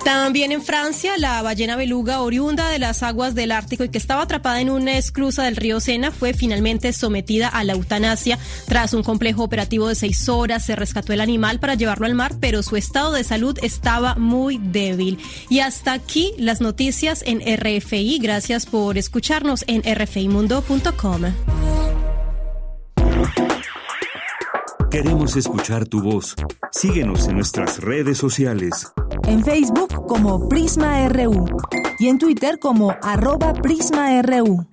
También 0.05 0.51
en 0.51 0.63
Francia, 0.63 1.19
la 1.19 1.43
ballena 1.43 1.77
beluga 1.77 2.23
oriunda 2.23 2.71
de 2.71 2.79
las 2.79 3.03
aguas 3.03 3.35
del 3.35 3.53
Ártico 3.53 3.85
y 3.85 3.91
que 3.91 3.99
estaba 3.99 4.23
atrapada 4.23 4.61
en 4.61 4.71
una 4.71 4.97
esclusa 4.97 5.45
del 5.45 5.57
río 5.57 5.79
Sena 5.79 6.11
fue 6.11 6.33
finalmente 6.33 6.93
sometida 6.93 7.49
a 7.49 7.65
la 7.65 7.75
eutanasia. 7.75 8.39
Tras 8.67 8.95
un 8.95 9.03
complejo 9.03 9.45
operativo 9.45 9.89
de 9.89 9.95
seis 9.95 10.29
horas, 10.29 10.65
se 10.65 10.75
rescató 10.75 11.13
el 11.13 11.21
animal 11.21 11.61
para 11.61 11.75
llevarlo 11.75 12.07
al 12.07 12.15
mar, 12.15 12.35
pero 12.41 12.63
su 12.63 12.77
estado 12.77 13.13
de 13.13 13.25
salud 13.25 13.59
estaba 13.63 14.15
muy 14.15 14.59
débil. 14.59 15.19
Y 15.49 15.61
hasta 15.61 15.93
aquí 15.93 16.33
las 16.39 16.61
noticias 16.61 17.23
en 17.27 17.41
RFI. 17.41 18.19
Gracias 18.21 18.67
por 18.67 18.97
escucharnos 18.97 19.65
en 19.67 19.83
rfimundo.com. 19.83 21.23
Queremos 24.91 25.37
escuchar 25.37 25.87
tu 25.87 26.03
voz. 26.03 26.35
Síguenos 26.73 27.29
en 27.29 27.37
nuestras 27.37 27.79
redes 27.81 28.19
sociales. 28.19 28.93
En 29.27 29.45
Facebook 29.45 30.07
como 30.07 30.49
Prisma 30.49 31.09
RU 31.09 31.47
y 31.99 32.09
en 32.09 32.19
Twitter 32.19 32.59
como 32.59 32.95
arroba 33.03 33.53
PrismaRU. 33.53 34.67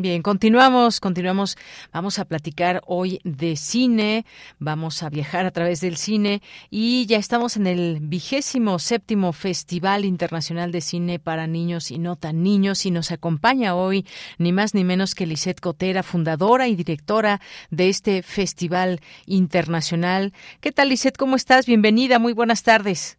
Bien, 0.00 0.22
continuamos, 0.22 1.00
continuamos. 1.00 1.56
Vamos 1.92 2.20
a 2.20 2.24
platicar 2.24 2.82
hoy 2.86 3.18
de 3.24 3.56
cine, 3.56 4.24
vamos 4.60 5.02
a 5.02 5.10
viajar 5.10 5.44
a 5.44 5.50
través 5.50 5.80
del 5.80 5.96
cine 5.96 6.40
y 6.70 7.06
ya 7.06 7.16
estamos 7.16 7.56
en 7.56 7.66
el 7.66 7.98
vigésimo 8.00 8.78
séptimo 8.78 9.32
Festival 9.32 10.04
Internacional 10.04 10.70
de 10.70 10.82
Cine 10.82 11.18
para 11.18 11.48
Niños 11.48 11.90
y 11.90 11.98
No 11.98 12.14
Tan 12.14 12.44
Niños 12.44 12.86
y 12.86 12.92
nos 12.92 13.10
acompaña 13.10 13.74
hoy 13.74 14.06
ni 14.38 14.52
más 14.52 14.72
ni 14.72 14.84
menos 14.84 15.16
que 15.16 15.26
Lisette 15.26 15.58
Cotera, 15.58 16.04
fundadora 16.04 16.68
y 16.68 16.76
directora 16.76 17.40
de 17.72 17.88
este 17.88 18.22
Festival 18.22 19.00
Internacional. 19.26 20.32
¿Qué 20.60 20.70
tal, 20.70 20.90
Lisette? 20.90 21.16
¿Cómo 21.16 21.34
estás? 21.34 21.66
Bienvenida, 21.66 22.20
muy 22.20 22.34
buenas 22.34 22.62
tardes. 22.62 23.18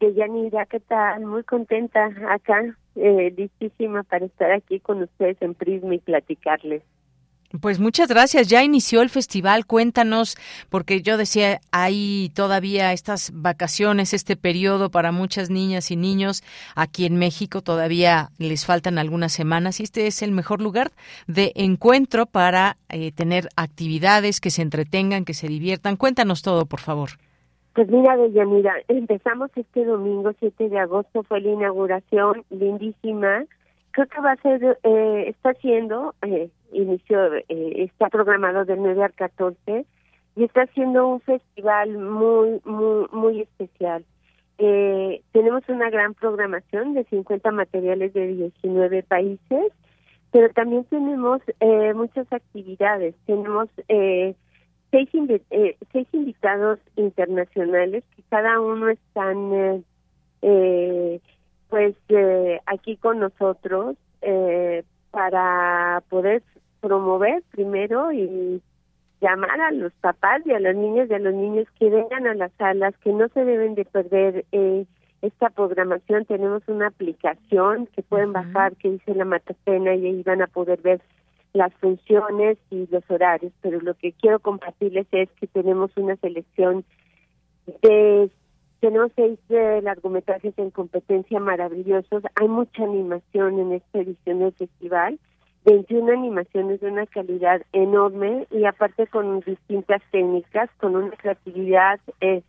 ¿qué 0.00 0.80
tal? 0.88 1.24
Muy 1.24 1.44
contenta 1.44 2.10
acá 2.30 2.76
eh, 2.96 3.32
listísima 3.36 4.02
para 4.02 4.26
estar 4.26 4.50
aquí 4.52 4.80
con 4.80 5.02
ustedes 5.02 5.36
en 5.40 5.54
Prisma 5.54 5.94
y 5.94 5.98
platicarles. 5.98 6.82
Pues 7.58 7.80
muchas 7.80 8.08
gracias. 8.08 8.46
Ya 8.46 8.62
inició 8.62 9.02
el 9.02 9.10
festival. 9.10 9.66
Cuéntanos, 9.66 10.36
porque 10.68 11.02
yo 11.02 11.16
decía, 11.16 11.60
hay 11.72 12.30
todavía 12.32 12.92
estas 12.92 13.32
vacaciones, 13.34 14.14
este 14.14 14.36
periodo 14.36 14.92
para 14.92 15.10
muchas 15.10 15.50
niñas 15.50 15.90
y 15.90 15.96
niños. 15.96 16.44
Aquí 16.76 17.06
en 17.06 17.16
México 17.16 17.60
todavía 17.60 18.30
les 18.38 18.64
faltan 18.66 18.98
algunas 18.98 19.32
semanas 19.32 19.80
y 19.80 19.82
este 19.82 20.06
es 20.06 20.22
el 20.22 20.30
mejor 20.30 20.62
lugar 20.62 20.92
de 21.26 21.50
encuentro 21.56 22.26
para 22.26 22.76
eh, 22.88 23.10
tener 23.10 23.48
actividades 23.56 24.40
que 24.40 24.50
se 24.50 24.62
entretengan, 24.62 25.24
que 25.24 25.34
se 25.34 25.48
diviertan. 25.48 25.96
Cuéntanos 25.96 26.42
todo, 26.42 26.66
por 26.66 26.78
favor. 26.78 27.10
Pues 27.74 27.88
mira, 27.88 28.16
mira, 28.16 28.74
empezamos 28.88 29.50
este 29.54 29.84
domingo 29.84 30.32
7 30.38 30.68
de 30.68 30.78
agosto, 30.78 31.22
fue 31.22 31.40
la 31.40 31.50
inauguración 31.50 32.44
lindísima. 32.50 33.44
Creo 33.92 34.06
que 34.06 34.20
va 34.20 34.32
a 34.32 34.36
ser, 34.36 34.78
eh, 34.82 35.24
está 35.28 35.54
siendo, 35.54 36.14
eh, 36.22 36.50
inició, 36.72 37.34
eh, 37.34 37.44
está 37.48 38.08
programado 38.08 38.64
del 38.64 38.80
9 38.80 39.04
al 39.04 39.12
14 39.12 39.86
y 40.36 40.44
está 40.44 40.66
siendo 40.68 41.06
un 41.06 41.20
festival 41.20 41.96
muy, 41.98 42.60
muy, 42.64 43.06
muy 43.12 43.40
especial. 43.42 44.04
Eh, 44.58 45.22
tenemos 45.32 45.62
una 45.68 45.88
gran 45.88 46.12
programación 46.14 46.92
de 46.92 47.04
50 47.04 47.50
materiales 47.50 48.12
de 48.12 48.26
19 48.26 49.02
países, 49.04 49.72
pero 50.32 50.50
también 50.50 50.84
tenemos 50.84 51.40
eh, 51.60 51.94
muchas 51.94 52.30
actividades. 52.32 53.14
Tenemos 53.26 53.68
eh, 53.88 54.34
seis, 54.90 55.08
eh, 55.50 55.76
seis 55.92 56.08
invitados 56.12 56.78
internacionales 56.96 58.04
que 58.16 58.22
cada 58.28 58.60
uno 58.60 58.88
están 58.88 59.52
eh, 59.52 59.82
eh, 60.42 61.20
pues 61.68 61.94
eh, 62.08 62.60
aquí 62.66 62.96
con 62.96 63.20
nosotros 63.20 63.96
eh, 64.22 64.82
para 65.10 66.02
poder 66.08 66.42
promover 66.80 67.42
primero 67.50 68.12
y 68.12 68.62
llamar 69.20 69.60
a 69.60 69.70
los 69.70 69.92
papás 69.94 70.42
y 70.46 70.52
a 70.52 70.60
los 70.60 70.74
niños 70.74 71.08
y 71.10 71.14
a 71.14 71.18
los 71.18 71.34
niños 71.34 71.66
que 71.78 71.90
vengan 71.90 72.26
a 72.26 72.34
las 72.34 72.52
salas, 72.52 72.94
que 72.98 73.12
no 73.12 73.28
se 73.28 73.44
deben 73.44 73.74
de 73.74 73.84
perder 73.84 74.44
eh, 74.52 74.86
esta 75.22 75.50
programación. 75.50 76.24
Tenemos 76.24 76.62
una 76.68 76.88
aplicación 76.88 77.86
que 77.94 78.02
pueden 78.02 78.32
bajar 78.32 78.74
que 78.76 78.92
dice 78.92 79.14
la 79.14 79.24
Matapena 79.24 79.94
y 79.94 80.06
ahí 80.06 80.22
van 80.22 80.42
a 80.42 80.46
poder 80.46 80.80
ver 80.80 81.00
las 81.52 81.72
funciones 81.74 82.58
y 82.70 82.86
los 82.90 83.02
horarios, 83.10 83.52
pero 83.60 83.80
lo 83.80 83.94
que 83.94 84.12
quiero 84.12 84.38
compartirles 84.38 85.06
es 85.12 85.28
que 85.32 85.46
tenemos 85.46 85.90
una 85.96 86.16
selección 86.16 86.84
de 87.82 88.30
tenemos 88.80 89.12
seis 89.14 89.38
eh, 89.50 89.80
largometrajes 89.82 90.54
en 90.56 90.70
competencia 90.70 91.38
maravillosos. 91.38 92.22
Hay 92.34 92.48
mucha 92.48 92.82
animación 92.82 93.58
en 93.58 93.72
esta 93.72 93.98
edición 93.98 94.38
del 94.38 94.52
festival. 94.52 95.18
21 95.66 96.12
animaciones 96.12 96.80
de 96.80 96.88
una 96.88 97.06
calidad 97.06 97.60
enorme 97.72 98.46
y 98.50 98.64
aparte 98.64 99.06
con 99.06 99.40
distintas 99.40 100.00
técnicas, 100.10 100.70
con 100.78 100.96
una 100.96 101.10
creatividad 101.10 102.00
eh, 102.22 102.42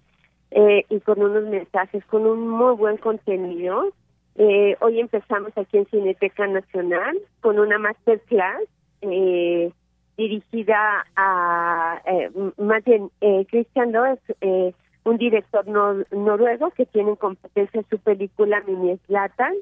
eh, 0.52 0.86
y 0.90 1.00
con 1.02 1.22
unos 1.22 1.44
mensajes, 1.44 2.06
con 2.06 2.26
un 2.26 2.48
muy 2.48 2.76
buen 2.76 2.98
contenido. 2.98 3.92
Eh, 4.36 4.78
hoy 4.80 5.02
empezamos 5.02 5.52
aquí 5.58 5.78
en 5.78 5.86
Cineteca 5.88 6.48
Nacional 6.48 7.18
con 7.42 7.60
una 7.60 7.78
masterclass 7.78 8.64
eh, 9.02 9.72
dirigida 10.18 11.06
a, 11.16 12.02
eh, 12.06 12.30
más 12.58 12.84
bien, 12.84 13.10
eh, 13.22 13.46
Christian 13.50 13.92
Loh 13.92 14.06
es 14.06 14.20
eh, 14.42 14.74
un 15.04 15.18
director 15.18 15.68
noruego 15.68 16.70
que 16.72 16.86
tiene 16.86 17.12
en 17.12 17.16
competencia 17.16 17.84
su 17.90 17.98
película 17.98 18.62
Mini 18.68 18.98
Slatan, 19.08 19.54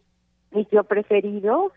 mi 0.51 0.65
tío 0.65 0.83
preferido, 0.83 1.71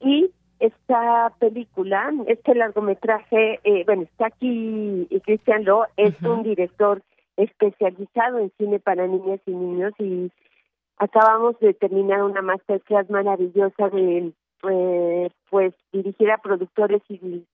y 0.00 0.30
esta 0.60 1.32
película, 1.38 2.12
este 2.26 2.54
largometraje, 2.54 3.60
eh, 3.64 3.82
bueno, 3.86 4.02
está 4.02 4.26
aquí 4.26 5.08
Cristian 5.24 5.64
Lo, 5.64 5.86
es 5.96 6.14
un 6.22 6.42
director 6.42 7.02
especializado 7.36 8.38
en 8.38 8.52
cine 8.58 8.78
para 8.78 9.06
niñas 9.06 9.40
y 9.46 9.52
niños 9.52 9.94
y 9.98 10.30
acabamos 10.98 11.58
de 11.60 11.72
terminar 11.72 12.22
una 12.22 12.42
masterclass 12.42 13.08
maravillosa 13.08 13.88
de, 13.88 14.32
eh, 14.68 15.30
pues, 15.48 15.74
dirigir 15.92 16.30
a 16.30 16.38
productores 16.38 17.02
y, 17.08 17.44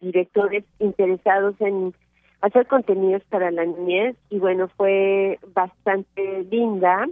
directores 0.00 0.64
interesados 0.78 1.54
en 1.60 1.92
hacer 2.40 2.66
contenidos 2.66 3.22
para 3.24 3.50
la 3.50 3.66
niñez 3.66 4.16
y 4.30 4.38
bueno, 4.38 4.68
fue 4.76 5.38
bastante 5.54 6.44
linda. 6.50 7.06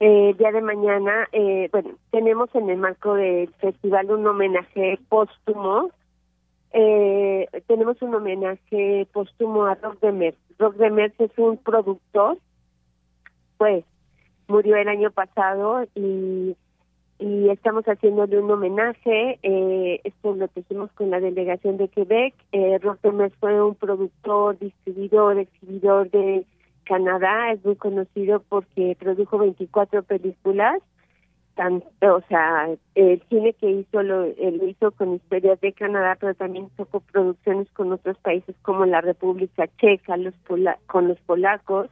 Eh, 0.00 0.34
día 0.38 0.52
de 0.52 0.62
mañana, 0.62 1.28
eh, 1.32 1.68
bueno, 1.72 1.90
tenemos 2.10 2.54
en 2.54 2.70
el 2.70 2.78
marco 2.78 3.14
del 3.14 3.52
festival 3.54 4.10
un 4.10 4.26
homenaje 4.26 4.98
póstumo. 5.08 5.90
Eh, 6.72 7.46
tenemos 7.66 8.00
un 8.00 8.14
homenaje 8.14 9.06
póstumo 9.12 9.64
a 9.64 9.74
Rock 9.74 10.00
de 10.00 10.34
Rock 10.58 10.76
de 10.76 11.12
es 11.18 11.30
un 11.38 11.58
productor, 11.58 12.38
pues 13.58 13.84
murió 14.48 14.76
el 14.76 14.88
año 14.88 15.10
pasado 15.10 15.84
y 15.94 16.56
y 17.20 17.50
estamos 17.50 17.84
haciéndole 17.84 18.38
un 18.38 18.50
homenaje. 18.50 19.38
Eh, 19.42 20.00
esto 20.04 20.34
lo 20.34 20.48
tejimos 20.48 20.90
con 20.92 21.10
la 21.10 21.20
delegación 21.20 21.76
de 21.76 21.88
Quebec. 21.88 22.34
Eh, 22.52 22.78
Rotemes 22.78 23.32
fue 23.38 23.62
un 23.62 23.74
productor, 23.74 24.58
distribuidor, 24.58 25.38
exhibidor 25.38 26.10
de 26.10 26.46
Canadá. 26.84 27.52
Es 27.52 27.62
muy 27.64 27.76
conocido 27.76 28.42
porque 28.48 28.96
produjo 28.98 29.36
24 29.38 30.02
películas. 30.02 30.82
Tan, 31.56 31.84
o 32.00 32.22
sea, 32.28 32.70
el 32.94 33.22
cine 33.28 33.52
que 33.52 33.70
hizo 33.70 34.02
lo, 34.02 34.24
lo 34.24 34.66
hizo 34.66 34.90
con 34.92 35.14
historias 35.14 35.60
de 35.60 35.74
Canadá, 35.74 36.16
pero 36.18 36.34
también 36.34 36.70
hizo 36.72 36.86
producciones 36.86 37.68
con 37.72 37.92
otros 37.92 38.16
países 38.18 38.56
como 38.62 38.86
la 38.86 39.02
República 39.02 39.68
Checa, 39.78 40.16
los 40.16 40.32
con 40.86 41.08
los 41.08 41.18
polacos 41.20 41.90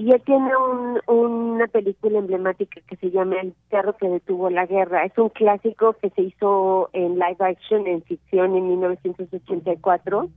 y 0.00 0.12
él 0.12 0.22
tiene 0.24 0.50
un, 0.56 0.98
una 1.14 1.66
película 1.66 2.20
emblemática 2.20 2.80
que 2.88 2.96
se 2.96 3.10
llama 3.10 3.36
El 3.42 3.52
perro 3.68 3.94
que 3.98 4.08
detuvo 4.08 4.48
la 4.48 4.64
guerra. 4.64 5.04
Es 5.04 5.12
un 5.18 5.28
clásico 5.28 5.92
que 6.00 6.08
se 6.08 6.22
hizo 6.22 6.88
en 6.94 7.18
live 7.18 7.36
action, 7.38 7.86
en 7.86 8.02
ficción, 8.04 8.56
en 8.56 8.66
1984 8.68 10.30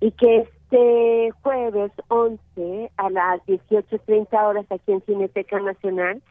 y 0.00 0.12
que 0.12 0.36
este 0.36 1.32
jueves 1.42 1.90
11 2.06 2.92
a 2.98 3.10
las 3.10 3.40
18.30 3.46 4.48
horas 4.48 4.66
aquí 4.70 4.92
en 4.92 5.00
Cineteca 5.00 5.58
Nacional 5.58 6.22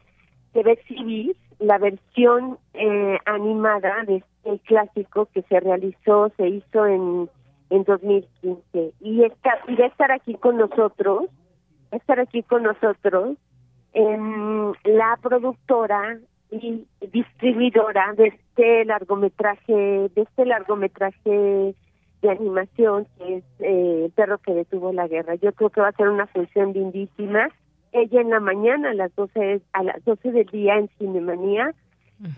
se 0.54 0.62
va 0.62 0.70
a 0.70 0.72
exhibir 0.72 1.36
la 1.58 1.76
versión 1.76 2.56
eh, 2.72 3.18
animada 3.26 4.04
de 4.06 4.24
este 4.42 4.58
clásico 4.60 5.28
que 5.34 5.42
se 5.42 5.60
realizó, 5.60 6.32
se 6.38 6.48
hizo 6.48 6.86
en, 6.86 7.28
en 7.68 7.84
2015 7.84 8.94
y, 9.00 9.22
está, 9.22 9.58
y 9.68 9.74
va 9.74 9.84
a 9.84 9.88
estar 9.88 10.10
aquí 10.12 10.32
con 10.36 10.56
nosotros 10.56 11.26
estar 11.92 12.20
aquí 12.20 12.42
con 12.42 12.62
nosotros 12.62 13.36
en 13.92 14.72
la 14.84 15.18
productora 15.20 16.18
y 16.50 16.86
distribuidora 17.12 18.12
de 18.16 18.28
este 18.28 18.84
largometraje, 18.84 19.72
de 19.72 20.22
este 20.22 20.46
largometraje 20.46 21.74
de 22.22 22.30
animación 22.30 23.06
que 23.16 23.36
es 23.36 23.44
eh, 23.60 24.02
El 24.06 24.12
perro 24.12 24.38
que 24.38 24.52
detuvo 24.52 24.92
la 24.92 25.08
guerra. 25.08 25.36
Yo 25.36 25.52
creo 25.52 25.70
que 25.70 25.80
va 25.80 25.88
a 25.88 25.92
ser 25.92 26.08
una 26.08 26.26
función 26.26 26.72
lindísima. 26.72 27.48
Ella 27.92 28.20
en 28.20 28.30
la 28.30 28.40
mañana 28.40 28.90
a 28.90 28.94
las 28.94 29.14
12 29.16 29.62
a 29.72 29.82
las 29.82 30.04
12 30.04 30.32
del 30.32 30.46
día 30.46 30.76
en 30.76 30.88
Cinemanía 30.98 31.74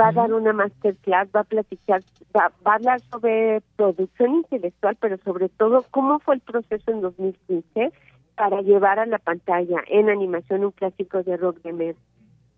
va 0.01 0.09
a 0.09 0.12
dar 0.12 0.33
una 0.33 0.53
masterclass, 0.53 1.29
va 1.35 1.41
a 1.41 1.45
platicar, 1.45 2.03
va, 2.37 2.53
va, 2.66 2.73
a 2.73 2.74
hablar 2.77 3.01
sobre 3.11 3.61
producción 3.77 4.37
intelectual, 4.37 4.97
pero 5.01 5.19
sobre 5.19 5.49
todo 5.49 5.85
cómo 5.91 6.20
fue 6.20 6.37
el 6.37 6.41
proceso 6.41 6.91
en 6.93 7.01
2015 7.01 7.93
para 8.43 8.60
llevar 8.60 8.98
a 8.98 9.06
la 9.06 9.20
pantalla 9.20 9.85
en 9.86 10.10
animación 10.10 10.64
un 10.64 10.73
clásico 10.73 11.23
de 11.23 11.36
Rock 11.36 11.62
de 11.62 11.73
Mer. 11.73 11.94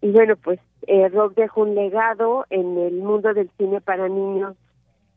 Y 0.01 0.13
bueno, 0.13 0.35
pues 0.35 0.59
eh, 0.87 1.11
Rock 1.11 1.35
dejó 1.35 1.61
un 1.61 1.75
legado 1.75 2.47
en 2.49 2.79
el 2.79 2.95
mundo 2.95 3.35
del 3.35 3.51
cine 3.59 3.83
para 3.83 4.09
niños 4.09 4.57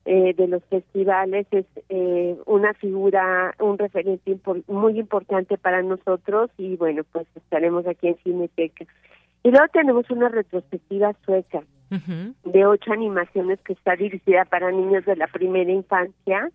eh, 0.03 0.34
de 0.34 0.48
los 0.49 0.61
festivales, 0.65 1.48
es 1.52 1.65
eh, 1.88 2.35
una 2.45 2.73
figura, 2.73 3.56
un 3.60 3.77
referente 3.77 4.38
muy 4.68 4.99
importante 4.99 5.57
para 5.57 5.81
nosotros 5.84 6.52
y 6.57 6.76
bueno, 6.76 7.03
pues 7.14 7.27
estaremos 7.35 7.88
aquí 7.88 8.10
en 8.10 8.18
Cineteca. 8.18 8.84
Y 9.44 9.52
luego 9.52 9.68
tenemos 9.72 10.10
una 10.10 10.27
retrospectiva 10.27 11.15
sueca 11.23 11.64
de 12.44 12.65
ocho 12.65 12.91
animaciones 12.91 13.57
que 13.61 13.72
está 13.72 13.95
dirigida 13.95 14.44
para 14.44 14.69
niños 14.72 15.06
de 15.06 15.15
la 15.15 15.27
primera 15.27 15.72
infancia 15.72 16.52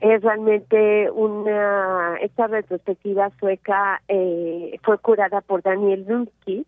es 0.00 0.22
realmente 0.22 1.10
una 1.10 2.16
esta 2.20 2.46
retrospectiva 2.46 3.30
sueca 3.38 4.02
eh, 4.08 4.78
fue 4.82 4.98
curada 4.98 5.40
por 5.40 5.62
Daniel 5.62 6.04
Lunsky 6.08 6.66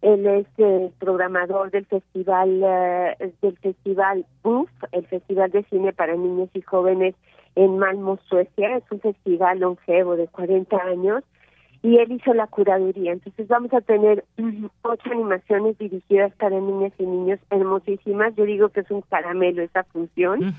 él 0.00 0.26
es 0.26 0.46
el 0.58 0.92
programador 0.98 1.70
del 1.70 1.86
festival 1.86 2.62
eh, 2.62 3.32
del 3.42 3.58
festival 3.58 4.26
BUF 4.42 4.70
el 4.92 5.06
festival 5.06 5.50
de 5.50 5.64
cine 5.64 5.92
para 5.92 6.14
niños 6.14 6.50
y 6.54 6.62
jóvenes 6.62 7.14
en 7.58 7.76
Malmo 7.78 8.18
Suecia. 8.28 8.76
Es 8.76 8.84
un 8.92 9.00
festival 9.00 9.58
longevo 9.58 10.16
de 10.16 10.28
40 10.28 10.76
años 10.76 11.24
y 11.82 11.96
él 11.98 12.12
hizo 12.12 12.32
la 12.32 12.46
curaduría. 12.46 13.12
Entonces 13.12 13.48
vamos 13.48 13.72
a 13.72 13.80
tener 13.80 14.24
ocho 14.82 15.10
animaciones 15.10 15.76
dirigidas 15.78 16.32
para 16.36 16.58
niñas 16.60 16.92
y 16.98 17.06
niños 17.06 17.40
hermosísimas. 17.50 18.34
Yo 18.36 18.44
digo 18.44 18.68
que 18.68 18.80
es 18.80 18.90
un 18.90 19.02
caramelo 19.02 19.62
esa 19.62 19.82
función 19.84 20.54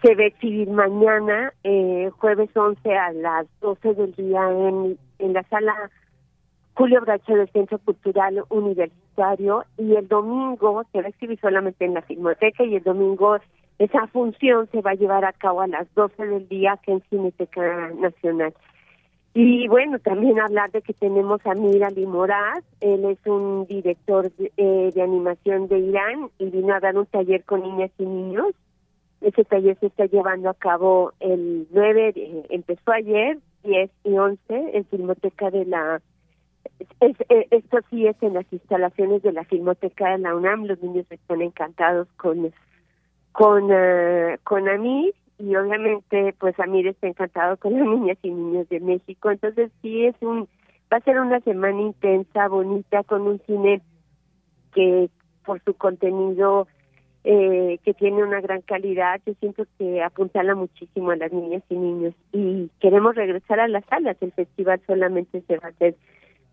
se 0.00 0.14
va 0.14 0.22
a 0.22 0.26
exhibir 0.26 0.70
mañana, 0.70 1.52
eh, 1.64 2.10
jueves 2.18 2.50
11 2.54 2.96
a 2.96 3.12
las 3.12 3.46
12 3.60 3.94
del 3.94 4.12
día 4.14 4.50
en, 4.50 4.98
en 5.18 5.32
la 5.32 5.42
sala 5.44 5.90
Julio 6.74 7.00
Bracho 7.02 7.34
del 7.34 7.50
Centro 7.50 7.78
Cultural 7.78 8.42
Universitario 8.48 9.64
y 9.76 9.94
el 9.94 10.08
domingo 10.08 10.82
se 10.92 11.00
va 11.00 11.06
a 11.06 11.10
exhibir 11.10 11.38
solamente 11.40 11.84
en 11.84 11.94
la 11.94 12.02
Filmoteca 12.02 12.64
y 12.64 12.76
el 12.76 12.82
domingo 12.82 13.36
esa 13.78 14.06
función 14.06 14.68
se 14.70 14.80
va 14.80 14.92
a 14.92 14.94
llevar 14.94 15.24
a 15.24 15.32
cabo 15.32 15.60
a 15.60 15.66
las 15.66 15.92
12 15.94 16.26
del 16.26 16.48
día 16.48 16.78
en 16.86 17.02
Cineteca 17.10 17.90
Nacional. 17.90 18.54
Y 19.34 19.66
bueno, 19.66 19.98
también 19.98 20.38
hablar 20.38 20.70
de 20.72 20.82
que 20.82 20.92
tenemos 20.92 21.44
a 21.46 21.54
Mira 21.54 21.88
Limoraz, 21.90 22.62
él 22.80 23.04
es 23.06 23.18
un 23.26 23.66
director 23.66 24.30
eh, 24.56 24.90
de 24.94 25.02
animación 25.02 25.68
de 25.68 25.78
Irán 25.78 26.30
y 26.38 26.50
vino 26.50 26.74
a 26.74 26.80
dar 26.80 26.96
un 26.96 27.06
taller 27.06 27.42
con 27.44 27.62
niñas 27.62 27.90
y 27.98 28.04
niños 28.04 28.54
ese 29.22 29.44
taller 29.44 29.78
se 29.78 29.86
está 29.86 30.06
llevando 30.06 30.50
a 30.50 30.54
cabo 30.54 31.12
el 31.20 31.66
9, 31.70 32.44
empezó 32.50 32.92
ayer, 32.92 33.38
10 33.64 33.90
y 34.04 34.18
11 34.18 34.40
en 34.48 34.84
Filmoteca 34.86 35.50
de 35.50 35.64
la... 35.64 36.00
Es, 37.00 37.16
eh, 37.28 37.46
esto 37.50 37.78
sí 37.90 38.06
es 38.06 38.16
en 38.22 38.34
las 38.34 38.50
instalaciones 38.52 39.22
de 39.22 39.32
la 39.32 39.44
Filmoteca 39.44 40.10
de 40.10 40.18
la 40.18 40.34
UNAM, 40.34 40.64
los 40.64 40.82
niños 40.82 41.06
están 41.10 41.42
encantados 41.42 42.08
con 42.16 42.52
con 43.32 43.64
uh, 43.70 44.36
con 44.44 44.68
Amir 44.68 45.14
y 45.38 45.56
obviamente 45.56 46.34
pues 46.38 46.58
Amir 46.60 46.86
está 46.88 47.08
encantado 47.08 47.56
con 47.56 47.72
las 47.72 47.86
niñas 47.86 48.18
y 48.22 48.30
niños 48.30 48.68
de 48.68 48.80
México, 48.80 49.30
entonces 49.30 49.70
sí 49.80 50.04
es 50.04 50.14
un 50.20 50.48
va 50.92 50.98
a 50.98 51.00
ser 51.00 51.18
una 51.18 51.40
semana 51.40 51.80
intensa, 51.80 52.48
bonita, 52.48 53.02
con 53.04 53.22
un 53.22 53.40
cine 53.46 53.80
que 54.74 55.08
por 55.44 55.62
su 55.64 55.74
contenido 55.74 56.68
eh, 57.24 57.78
que 57.84 57.94
tiene 57.94 58.24
una 58.24 58.40
gran 58.40 58.62
calidad, 58.62 59.20
yo 59.24 59.34
siento 59.40 59.64
que 59.78 60.02
apuntala 60.02 60.54
muchísimo 60.54 61.12
a 61.12 61.16
las 61.16 61.32
niñas 61.32 61.62
y 61.68 61.76
niños 61.76 62.14
y 62.32 62.68
queremos 62.80 63.14
regresar 63.14 63.60
a 63.60 63.68
las 63.68 63.84
salas. 63.86 64.16
El 64.20 64.32
festival 64.32 64.80
solamente 64.86 65.42
se 65.46 65.58
va 65.58 65.68
a 65.68 65.70
hacer 65.70 65.94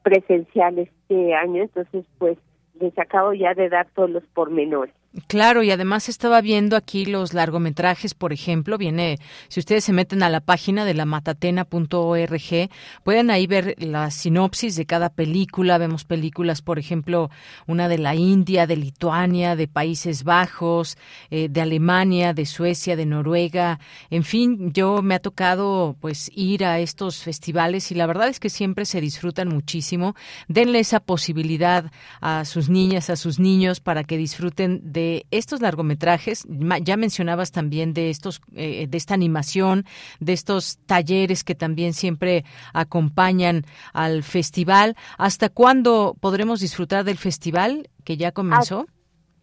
presencial 0.03 0.77
este 0.77 1.33
año, 1.33 1.63
entonces 1.63 2.05
pues 2.17 2.37
les 2.79 2.97
acabo 2.99 3.33
ya 3.33 3.53
de 3.53 3.69
dar 3.69 3.87
todos 3.95 4.09
los 4.09 4.23
pormenores. 4.27 4.93
Claro, 5.25 5.63
y 5.63 5.71
además 5.71 6.07
estaba 6.07 6.39
viendo 6.39 6.75
aquí 6.75 7.03
los 7.03 7.33
largometrajes, 7.33 8.13
por 8.13 8.31
ejemplo, 8.31 8.77
viene, 8.77 9.17
si 9.47 9.59
ustedes 9.59 9.83
se 9.83 9.91
meten 9.91 10.21
a 10.21 10.29
la 10.29 10.39
página 10.39 10.85
de 10.85 10.93
la 10.93 11.05
matatena.org, 11.05 12.69
pueden 13.03 13.31
ahí 13.31 13.47
ver 13.47 13.73
la 13.79 14.11
sinopsis 14.11 14.75
de 14.75 14.85
cada 14.85 15.09
película, 15.09 15.79
vemos 15.79 16.05
películas, 16.05 16.61
por 16.61 16.77
ejemplo, 16.77 17.31
una 17.65 17.87
de 17.87 17.97
la 17.97 18.13
India, 18.13 18.67
de 18.67 18.75
Lituania, 18.75 19.55
de 19.55 19.67
Países 19.67 20.23
Bajos, 20.23 20.95
eh, 21.31 21.47
de 21.49 21.61
Alemania, 21.61 22.35
de 22.35 22.45
Suecia, 22.45 22.95
de 22.95 23.07
Noruega, 23.07 23.79
en 24.11 24.23
fin, 24.23 24.71
yo 24.73 25.01
me 25.01 25.15
ha 25.15 25.19
tocado 25.19 25.95
pues 25.99 26.29
ir 26.35 26.63
a 26.63 26.77
estos 26.77 27.23
festivales 27.23 27.91
y 27.91 27.95
la 27.95 28.05
verdad 28.05 28.27
es 28.27 28.39
que 28.39 28.51
siempre 28.51 28.85
se 28.85 29.01
disfrutan 29.01 29.47
muchísimo. 29.47 30.15
Denle 30.47 30.79
esa 30.79 30.99
posibilidad 30.99 31.91
a 32.21 32.45
sus 32.45 32.69
niñas, 32.69 33.09
a 33.09 33.15
sus 33.15 33.39
niños 33.39 33.79
para 33.79 34.03
que 34.03 34.15
disfruten 34.15 34.81
de 34.83 34.98
de 34.99 35.25
estos 35.31 35.61
largometrajes, 35.61 36.45
ya 36.81 36.97
mencionabas 36.97 37.51
también 37.51 37.93
de 37.93 38.09
estos, 38.09 38.41
eh, 38.53 38.87
de 38.87 38.97
esta 38.97 39.13
animación, 39.13 39.85
de 40.19 40.33
estos 40.33 40.77
talleres 40.85 41.43
que 41.43 41.55
también 41.55 41.93
siempre 41.93 42.43
acompañan 42.73 43.63
al 43.93 44.23
festival. 44.23 44.95
¿Hasta 45.17 45.47
cuándo 45.47 46.15
podremos 46.19 46.59
disfrutar 46.59 47.05
del 47.05 47.17
festival 47.17 47.89
que 48.03 48.17
ya 48.17 48.31
comenzó? 48.33 48.87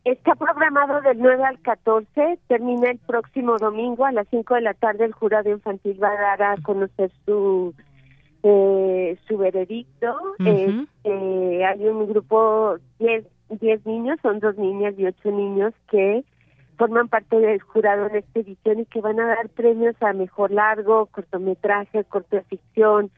Está 0.05 0.35
programado 0.35 1.01
del 1.01 1.19
9 1.19 1.43
al 1.43 1.59
14, 1.61 2.39
termina 2.47 2.91
el 2.91 2.99
próximo 2.99 3.57
domingo 3.57 4.05
a 4.05 4.12
las 4.12 4.28
5 4.31 4.55
de 4.57 4.61
la 4.61 4.74
tarde. 4.74 5.07
El 5.07 5.12
jurado 5.12 5.51
infantil 5.51 5.99
va 6.01 6.11
a 6.11 6.37
dar 6.37 6.43
a 6.43 6.62
conocer 6.62 7.11
su 7.24 7.74
eh, 8.43 9.19
su 9.27 9.37
veredicto. 9.39 10.15
Eh, 10.39 11.65
hay 11.65 11.89
un 11.89 12.07
grupo, 12.09 12.77
10 13.01 13.24
10 13.48 13.86
niños, 13.86 14.18
son 14.23 14.40
dos 14.40 14.56
niñas 14.56 14.94
y 14.98 15.06
ocho 15.06 15.31
niños 15.31 15.73
que 15.90 16.24
forman 16.77 17.09
parte 17.09 17.36
del 17.36 17.60
jurado 17.60 18.06
en 18.06 18.16
esta 18.16 18.40
edición 18.40 18.81
y 18.81 18.86
que 18.86 19.01
van 19.01 19.18
a 19.20 19.27
dar 19.27 19.48
premios 19.48 19.94
a 20.02 20.12
mejor 20.12 20.51
largo, 20.51 21.06
cortometraje, 21.06 22.05
corto 22.05 22.36
de 22.36 22.43
ficción, 22.43 23.10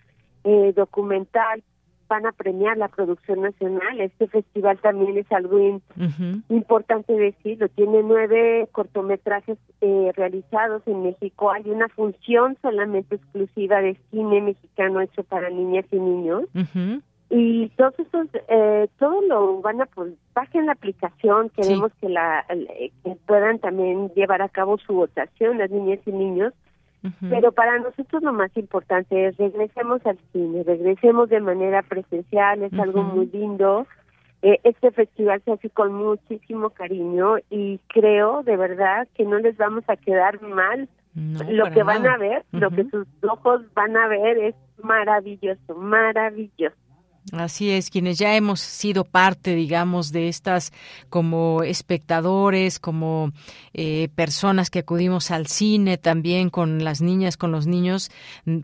eh, 0.45 0.73
documental, 0.75 1.63
van 2.09 2.27
a 2.27 2.33
premiar 2.33 2.77
la 2.79 2.89
producción 2.89 3.43
nacional. 3.43 4.01
Este 4.01 4.29
festival 4.29 4.79
también 4.79 5.19
es 5.19 5.31
algo 5.31 5.59
importante 6.49 7.13
decirlo. 7.13 7.69
Tiene 7.69 8.03
nueve 8.03 8.67
cortometrajes 8.73 9.59
eh, 9.83 10.13
realizados 10.17 10.83
en 10.87 11.03
México. 11.03 11.51
Hay 11.51 11.69
una 11.69 11.89
función 11.89 12.57
solamente 12.63 13.17
exclusiva 13.17 13.83
de 13.83 13.99
cine 14.11 14.41
mexicano 14.41 15.01
hecho 15.03 15.23
para 15.23 15.51
niñas 15.51 15.85
y 15.93 15.99
niños 15.99 16.45
y 17.31 17.69
todos 17.71 17.99
estos 17.99 18.29
eh, 18.49 18.89
todo 18.99 19.21
lo 19.23 19.61
van 19.61 19.83
a 19.83 19.87
pues 19.87 20.15
bajen 20.35 20.65
la 20.65 20.73
aplicación 20.73 21.51
queremos 21.51 21.93
que 22.01 22.09
la 22.09 22.45
que 22.49 23.17
puedan 23.27 23.59
también 23.59 24.09
llevar 24.15 24.41
a 24.41 24.49
cabo 24.49 24.79
su 24.79 24.95
votación 24.95 25.59
las 25.59 25.71
niñas 25.71 26.01
y 26.07 26.13
niños. 26.13 26.55
Pero 27.21 27.53
para 27.53 27.79
nosotros 27.79 28.23
lo 28.25 28.33
más 28.33 28.51
importante 28.57 29.27
es 29.27 29.37
regresemos 29.37 30.05
al 30.07 30.19
cine 30.33 30.65
regresemos 30.65 31.29
de 31.29 31.41
manera 31.41 31.83
presencial 31.83 32.63
es 32.63 32.73
algo 32.75 33.03
muy 33.03 33.27
lindo. 33.27 33.87
Eh, 34.41 34.59
este 34.65 34.91
festival 34.91 35.43
se 35.45 35.53
hace 35.53 35.69
con 35.69 35.93
muchísimo 35.93 36.71
cariño 36.71 37.37
y 37.51 37.79
creo 37.89 38.43
de 38.43 38.57
verdad 38.57 39.07
que 39.15 39.25
no 39.25 39.39
les 39.39 39.57
vamos 39.57 39.85
a 39.89 39.97
quedar 39.97 40.41
mal 40.43 40.89
lo 41.15 41.71
que 41.73 41.83
van 41.83 42.07
a 42.07 42.17
ver 42.17 42.45
lo 42.53 42.71
que 42.71 42.85
sus 42.85 43.07
ojos 43.23 43.63
van 43.75 43.97
a 43.97 44.07
ver 44.07 44.39
es 44.39 44.55
maravilloso 44.83 45.75
maravilloso 45.75 46.77
Así 47.33 47.71
es, 47.71 47.91
quienes 47.91 48.19
ya 48.19 48.35
hemos 48.37 48.61
sido 48.61 49.05
parte, 49.05 49.55
digamos, 49.55 50.13
de 50.13 50.29
estas 50.29 50.73
como 51.11 51.63
espectadores, 51.63 52.79
como 52.79 53.33
eh, 53.75 54.09
personas 54.15 54.71
que 54.71 54.79
acudimos 54.79 55.31
al 55.31 55.47
cine 55.47 55.99
también 55.99 56.49
con 56.49 56.85
las 56.85 57.03
niñas, 57.03 57.37
con 57.37 57.53
los 57.53 57.67
niños, 57.67 58.11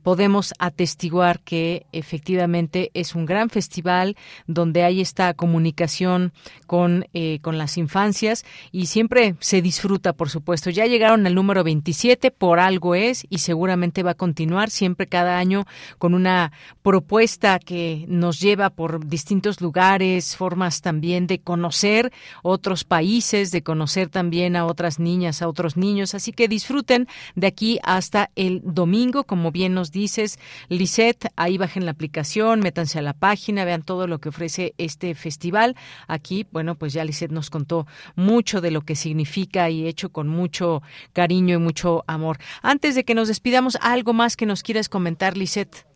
podemos 0.02 0.54
atestiguar 0.58 1.40
que 1.40 1.86
efectivamente 1.92 2.90
es 2.94 3.14
un 3.14 3.26
gran 3.26 3.50
festival 3.50 4.16
donde 4.46 4.82
hay 4.82 5.00
esta 5.00 5.34
comunicación 5.34 6.32
con, 6.66 7.06
eh, 7.12 7.40
con 7.42 7.58
las 7.58 7.76
infancias 7.76 8.44
y 8.72 8.86
siempre 8.86 9.34
se 9.40 9.60
disfruta, 9.60 10.12
por 10.14 10.30
supuesto. 10.30 10.70
Ya 10.70 10.86
llegaron 10.86 11.26
al 11.26 11.34
número 11.34 11.64
27, 11.64 12.30
por 12.30 12.60
algo 12.60 12.94
es, 12.94 13.26
y 13.28 13.38
seguramente 13.38 14.02
va 14.02 14.12
a 14.12 14.14
continuar 14.14 14.70
siempre 14.70 15.06
cada 15.06 15.38
año 15.38 15.66
con 15.98 16.14
una 16.14 16.52
propuesta 16.82 17.58
que 17.58 18.04
nos 18.08 18.40
lleva 18.40 18.53
por 18.70 19.06
distintos 19.06 19.60
lugares, 19.60 20.36
formas 20.36 20.81
también 20.81 21.26
de 21.26 21.40
conocer 21.40 22.12
otros 22.43 22.85
países, 22.85 23.51
de 23.51 23.62
conocer 23.62 24.09
también 24.09 24.56
a 24.56 24.66
otras 24.66 24.98
niñas, 24.98 25.43
a 25.43 25.48
otros 25.48 25.76
niños. 25.76 26.14
Así 26.14 26.32
que 26.32 26.48
disfruten 26.48 27.09
de 27.35 27.47
aquí 27.47 27.78
hasta 27.82 28.31
el 28.36 28.62
domingo, 28.64 29.24
como 29.24 29.51
bien 29.51 29.74
nos 29.74 29.90
dices, 29.90 30.39
Lisette, 30.68 31.28
ahí 31.36 31.59
bajen 31.59 31.85
la 31.85 31.93
aplicación, 31.93 32.60
métanse 32.60 32.98
a 32.98 33.02
la 33.02 33.12
página, 33.12 33.64
vean 33.64 33.82
todo 33.82 34.06
lo 34.06 34.18
que 34.18 34.28
ofrece 34.31 34.74
este 34.78 35.14
festival. 35.14 35.76
Aquí, 36.06 36.47
bueno, 36.51 36.74
pues 36.76 36.93
ya 36.93 37.05
Lisette 37.05 37.32
nos 37.32 37.51
contó 37.51 37.86
mucho 38.16 38.60
de 38.60 38.70
lo 38.70 38.82
que 38.82 38.97
significa 38.97 39.70
y 39.70 39.86
hecho 39.86 40.10
con 40.10 40.28
mucho 40.28 40.82
cariño 41.12 41.56
y 41.56 41.59
mucho 41.59 42.05
amor. 42.06 42.39
Antes 42.62 42.94
de 42.94 43.05
que 43.05 43.14
nos 43.14 43.28
despidamos, 43.28 43.76
¿algo 43.81 44.12
más 44.12 44.36
que 44.36 44.47
nos 44.47 44.62
quieras 44.62 44.89
comentar, 44.89 45.36
Lisette? 45.36 45.86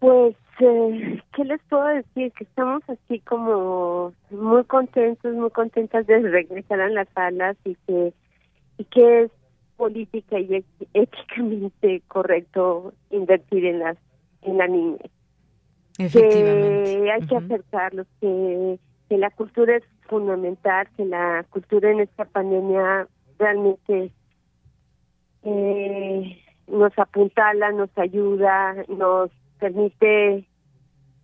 Pues 0.00 0.36
este, 0.54 1.22
¿qué 1.34 1.44
les 1.44 1.60
puedo 1.68 1.84
decir? 1.86 2.32
Que 2.32 2.44
estamos 2.44 2.82
así 2.88 3.20
como 3.20 4.12
muy 4.30 4.64
contentos, 4.64 5.34
muy 5.34 5.50
contentas 5.50 6.06
de 6.06 6.20
regresar 6.20 6.80
a 6.80 6.88
las 6.88 7.08
salas 7.10 7.56
y 7.64 7.76
que, 7.86 8.12
y 8.78 8.84
que 8.84 9.22
es 9.22 9.30
política 9.76 10.38
y 10.38 10.64
éticamente 10.94 12.02
correcto 12.08 12.92
invertir 13.10 13.66
en 13.66 13.80
las 13.80 13.96
en 14.42 14.58
la 14.58 14.66
niña. 14.68 14.98
Que 15.96 17.10
hay 17.12 17.26
que 17.26 17.36
acercarlos, 17.36 18.06
que, 18.20 18.78
que 19.08 19.18
la 19.18 19.30
cultura 19.30 19.76
es 19.76 19.84
fundamental, 20.08 20.88
que 20.96 21.04
la 21.04 21.44
cultura 21.50 21.90
en 21.90 22.00
esta 22.00 22.24
pandemia 22.24 23.06
realmente 23.38 24.10
eh, 25.44 26.42
nos 26.66 26.98
apuntala, 26.98 27.72
nos 27.72 27.90
ayuda, 27.96 28.74
nos 28.88 29.30
permite 29.58 30.46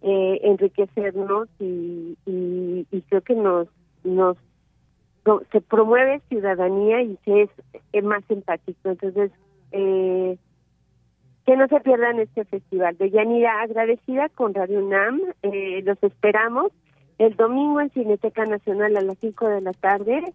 eh, 0.02 0.40
enriquecernos 0.42 1.48
y, 1.58 2.16
y, 2.26 3.02
creo 3.08 3.20
que 3.20 3.34
nos 3.34 3.68
nos 4.02 4.36
se 5.52 5.60
promueve 5.60 6.22
ciudadanía 6.30 7.02
y 7.02 7.18
se 7.24 7.48
es, 7.92 8.04
más 8.04 8.22
empático. 8.30 8.88
Entonces 8.88 9.30
eh, 9.72 10.38
que 11.44 11.56
no 11.56 11.68
se 11.68 11.80
pierdan 11.80 12.18
este 12.20 12.44
festival. 12.44 12.96
De 12.96 13.10
Yanira 13.10 13.60
agradecida 13.60 14.28
con 14.30 14.54
Radio 14.54 14.78
UNAM 14.84 15.20
eh, 15.42 15.82
los 15.84 16.02
esperamos 16.02 16.72
el 17.18 17.36
domingo 17.36 17.82
en 17.82 17.90
Cineteca 17.90 18.46
Nacional 18.46 18.96
a 18.96 19.02
las 19.02 19.18
5 19.18 19.48
de 19.48 19.60
la 19.60 19.72
tarde. 19.74 20.32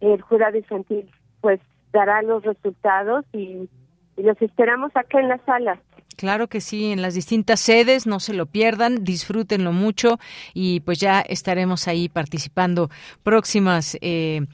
El 0.00 0.20
jurado 0.22 0.56
infantil 0.56 1.08
pues 1.40 1.60
dará 1.92 2.22
los 2.22 2.42
resultados 2.42 3.24
y, 3.32 3.68
y 4.16 4.22
los 4.22 4.40
esperamos 4.42 4.90
acá 4.96 5.20
en 5.20 5.28
la 5.28 5.38
sala 5.44 5.78
Claro 6.16 6.48
que 6.48 6.60
sí, 6.60 6.92
en 6.92 7.02
las 7.02 7.14
distintas 7.14 7.60
sedes, 7.60 8.06
no 8.06 8.20
se 8.20 8.34
lo 8.34 8.46
pierdan, 8.46 9.04
disfrútenlo 9.04 9.72
mucho 9.72 10.18
y 10.52 10.80
pues 10.80 11.00
ya 11.00 11.20
estaremos 11.20 11.88
ahí 11.88 12.08
participando 12.08 12.88
próximas, 13.22 13.98
eh, 14.00 14.46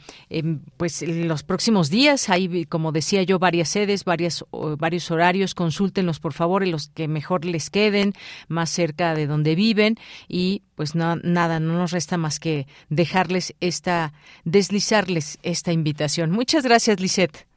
pues 0.79 1.03
los 1.03 1.43
próximos 1.43 1.91
días. 1.91 2.31
Hay, 2.31 2.65
como 2.65 2.93
decía 2.93 3.23
yo, 3.25 3.39
varias 3.39 3.69
sedes, 3.69 4.05
varias, 4.05 4.45
varios 4.79 5.11
horarios, 5.11 5.55
consúltenlos 5.55 6.19
por 6.19 6.33
favor, 6.33 6.67
y 6.67 6.71
los 6.71 6.89
que 6.89 7.09
mejor 7.09 7.45
les 7.45 7.69
queden, 7.69 8.15
más 8.49 8.71
cerca 8.71 9.15
de 9.15 9.27
donde 9.27 9.55
viven 9.55 9.97
y 10.29 10.63
pues 10.77 10.95
no, 10.95 11.17
nada, 11.17 11.61
no 11.61 11.75
nos 11.75 11.93
resta 11.93 12.17
más 12.17 12.41
que 12.41 12.67
dejarles 12.89 13.55
esta, 13.61 14.15
deslizarles 14.45 15.39
esta 15.43 15.73
invitación. 15.73 16.31
Muchas 16.31 16.65
gracias, 16.65 17.01
Lisette. 17.01 17.50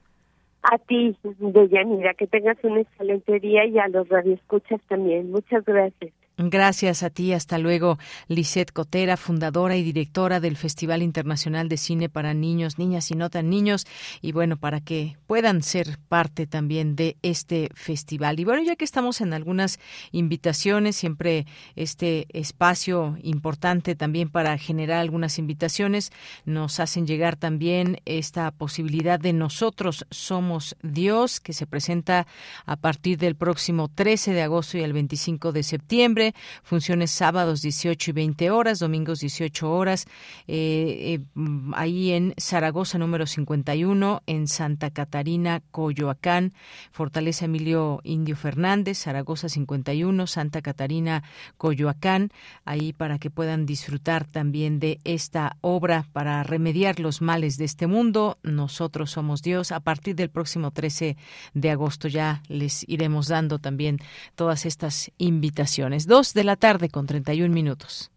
A 0.63 0.77
ti, 0.77 1.15
Deyanira, 1.23 2.13
que 2.13 2.25
tengas 2.25 2.57
un 2.63 2.77
excelente 2.77 3.39
día 3.39 3.65
y 3.65 3.79
a 3.79 3.89
los 3.89 4.07
radioescuchas 4.07 4.81
también. 4.87 5.29
Muchas 5.29 5.65
gracias. 5.65 6.13
Gracias 6.35 7.03
a 7.03 7.11
ti. 7.11 7.31
Hasta 7.31 7.59
luego, 7.59 7.99
Lisette 8.27 8.71
Cotera, 8.71 9.17
fundadora 9.17 9.75
y 9.75 9.83
directora 9.83 10.39
del 10.39 10.57
Festival 10.57 11.03
Internacional 11.03 11.69
de 11.69 11.77
Cine 11.77 12.09
para 12.09 12.33
Niños, 12.33 12.79
Niñas 12.79 13.11
y 13.11 13.15
No 13.15 13.29
Tan 13.29 13.51
Niños. 13.51 13.85
Y 14.19 14.31
bueno, 14.31 14.57
para 14.57 14.81
que 14.81 15.15
puedan 15.27 15.61
ser 15.61 15.99
parte 16.09 16.47
también 16.47 16.95
de 16.95 17.17
este 17.21 17.69
festival. 17.75 18.39
Y 18.39 18.45
bueno, 18.45 18.63
ya 18.63 18.75
que 18.75 18.83
estamos 18.83 19.21
en 19.21 19.31
algunas 19.31 19.79
invitaciones, 20.11 20.95
siempre 20.95 21.45
este 21.75 22.25
espacio 22.29 23.15
importante 23.21 23.95
también 23.95 24.29
para 24.29 24.57
generar 24.57 25.01
algunas 25.01 25.37
invitaciones, 25.37 26.11
nos 26.45 26.79
hacen 26.79 27.05
llegar 27.05 27.35
también 27.35 27.97
esta 28.05 28.49
posibilidad 28.49 29.19
de 29.19 29.33
Nosotros 29.33 30.07
Somos 30.09 30.75
Dios, 30.81 31.39
que 31.39 31.53
se 31.53 31.67
presenta 31.67 32.25
a 32.65 32.75
partir 32.75 33.19
del 33.19 33.35
próximo 33.35 33.87
13 33.87 34.33
de 34.33 34.41
agosto 34.41 34.79
y 34.79 34.81
el 34.81 34.93
25 34.93 35.51
de 35.51 35.61
septiembre 35.61 36.22
funciones 36.63 37.11
sábados 37.11 37.61
18 37.61 38.11
y 38.11 38.13
20 38.13 38.51
horas, 38.51 38.79
domingos 38.79 39.19
18 39.19 39.71
horas, 39.71 40.05
eh, 40.47 41.19
eh, 41.35 41.45
ahí 41.73 42.11
en 42.11 42.33
Zaragoza 42.39 42.97
número 42.97 43.25
51, 43.25 44.21
en 44.27 44.47
Santa 44.47 44.91
Catarina, 44.91 45.61
Coyoacán, 45.71 46.53
Fortaleza 46.91 47.45
Emilio 47.45 47.99
Indio 48.03 48.35
Fernández, 48.35 48.99
Zaragoza 48.99 49.49
51, 49.49 50.27
Santa 50.27 50.61
Catarina, 50.61 51.23
Coyoacán, 51.57 52.31
ahí 52.65 52.93
para 52.93 53.19
que 53.19 53.29
puedan 53.29 53.65
disfrutar 53.65 54.25
también 54.25 54.79
de 54.79 54.99
esta 55.03 55.57
obra 55.61 56.05
para 56.13 56.43
remediar 56.43 56.99
los 56.99 57.21
males 57.21 57.57
de 57.57 57.65
este 57.65 57.87
mundo. 57.87 58.37
Nosotros 58.43 59.11
somos 59.11 59.41
Dios. 59.41 59.71
A 59.71 59.79
partir 59.79 60.15
del 60.15 60.29
próximo 60.29 60.71
13 60.71 61.17
de 61.53 61.69
agosto 61.71 62.07
ya 62.07 62.41
les 62.47 62.87
iremos 62.87 63.27
dando 63.27 63.59
también 63.59 63.99
todas 64.35 64.65
estas 64.65 65.11
invitaciones. 65.17 66.07
2 66.13 66.35
de 66.35 66.43
la 66.43 66.55
tarde 66.57 66.89
con 66.89 67.07
31 67.07 67.51
minutos. 67.51 68.11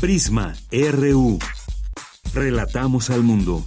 Prisma 0.00 0.56
RU. 0.72 1.38
Relatamos 2.34 3.10
al 3.10 3.22
mundo. 3.22 3.64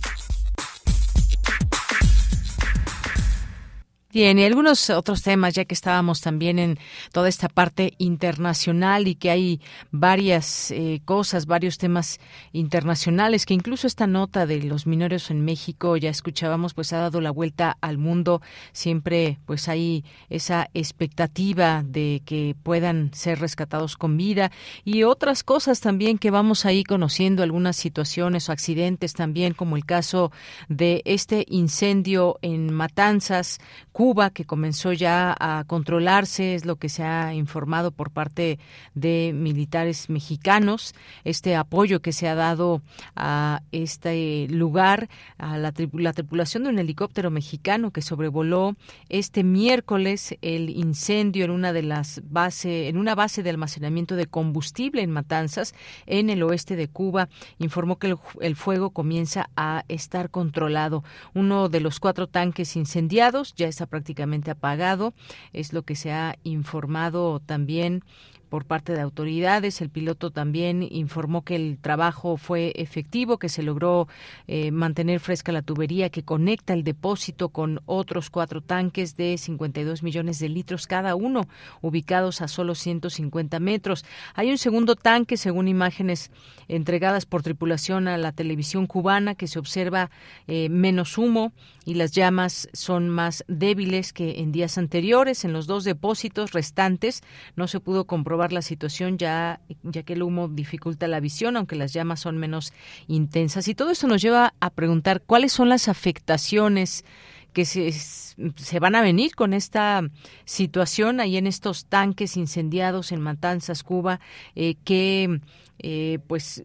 Bien, 4.12 4.40
y 4.40 4.44
algunos 4.44 4.90
otros 4.90 5.22
temas, 5.22 5.54
ya 5.54 5.66
que 5.66 5.76
estábamos 5.76 6.20
también 6.20 6.58
en 6.58 6.80
toda 7.12 7.30
esta 7.30 7.48
parte 7.48 7.94
internacional 8.00 9.08
y 9.08 9.14
que 9.14 9.30
hay 9.30 9.62
varias 9.92 10.72
eh, 10.72 11.00
cosas, 11.06 11.46
varios 11.46 11.78
temas 11.78 12.20
internacionales, 12.52 13.46
que 13.46 13.54
incluso 13.54 13.86
esta 13.86 14.08
nota 14.08 14.48
de 14.48 14.64
los 14.64 14.88
mineros 14.88 15.30
en 15.30 15.46
México, 15.46 15.96
ya 15.96 16.10
escuchábamos, 16.10 16.74
pues 16.74 16.92
ha 16.92 16.98
dado 16.98 17.22
la 17.22 17.30
vuelta 17.30 17.78
al 17.82 18.00
mundo. 18.00 18.42
Siempre 18.72 19.38
pues 19.46 19.70
hay 19.70 20.04
esa 20.32 20.72
expectativa 20.74 21.84
de 21.86 22.24
que 22.26 22.56
puedan 22.64 23.14
ser 23.14 23.40
rescatados 23.40 23.96
con 23.96 24.18
vida 24.18 24.52
y 24.84 25.04
otras 25.04 25.44
cosas 25.44 25.82
también 25.82 26.18
que 26.18 26.32
vamos 26.32 26.66
ahí 26.66 26.84
conociendo, 26.84 27.44
algunas 27.44 27.76
situaciones 27.76 28.50
o 28.50 28.54
accidentes 28.54 29.14
también, 29.14 29.54
como 29.54 29.78
el 29.78 29.86
caso 29.86 30.32
de 30.68 31.04
este 31.06 31.46
incendio 31.48 32.40
en 32.42 32.74
Matanzas, 32.74 33.60
Cuba, 34.00 34.30
que 34.30 34.46
comenzó 34.46 34.94
ya 34.94 35.36
a 35.38 35.66
controlarse, 35.68 36.56
es 36.56 36.64
lo 36.64 36.78
que 36.78 36.88
se 36.88 37.04
ha 37.04 37.34
informado 37.34 37.92
por 37.92 38.12
parte 38.12 38.58
de 38.96 39.34
militares 39.36 40.10
mexicanos, 40.10 40.96
este 41.26 41.58
apoyo 41.58 42.02
que 42.02 42.14
se 42.14 42.30
ha 42.30 42.36
dado 42.36 42.82
a 43.18 43.62
este 43.74 44.48
lugar, 44.52 45.10
a 45.38 45.58
la, 45.58 45.74
tripulación 45.74 46.64
de 46.64 46.70
un 46.70 46.80
helicóptero 46.80 47.30
mexicano 47.30 47.92
que 47.92 48.02
sobrevoló 48.02 48.78
este 49.10 49.44
miércoles 49.44 50.34
el 50.42 50.70
incendio 50.70 51.44
en 51.44 51.52
una 51.52 51.74
de 51.74 51.84
las 51.84 52.22
bases, 52.24 52.88
en 52.90 52.96
una 52.96 53.16
base 53.16 53.44
de 53.44 53.50
almacenamiento 53.50 54.16
de 54.16 54.28
combustible 54.28 55.02
en 55.02 55.12
Matanzas, 55.12 55.76
en 56.06 56.30
el 56.30 56.42
oeste 56.44 56.78
de 56.78 56.88
Cuba, 56.88 57.28
informó 57.58 57.98
que 57.98 58.08
el, 58.08 58.16
el 58.40 58.56
fuego 58.56 58.92
comienza 58.92 59.50
a 59.58 59.84
estar 59.90 60.30
controlado. 60.30 61.04
Uno 61.34 61.68
de 61.68 61.82
los 61.82 62.00
cuatro 62.00 62.28
tanques 62.28 62.78
incendiados 62.78 63.54
ya 63.56 63.68
está 63.68 63.89
prácticamente 63.90 64.52
apagado, 64.52 65.14
es 65.54 65.74
lo 65.74 65.84
que 65.84 65.96
se 65.96 66.12
ha 66.12 66.38
informado 66.44 67.40
también 67.40 68.04
por 68.50 68.66
parte 68.66 68.94
de 68.94 69.02
autoridades. 69.02 69.82
El 69.82 69.90
piloto 69.90 70.32
también 70.32 70.88
informó 70.90 71.44
que 71.44 71.56
el 71.56 71.78
trabajo 71.80 72.38
fue 72.38 72.74
efectivo, 72.76 73.38
que 73.38 73.50
se 73.50 73.64
logró 73.64 74.08
eh, 74.48 74.72
mantener 74.72 75.20
fresca 75.20 75.52
la 75.52 75.62
tubería 75.62 76.10
que 76.10 76.24
conecta 76.24 76.74
el 76.74 76.84
depósito 76.84 77.50
con 77.50 77.82
otros 77.86 78.30
cuatro 78.30 78.62
tanques 78.62 79.16
de 79.16 79.38
52 79.38 80.04
millones 80.04 80.40
de 80.40 80.50
litros 80.50 80.88
cada 80.88 81.16
uno, 81.16 81.48
ubicados 81.82 82.42
a 82.42 82.48
solo 82.48 82.76
150 82.76 83.60
metros. 83.60 84.06
Hay 84.34 84.50
un 84.50 84.58
segundo 84.58 84.96
tanque, 84.96 85.38
según 85.38 85.68
imágenes 85.68 86.32
entregadas 86.68 87.26
por 87.26 87.44
tripulación 87.44 88.08
a 88.08 88.18
la 88.18 88.32
televisión 88.32 88.88
cubana, 88.88 89.36
que 89.36 89.48
se 89.48 89.60
observa 89.60 90.10
eh, 90.48 90.70
menos 90.70 91.18
humo 91.18 91.54
y 91.86 91.96
las 91.96 92.12
llamas 92.12 92.70
son 92.74 93.10
más 93.10 93.44
débiles 93.48 94.14
que 94.14 94.40
en 94.40 94.52
días 94.52 94.78
anteriores. 94.78 95.44
En 95.46 95.54
los 95.54 95.68
dos 95.68 95.84
depósitos 95.84 96.52
restantes 96.52 97.22
no 97.56 97.68
se 97.68 97.80
pudo 97.80 98.06
comprobar 98.06 98.39
la 98.48 98.62
situación 98.62 99.18
ya, 99.18 99.60
ya 99.84 100.04
que 100.04 100.14
el 100.14 100.24
humo 100.24 100.48
dificulta 100.48 101.08
la 101.08 101.20
visión, 101.20 101.58
aunque 101.58 101.76
las 101.76 101.94
llamas 101.94 102.22
son 102.22 102.38
menos 102.38 102.74
intensas. 103.08 103.68
Y 103.68 103.76
todo 103.76 103.92
esto 103.92 104.08
nos 104.08 104.22
lleva 104.22 104.54
a 104.60 104.70
preguntar 104.70 105.22
cuáles 105.22 105.52
son 105.52 105.70
las 105.70 105.88
afectaciones 105.88 107.06
que 107.54 107.66
se, 107.66 107.92
se, 107.92 108.80
van 108.80 108.96
a 108.96 109.02
venir 109.02 109.36
con 109.36 109.54
esta 109.54 110.02
situación 110.46 111.20
ahí 111.20 111.38
en 111.38 111.48
estos 111.48 111.86
tanques 111.86 112.38
incendiados 112.38 113.12
en 113.12 113.22
Matanzas, 113.22 113.84
Cuba, 113.84 114.20
eh, 114.56 114.76
que 114.84 115.42
eh, 115.80 116.20
pues 116.28 116.64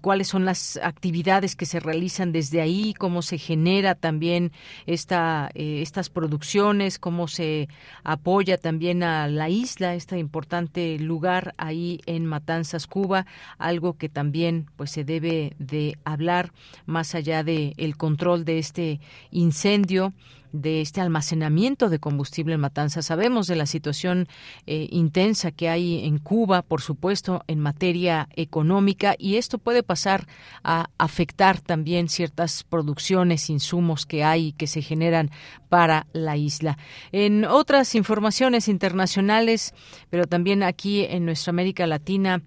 cuáles 0.00 0.28
son 0.28 0.44
las 0.44 0.78
actividades 0.82 1.56
que 1.56 1.66
se 1.66 1.80
realizan 1.80 2.32
desde 2.32 2.60
ahí, 2.60 2.94
cómo 2.94 3.22
se 3.22 3.38
genera 3.38 3.94
también 3.94 4.52
esta, 4.86 5.50
eh, 5.54 5.82
estas 5.82 6.10
producciones, 6.10 6.98
cómo 6.98 7.28
se 7.28 7.68
apoya 8.02 8.58
también 8.58 9.02
a 9.02 9.28
la 9.28 9.48
isla, 9.48 9.94
este 9.94 10.18
importante 10.18 10.98
lugar 10.98 11.54
ahí 11.58 12.00
en 12.06 12.26
Matanzas, 12.26 12.86
Cuba, 12.86 13.26
algo 13.58 13.94
que 13.94 14.08
también 14.08 14.70
pues 14.76 14.90
se 14.90 15.04
debe 15.04 15.54
de 15.58 15.98
hablar 16.04 16.52
más 16.86 17.14
allá 17.14 17.44
de 17.44 17.74
el 17.76 17.96
control 17.96 18.44
de 18.44 18.58
este 18.58 19.00
incendio 19.30 20.14
de 20.52 20.80
este 20.80 21.00
almacenamiento 21.00 21.88
de 21.88 21.98
combustible 21.98 22.54
en 22.54 22.60
Matanzas. 22.60 23.06
Sabemos 23.06 23.46
de 23.46 23.56
la 23.56 23.66
situación 23.66 24.28
eh, 24.66 24.88
intensa 24.90 25.50
que 25.50 25.68
hay 25.68 26.04
en 26.04 26.18
Cuba, 26.18 26.62
por 26.62 26.80
supuesto, 26.80 27.42
en 27.46 27.60
materia 27.60 28.28
económica, 28.36 29.14
y 29.18 29.36
esto 29.36 29.58
puede 29.66 29.82
pasar 29.82 30.28
a 30.62 30.90
afectar 30.96 31.60
también 31.60 32.08
ciertas 32.08 32.62
producciones, 32.62 33.50
insumos 33.50 34.06
que 34.06 34.22
hay 34.22 34.52
que 34.52 34.68
se 34.68 34.80
generan 34.80 35.32
para 35.68 36.06
la 36.12 36.36
isla. 36.36 36.78
En 37.10 37.44
otras 37.44 37.96
informaciones 37.96 38.68
internacionales, 38.68 39.74
pero 40.08 40.28
también 40.28 40.62
aquí 40.62 41.04
en 41.04 41.24
nuestra 41.24 41.50
América 41.50 41.84
Latina, 41.88 42.42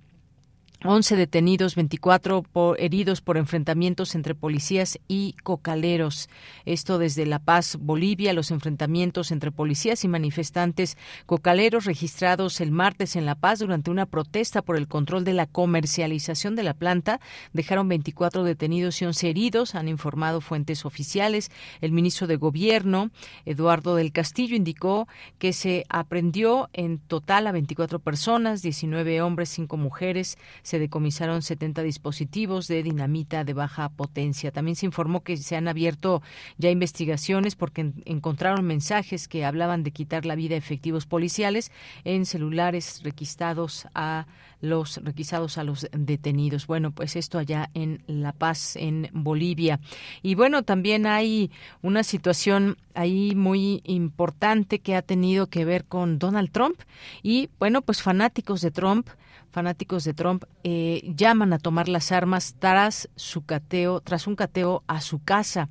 11 0.86 1.18
detenidos, 1.18 1.76
24 1.76 2.42
por, 2.42 2.80
heridos 2.80 3.20
por 3.20 3.36
enfrentamientos 3.36 4.16
entre 4.16 4.34
policías 4.34 4.98
y 5.10 5.36
cocaleros. 5.44 6.30
Esto 6.64 6.98
desde 6.98 7.26
La 7.26 7.40
Paz, 7.40 7.78
Bolivia, 7.82 8.32
los 8.32 8.50
enfrentamientos 8.50 9.32
entre 9.32 9.52
policías 9.52 10.06
y 10.06 10.08
manifestantes 10.08 10.98
cocaleros 11.26 11.84
registrados 11.84 12.62
el 12.62 12.72
martes 12.72 13.18
en 13.18 13.26
La 13.26 13.36
Paz 13.36 13.60
durante 13.60 13.92
una 13.92 14.06
protesta 14.06 14.62
por 14.62 14.78
el 14.78 14.88
control 14.88 15.26
de 15.26 15.34
la 15.34 15.48
comercialización 15.48 16.56
de 16.56 16.64
la 16.64 16.74
planta 16.74 17.20
dejaron 17.52 17.90
24 17.90 18.46
detenidos 18.46 19.02
y 19.02 19.06
11 19.06 19.30
heridos, 19.30 19.76
han 19.76 19.90
informado 19.90 20.40
fuentes 20.40 20.86
oficiales. 20.86 21.52
El 21.82 21.92
ministro 21.92 22.26
de 22.26 22.38
Gobierno, 22.38 23.12
Eduardo 23.44 23.98
del 23.98 24.14
Castillo, 24.14 24.56
indicó 24.56 25.10
que 25.40 25.52
se 25.52 25.84
aprendió 25.90 26.70
en 26.72 27.00
total 27.00 27.48
a 27.48 27.52
24 27.52 28.00
personas, 28.00 28.62
19 28.62 29.22
hombres, 29.22 29.50
5 29.50 29.76
mujeres, 29.76 30.38
se 30.70 30.78
decomisaron 30.78 31.42
70 31.42 31.82
dispositivos 31.82 32.68
de 32.68 32.84
dinamita 32.84 33.44
de 33.44 33.54
baja 33.54 33.90
potencia. 33.90 34.52
También 34.52 34.76
se 34.76 34.86
informó 34.86 35.24
que 35.24 35.36
se 35.36 35.56
han 35.56 35.68
abierto 35.68 36.22
ya 36.60 36.70
investigaciones 36.70 37.56
porque 37.56 37.92
encontraron 38.06 38.64
mensajes 38.68 39.28
que 39.28 39.46
hablaban 39.46 39.82
de 39.82 39.90
quitar 39.90 40.28
la 40.28 40.36
vida 40.36 40.54
a 40.54 40.60
efectivos 40.60 41.08
policiales 41.08 41.72
en 42.04 42.28
celulares 42.28 43.02
requistados 43.04 43.88
a 43.96 44.28
los 44.62 44.98
requisados 44.98 45.58
a 45.58 45.64
los 45.64 45.88
detenidos. 45.92 46.68
Bueno, 46.68 46.92
pues 46.92 47.16
esto 47.16 47.40
allá 47.40 47.72
en 47.74 48.04
La 48.06 48.32
Paz, 48.32 48.76
en 48.76 49.10
Bolivia. 49.12 49.80
Y 50.22 50.36
bueno, 50.36 50.62
también 50.62 51.08
hay 51.08 51.50
una 51.82 52.04
situación 52.04 52.78
ahí 52.94 53.34
muy 53.34 53.82
importante 53.86 54.78
que 54.80 54.96
ha 54.96 55.02
tenido 55.02 55.48
que 55.48 55.66
ver 55.66 55.86
con 55.86 56.20
Donald 56.20 56.52
Trump 56.52 56.80
y 57.24 57.50
bueno, 57.58 57.82
pues 57.82 58.04
fanáticos 58.04 58.62
de 58.62 58.70
Trump 58.70 59.08
fanáticos 59.52 60.04
de 60.04 60.14
Trump 60.14 60.44
eh, 60.64 61.02
llaman 61.16 61.54
a 61.54 61.60
tomar 61.60 61.90
las 61.90 62.12
armas 62.12 62.56
tras 62.60 63.10
su 63.16 63.46
cateo, 63.46 64.02
tras 64.02 64.28
un 64.28 64.36
cateo 64.36 64.84
a 64.88 65.02
su 65.02 65.24
casa. 65.24 65.70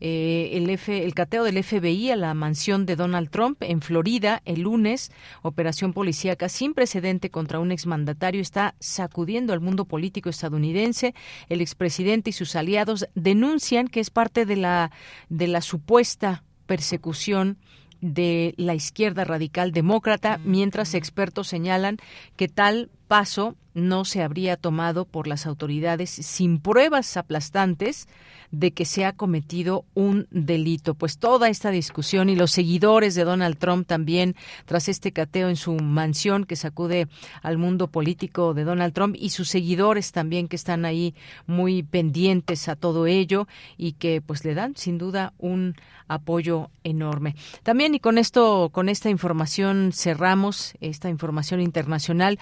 Eh, 0.00 0.50
el, 0.52 0.68
F, 0.70 1.04
el 1.04 1.14
cateo 1.14 1.44
del 1.44 1.62
FBI 1.62 2.10
a 2.10 2.16
la 2.16 2.34
mansión 2.34 2.84
de 2.84 2.96
Donald 2.96 3.30
Trump 3.30 3.62
en 3.62 3.80
Florida 3.80 4.42
el 4.44 4.62
lunes, 4.62 5.12
operación 5.42 5.92
policíaca 5.92 6.48
sin 6.48 6.74
precedente 6.74 7.30
contra 7.30 7.60
un 7.60 7.72
exmandatario, 7.72 8.42
está 8.42 8.74
sacudiendo 8.80 9.52
al 9.52 9.60
mundo 9.60 9.84
político 9.86 10.28
estadounidense. 10.28 11.14
El 11.48 11.60
expresidente 11.60 12.30
y 12.30 12.32
sus 12.34 12.56
aliados 12.56 13.06
denuncian 13.14 13.88
que 13.88 14.00
es 14.00 14.10
parte 14.10 14.46
de 14.46 14.56
la 14.56 14.90
de 15.28 15.48
la 15.48 15.60
supuesta 15.60 16.42
persecución 16.66 17.58
de 18.04 18.52
la 18.58 18.74
izquierda 18.74 19.24
radical 19.24 19.72
demócrata, 19.72 20.38
mientras 20.44 20.92
expertos 20.94 21.48
señalan 21.48 21.96
que 22.36 22.48
tal 22.48 22.90
paso 23.04 23.56
no 23.74 24.04
se 24.04 24.22
habría 24.22 24.56
tomado 24.56 25.04
por 25.04 25.26
las 25.26 25.46
autoridades 25.46 26.10
sin 26.10 26.60
pruebas 26.60 27.16
aplastantes 27.16 28.06
de 28.52 28.72
que 28.72 28.84
se 28.84 29.04
ha 29.04 29.12
cometido 29.12 29.84
un 29.94 30.28
delito. 30.30 30.94
Pues 30.94 31.18
toda 31.18 31.48
esta 31.48 31.70
discusión 31.70 32.28
y 32.28 32.36
los 32.36 32.52
seguidores 32.52 33.16
de 33.16 33.24
Donald 33.24 33.58
Trump 33.58 33.86
también, 33.86 34.36
tras 34.64 34.88
este 34.88 35.12
cateo 35.12 35.48
en 35.48 35.56
su 35.56 35.74
mansión 35.74 36.44
que 36.44 36.54
sacude 36.54 37.08
al 37.42 37.58
mundo 37.58 37.88
político 37.88 38.54
de 38.54 38.62
Donald 38.62 38.94
Trump 38.94 39.16
y 39.18 39.30
sus 39.30 39.48
seguidores 39.48 40.12
también 40.12 40.46
que 40.46 40.56
están 40.56 40.84
ahí 40.84 41.14
muy 41.46 41.82
pendientes 41.82 42.68
a 42.68 42.76
todo 42.76 43.06
ello 43.06 43.48
y 43.76 43.92
que 43.92 44.20
pues 44.20 44.44
le 44.44 44.54
dan 44.54 44.76
sin 44.76 44.98
duda 44.98 45.32
un 45.38 45.74
apoyo 46.06 46.70
enorme. 46.84 47.34
También 47.62 47.94
y 47.94 48.00
con 48.00 48.18
esto, 48.18 48.70
con 48.72 48.88
esta 48.88 49.10
información 49.10 49.90
cerramos 49.92 50.74
esta 50.80 51.08
información 51.08 51.60
internacional. 51.60 52.38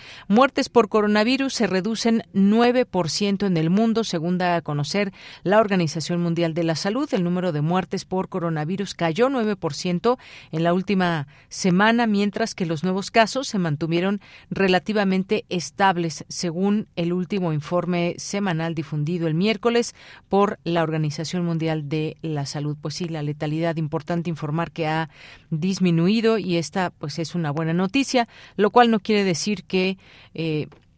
Muertes 0.52 0.68
por 0.68 0.90
coronavirus 0.90 1.54
se 1.54 1.66
reducen 1.66 2.24
9% 2.34 3.46
en 3.46 3.56
el 3.56 3.70
mundo, 3.70 4.04
según 4.04 4.36
da 4.36 4.56
a 4.56 4.60
conocer 4.60 5.10
la 5.44 5.58
Organización 5.58 6.20
Mundial 6.20 6.52
de 6.52 6.62
la 6.62 6.76
Salud. 6.76 7.08
El 7.14 7.24
número 7.24 7.52
de 7.52 7.62
muertes 7.62 8.04
por 8.04 8.28
coronavirus 8.28 8.92
cayó 8.92 9.30
9% 9.30 10.18
en 10.50 10.62
la 10.62 10.74
última 10.74 11.26
semana, 11.48 12.06
mientras 12.06 12.54
que 12.54 12.66
los 12.66 12.84
nuevos 12.84 13.10
casos 13.10 13.48
se 13.48 13.58
mantuvieron 13.58 14.20
relativamente 14.50 15.46
estables, 15.48 16.26
según 16.28 16.86
el 16.96 17.14
último 17.14 17.54
informe 17.54 18.14
semanal 18.18 18.74
difundido 18.74 19.28
el 19.28 19.34
miércoles 19.34 19.94
por 20.28 20.58
la 20.64 20.82
Organización 20.82 21.46
Mundial 21.46 21.88
de 21.88 22.18
la 22.20 22.44
Salud. 22.44 22.76
Pues 22.78 22.96
sí, 22.96 23.08
la 23.08 23.22
letalidad 23.22 23.76
importante 23.76 24.28
informar 24.28 24.70
que 24.70 24.86
ha 24.86 25.08
disminuido 25.48 26.36
y 26.36 26.58
esta 26.58 26.90
pues 26.90 27.18
es 27.18 27.34
una 27.34 27.50
buena 27.52 27.72
noticia, 27.72 28.28
lo 28.56 28.68
cual 28.68 28.90
no 28.90 29.00
quiere 29.00 29.24
decir 29.24 29.64
que 29.64 29.96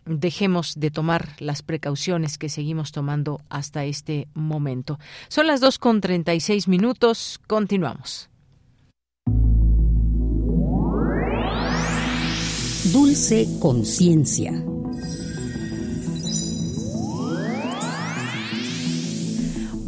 dejemos 0.07 0.75
de 0.79 0.91
tomar 0.91 1.29
las 1.39 1.62
precauciones 1.62 2.39
que 2.39 2.49
seguimos 2.49 2.93
tomando 2.93 3.41
hasta 3.49 3.85
este 3.85 4.29
momento. 4.35 4.99
Son 5.29 5.47
las 5.47 5.61
dos 5.61 5.79
con 5.79 6.01
seis 6.41 6.69
minutos. 6.69 7.41
Continuamos. 7.47 8.29
Dulce 12.93 13.49
Conciencia. 13.61 14.74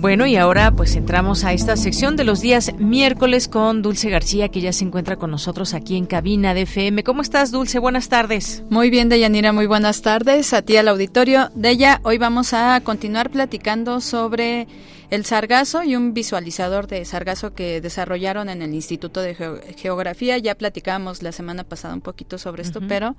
Bueno, 0.06 0.24
y 0.28 0.36
ahora 0.36 0.70
pues 0.70 0.94
entramos 0.94 1.42
a 1.42 1.52
esta 1.52 1.76
sección 1.76 2.14
de 2.14 2.22
los 2.22 2.40
días 2.40 2.72
miércoles 2.78 3.48
con 3.48 3.82
Dulce 3.82 4.08
García, 4.08 4.50
que 4.50 4.60
ya 4.60 4.72
se 4.72 4.84
encuentra 4.84 5.16
con 5.16 5.32
nosotros 5.32 5.74
aquí 5.74 5.96
en 5.96 6.06
cabina 6.06 6.54
de 6.54 6.62
FM. 6.62 7.02
¿Cómo 7.02 7.22
estás, 7.22 7.50
Dulce? 7.50 7.80
Buenas 7.80 8.08
tardes. 8.08 8.62
Muy 8.70 8.88
bien, 8.88 9.08
Deyanira, 9.08 9.52
muy 9.52 9.66
buenas 9.66 10.02
tardes. 10.02 10.52
A 10.52 10.62
ti 10.62 10.76
al 10.76 10.86
auditorio. 10.86 11.50
Deya, 11.56 12.00
hoy 12.04 12.18
vamos 12.18 12.52
a 12.52 12.80
continuar 12.84 13.30
platicando 13.30 14.00
sobre 14.00 14.68
el 15.10 15.24
sargazo 15.24 15.82
y 15.82 15.96
un 15.96 16.14
visualizador 16.14 16.86
de 16.86 17.04
sargazo 17.04 17.54
que 17.54 17.80
desarrollaron 17.80 18.48
en 18.48 18.62
el 18.62 18.74
Instituto 18.74 19.20
de 19.20 19.34
Geografía. 19.76 20.38
Ya 20.38 20.54
platicábamos 20.54 21.22
la 21.22 21.32
semana 21.32 21.64
pasada 21.64 21.94
un 21.94 22.00
poquito 22.00 22.38
sobre 22.38 22.62
esto, 22.62 22.80
pero 22.88 23.16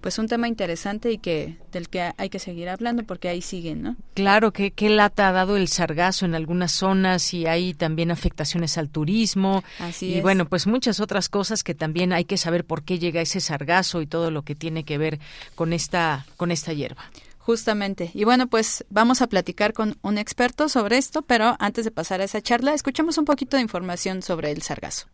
pues 0.00 0.18
un 0.18 0.28
tema 0.28 0.48
interesante 0.48 1.12
y 1.12 1.18
que 1.18 1.56
del 1.72 1.88
que 1.88 2.12
hay 2.16 2.28
que 2.28 2.38
seguir 2.38 2.68
hablando 2.68 3.04
porque 3.04 3.28
ahí 3.28 3.42
siguen, 3.42 3.82
¿no? 3.82 3.96
Claro, 4.14 4.52
que 4.52 4.70
qué 4.70 4.88
lata 4.88 5.28
ha 5.28 5.32
dado 5.32 5.56
el 5.56 5.68
sargazo 5.68 6.24
en 6.24 6.34
algunas 6.34 6.72
zonas 6.72 7.34
y 7.34 7.46
hay 7.46 7.74
también 7.74 8.10
afectaciones 8.10 8.78
al 8.78 8.88
turismo. 8.88 9.62
Así 9.78 10.14
y 10.14 10.20
bueno, 10.20 10.46
pues 10.46 10.66
muchas 10.66 11.00
otras 11.00 11.28
cosas 11.28 11.62
que 11.62 11.74
también 11.74 12.12
hay 12.12 12.24
que 12.24 12.36
saber 12.36 12.64
por 12.64 12.82
qué 12.82 12.98
llega 12.98 13.20
ese 13.20 13.40
sargazo 13.40 14.00
y 14.00 14.06
todo 14.06 14.30
lo 14.30 14.42
que 14.42 14.54
tiene 14.54 14.84
que 14.84 14.98
ver 14.98 15.18
con 15.54 15.72
esta 15.72 16.26
con 16.36 16.50
esta 16.50 16.72
hierba. 16.72 17.04
Justamente. 17.40 18.10
Y 18.12 18.24
bueno, 18.24 18.48
pues 18.48 18.84
vamos 18.90 19.22
a 19.22 19.26
platicar 19.26 19.72
con 19.72 19.96
un 20.02 20.18
experto 20.18 20.68
sobre 20.68 20.98
esto, 20.98 21.22
pero 21.22 21.56
antes 21.58 21.86
de 21.86 21.90
pasar 21.90 22.20
a 22.20 22.24
esa 22.24 22.42
charla, 22.42 22.74
escuchemos 22.74 23.16
un 23.16 23.24
poquito 23.24 23.56
de 23.56 23.62
información 23.62 24.22
sobre 24.22 24.52
el 24.52 24.62
sargazo. 24.62 25.06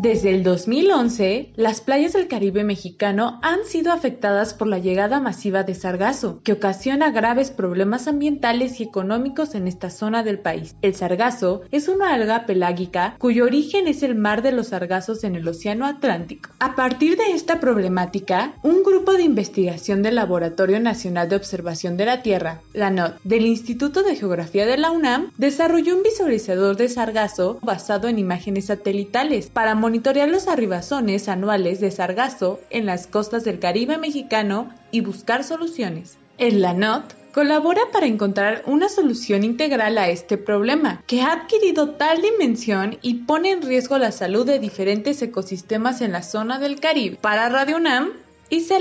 Desde 0.00 0.30
el 0.30 0.44
2011, 0.44 1.54
las 1.56 1.80
playas 1.80 2.12
del 2.12 2.28
Caribe 2.28 2.62
mexicano 2.62 3.40
han 3.42 3.64
sido 3.64 3.90
afectadas 3.90 4.54
por 4.54 4.68
la 4.68 4.78
llegada 4.78 5.18
masiva 5.18 5.64
de 5.64 5.74
sargazo, 5.74 6.40
que 6.44 6.52
ocasiona 6.52 7.10
graves 7.10 7.50
problemas 7.50 8.06
ambientales 8.06 8.78
y 8.78 8.84
económicos 8.84 9.56
en 9.56 9.66
esta 9.66 9.90
zona 9.90 10.22
del 10.22 10.38
país. 10.38 10.76
El 10.82 10.94
sargazo 10.94 11.62
es 11.72 11.88
una 11.88 12.14
alga 12.14 12.46
pelágica 12.46 13.16
cuyo 13.18 13.44
origen 13.44 13.88
es 13.88 14.04
el 14.04 14.14
mar 14.14 14.42
de 14.42 14.52
los 14.52 14.68
sargazos 14.68 15.24
en 15.24 15.34
el 15.34 15.48
Océano 15.48 15.84
Atlántico. 15.84 16.50
A 16.60 16.76
partir 16.76 17.16
de 17.16 17.32
esta 17.32 17.58
problemática, 17.58 18.54
un 18.62 18.84
grupo 18.84 19.14
de 19.14 19.24
investigación 19.24 20.04
del 20.04 20.14
Laboratorio 20.14 20.78
Nacional 20.78 21.28
de 21.28 21.34
Observación 21.34 21.96
de 21.96 22.06
la 22.06 22.22
Tierra, 22.22 22.60
la 22.72 22.90
NOT, 22.90 23.20
del 23.24 23.46
Instituto 23.46 24.04
de 24.04 24.14
Geografía 24.14 24.64
de 24.64 24.78
la 24.78 24.92
UNAM, 24.92 25.32
desarrolló 25.38 25.96
un 25.96 26.04
visualizador 26.04 26.76
de 26.76 26.88
sargazo 26.88 27.58
basado 27.62 28.06
en 28.06 28.20
imágenes 28.20 28.66
satelitales 28.66 29.50
para 29.50 29.74
monitorear 29.88 30.28
los 30.28 30.48
arribazones 30.48 31.30
anuales 31.30 31.80
de 31.80 31.90
sargazo 31.90 32.60
en 32.68 32.84
las 32.84 33.06
costas 33.06 33.42
del 33.44 33.58
Caribe 33.58 33.96
mexicano 33.96 34.70
y 34.90 35.00
buscar 35.00 35.44
soluciones. 35.44 36.18
El 36.36 36.60
LANOT 36.60 37.14
colabora 37.32 37.80
para 37.90 38.04
encontrar 38.04 38.64
una 38.66 38.90
solución 38.90 39.44
integral 39.44 39.96
a 39.96 40.10
este 40.10 40.36
problema, 40.36 41.02
que 41.06 41.22
ha 41.22 41.32
adquirido 41.32 41.92
tal 41.92 42.20
dimensión 42.20 42.98
y 43.00 43.24
pone 43.24 43.50
en 43.50 43.62
riesgo 43.62 43.96
la 43.96 44.12
salud 44.12 44.44
de 44.44 44.58
diferentes 44.58 45.22
ecosistemas 45.22 46.02
en 46.02 46.12
la 46.12 46.22
zona 46.22 46.58
del 46.58 46.80
Caribe. 46.80 47.16
Para 47.22 47.48
Radio 47.48 47.78
UNAM, 47.78 48.10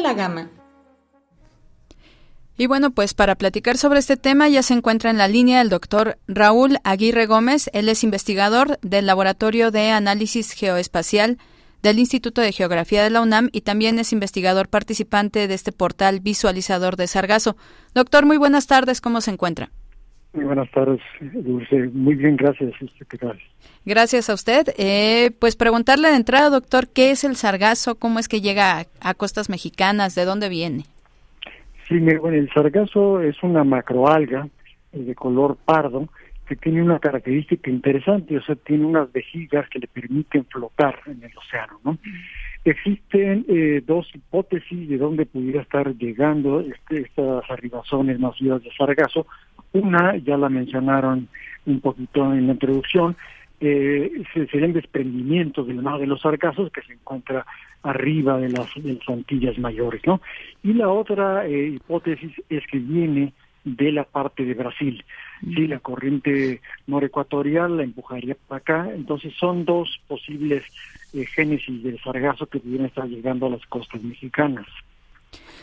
la 0.02 0.14
Gama. 0.14 0.50
Y 2.60 2.66
bueno, 2.66 2.90
pues 2.90 3.14
para 3.14 3.36
platicar 3.36 3.78
sobre 3.78 4.00
este 4.00 4.18
tema 4.18 4.50
ya 4.50 4.64
se 4.64 4.74
encuentra 4.74 5.12
en 5.12 5.20
la 5.20 5.28
línea 5.28 5.62
el 5.62 5.70
doctor 5.70 6.18
Raúl 6.28 6.78
Aguirre 6.84 7.28
Gómez. 7.28 7.70
Él 7.72 7.88
es 7.88 8.04
investigador 8.04 8.80
del 8.82 9.06
Laboratorio 9.06 9.70
de 9.70 9.92
Análisis 9.92 10.54
Geoespacial 10.54 11.38
del 11.84 12.00
Instituto 12.00 12.42
de 12.42 12.52
Geografía 12.52 13.04
de 13.04 13.12
la 13.12 13.22
UNAM 13.22 13.50
y 13.52 13.62
también 13.62 14.00
es 14.00 14.12
investigador 14.12 14.70
participante 14.70 15.48
de 15.48 15.54
este 15.54 15.72
portal 15.72 16.20
visualizador 16.20 16.96
de 16.96 17.06
Sargazo. 17.06 17.56
Doctor, 17.94 18.26
muy 18.26 18.38
buenas 18.38 18.66
tardes, 18.66 19.02
¿cómo 19.02 19.22
se 19.22 19.32
encuentra? 19.32 19.70
Muy 20.34 20.46
buenas 20.46 20.70
tardes, 20.72 21.00
Dulce. 21.22 21.90
Muy 21.94 22.16
bien, 22.16 22.36
gracias. 22.36 22.74
Gracias 23.86 24.30
a 24.30 24.34
usted. 24.34 24.68
Eh, 24.78 25.32
pues 25.40 25.56
preguntarle 25.56 26.10
de 26.10 26.16
entrada, 26.16 26.50
doctor, 26.50 26.90
¿qué 26.90 27.12
es 27.12 27.24
el 27.24 27.36
sargazo? 27.36 27.96
¿Cómo 27.96 28.20
es 28.20 28.28
que 28.28 28.42
llega 28.42 28.88
a 29.00 29.14
costas 29.14 29.50
mexicanas? 29.50 30.16
¿De 30.16 30.26
dónde 30.26 30.50
viene? 30.50 30.86
Sí, 31.88 32.00
bueno, 32.00 32.38
el 32.38 32.50
sargazo 32.54 33.22
es 33.22 33.42
una 33.44 33.64
macroalga 33.64 34.48
eh, 34.92 35.00
de 35.00 35.16
color 35.16 35.58
pardo 35.64 36.10
que 36.48 36.56
tiene 36.56 36.82
una 36.82 37.00
característica 37.00 37.70
interesante, 37.70 38.38
o 38.38 38.42
sea, 38.42 38.56
tiene 38.56 38.86
unas 38.86 39.12
vejigas 39.12 39.68
que 39.70 39.80
le 39.80 39.88
permiten 39.88 40.46
flotar 40.46 40.98
en 41.06 41.22
el 41.22 41.38
océano, 41.38 41.80
¿no? 41.84 41.98
Existen 42.64 43.46
eh, 43.50 43.82
dos 43.86 44.10
hipótesis 44.14 44.90
de 44.90 44.98
dónde 44.98 45.26
pudiera 45.26 45.62
estar 45.62 45.94
llegando 45.96 46.62
este, 46.62 47.02
estas 47.02 47.50
arribazones 47.50 48.20
masivas 48.20 48.64
de 48.64 48.72
sargazo. 48.78 49.28
Una, 49.74 50.16
ya 50.18 50.38
la 50.38 50.50
mencionaron 50.50 51.28
un 51.66 51.82
poquito 51.82 52.34
en 52.34 52.48
la 52.48 52.54
introducción, 52.54 53.18
eh, 53.60 54.12
serían 54.34 54.74
desprendimientos 54.74 55.68
del 55.68 55.82
mar 55.82 56.00
de 56.00 56.08
los 56.08 56.22
sargazos 56.22 56.72
que 56.72 56.82
se 56.82 56.94
encuentra 56.94 57.46
arriba 57.84 58.38
de 58.38 58.50
las, 58.50 58.68
de 58.76 59.00
Antillas 59.08 59.58
mayores, 59.58 60.02
¿no? 60.06 60.22
Y 60.64 60.74
la 60.74 60.90
otra 60.90 61.46
eh, 61.46 61.68
hipótesis 61.76 62.32
es 62.50 62.64
que 62.68 62.80
viene 62.80 63.34
de 63.64 63.92
la 63.92 64.04
parte 64.04 64.46
de 64.46 64.54
Brasil. 64.54 65.04
Sí, 65.42 65.68
la 65.68 65.80
corriente 65.80 66.62
norecuatorial 66.88 67.78
la 67.78 67.84
empujaría 67.84 68.36
para 68.48 68.60
acá. 68.60 68.90
Entonces 68.94 69.34
son 69.40 69.66
dos 69.66 70.00
posibles 70.08 70.64
eh, 71.14 71.26
génesis 71.26 71.84
del 71.84 72.00
sargazo 72.02 72.46
que 72.48 72.60
pudieran 72.60 72.88
estar 72.88 73.06
llegando 73.06 73.48
a 73.48 73.52
las 73.52 73.66
costas 73.68 74.02
mexicanas. 74.04 74.66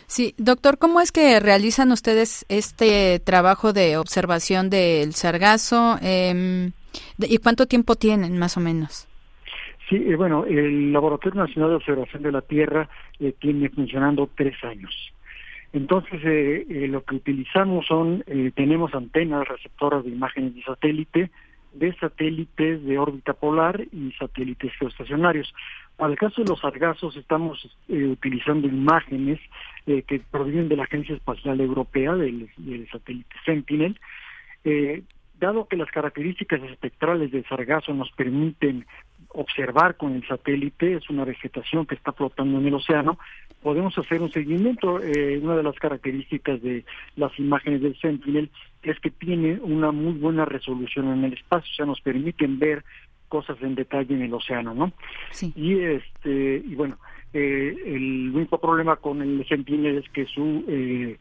Sí, 0.06 0.34
doctor, 0.36 0.78
¿cómo 0.78 1.00
es 1.00 1.12
que 1.12 1.40
realizan 1.40 1.90
ustedes 1.90 2.44
este 2.48 3.20
trabajo 3.20 3.72
de 3.72 3.96
observación 3.96 4.68
del 4.68 5.14
sargazo? 5.14 5.98
Eh, 6.02 6.70
¿Y 7.18 7.38
cuánto 7.38 7.66
tiempo 7.66 7.96
tienen, 7.96 8.38
más 8.38 8.56
o 8.56 8.60
menos? 8.60 9.08
Sí, 9.88 9.96
eh, 9.96 10.16
bueno, 10.16 10.46
el 10.46 10.92
Laboratorio 10.92 11.42
Nacional 11.42 11.70
de 11.70 11.76
Observación 11.76 12.22
de 12.22 12.32
la 12.32 12.40
Tierra 12.40 12.88
eh, 13.20 13.34
tiene 13.38 13.68
funcionando 13.68 14.30
tres 14.34 14.56
años. 14.64 15.12
Entonces, 15.74 16.20
eh, 16.24 16.66
eh, 16.70 16.88
lo 16.88 17.04
que 17.04 17.16
utilizamos 17.16 17.86
son, 17.86 18.24
tenemos 18.54 18.94
antenas 18.94 19.46
receptoras 19.46 20.04
de 20.04 20.10
imágenes 20.10 20.54
de 20.54 20.62
satélite, 20.62 21.30
de 21.72 21.92
satélites 21.96 22.84
de 22.84 22.98
órbita 22.98 23.34
polar 23.34 23.84
y 23.92 24.12
satélites 24.12 24.72
geoestacionarios. 24.78 25.52
Para 25.96 26.12
el 26.12 26.18
caso 26.18 26.42
de 26.42 26.48
los 26.48 26.60
sargazos, 26.60 27.16
estamos 27.16 27.76
utilizando 27.88 28.68
imágenes 28.68 29.40
que 29.84 30.22
provienen 30.30 30.68
de 30.68 30.76
la 30.76 30.84
Agencia 30.84 31.16
Espacial 31.16 31.60
Europea, 31.60 32.14
del, 32.14 32.48
del 32.56 32.88
satélite 32.88 33.34
Sentinel. 33.44 33.98
Dado 35.40 35.66
que 35.66 35.76
las 35.76 35.90
características 35.90 36.62
espectrales 36.62 37.32
del 37.32 37.44
sargazo 37.46 37.92
nos 37.92 38.10
permiten 38.12 38.86
observar 39.34 39.96
con 39.96 40.14
el 40.14 40.26
satélite, 40.26 40.94
es 40.94 41.10
una 41.10 41.24
vegetación 41.24 41.86
que 41.86 41.94
está 41.94 42.12
flotando 42.12 42.58
en 42.58 42.66
el 42.66 42.74
océano, 42.74 43.18
podemos 43.62 43.96
hacer 43.98 44.22
un 44.22 44.30
seguimiento. 44.30 45.00
Eh, 45.02 45.38
una 45.42 45.56
de 45.56 45.62
las 45.62 45.76
características 45.76 46.62
de 46.62 46.84
las 47.16 47.36
imágenes 47.38 47.82
del 47.82 47.98
Sentinel 47.98 48.50
es 48.82 48.98
que 49.00 49.10
tiene 49.10 49.58
una 49.62 49.90
muy 49.90 50.12
buena 50.12 50.44
resolución 50.44 51.12
en 51.12 51.24
el 51.24 51.32
espacio, 51.32 51.70
o 51.72 51.74
sea, 51.74 51.86
nos 51.86 52.00
permiten 52.00 52.58
ver 52.58 52.84
cosas 53.28 53.56
en 53.62 53.74
detalle 53.74 54.14
en 54.14 54.22
el 54.22 54.34
océano, 54.34 54.74
¿no? 54.74 54.92
Sí. 55.30 55.52
Y 55.56 55.80
este 55.80 56.62
y 56.64 56.74
bueno, 56.74 56.98
eh, 57.32 57.74
el 57.86 58.30
único 58.34 58.58
problema 58.58 58.96
con 58.96 59.22
el 59.22 59.44
Sentinel 59.48 59.98
es 59.98 60.08
que 60.10 60.26
su 60.26 60.64
eh, 60.68 61.18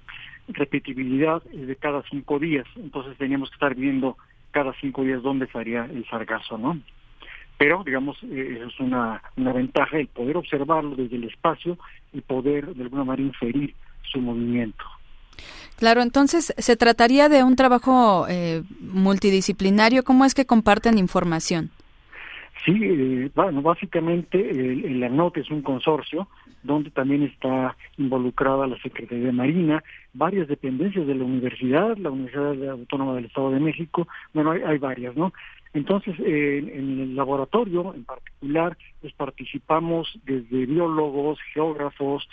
repetibilidad 0.49 1.41
es 1.52 1.65
de 1.65 1.76
cada 1.76 2.03
cinco 2.10 2.40
días, 2.40 2.68
entonces 2.76 3.18
teníamos 3.18 3.49
que 3.49 3.56
estar 3.56 3.73
viendo 3.73 4.18
cada 4.52 4.73
cinco 4.80 5.03
días 5.03 5.23
dónde 5.23 5.45
estaría 5.45 5.85
el 5.85 6.06
sargazo, 6.07 6.57
¿no? 6.57 6.77
Pero, 7.64 7.81
digamos, 7.85 8.18
eh, 8.23 8.61
es 8.68 8.77
una, 8.81 9.22
una 9.38 9.53
ventaja 9.53 9.98
el 9.98 10.07
poder 10.07 10.35
observarlo 10.35 10.98
desde 10.98 11.15
el 11.15 11.23
espacio 11.23 11.77
y 12.11 12.19
poder 12.19 12.76
de 12.76 12.84
alguna 12.84 13.06
manera 13.06 13.26
inferir 13.26 13.73
su 14.11 14.19
movimiento. 14.19 14.84
Claro, 15.77 16.02
entonces 16.02 16.53
se 16.57 16.76
trataría 16.76 17.30
de 17.30 17.41
un 17.41 17.56
trabajo 17.56 18.26
eh, 18.27 18.64
multidisciplinario. 18.81 20.03
¿Cómo 20.03 20.26
es 20.26 20.34
que 20.34 20.45
comparten 20.45 20.98
información? 20.98 21.69
Sí, 22.65 22.77
eh, 22.81 23.31
bueno, 23.34 23.61
básicamente 23.61 24.49
el, 24.49 24.84
el 24.84 25.03
ANOT 25.06 25.38
es 25.38 25.49
un 25.49 25.61
consorcio 25.61 26.27
donde 26.64 26.91
también 26.91 27.23
está 27.23 27.77
involucrada 27.98 28.68
la 28.68 28.77
Secretaría 28.81 29.27
de 29.27 29.31
Marina, 29.31 29.84
varias 30.14 30.49
dependencias 30.49 31.07
de 31.07 31.15
la 31.15 31.23
universidad, 31.23 31.95
la 31.95 32.10
Universidad 32.10 32.72
Autónoma 32.72 33.15
del 33.15 33.26
Estado 33.26 33.52
de 33.52 33.60
México, 33.61 34.07
bueno, 34.34 34.52
hay, 34.52 34.61
hay 34.64 34.77
varias, 34.80 35.15
¿no? 35.15 35.31
Entonces, 35.74 36.16
eh, 36.20 36.60
en 36.60 37.00
el 37.00 37.16
laboratorio 37.16 37.94
en 37.95 38.06
particular, 38.06 38.78
pues 39.02 39.14
participamos 39.14 40.20
desde 40.24 40.66
biólogos, 40.68 41.40
geógrafos, 41.54 42.28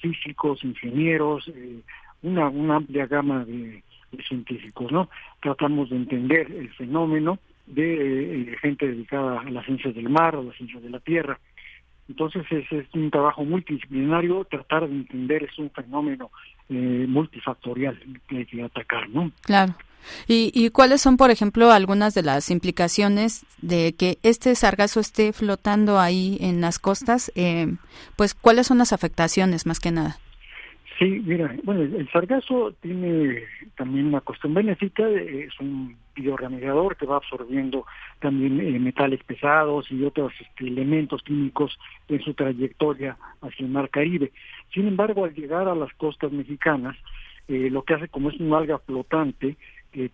físicos, 0.00 0.62
ingenieros, 0.62 1.48
eh, 1.48 1.80
una, 2.22 2.46
amplia 2.76 3.06
gama 3.06 3.44
de, 3.44 3.82
científicos, 4.28 4.92
¿no? 4.92 5.08
Tratamos 5.40 5.90
de 5.90 5.96
entender 5.96 6.50
el 6.52 6.72
fenómeno 6.74 7.38
de 7.66 8.42
eh, 8.42 8.56
gente 8.60 8.86
dedicada 8.86 9.40
a 9.40 9.50
las 9.50 9.66
ciencias 9.66 9.94
del 9.94 10.08
mar, 10.08 10.36
a 10.36 10.42
las 10.42 10.56
ciencias 10.56 10.82
de 10.82 10.90
la 10.90 11.00
tierra. 11.00 11.38
Entonces 12.08 12.44
es, 12.50 12.66
un 12.94 13.10
trabajo 13.10 13.44
multidisciplinario, 13.44 14.44
tratar 14.44 14.86
de 14.86 14.94
entender 14.94 15.44
es 15.44 15.58
un 15.58 15.70
fenómeno 15.70 16.30
eh, 16.68 17.06
multifactorial 17.08 17.98
que 18.28 18.38
hay 18.38 18.46
que 18.46 18.62
atacar, 18.62 19.08
¿no? 19.08 19.32
Claro. 19.42 19.74
¿Y, 20.26 20.50
¿Y, 20.54 20.70
cuáles 20.70 21.00
son, 21.00 21.16
por 21.16 21.30
ejemplo, 21.30 21.70
algunas 21.70 22.14
de 22.14 22.22
las 22.22 22.50
implicaciones 22.50 23.46
de 23.62 23.94
que 23.98 24.18
este 24.22 24.54
sargazo 24.54 25.00
esté 25.00 25.32
flotando 25.32 25.98
ahí 25.98 26.38
en 26.40 26.60
las 26.60 26.78
costas? 26.78 27.32
Eh, 27.34 27.74
pues, 28.16 28.34
¿cuáles 28.34 28.66
son 28.66 28.78
las 28.78 28.92
afectaciones 28.92 29.66
más 29.66 29.80
que 29.80 29.90
nada? 29.90 30.18
Sí, 30.98 31.22
mira, 31.24 31.52
bueno, 31.64 31.82
el 31.82 32.08
sargazo 32.12 32.72
tiene 32.80 33.42
también 33.76 34.06
una 34.06 34.20
cuestión 34.20 34.54
benéfica, 34.54 35.08
es 35.08 35.58
un 35.58 35.96
bioremediador 36.14 36.96
que 36.96 37.06
va 37.06 37.16
absorbiendo 37.16 37.84
también 38.20 38.60
eh, 38.60 38.78
metales 38.78 39.22
pesados 39.24 39.90
y 39.90 40.04
otros 40.04 40.32
este, 40.40 40.68
elementos 40.68 41.22
químicos 41.24 41.76
en 42.08 42.22
su 42.22 42.34
trayectoria 42.34 43.16
hacia 43.42 43.66
el 43.66 43.72
mar 43.72 43.90
Caribe. 43.90 44.30
Sin 44.72 44.86
embargo, 44.86 45.24
al 45.24 45.34
llegar 45.34 45.66
a 45.66 45.74
las 45.74 45.92
costas 45.94 46.30
mexicanas, 46.30 46.96
eh, 47.48 47.68
lo 47.70 47.82
que 47.82 47.94
hace 47.94 48.08
como 48.08 48.30
es 48.30 48.38
una 48.38 48.58
alga 48.58 48.78
flotante, 48.78 49.56
eh, 49.94 50.10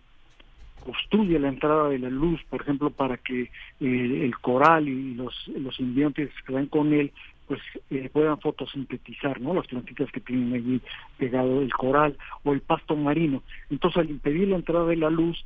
obstruye 0.85 1.37
la 1.39 1.49
entrada 1.49 1.89
de 1.89 1.99
la 1.99 2.09
luz, 2.09 2.41
por 2.49 2.61
ejemplo, 2.61 2.89
para 2.89 3.17
que 3.17 3.43
eh, 3.43 3.49
el 3.79 4.35
coral 4.39 4.87
y 4.87 5.13
los, 5.13 5.47
los 5.49 5.75
simbiontes 5.75 6.29
que 6.45 6.53
van 6.53 6.67
con 6.67 6.93
él 6.93 7.11
pues 7.47 7.59
eh, 7.89 8.09
puedan 8.13 8.39
fotosintetizar, 8.39 9.41
¿no? 9.41 9.53
Las 9.53 9.67
plantitas 9.67 10.09
que 10.13 10.21
tienen 10.21 10.53
allí 10.53 10.79
pegado 11.17 11.61
el 11.61 11.73
coral 11.73 12.17
o 12.45 12.53
el 12.53 12.61
pasto 12.61 12.95
marino. 12.95 13.43
Entonces, 13.69 13.97
al 13.97 14.09
impedir 14.09 14.47
la 14.47 14.55
entrada 14.55 14.85
de 14.85 14.95
la 14.95 15.09
luz, 15.09 15.43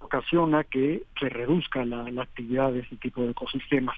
ocasiona 0.00 0.64
que 0.64 1.04
se 1.18 1.30
reduzca 1.30 1.82
la, 1.86 2.10
la 2.10 2.24
actividad 2.24 2.72
de 2.72 2.80
este 2.80 2.96
tipo 2.96 3.22
de 3.22 3.30
ecosistemas. 3.30 3.96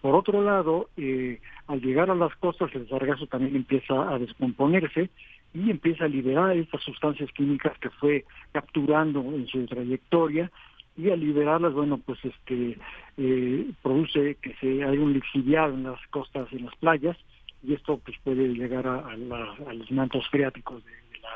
Por 0.00 0.14
otro 0.14 0.42
lado, 0.42 0.88
eh, 0.96 1.40
al 1.66 1.80
llegar 1.80 2.10
a 2.10 2.14
las 2.14 2.34
costas, 2.36 2.70
el 2.74 2.88
sargazo 2.88 3.26
también 3.26 3.56
empieza 3.56 4.12
a 4.12 4.18
descomponerse 4.18 5.10
y 5.54 5.70
empieza 5.70 6.04
a 6.04 6.08
liberar 6.08 6.56
estas 6.56 6.82
sustancias 6.82 7.30
químicas 7.32 7.76
que 7.78 7.90
fue 7.90 8.24
capturando 8.52 9.20
en 9.20 9.46
su 9.46 9.64
trayectoria 9.66 10.50
y 10.96 11.10
al 11.10 11.20
liberarlas, 11.20 11.72
bueno, 11.72 11.98
pues 11.98 12.18
este 12.24 12.76
eh, 13.16 13.70
produce 13.82 14.36
que 14.42 14.54
se 14.56 14.82
hay 14.82 14.98
un 14.98 15.12
lixiviado 15.12 15.74
en 15.74 15.84
las 15.84 16.04
costas, 16.08 16.52
en 16.52 16.64
las 16.64 16.74
playas, 16.76 17.16
y 17.62 17.74
esto 17.74 17.98
pues 17.98 18.16
puede 18.24 18.48
llegar 18.48 18.86
a, 18.86 19.16
la, 19.16 19.54
a 19.68 19.74
los 19.74 19.90
mantos 19.92 20.28
freáticos 20.28 20.84
de, 20.84 21.18
la, 21.20 21.30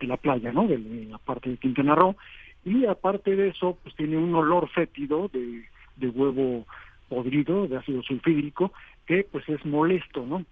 de 0.00 0.06
la 0.08 0.16
playa, 0.16 0.52
¿no? 0.52 0.66
De, 0.66 0.78
la 1.08 1.18
parte 1.18 1.50
de 1.50 1.56
Quintana 1.56 1.94
Roo, 1.94 2.16
y 2.64 2.84
aparte 2.84 3.36
de 3.36 3.48
eso, 3.48 3.78
pues 3.82 3.94
tiene 3.94 4.16
un 4.16 4.34
olor 4.34 4.68
fétido 4.68 5.28
de, 5.32 5.64
de 5.96 6.08
huevo 6.08 6.66
podrido, 7.08 7.68
de 7.68 7.76
ácido 7.76 8.02
sulfídrico, 8.02 8.72
que 9.06 9.24
pues 9.30 9.48
es 9.48 9.64
molesto, 9.64 10.26
¿no? 10.26 10.44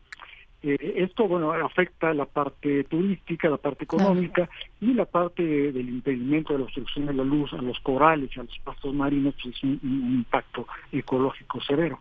Eh, 0.62 0.94
esto, 0.96 1.28
bueno, 1.28 1.52
afecta 1.52 2.12
la 2.12 2.24
parte 2.24 2.84
turística, 2.84 3.48
la 3.48 3.58
parte 3.58 3.84
económica 3.84 4.48
y 4.80 4.92
la 4.92 5.04
parte 5.04 5.42
de, 5.42 5.72
del 5.72 5.88
impedimento 5.88 6.52
de 6.52 6.58
la 6.60 6.64
obstrucción 6.64 7.06
de 7.06 7.14
la 7.14 7.22
luz 7.22 7.52
a 7.52 7.62
los 7.62 7.78
corales 7.80 8.30
y 8.36 8.40
a 8.40 8.42
los 8.42 8.58
pastos 8.64 8.92
marinos, 8.92 9.34
pues 9.40 9.54
es 9.54 9.62
un, 9.62 9.78
un 9.82 10.14
impacto 10.16 10.66
ecológico 10.90 11.60
severo. 11.60 12.00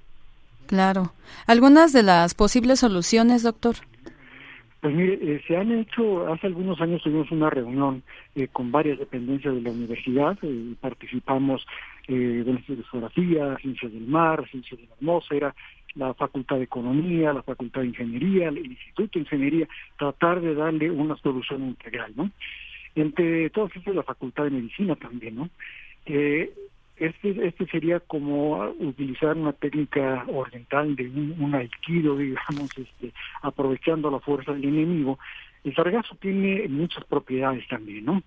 Claro. 0.65 1.13
¿Algunas 1.45 1.93
de 1.93 2.03
las 2.03 2.33
posibles 2.33 2.79
soluciones, 2.79 3.43
doctor? 3.43 3.75
Pues 4.81 4.93
mire, 4.93 5.17
eh, 5.21 5.41
se 5.47 5.57
han 5.57 5.71
hecho, 5.71 6.31
hace 6.31 6.47
algunos 6.47 6.79
años 6.81 7.01
tuvimos 7.01 7.31
una 7.31 7.49
reunión 7.49 8.03
eh, 8.35 8.47
con 8.47 8.71
varias 8.71 8.99
dependencias 8.99 9.55
de 9.55 9.61
la 9.61 9.71
universidad, 9.71 10.37
eh, 10.43 10.75
participamos 10.79 11.65
eh, 12.07 12.13
de 12.13 12.53
la 12.53 12.61
geografía, 12.61 13.57
ciencias 13.59 13.91
del 13.91 14.07
mar, 14.07 14.47
ciencias 14.49 14.79
de 14.79 14.87
la 14.87 14.93
atmósfera, 14.93 15.55
la 15.97 16.13
Facultad 16.13 16.57
de 16.57 16.63
Economía, 16.63 17.33
la 17.33 17.43
Facultad 17.43 17.81
de 17.81 17.87
Ingeniería, 17.87 18.49
el 18.49 18.65
Instituto 18.65 19.11
de 19.13 19.19
Ingeniería, 19.21 19.67
tratar 19.97 20.41
de 20.41 20.53
darle 20.53 20.91
una 20.91 21.15
solución 21.17 21.63
integral, 21.63 22.13
¿no? 22.15 22.29
Entre 22.95 23.49
todas 23.49 23.75
estas, 23.75 23.95
la 23.95 24.03
Facultad 24.03 24.45
de 24.45 24.51
Medicina 24.51 24.95
también, 24.95 25.35
¿no? 25.35 25.49
Eh, 26.05 26.51
este, 26.97 27.45
este 27.45 27.67
sería 27.67 27.99
como 27.99 28.69
utilizar 28.79 29.37
una 29.37 29.53
técnica 29.53 30.25
oriental 30.27 30.95
de 30.95 31.07
un, 31.07 31.35
un 31.39 31.51
digamos, 32.17 32.77
este, 32.77 33.11
aprovechando 33.43 34.09
la 34.09 34.19
fuerza 34.19 34.53
del 34.53 34.65
enemigo. 34.65 35.19
El 35.63 35.75
sargazo 35.75 36.15
tiene 36.15 36.67
muchas 36.67 37.03
propiedades 37.05 37.67
también, 37.67 38.05
¿no? 38.05 38.23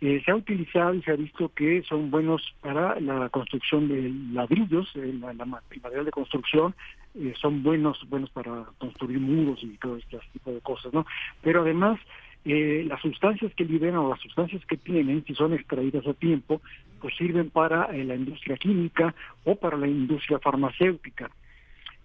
Eh, 0.00 0.20
se 0.24 0.30
ha 0.30 0.36
utilizado 0.36 0.94
y 0.94 1.02
se 1.02 1.12
ha 1.12 1.16
visto 1.16 1.50
que 1.54 1.82
son 1.82 2.10
buenos 2.10 2.54
para 2.60 3.00
la 3.00 3.28
construcción 3.30 3.88
de 3.88 4.12
ladrillos, 4.32 4.90
eh, 4.96 5.14
la, 5.18 5.32
la, 5.32 5.44
el 5.44 5.80
material 5.80 6.04
de 6.04 6.10
construcción, 6.10 6.74
eh, 7.14 7.32
son 7.40 7.62
buenos 7.62 7.98
buenos 8.08 8.30
para 8.30 8.64
construir 8.78 9.20
muros 9.20 9.62
y 9.62 9.76
todo 9.78 9.96
este 9.96 10.18
tipo 10.32 10.50
de 10.50 10.60
cosas, 10.60 10.92
¿no? 10.92 11.06
Pero 11.42 11.62
además 11.62 12.00
eh, 12.44 12.84
las 12.86 13.00
sustancias 13.00 13.54
que 13.54 13.64
liberan 13.64 13.96
o 13.96 14.10
las 14.10 14.20
sustancias 14.20 14.64
que 14.66 14.76
tienen, 14.76 15.24
si 15.24 15.34
son 15.34 15.54
extraídas 15.54 16.06
a 16.06 16.12
tiempo, 16.12 16.60
pues 17.00 17.16
sirven 17.16 17.50
para 17.50 17.84
eh, 17.86 18.04
la 18.04 18.16
industria 18.16 18.56
química 18.56 19.14
o 19.44 19.56
para 19.56 19.78
la 19.78 19.86
industria 19.86 20.38
farmacéutica. 20.38 21.30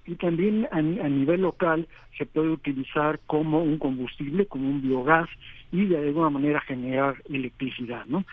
Y 0.05 0.15
también 0.15 0.67
a, 0.71 0.77
a, 0.77 0.81
nivel 0.81 1.41
local 1.41 1.87
se 2.17 2.25
puede 2.25 2.49
utilizar 2.49 3.19
como 3.27 3.61
un 3.61 3.77
combustible, 3.77 4.45
como 4.45 4.69
un 4.69 4.81
biogás 4.81 5.29
y 5.71 5.85
de 5.85 5.97
alguna 5.97 6.29
manera 6.29 6.61
generar 6.61 7.15
electricidad, 7.29 8.05
¿no? 8.05 8.25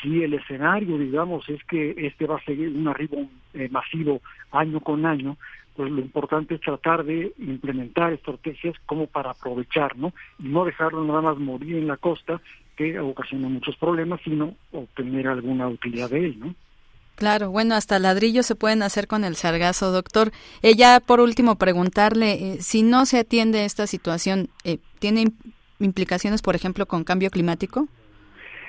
Si 0.00 0.22
el 0.22 0.34
escenario, 0.34 0.96
digamos, 0.96 1.48
es 1.48 1.62
que 1.64 1.94
este 1.96 2.26
va 2.26 2.36
a 2.36 2.44
seguir 2.44 2.68
un 2.68 2.88
arribo 2.88 3.28
eh, 3.52 3.68
masivo 3.68 4.22
año 4.52 4.80
con 4.80 5.04
año, 5.04 5.36
pues 5.76 5.90
lo 5.90 6.00
importante 6.00 6.54
es 6.54 6.60
tratar 6.60 7.04
de 7.04 7.32
implementar 7.38 8.12
estrategias 8.12 8.74
como 8.86 9.06
para 9.06 9.30
aprovechar, 9.30 9.96
¿no? 9.96 10.12
Y 10.38 10.48
no 10.48 10.64
dejarlo 10.64 11.04
nada 11.04 11.22
más 11.22 11.38
morir 11.38 11.76
en 11.76 11.88
la 11.88 11.96
costa, 11.96 12.40
que 12.76 12.98
ocasiona 12.98 13.48
muchos 13.48 13.76
problemas, 13.76 14.20
sino 14.24 14.54
obtener 14.72 15.28
alguna 15.28 15.68
utilidad 15.68 16.10
de 16.10 16.26
él, 16.26 16.40
¿no? 16.40 16.54
Claro, 17.14 17.50
bueno, 17.50 17.74
hasta 17.74 17.98
ladrillos 17.98 18.46
se 18.46 18.54
pueden 18.54 18.82
hacer 18.82 19.06
con 19.06 19.24
el 19.24 19.36
sargazo, 19.36 19.92
doctor. 19.92 20.32
Ella, 20.62 20.98
por 20.98 21.20
último, 21.20 21.56
preguntarle, 21.56 22.32
eh, 22.32 22.56
si 22.60 22.82
no 22.82 23.06
se 23.06 23.18
atiende 23.18 23.64
esta 23.64 23.86
situación, 23.86 24.48
eh, 24.64 24.78
¿tiene 24.98 25.26
implicaciones, 25.78 26.42
por 26.42 26.56
ejemplo, 26.56 26.86
con 26.86 27.04
cambio 27.04 27.30
climático? 27.30 27.86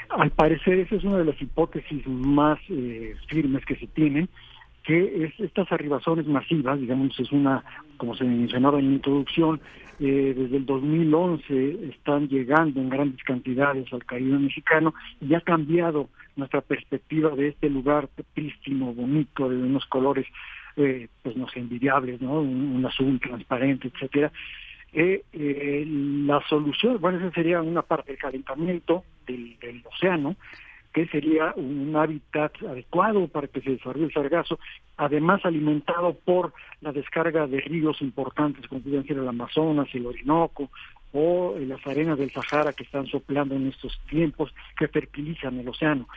Al 0.09 0.29
parecer, 0.31 0.79
esa 0.79 0.95
es 0.95 1.03
una 1.03 1.19
de 1.19 1.25
las 1.25 1.41
hipótesis 1.41 2.05
más 2.05 2.59
eh, 2.69 3.15
firmes 3.27 3.65
que 3.65 3.75
se 3.75 3.87
tienen, 3.87 4.29
que 4.83 5.25
es 5.25 5.39
estas 5.39 5.71
arribazones 5.71 6.27
masivas, 6.27 6.79
digamos, 6.79 7.17
es 7.19 7.31
una, 7.31 7.63
como 7.97 8.15
se 8.15 8.25
mencionaba 8.25 8.79
en 8.79 8.89
la 8.89 8.95
introducción, 8.95 9.61
eh, 9.99 10.33
desde 10.35 10.57
el 10.57 10.65
2011 10.65 11.89
están 11.89 12.27
llegando 12.27 12.81
en 12.81 12.89
grandes 12.89 13.23
cantidades 13.23 13.91
al 13.93 14.03
Caribe 14.05 14.39
mexicano 14.39 14.93
y 15.21 15.33
ha 15.35 15.41
cambiado 15.41 16.09
nuestra 16.35 16.61
perspectiva 16.61 17.29
de 17.29 17.49
este 17.49 17.69
lugar 17.69 18.09
prístino, 18.33 18.93
bonito, 18.93 19.49
de 19.49 19.57
unos 19.57 19.85
colores, 19.85 20.25
eh, 20.75 21.07
pues 21.21 21.37
no 21.37 21.47
sé, 21.47 21.59
envidiables, 21.59 22.21
¿no? 22.21 22.41
Un, 22.41 22.83
azul 22.85 23.19
transparente, 23.19 23.89
etcétera. 23.93 24.31
Eh, 24.91 25.23
eh, 25.31 25.85
la 25.87 26.41
solución, 26.47 26.99
bueno, 26.99 27.19
esa 27.19 27.31
sería 27.31 27.61
una 27.61 27.81
parte 27.81 28.11
del 28.11 28.19
calentamiento 28.19 29.03
del, 29.25 29.57
del 29.59 29.81
océano, 29.85 30.35
que 30.93 31.07
sería 31.07 31.53
un 31.55 31.95
hábitat 31.95 32.53
adecuado 32.63 33.27
para 33.27 33.47
que 33.47 33.61
se 33.61 33.71
desarrolle 33.71 34.05
el 34.05 34.13
sargazo, 34.13 34.59
además 34.95 35.43
alimentado 35.43 36.13
por 36.13 36.53
la 36.81 36.91
descarga 36.91 37.47
de 37.47 37.59
ríos 37.61 38.01
importantes 38.01 38.67
como 38.67 38.81
pueden 38.81 39.05
ser 39.05 39.17
el 39.17 39.27
Amazonas, 39.27 39.87
el 39.93 40.05
Orinoco 40.05 40.69
o 41.11 41.55
las 41.59 41.85
arenas 41.85 42.17
del 42.17 42.31
Sahara 42.31 42.73
que 42.73 42.83
están 42.83 43.07
soplando 43.07 43.55
en 43.55 43.67
estos 43.67 43.99
tiempos 44.09 44.53
que 44.77 44.87
fertilizan 44.87 45.59
el 45.59 45.67
océano. 45.67 46.07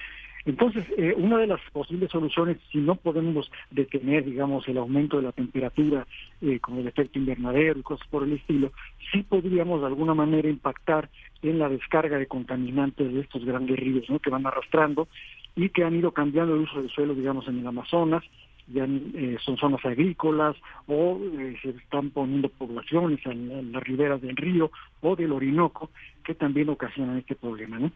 Entonces, 0.47 0.85
eh, 0.97 1.13
una 1.17 1.39
de 1.39 1.49
las 1.49 1.61
posibles 1.73 2.11
soluciones, 2.11 2.59
si 2.71 2.79
no 2.79 2.95
podemos 2.95 3.51
detener, 3.73 4.25
digamos, 4.25 4.67
el 4.69 4.79
aumento 4.79 5.17
de 5.17 5.25
la 5.25 5.33
temperatura, 5.33 6.07
eh, 6.41 6.61
como 6.61 6.81
el 6.81 6.87
efecto 6.87 7.19
invernadero 7.19 7.81
y 7.81 7.83
cosas 7.83 8.07
por 8.09 8.23
el 8.23 8.35
estilo, 8.35 8.71
sí 9.11 9.25
podríamos 9.25 9.81
de 9.81 9.89
alguna 9.89 10.15
manera 10.15 10.49
impactar 10.49 11.11
en 11.43 11.59
la 11.59 11.69
descarga 11.69 12.17
de 12.17 12.29
contaminantes 12.29 13.13
de 13.13 13.21
estos 13.21 13.45
grandes 13.45 13.77
ríos, 13.77 14.09
¿no? 14.09 14.21
Que 14.21 14.31
van 14.31 14.47
arrastrando 14.47 15.09
y 15.57 15.69
que 15.71 15.83
han 15.83 15.97
ido 15.97 16.13
cambiando 16.13 16.55
el 16.55 16.61
uso 16.61 16.81
del 16.81 16.91
suelo, 16.91 17.15
digamos, 17.15 17.49
en 17.49 17.59
el 17.59 17.67
Amazonas, 17.67 18.23
ya 18.69 18.85
eh, 18.85 19.37
son 19.45 19.57
zonas 19.57 19.85
agrícolas 19.85 20.57
o 20.87 21.21
eh, 21.39 21.57
se 21.63 21.71
están 21.71 22.11
poniendo 22.11 22.49
poblaciones 22.49 23.25
en, 23.27 23.73
las 23.73 23.83
riberas 23.83 24.21
del 24.21 24.37
río 24.37 24.71
o 25.03 25.15
del 25.15 25.33
Orinoco 25.33 25.91
que 26.25 26.35
también 26.35 26.69
ocasionan 26.69 27.19
este 27.19 27.37
problema. 27.37 27.79
¿no? 27.79 27.93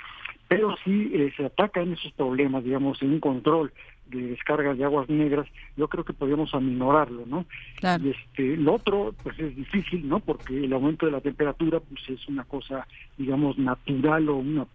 Pero 0.48 0.76
si 0.84 1.10
eh, 1.14 1.32
se 1.36 1.46
atacan 1.46 1.92
esos 1.92 2.12
problemas, 2.12 2.64
digamos, 2.64 3.02
en 3.02 3.12
un 3.12 3.20
control 3.20 3.72
de 4.06 4.22
descargas 4.22 4.76
de 4.76 4.84
aguas 4.84 5.08
negras, 5.08 5.46
yo 5.76 5.88
creo 5.88 6.04
que 6.04 6.12
podríamos 6.12 6.52
aminorarlo, 6.52 7.26
¿no? 7.26 7.46
Y 7.80 8.10
este, 8.10 8.56
lo 8.56 8.74
otro, 8.74 9.14
pues 9.22 9.38
es 9.38 9.54
difícil, 9.54 10.08
¿no? 10.08 10.18
Porque 10.18 10.64
el 10.64 10.72
aumento 10.72 11.06
de 11.06 11.12
la 11.12 11.20
temperatura, 11.20 11.78
pues 11.78 12.00
es 12.08 12.26
una 12.26 12.42
cosa, 12.42 12.88
digamos, 13.16 13.56
natural 13.56 14.28
o 14.28 14.36
una 14.36 14.66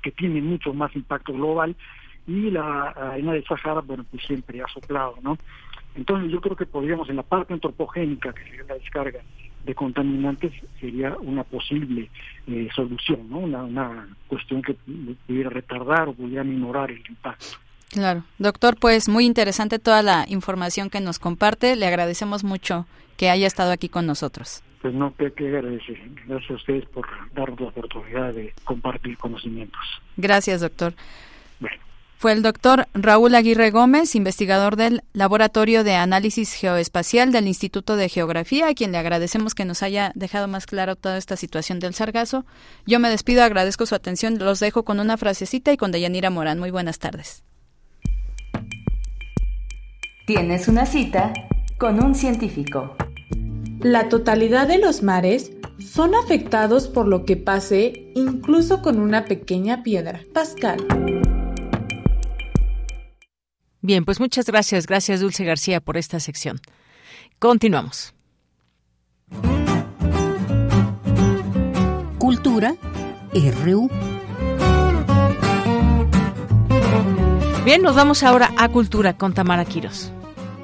que 0.00 0.12
tiene 0.12 0.40
mucho 0.40 0.72
más 0.72 0.94
impacto 0.94 1.32
global, 1.32 1.74
y 2.26 2.50
la 2.50 2.88
arena 2.88 3.32
de 3.32 3.44
Sahara, 3.44 3.80
bueno, 3.80 4.04
pues 4.10 4.24
siempre 4.24 4.60
ha 4.62 4.68
soplado, 4.68 5.16
¿no? 5.22 5.38
Entonces 5.94 6.30
yo 6.30 6.40
creo 6.40 6.56
que 6.56 6.66
podríamos, 6.66 7.08
en 7.08 7.16
la 7.16 7.22
parte 7.22 7.54
antropogénica, 7.54 8.32
que 8.32 8.44
sería 8.44 8.64
la 8.68 8.74
descarga 8.74 9.20
de 9.64 9.74
contaminantes, 9.74 10.52
sería 10.80 11.16
una 11.18 11.42
posible 11.42 12.10
eh, 12.46 12.68
solución, 12.74 13.30
¿no? 13.30 13.38
Una, 13.38 13.64
una 13.64 14.08
cuestión 14.28 14.62
que 14.62 14.74
pudiera 15.26 15.50
retardar 15.50 16.08
o 16.08 16.14
pudiera 16.14 16.44
minorar 16.44 16.90
el 16.90 17.02
impacto. 17.08 17.46
Claro. 17.90 18.24
Doctor, 18.38 18.76
pues 18.78 19.08
muy 19.08 19.24
interesante 19.24 19.78
toda 19.78 20.02
la 20.02 20.26
información 20.28 20.90
que 20.90 21.00
nos 21.00 21.18
comparte. 21.18 21.76
Le 21.76 21.86
agradecemos 21.86 22.44
mucho 22.44 22.86
que 23.16 23.30
haya 23.30 23.46
estado 23.46 23.72
aquí 23.72 23.88
con 23.88 24.06
nosotros. 24.06 24.62
Pues 24.82 24.92
no, 24.92 25.14
que, 25.16 25.32
que 25.32 25.48
agradecer. 25.48 25.98
Gracias 26.26 26.50
a 26.50 26.54
ustedes 26.54 26.84
por 26.86 27.06
darnos 27.34 27.60
la 27.60 27.68
oportunidad 27.68 28.34
de 28.34 28.52
compartir 28.64 29.16
conocimientos. 29.16 29.80
Gracias, 30.16 30.60
doctor. 30.60 30.94
Bueno 31.58 31.85
fue 32.18 32.32
el 32.32 32.42
doctor 32.42 32.88
Raúl 32.94 33.34
Aguirre 33.34 33.70
Gómez, 33.70 34.14
investigador 34.14 34.76
del 34.76 35.02
Laboratorio 35.12 35.84
de 35.84 35.94
Análisis 35.94 36.54
Geoespacial 36.54 37.30
del 37.30 37.46
Instituto 37.46 37.96
de 37.96 38.08
Geografía, 38.08 38.68
a 38.68 38.74
quien 38.74 38.92
le 38.92 38.98
agradecemos 38.98 39.54
que 39.54 39.66
nos 39.66 39.82
haya 39.82 40.12
dejado 40.14 40.48
más 40.48 40.66
claro 40.66 40.96
toda 40.96 41.18
esta 41.18 41.36
situación 41.36 41.78
del 41.78 41.94
sargazo. 41.94 42.46
Yo 42.86 42.98
me 43.00 43.10
despido, 43.10 43.42
agradezco 43.42 43.84
su 43.84 43.94
atención, 43.94 44.38
los 44.38 44.60
dejo 44.60 44.82
con 44.84 44.98
una 44.98 45.18
frasecita 45.18 45.72
y 45.72 45.76
con 45.76 45.92
Deyanira 45.92 46.30
Morán. 46.30 46.58
Muy 46.58 46.70
buenas 46.70 46.98
tardes. 46.98 47.42
Tienes 50.26 50.68
una 50.68 50.86
cita 50.86 51.34
con 51.78 52.02
un 52.02 52.14
científico. 52.14 52.96
La 53.80 54.08
totalidad 54.08 54.66
de 54.68 54.78
los 54.78 55.02
mares 55.02 55.52
son 55.78 56.14
afectados 56.14 56.88
por 56.88 57.06
lo 57.06 57.26
que 57.26 57.36
pase 57.36 58.10
incluso 58.14 58.80
con 58.80 58.98
una 58.98 59.26
pequeña 59.26 59.82
piedra. 59.82 60.22
Pascal. 60.32 60.78
Bien, 63.86 64.04
pues 64.04 64.18
muchas 64.18 64.46
gracias. 64.46 64.84
Gracias, 64.84 65.20
Dulce 65.20 65.44
García, 65.44 65.80
por 65.80 65.96
esta 65.96 66.18
sección. 66.18 66.60
Continuamos. 67.38 68.12
Cultura 72.18 72.74
RU. 73.32 73.88
Bien, 77.64 77.80
nos 77.80 77.94
vamos 77.94 78.24
ahora 78.24 78.50
a 78.56 78.68
Cultura 78.70 79.16
con 79.16 79.34
Tamara 79.34 79.64
Quiros. 79.64 80.10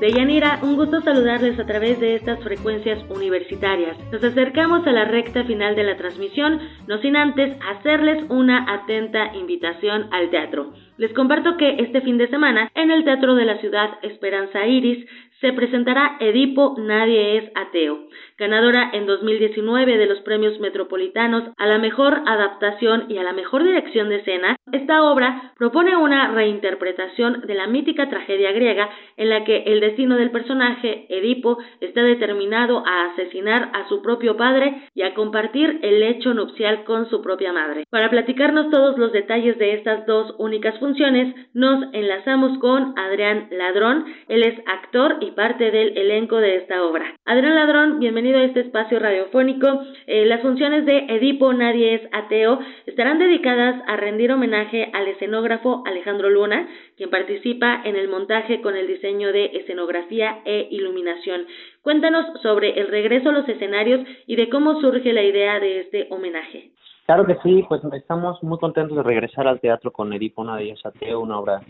Deyanira, 0.02 0.58
un 0.64 0.74
gusto 0.74 1.00
saludarles 1.02 1.60
a 1.60 1.64
través 1.64 2.00
de 2.00 2.16
estas 2.16 2.42
frecuencias 2.42 2.98
universitarias. 3.08 3.96
Nos 4.10 4.24
acercamos 4.24 4.84
a 4.84 4.90
la 4.90 5.04
recta 5.04 5.44
final 5.44 5.76
de 5.76 5.84
la 5.84 5.96
transmisión, 5.96 6.58
no 6.88 6.98
sin 6.98 7.14
antes 7.14 7.56
hacerles 7.70 8.24
una 8.28 8.66
atenta 8.68 9.32
invitación 9.36 10.08
al 10.10 10.28
teatro. 10.30 10.72
Les 10.96 11.12
comparto 11.12 11.56
que 11.56 11.76
este 11.78 12.00
fin 12.00 12.18
de 12.18 12.26
semana 12.26 12.68
en 12.74 12.90
el 12.90 13.04
Teatro 13.04 13.36
de 13.36 13.44
la 13.44 13.58
Ciudad 13.58 13.90
Esperanza 14.02 14.66
Iris 14.66 15.06
se 15.40 15.52
presentará 15.52 16.16
Edipo 16.18 16.74
Nadie 16.78 17.38
es 17.38 17.52
Ateo, 17.54 18.08
ganadora 18.42 18.90
en 18.92 19.06
2019 19.06 19.96
de 19.96 20.06
los 20.06 20.18
premios 20.22 20.58
metropolitanos 20.58 21.44
a 21.56 21.66
la 21.68 21.78
mejor 21.78 22.22
adaptación 22.26 23.04
y 23.08 23.18
a 23.18 23.22
la 23.22 23.32
mejor 23.32 23.62
dirección 23.62 24.08
de 24.08 24.16
escena. 24.16 24.56
Esta 24.72 25.04
obra 25.04 25.52
propone 25.56 25.96
una 25.96 26.32
reinterpretación 26.32 27.42
de 27.42 27.54
la 27.54 27.68
mítica 27.68 28.10
tragedia 28.10 28.50
griega 28.50 28.90
en 29.16 29.30
la 29.30 29.44
que 29.44 29.62
el 29.66 29.78
destino 29.78 30.16
del 30.16 30.32
personaje, 30.32 31.06
Edipo, 31.08 31.58
está 31.80 32.02
determinado 32.02 32.82
a 32.84 33.12
asesinar 33.12 33.70
a 33.74 33.88
su 33.88 34.02
propio 34.02 34.36
padre 34.36 34.88
y 34.92 35.02
a 35.02 35.14
compartir 35.14 35.78
el 35.82 36.00
lecho 36.00 36.34
nupcial 36.34 36.82
con 36.82 37.08
su 37.10 37.22
propia 37.22 37.52
madre. 37.52 37.84
Para 37.90 38.10
platicarnos 38.10 38.70
todos 38.70 38.98
los 38.98 39.12
detalles 39.12 39.56
de 39.58 39.74
estas 39.74 40.04
dos 40.06 40.34
únicas 40.38 40.76
funciones, 40.80 41.32
nos 41.54 41.84
enlazamos 41.92 42.58
con 42.58 42.98
Adrián 42.98 43.46
Ladrón, 43.52 44.04
él 44.26 44.42
es 44.42 44.58
actor 44.66 45.18
y 45.20 45.30
parte 45.30 45.70
del 45.70 45.96
elenco 45.96 46.38
de 46.38 46.56
esta 46.56 46.82
obra. 46.82 47.14
Adrián 47.24 47.54
Ladrón, 47.54 48.00
bienvenido 48.00 48.31
a 48.38 48.44
este 48.44 48.60
espacio 48.60 48.98
radiofónico. 48.98 49.82
Eh, 50.06 50.24
las 50.26 50.40
funciones 50.40 50.86
de 50.86 51.06
Edipo 51.08 51.52
Nadie 51.52 51.94
es 51.94 52.02
Ateo 52.12 52.58
estarán 52.86 53.18
dedicadas 53.18 53.82
a 53.86 53.96
rendir 53.96 54.32
homenaje 54.32 54.90
al 54.92 55.08
escenógrafo 55.08 55.82
Alejandro 55.86 56.30
Luna, 56.30 56.68
quien 56.96 57.10
participa 57.10 57.82
en 57.84 57.96
el 57.96 58.08
montaje 58.08 58.60
con 58.60 58.76
el 58.76 58.86
diseño 58.86 59.32
de 59.32 59.46
escenografía 59.54 60.40
e 60.44 60.68
iluminación. 60.70 61.46
Cuéntanos 61.82 62.26
sobre 62.42 62.80
el 62.80 62.88
regreso 62.88 63.30
a 63.30 63.32
los 63.32 63.48
escenarios 63.48 64.00
y 64.26 64.36
de 64.36 64.48
cómo 64.48 64.80
surge 64.80 65.12
la 65.12 65.22
idea 65.22 65.60
de 65.60 65.80
este 65.80 66.06
homenaje. 66.10 66.70
Claro 67.06 67.26
que 67.26 67.36
sí, 67.42 67.64
pues 67.68 67.82
estamos 67.92 68.42
muy 68.42 68.58
contentos 68.58 68.96
de 68.96 69.02
regresar 69.02 69.46
al 69.48 69.60
teatro 69.60 69.90
con 69.90 70.12
Edipo 70.12 70.44
Nadie 70.44 70.72
es 70.72 70.86
Ateo, 70.86 71.20
una 71.20 71.38
obra 71.38 71.60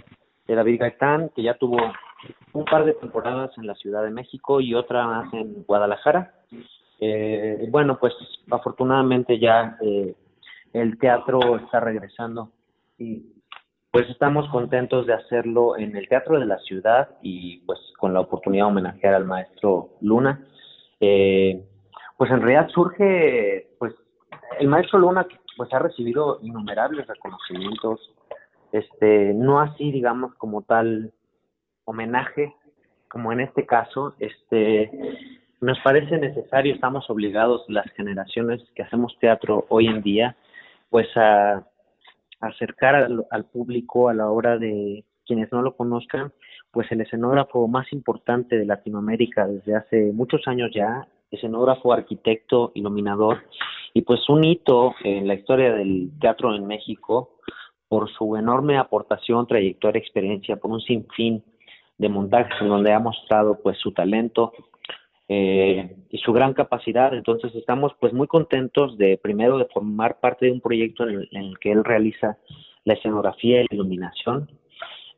de 0.46 0.54
David 0.54 0.80
Gaitán, 0.80 1.30
que 1.34 1.42
ya 1.42 1.54
tuvo 1.54 1.76
un 2.52 2.64
par 2.64 2.84
de 2.84 2.94
temporadas 2.94 3.50
en 3.58 3.66
la 3.66 3.74
Ciudad 3.74 4.02
de 4.02 4.10
México 4.10 4.60
y 4.60 4.74
otra 4.74 5.06
más 5.06 5.32
en 5.34 5.64
Guadalajara. 5.64 6.34
Eh, 7.00 7.66
bueno, 7.70 7.98
pues 7.98 8.14
afortunadamente 8.50 9.38
ya 9.38 9.76
eh, 9.80 10.14
el 10.72 10.98
teatro 10.98 11.56
está 11.56 11.80
regresando 11.80 12.52
y 12.98 13.32
pues 13.92 14.08
estamos 14.08 14.48
contentos 14.48 15.06
de 15.06 15.12
hacerlo 15.12 15.76
en 15.76 15.94
el 15.94 16.08
Teatro 16.08 16.40
de 16.40 16.46
la 16.46 16.58
Ciudad 16.60 17.10
y 17.20 17.58
pues 17.66 17.78
con 17.98 18.14
la 18.14 18.20
oportunidad 18.20 18.64
de 18.64 18.70
homenajear 18.70 19.14
al 19.14 19.26
maestro 19.26 19.90
Luna. 20.00 20.46
Eh, 20.98 21.62
pues 22.16 22.30
en 22.30 22.40
realidad 22.40 22.70
surge, 22.70 23.74
pues 23.78 23.94
el 24.58 24.68
maestro 24.68 24.98
Luna 24.98 25.26
pues 25.58 25.70
ha 25.74 25.78
recibido 25.78 26.38
innumerables 26.40 27.06
reconocimientos, 27.06 28.14
este, 29.02 29.34
no 29.34 29.58
así 29.60 29.90
digamos 29.90 30.34
como 30.36 30.62
tal 30.62 31.12
homenaje, 31.84 32.54
como 33.08 33.32
en 33.32 33.40
este 33.40 33.66
caso, 33.66 34.14
este, 34.20 34.90
nos 35.60 35.78
parece 35.80 36.18
necesario, 36.18 36.74
estamos 36.74 37.10
obligados 37.10 37.64
las 37.68 37.90
generaciones 37.92 38.62
que 38.76 38.82
hacemos 38.82 39.16
teatro 39.18 39.66
hoy 39.70 39.88
en 39.88 40.02
día, 40.02 40.36
pues 40.88 41.08
a, 41.16 41.66
acercar 42.40 42.94
al, 43.30 43.44
público 43.46 44.08
a 44.08 44.14
la 44.14 44.30
hora 44.30 44.58
de 44.58 45.04
quienes 45.26 45.50
no 45.52 45.62
lo 45.62 45.76
conozcan, 45.76 46.32
pues 46.70 46.90
el 46.90 47.00
escenógrafo 47.00 47.68
más 47.68 47.92
importante 47.92 48.56
de 48.56 48.66
Latinoamérica 48.66 49.46
desde 49.46 49.76
hace 49.76 50.12
muchos 50.12 50.46
años 50.46 50.70
ya, 50.74 51.06
escenógrafo, 51.30 51.92
arquitecto, 51.92 52.72
iluminador, 52.74 53.42
y 53.94 54.02
pues 54.02 54.28
un 54.28 54.44
hito 54.44 54.94
en 55.04 55.26
la 55.28 55.34
historia 55.34 55.72
del 55.72 56.10
teatro 56.20 56.54
en 56.54 56.66
México 56.66 57.32
por 57.92 58.10
su 58.10 58.36
enorme 58.36 58.78
aportación, 58.78 59.46
trayectoria, 59.46 60.00
experiencia, 60.00 60.56
por 60.56 60.70
un 60.70 60.80
sinfín 60.80 61.44
de 61.98 62.08
montajes 62.08 62.58
en 62.62 62.68
donde 62.68 62.90
ha 62.90 62.98
mostrado 62.98 63.60
pues 63.62 63.76
su 63.76 63.92
talento 63.92 64.54
eh, 65.28 65.94
y 66.08 66.16
su 66.16 66.32
gran 66.32 66.54
capacidad. 66.54 67.12
Entonces 67.12 67.54
estamos 67.54 67.92
pues 68.00 68.14
muy 68.14 68.26
contentos 68.28 68.96
de 68.96 69.18
primero 69.18 69.58
de 69.58 69.66
formar 69.66 70.20
parte 70.20 70.46
de 70.46 70.52
un 70.52 70.62
proyecto 70.62 71.06
en 71.06 71.28
el, 71.32 71.58
que 71.58 71.70
él 71.70 71.84
realiza 71.84 72.38
la 72.84 72.94
escenografía 72.94 73.60
y 73.60 73.66
la 73.68 73.74
iluminación, 73.74 74.48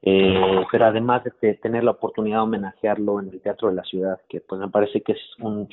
eh, 0.02 0.64
pero 0.72 0.86
además 0.86 1.22
de 1.22 1.54
tener 1.54 1.84
la 1.84 1.92
oportunidad 1.92 2.38
de 2.38 2.42
homenajearlo 2.42 3.20
en 3.20 3.28
el 3.28 3.40
Teatro 3.40 3.68
de 3.68 3.76
la 3.76 3.84
Ciudad, 3.84 4.18
que 4.28 4.40
pues 4.40 4.60
me 4.60 4.68
parece 4.68 5.00
que 5.00 5.12
es 5.12 5.20
un 5.38 5.68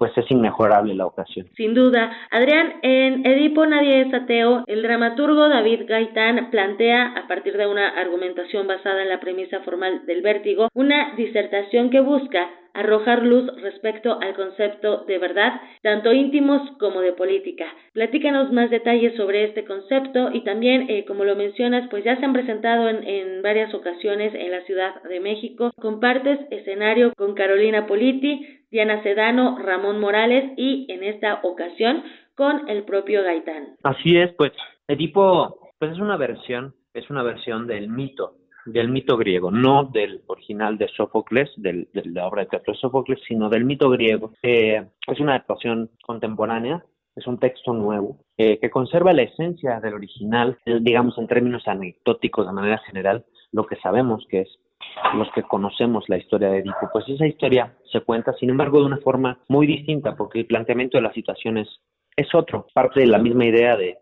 pues 0.00 0.16
es 0.16 0.30
inmejorable 0.30 0.94
la 0.94 1.04
ocasión. 1.04 1.46
Sin 1.56 1.74
duda. 1.74 2.10
Adrián, 2.30 2.76
en 2.80 3.26
Edipo 3.26 3.66
Nadie 3.66 4.00
es 4.00 4.14
ateo, 4.14 4.64
el 4.66 4.82
dramaturgo 4.82 5.50
David 5.50 5.82
Gaitán 5.86 6.48
plantea, 6.50 7.12
a 7.18 7.28
partir 7.28 7.58
de 7.58 7.66
una 7.66 7.86
argumentación 7.86 8.66
basada 8.66 9.02
en 9.02 9.10
la 9.10 9.20
premisa 9.20 9.60
formal 9.60 10.06
del 10.06 10.22
vértigo, 10.22 10.68
una 10.72 11.14
disertación 11.16 11.90
que 11.90 12.00
busca 12.00 12.48
arrojar 12.72 13.24
luz 13.24 13.50
respecto 13.60 14.18
al 14.22 14.32
concepto 14.34 15.04
de 15.06 15.18
verdad, 15.18 15.60
tanto 15.82 16.14
íntimos 16.14 16.62
como 16.78 17.02
de 17.02 17.12
política. 17.12 17.66
Platícanos 17.92 18.52
más 18.52 18.70
detalles 18.70 19.16
sobre 19.16 19.44
este 19.44 19.64
concepto 19.64 20.30
y 20.32 20.44
también, 20.44 20.86
eh, 20.88 21.04
como 21.04 21.24
lo 21.24 21.36
mencionas, 21.36 21.88
pues 21.90 22.04
ya 22.04 22.16
se 22.16 22.24
han 22.24 22.32
presentado 22.32 22.88
en, 22.88 23.06
en 23.06 23.42
varias 23.42 23.74
ocasiones 23.74 24.32
en 24.34 24.50
la 24.50 24.62
Ciudad 24.62 25.02
de 25.02 25.20
México. 25.20 25.72
Compartes 25.78 26.38
escenario 26.50 27.12
con 27.16 27.34
Carolina 27.34 27.86
Politi, 27.86 28.59
Diana 28.70 29.02
Sedano, 29.02 29.58
Ramón 29.58 30.00
Morales 30.00 30.52
y 30.56 30.86
en 30.90 31.02
esta 31.02 31.40
ocasión 31.42 32.02
con 32.34 32.68
el 32.68 32.84
propio 32.84 33.22
Gaitán. 33.22 33.76
Así 33.82 34.16
es, 34.16 34.32
pues 34.34 34.52
Edipo 34.86 35.72
pues 35.78 35.92
es 35.92 35.98
una 35.98 36.16
versión, 36.16 36.74
es 36.94 37.08
una 37.10 37.22
versión 37.22 37.66
del 37.66 37.88
mito 37.88 38.34
del 38.66 38.88
mito 38.88 39.16
griego, 39.16 39.50
no 39.50 39.84
del 39.84 40.22
original 40.26 40.78
de 40.78 40.88
Sófocles, 40.88 41.50
de 41.56 41.88
la 41.92 42.26
obra 42.26 42.42
de 42.42 42.50
teatro 42.50 42.74
de 42.74 42.78
Sófocles, 42.78 43.18
sino 43.26 43.48
del 43.48 43.64
mito 43.64 43.90
griego. 43.90 44.32
Eh, 44.42 44.84
es 45.06 45.20
una 45.20 45.32
adaptación 45.32 45.90
contemporánea, 46.04 46.84
es 47.16 47.26
un 47.26 47.38
texto 47.38 47.72
nuevo, 47.72 48.18
eh, 48.36 48.58
que 48.58 48.70
conserva 48.70 49.12
la 49.12 49.22
esencia 49.22 49.80
del 49.80 49.94
original, 49.94 50.58
eh, 50.64 50.78
digamos 50.80 51.18
en 51.18 51.26
términos 51.26 51.66
anecdóticos 51.66 52.46
de 52.46 52.52
manera 52.52 52.78
general, 52.78 53.24
lo 53.52 53.66
que 53.66 53.76
sabemos 53.76 54.26
que 54.28 54.42
es 54.42 54.58
los 55.14 55.30
que 55.32 55.42
conocemos 55.42 56.08
la 56.08 56.18
historia 56.18 56.50
de 56.50 56.58
Edipo, 56.58 56.88
pues 56.92 57.08
esa 57.08 57.26
historia 57.26 57.74
se 57.90 58.00
cuenta, 58.00 58.32
sin 58.34 58.50
embargo, 58.50 58.80
de 58.80 58.86
una 58.86 58.98
forma 58.98 59.38
muy 59.48 59.66
distinta, 59.66 60.16
porque 60.16 60.40
el 60.40 60.46
planteamiento 60.46 60.98
de 60.98 61.02
las 61.02 61.14
situaciones 61.14 61.68
es 62.16 62.34
otro, 62.34 62.66
parte 62.74 63.00
de 63.00 63.06
la 63.06 63.18
misma 63.18 63.44
idea 63.44 63.76
de 63.76 63.98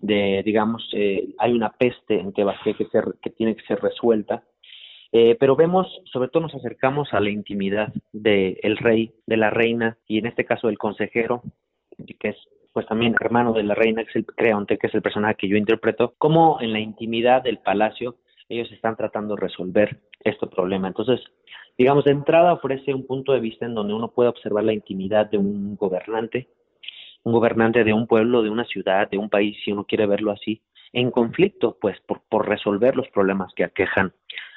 de, 0.00 0.42
digamos, 0.44 0.88
eh, 0.92 1.34
hay 1.38 1.52
una 1.52 1.70
peste 1.70 2.18
en 2.18 2.32
Tebasqué 2.32 2.74
que, 2.74 3.30
tiene 3.30 3.56
que 3.56 3.64
ser 3.64 3.80
resuelta, 3.80 4.42
eh, 5.12 5.36
pero 5.38 5.56
vemos, 5.56 5.86
sobre 6.10 6.28
todo 6.28 6.44
nos 6.44 6.54
acercamos 6.54 7.12
a 7.12 7.20
la 7.20 7.30
intimidad 7.30 7.92
del 8.12 8.76
rey, 8.78 9.14
de 9.26 9.36
la 9.36 9.50
reina 9.50 9.98
y 10.06 10.18
en 10.18 10.26
este 10.26 10.44
caso 10.44 10.68
del 10.68 10.78
consejero, 10.78 11.42
que 12.18 12.30
es 12.30 12.36
pues 12.72 12.86
también 12.86 13.14
hermano 13.20 13.52
de 13.52 13.64
la 13.64 13.74
reina, 13.74 14.02
que 14.02 14.10
es 14.10 14.16
el 14.16 14.24
Creonte, 14.24 14.78
que 14.78 14.86
es 14.86 14.94
el 14.94 15.02
personaje 15.02 15.34
que 15.34 15.48
yo 15.48 15.58
interpreto, 15.58 16.14
como 16.16 16.58
en 16.62 16.72
la 16.72 16.80
intimidad 16.80 17.42
del 17.42 17.58
palacio 17.58 18.16
ellos 18.52 18.70
están 18.72 18.96
tratando 18.96 19.34
de 19.34 19.40
resolver 19.40 20.00
este 20.20 20.46
problema. 20.46 20.88
Entonces, 20.88 21.20
digamos, 21.78 22.04
de 22.04 22.12
entrada 22.12 22.52
ofrece 22.52 22.92
un 22.92 23.06
punto 23.06 23.32
de 23.32 23.40
vista 23.40 23.66
en 23.66 23.74
donde 23.74 23.94
uno 23.94 24.08
puede 24.10 24.28
observar 24.28 24.64
la 24.64 24.72
intimidad 24.72 25.30
de 25.30 25.38
un 25.38 25.76
gobernante, 25.76 26.48
un 27.24 27.32
gobernante 27.32 27.84
de 27.84 27.92
un 27.92 28.06
pueblo, 28.06 28.42
de 28.42 28.50
una 28.50 28.64
ciudad, 28.64 29.08
de 29.10 29.18
un 29.18 29.30
país, 29.30 29.56
si 29.64 29.72
uno 29.72 29.84
quiere 29.84 30.06
verlo 30.06 30.32
así, 30.32 30.60
en 30.92 31.10
conflicto, 31.10 31.78
pues, 31.80 31.98
por, 32.06 32.20
por 32.28 32.48
resolver 32.48 32.94
los 32.96 33.08
problemas 33.08 33.52
que 33.54 33.64
aquejan 33.64 34.12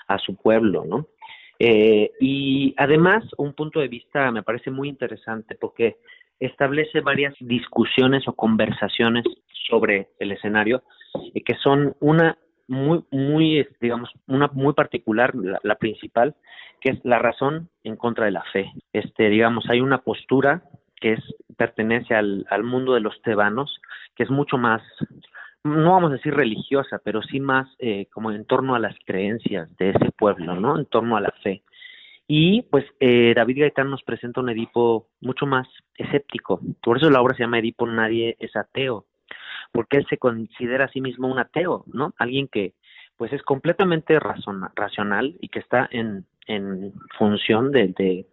a 0.07 0.17
su 0.19 0.35
pueblo, 0.35 0.83
¿no? 0.85 1.07
Eh, 1.59 2.11
y 2.19 2.73
además, 2.77 3.23
un 3.37 3.53
punto 3.53 3.79
de 3.79 3.87
vista 3.87 4.29
me 4.31 4.43
parece 4.43 4.71
muy 4.71 4.89
interesante 4.89 5.55
porque 5.55 5.97
establece 6.39 6.99
varias 6.99 7.33
discusiones 7.39 8.27
o 8.27 8.33
conversaciones 8.33 9.23
sobre 9.69 10.09
el 10.19 10.33
escenario 10.33 10.83
eh, 11.33 11.41
que 11.43 11.55
son 11.55 11.95
una 12.01 12.37
muy 12.67 13.03
muy 13.11 13.67
digamos 13.79 14.09
una 14.27 14.47
muy 14.53 14.73
particular 14.73 15.35
la, 15.35 15.59
la, 15.63 15.75
principal 15.75 16.35
que 16.81 16.91
es 16.91 16.99
la 17.03 17.19
razón 17.19 17.69
en 17.83 17.95
contra 17.95 18.25
de 18.25 18.31
la 18.31 18.43
fe 18.51 18.71
este 18.91 19.29
digamos 19.29 19.69
hay 19.69 19.81
una 19.81 19.99
postura 19.99 20.63
que 20.99 21.13
es 21.13 21.19
pertenece 21.55 22.13
al, 22.13 22.45
al 22.49 22.63
mundo 22.63 22.93
de 22.93 22.99
los 22.99 23.21
tebanos, 23.21 23.81
que 24.15 24.23
es 24.23 24.29
mucho 24.29 24.57
más, 24.57 24.81
no 25.63 25.93
vamos 25.93 26.11
a 26.11 26.15
decir 26.15 26.33
religiosa, 26.33 26.99
pero 27.03 27.21
sí 27.23 27.39
más 27.39 27.67
eh, 27.79 28.07
como 28.11 28.31
en 28.31 28.45
torno 28.45 28.75
a 28.75 28.79
las 28.79 28.95
creencias 29.05 29.75
de 29.77 29.91
ese 29.91 30.11
pueblo, 30.17 30.55
¿no? 30.55 30.77
En 30.77 30.85
torno 30.85 31.17
a 31.17 31.21
la 31.21 31.33
fe. 31.43 31.63
Y 32.27 32.63
pues 32.63 32.85
eh, 32.99 33.33
David 33.35 33.61
Gaitán 33.61 33.89
nos 33.89 34.03
presenta 34.03 34.41
un 34.41 34.49
Edipo 34.49 35.09
mucho 35.21 35.45
más 35.45 35.67
escéptico. 35.95 36.59
Por 36.81 36.97
eso 36.97 37.09
la 37.09 37.21
obra 37.21 37.35
se 37.35 37.43
llama 37.43 37.59
Edipo 37.59 37.85
Nadie 37.85 38.35
es 38.39 38.55
ateo, 38.55 39.05
porque 39.71 39.97
él 39.97 40.05
se 40.09 40.17
considera 40.17 40.85
a 40.85 40.89
sí 40.89 41.01
mismo 41.01 41.27
un 41.27 41.39
ateo, 41.39 41.83
¿no? 41.87 42.13
Alguien 42.17 42.47
que 42.47 42.73
pues 43.17 43.31
es 43.31 43.41
completamente 43.43 44.19
racional 44.19 45.35
y 45.39 45.47
que 45.47 45.59
está 45.59 45.87
en, 45.91 46.25
en 46.47 46.93
función 47.17 47.71
de, 47.71 47.87
de, 47.97 48.25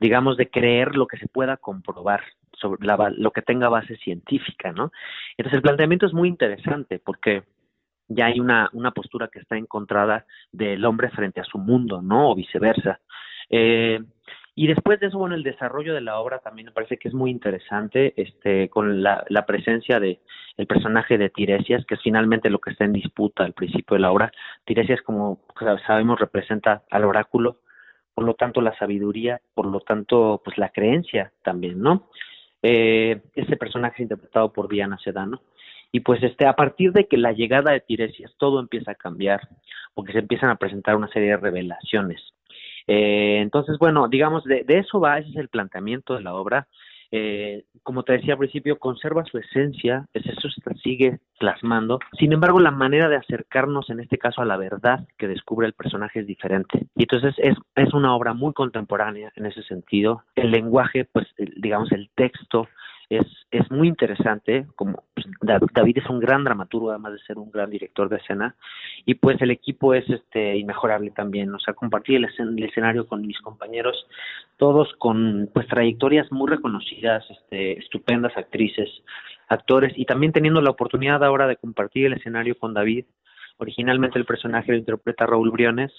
digamos, 0.00 0.36
de 0.36 0.50
creer 0.50 0.96
lo 0.96 1.06
que 1.06 1.16
se 1.16 1.28
pueda 1.28 1.56
comprobar, 1.56 2.22
sobre 2.52 2.86
la, 2.86 3.12
lo 3.16 3.30
que 3.30 3.42
tenga 3.42 3.68
base 3.68 3.96
científica, 3.96 4.72
¿no? 4.72 4.92
Entonces 5.36 5.56
el 5.56 5.62
planteamiento 5.62 6.06
es 6.06 6.12
muy 6.12 6.28
interesante 6.28 6.98
porque 6.98 7.44
ya 8.08 8.26
hay 8.26 8.40
una, 8.40 8.68
una 8.72 8.92
postura 8.92 9.28
que 9.28 9.40
está 9.40 9.56
encontrada 9.56 10.26
del 10.52 10.84
hombre 10.84 11.10
frente 11.10 11.40
a 11.40 11.44
su 11.44 11.58
mundo, 11.58 12.02
¿no? 12.02 12.30
O 12.30 12.34
viceversa. 12.34 13.00
Eh, 13.50 14.00
y 14.58 14.68
después 14.68 14.98
de 14.98 15.08
eso, 15.08 15.18
bueno, 15.18 15.34
el 15.34 15.42
desarrollo 15.42 15.92
de 15.92 16.00
la 16.00 16.18
obra 16.18 16.38
también 16.38 16.64
me 16.64 16.72
parece 16.72 16.96
que 16.96 17.08
es 17.08 17.14
muy 17.14 17.30
interesante, 17.30 18.14
este, 18.16 18.70
con 18.70 19.02
la, 19.02 19.22
presencia 19.46 20.00
de 20.00 20.18
el 20.56 20.66
personaje 20.66 21.18
de 21.18 21.28
Tiresias, 21.28 21.84
que 21.84 21.96
es 21.96 22.00
finalmente 22.02 22.48
lo 22.48 22.58
que 22.58 22.70
está 22.70 22.86
en 22.86 22.94
disputa 22.94 23.44
al 23.44 23.52
principio 23.52 23.96
de 23.96 24.00
la 24.00 24.10
obra. 24.10 24.32
Tiresias, 24.64 25.02
como 25.02 25.40
sabemos, 25.86 26.18
representa 26.18 26.84
al 26.90 27.04
oráculo, 27.04 27.58
por 28.14 28.24
lo 28.24 28.32
tanto 28.32 28.62
la 28.62 28.74
sabiduría, 28.78 29.42
por 29.52 29.66
lo 29.66 29.80
tanto 29.80 30.40
pues 30.42 30.56
la 30.56 30.70
creencia 30.70 31.32
también, 31.42 31.78
¿no? 31.78 32.08
Eh, 32.62 33.20
este 33.34 33.58
personaje 33.58 33.96
es 33.96 34.00
interpretado 34.00 34.54
por 34.54 34.70
Diana 34.70 34.96
Sedano 35.04 35.42
y 35.92 36.00
pues 36.00 36.22
este 36.22 36.46
a 36.46 36.54
partir 36.54 36.92
de 36.92 37.06
que 37.06 37.18
la 37.18 37.32
llegada 37.32 37.72
de 37.72 37.80
Tiresias 37.80 38.34
todo 38.38 38.58
empieza 38.60 38.92
a 38.92 38.94
cambiar 38.94 39.46
porque 39.92 40.12
se 40.12 40.20
empiezan 40.20 40.48
a 40.48 40.56
presentar 40.56 40.96
una 40.96 41.08
serie 41.08 41.28
de 41.28 41.36
revelaciones. 41.36 42.22
Eh, 42.86 43.38
entonces 43.40 43.78
bueno 43.78 44.08
digamos 44.08 44.44
de, 44.44 44.62
de 44.64 44.78
eso 44.78 45.00
va 45.00 45.18
ese 45.18 45.30
es 45.30 45.36
el 45.36 45.48
planteamiento 45.48 46.14
de 46.14 46.22
la 46.22 46.34
obra 46.34 46.68
eh, 47.10 47.64
como 47.82 48.02
te 48.02 48.14
decía 48.14 48.34
al 48.34 48.38
principio, 48.38 48.78
conserva 48.78 49.24
su 49.24 49.38
esencia, 49.38 50.06
es 50.12 50.26
eso 50.26 50.48
se 50.50 50.74
sigue 50.82 51.20
plasmando. 51.38 51.98
Sin 52.18 52.32
embargo, 52.32 52.60
la 52.60 52.70
manera 52.70 53.08
de 53.08 53.16
acercarnos, 53.16 53.90
en 53.90 54.00
este 54.00 54.18
caso, 54.18 54.42
a 54.42 54.44
la 54.44 54.56
verdad 54.56 55.06
que 55.16 55.28
descubre 55.28 55.66
el 55.66 55.72
personaje 55.72 56.20
es 56.20 56.26
diferente. 56.26 56.86
Y 56.96 57.02
entonces 57.02 57.34
es, 57.38 57.56
es 57.74 57.94
una 57.94 58.14
obra 58.14 58.34
muy 58.34 58.52
contemporánea 58.52 59.32
en 59.36 59.46
ese 59.46 59.62
sentido. 59.62 60.24
El 60.34 60.50
lenguaje, 60.50 61.04
pues, 61.04 61.26
digamos, 61.56 61.92
el 61.92 62.10
texto, 62.14 62.68
es, 63.08 63.26
es 63.50 63.70
muy 63.70 63.88
interesante, 63.88 64.66
como 64.74 65.04
pues, 65.14 65.26
David 65.40 65.98
es 65.98 66.10
un 66.10 66.18
gran 66.18 66.44
dramaturgo, 66.44 66.90
además 66.90 67.12
de 67.12 67.18
ser 67.20 67.38
un 67.38 67.50
gran 67.50 67.70
director 67.70 68.08
de 68.08 68.16
escena, 68.16 68.56
y 69.04 69.14
pues 69.14 69.40
el 69.40 69.50
equipo 69.50 69.94
es 69.94 70.08
este 70.10 70.56
inmejorable 70.56 71.10
también, 71.10 71.54
o 71.54 71.58
sea, 71.58 71.74
compartir 71.74 72.16
el, 72.16 72.28
el 72.38 72.64
escenario 72.64 73.06
con 73.06 73.24
mis 73.26 73.40
compañeros, 73.40 74.06
todos 74.56 74.92
con 74.98 75.48
pues 75.54 75.68
trayectorias 75.68 76.30
muy 76.32 76.50
reconocidas, 76.50 77.24
este, 77.30 77.78
estupendas 77.78 78.36
actrices, 78.36 78.88
actores, 79.48 79.92
y 79.96 80.04
también 80.04 80.32
teniendo 80.32 80.60
la 80.60 80.70
oportunidad 80.70 81.22
ahora 81.22 81.46
de 81.46 81.56
compartir 81.56 82.06
el 82.06 82.14
escenario 82.14 82.58
con 82.58 82.74
David, 82.74 83.04
originalmente 83.58 84.18
el 84.18 84.24
personaje 84.24 84.72
lo 84.72 84.78
interpreta 84.78 85.26
Raúl 85.26 85.50
Briones, 85.50 85.92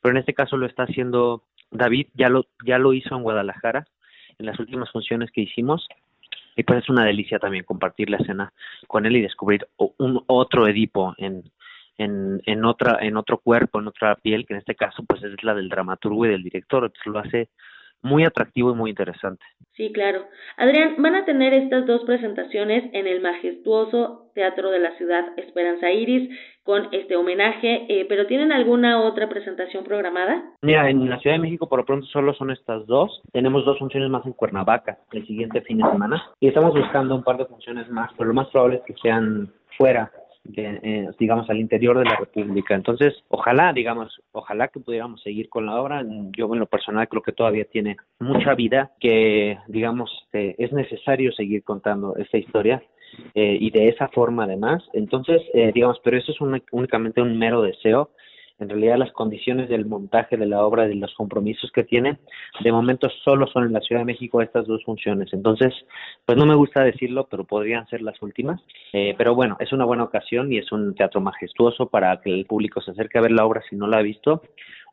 pero 0.00 0.12
en 0.12 0.18
este 0.18 0.34
caso 0.34 0.56
lo 0.56 0.66
está 0.66 0.82
haciendo 0.82 1.44
David, 1.70 2.08
ya 2.14 2.28
lo, 2.28 2.46
ya 2.66 2.78
lo 2.78 2.92
hizo 2.92 3.14
en 3.14 3.22
Guadalajara, 3.22 3.86
en 4.38 4.46
las 4.46 4.58
últimas 4.58 4.90
funciones 4.90 5.30
que 5.30 5.42
hicimos, 5.42 5.86
y 6.56 6.62
pues 6.62 6.82
es 6.82 6.90
una 6.90 7.04
delicia 7.04 7.38
también 7.38 7.64
compartir 7.64 8.10
la 8.10 8.18
escena 8.18 8.52
con 8.86 9.06
él 9.06 9.16
y 9.16 9.22
descubrir 9.22 9.66
un 9.76 10.22
otro 10.26 10.66
Edipo 10.66 11.14
en, 11.18 11.42
en, 11.98 12.40
en 12.46 12.64
otra 12.64 12.98
en 13.00 13.16
otro 13.16 13.38
cuerpo 13.38 13.78
en 13.78 13.88
otra 13.88 14.16
piel 14.16 14.46
que 14.46 14.54
en 14.54 14.60
este 14.60 14.74
caso 14.74 15.04
pues 15.04 15.22
es 15.22 15.42
la 15.42 15.54
del 15.54 15.68
dramaturgo 15.68 16.26
y 16.26 16.30
del 16.30 16.42
director. 16.42 16.84
Entonces 16.84 17.06
lo 17.06 17.18
hace 17.18 17.48
muy 18.02 18.24
atractivo 18.24 18.72
y 18.72 18.74
muy 18.74 18.90
interesante. 18.90 19.44
Sí, 19.74 19.90
claro. 19.92 20.26
Adrián, 20.58 20.96
van 20.98 21.14
a 21.14 21.24
tener 21.24 21.54
estas 21.54 21.86
dos 21.86 22.02
presentaciones 22.04 22.84
en 22.92 23.06
el 23.06 23.22
majestuoso 23.22 24.30
Teatro 24.34 24.70
de 24.70 24.78
la 24.78 24.96
Ciudad 24.96 25.24
Esperanza 25.38 25.90
Iris 25.90 26.28
con 26.62 26.88
este 26.92 27.16
homenaje, 27.16 27.86
eh, 27.88 28.06
pero 28.08 28.26
¿tienen 28.26 28.52
alguna 28.52 29.00
otra 29.02 29.28
presentación 29.28 29.84
programada? 29.84 30.42
Mira, 30.62 30.88
en 30.90 31.08
la 31.08 31.18
Ciudad 31.18 31.36
de 31.36 31.42
México 31.42 31.68
por 31.68 31.80
lo 31.80 31.86
pronto 31.86 32.06
solo 32.06 32.34
son 32.34 32.50
estas 32.50 32.86
dos. 32.86 33.22
Tenemos 33.32 33.64
dos 33.64 33.78
funciones 33.78 34.10
más 34.10 34.24
en 34.26 34.32
Cuernavaca 34.32 34.98
el 35.12 35.26
siguiente 35.26 35.62
fin 35.62 35.78
de 35.78 35.90
semana 35.90 36.22
y 36.38 36.48
estamos 36.48 36.74
buscando 36.74 37.14
un 37.14 37.24
par 37.24 37.38
de 37.38 37.46
funciones 37.46 37.88
más, 37.88 38.10
pero 38.16 38.28
lo 38.28 38.34
más 38.34 38.48
probable 38.48 38.76
es 38.76 38.82
que 38.82 38.94
sean 39.02 39.50
fuera 39.76 40.12
de, 40.44 40.80
eh, 40.82 41.08
digamos, 41.18 41.48
al 41.50 41.60
interior 41.60 41.98
de 41.98 42.04
la 42.04 42.16
República. 42.16 42.74
Entonces, 42.74 43.14
ojalá, 43.28 43.72
digamos, 43.72 44.20
ojalá 44.32 44.68
que 44.68 44.80
pudiéramos 44.80 45.22
seguir 45.22 45.48
con 45.48 45.66
la 45.66 45.80
obra. 45.80 46.04
Yo 46.36 46.52
en 46.52 46.60
lo 46.60 46.66
personal 46.66 47.08
creo 47.08 47.22
que 47.22 47.32
todavía 47.32 47.64
tiene 47.64 47.96
mucha 48.18 48.54
vida, 48.54 48.92
que, 49.00 49.58
digamos, 49.68 50.10
eh, 50.32 50.54
es 50.58 50.72
necesario 50.72 51.32
seguir 51.32 51.62
contando 51.62 52.16
esta 52.16 52.38
historia 52.38 52.82
eh, 53.34 53.56
y 53.60 53.70
de 53.70 53.88
esa 53.88 54.08
forma 54.08 54.44
además. 54.44 54.82
Entonces, 54.92 55.42
eh, 55.54 55.70
digamos, 55.74 56.00
pero 56.02 56.16
eso 56.16 56.32
es 56.32 56.40
únicamente 56.72 57.20
un 57.20 57.38
mero 57.38 57.62
deseo. 57.62 58.10
En 58.62 58.68
realidad 58.68 58.96
las 58.96 59.12
condiciones 59.12 59.68
del 59.68 59.86
montaje 59.86 60.36
de 60.36 60.46
la 60.46 60.64
obra, 60.64 60.86
de 60.86 60.94
los 60.94 61.12
compromisos 61.14 61.70
que 61.72 61.82
tiene, 61.82 62.18
de 62.62 62.72
momento 62.72 63.08
solo 63.24 63.46
son 63.48 63.64
en 63.64 63.72
la 63.72 63.80
Ciudad 63.80 64.02
de 64.02 64.06
México 64.06 64.40
estas 64.40 64.66
dos 64.66 64.84
funciones. 64.84 65.32
Entonces, 65.32 65.74
pues 66.24 66.38
no 66.38 66.46
me 66.46 66.54
gusta 66.54 66.82
decirlo, 66.82 67.26
pero 67.28 67.44
podrían 67.44 67.86
ser 67.88 68.02
las 68.02 68.20
últimas. 68.22 68.60
Eh, 68.92 69.14
pero 69.18 69.34
bueno, 69.34 69.56
es 69.58 69.72
una 69.72 69.84
buena 69.84 70.04
ocasión 70.04 70.52
y 70.52 70.58
es 70.58 70.70
un 70.70 70.94
teatro 70.94 71.20
majestuoso 71.20 71.86
para 71.88 72.20
que 72.20 72.32
el 72.32 72.46
público 72.46 72.80
se 72.80 72.92
acerque 72.92 73.18
a 73.18 73.22
ver 73.22 73.32
la 73.32 73.44
obra 73.44 73.62
si 73.68 73.76
no 73.76 73.86
la 73.86 73.98
ha 73.98 74.02
visto, 74.02 74.42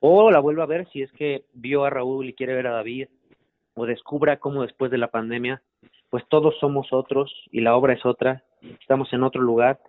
o 0.02 0.32
la 0.32 0.40
vuelva 0.40 0.64
a 0.64 0.68
ver 0.68 0.88
si 0.91 1.04
es 1.04 1.12
que 1.12 1.44
vio 1.54 1.86
a 1.86 1.90
Raúl 1.90 2.28
y 2.28 2.34
quiere 2.34 2.56
ver 2.56 2.68
a 2.68 2.72
David, 2.72 3.08
o 3.76 3.86
descubra 3.86 4.38
cómo 4.38 4.64
después 4.64 4.91
de 4.91 4.98
la 4.98 5.08
pandemia 5.08 5.62
pues 6.10 6.24
todos 6.28 6.58
somos 6.60 6.91
otros 6.91 7.32
y 7.52 7.62
la 7.62 7.76
obra 7.76 7.94
es 7.94 8.04
otra, 8.06 8.44
estamos 8.82 9.14
en 9.14 9.24
otro 9.24 9.41
lugar 9.41 9.80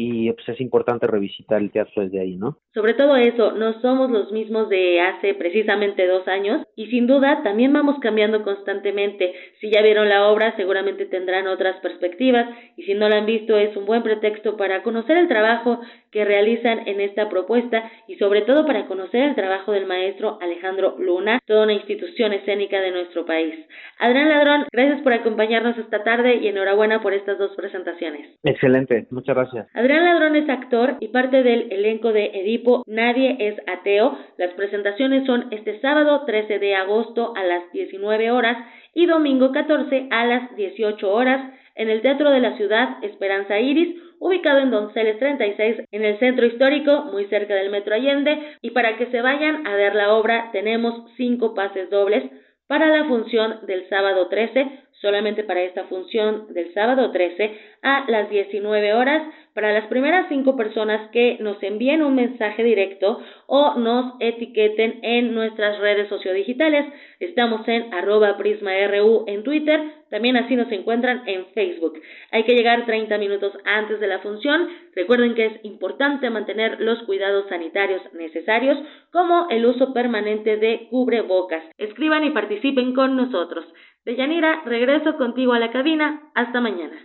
y 0.00 0.30
pues 0.30 0.48
es 0.48 0.60
importante 0.60 1.08
revisitar 1.08 1.60
el 1.60 1.72
teatro 1.72 2.04
desde 2.04 2.20
ahí, 2.20 2.36
¿no? 2.36 2.58
Sobre 2.72 2.94
todo 2.94 3.16
eso, 3.16 3.50
no 3.50 3.80
somos 3.80 4.08
los 4.12 4.30
mismos 4.30 4.68
de 4.68 5.00
hace 5.00 5.34
precisamente 5.34 6.06
dos 6.06 6.28
años 6.28 6.64
y 6.76 6.86
sin 6.86 7.08
duda 7.08 7.42
también 7.42 7.72
vamos 7.72 7.98
cambiando 7.98 8.44
constantemente. 8.44 9.34
Si 9.60 9.72
ya 9.72 9.82
vieron 9.82 10.08
la 10.08 10.28
obra 10.28 10.54
seguramente 10.54 11.06
tendrán 11.06 11.48
otras 11.48 11.80
perspectivas 11.80 12.46
y 12.76 12.84
si 12.84 12.94
no 12.94 13.08
la 13.08 13.16
han 13.16 13.26
visto 13.26 13.58
es 13.58 13.76
un 13.76 13.86
buen 13.86 14.04
pretexto 14.04 14.56
para 14.56 14.84
conocer 14.84 15.16
el 15.16 15.26
trabajo 15.26 15.80
que 16.12 16.24
realizan 16.24 16.86
en 16.86 17.00
esta 17.00 17.28
propuesta 17.28 17.90
y 18.06 18.14
sobre 18.18 18.42
todo 18.42 18.64
para 18.66 18.86
conocer 18.86 19.22
el 19.22 19.34
trabajo 19.34 19.72
del 19.72 19.86
maestro 19.86 20.38
Alejandro 20.40 20.94
Luna, 21.00 21.40
toda 21.44 21.64
una 21.64 21.72
institución 21.72 22.32
escénica 22.32 22.80
de 22.80 22.92
nuestro 22.92 23.26
país. 23.26 23.54
Adrián 23.98 24.28
Ladrón, 24.28 24.64
gracias 24.72 25.02
por 25.02 25.12
acompañarnos 25.12 25.76
esta 25.76 26.04
tarde 26.04 26.36
y 26.36 26.46
enhorabuena 26.46 27.02
por 27.02 27.14
estas 27.14 27.36
dos 27.36 27.54
presentaciones. 27.56 28.30
Excelente, 28.44 29.08
muchas 29.10 29.34
gracias. 29.34 29.66
Adrián 29.74 29.87
Ladrón 29.96 30.36
es 30.36 30.48
actor 30.48 30.96
y 31.00 31.08
parte 31.08 31.42
del 31.42 31.72
elenco 31.72 32.12
de 32.12 32.26
Edipo 32.26 32.82
Nadie 32.86 33.36
es 33.38 33.56
ateo. 33.66 34.18
Las 34.36 34.52
presentaciones 34.54 35.24
son 35.26 35.48
este 35.50 35.80
sábado 35.80 36.24
13 36.26 36.58
de 36.58 36.74
agosto 36.74 37.32
a 37.36 37.42
las 37.44 37.70
19 37.72 38.30
horas 38.30 38.56
y 38.94 39.06
domingo 39.06 39.52
14 39.52 40.08
a 40.10 40.26
las 40.26 40.54
18 40.56 41.10
horas 41.10 41.52
en 41.74 41.88
el 41.88 42.02
Teatro 42.02 42.30
de 42.30 42.40
la 42.40 42.56
Ciudad 42.56 43.02
Esperanza 43.02 43.58
Iris, 43.58 43.96
ubicado 44.18 44.58
en 44.58 44.70
Donceles 44.70 45.18
36 45.18 45.76
en 45.92 46.04
el 46.04 46.18
centro 46.18 46.44
histórico, 46.44 47.04
muy 47.12 47.26
cerca 47.26 47.54
del 47.54 47.70
Metro 47.70 47.94
Allende. 47.94 48.56
Y 48.60 48.70
para 48.70 48.96
que 48.96 49.06
se 49.06 49.22
vayan 49.22 49.66
a 49.66 49.74
ver 49.76 49.94
la 49.94 50.12
obra, 50.12 50.50
tenemos 50.52 51.10
cinco 51.16 51.54
pases 51.54 51.88
dobles 51.88 52.24
para 52.66 52.88
la 52.88 53.04
función 53.06 53.60
del 53.66 53.88
sábado 53.88 54.28
13, 54.28 54.66
solamente 55.00 55.44
para 55.44 55.62
esta 55.62 55.84
función 55.84 56.52
del 56.52 56.72
sábado 56.74 57.10
13 57.10 57.58
a 57.82 58.04
las 58.08 58.28
19 58.30 58.94
horas 58.94 59.22
para 59.58 59.72
las 59.72 59.86
primeras 59.88 60.26
cinco 60.28 60.56
personas 60.56 61.10
que 61.10 61.36
nos 61.40 61.60
envíen 61.64 62.04
un 62.04 62.14
mensaje 62.14 62.62
directo 62.62 63.20
o 63.48 63.74
nos 63.74 64.14
etiqueten 64.20 65.00
en 65.02 65.34
nuestras 65.34 65.80
redes 65.80 66.08
sociodigitales. 66.08 66.86
Estamos 67.18 67.66
en 67.66 67.92
arroba 67.92 68.36
prisma.ru 68.36 69.24
en 69.26 69.42
Twitter, 69.42 69.80
también 70.10 70.36
así 70.36 70.54
nos 70.54 70.70
encuentran 70.70 71.24
en 71.26 71.46
Facebook. 71.46 72.00
Hay 72.30 72.44
que 72.44 72.54
llegar 72.54 72.86
30 72.86 73.18
minutos 73.18 73.52
antes 73.64 73.98
de 73.98 74.06
la 74.06 74.20
función. 74.20 74.68
Recuerden 74.94 75.34
que 75.34 75.46
es 75.46 75.64
importante 75.64 76.30
mantener 76.30 76.80
los 76.80 77.02
cuidados 77.02 77.48
sanitarios 77.48 78.00
necesarios, 78.14 78.78
como 79.10 79.48
el 79.50 79.66
uso 79.66 79.92
permanente 79.92 80.56
de 80.56 80.86
cubrebocas. 80.88 81.64
Escriban 81.78 82.22
y 82.22 82.30
participen 82.30 82.94
con 82.94 83.16
nosotros. 83.16 83.64
Deyanira, 84.04 84.62
regreso 84.64 85.16
contigo 85.16 85.52
a 85.52 85.58
la 85.58 85.70
cabina. 85.70 86.30
Hasta 86.34 86.60
mañana. 86.60 86.96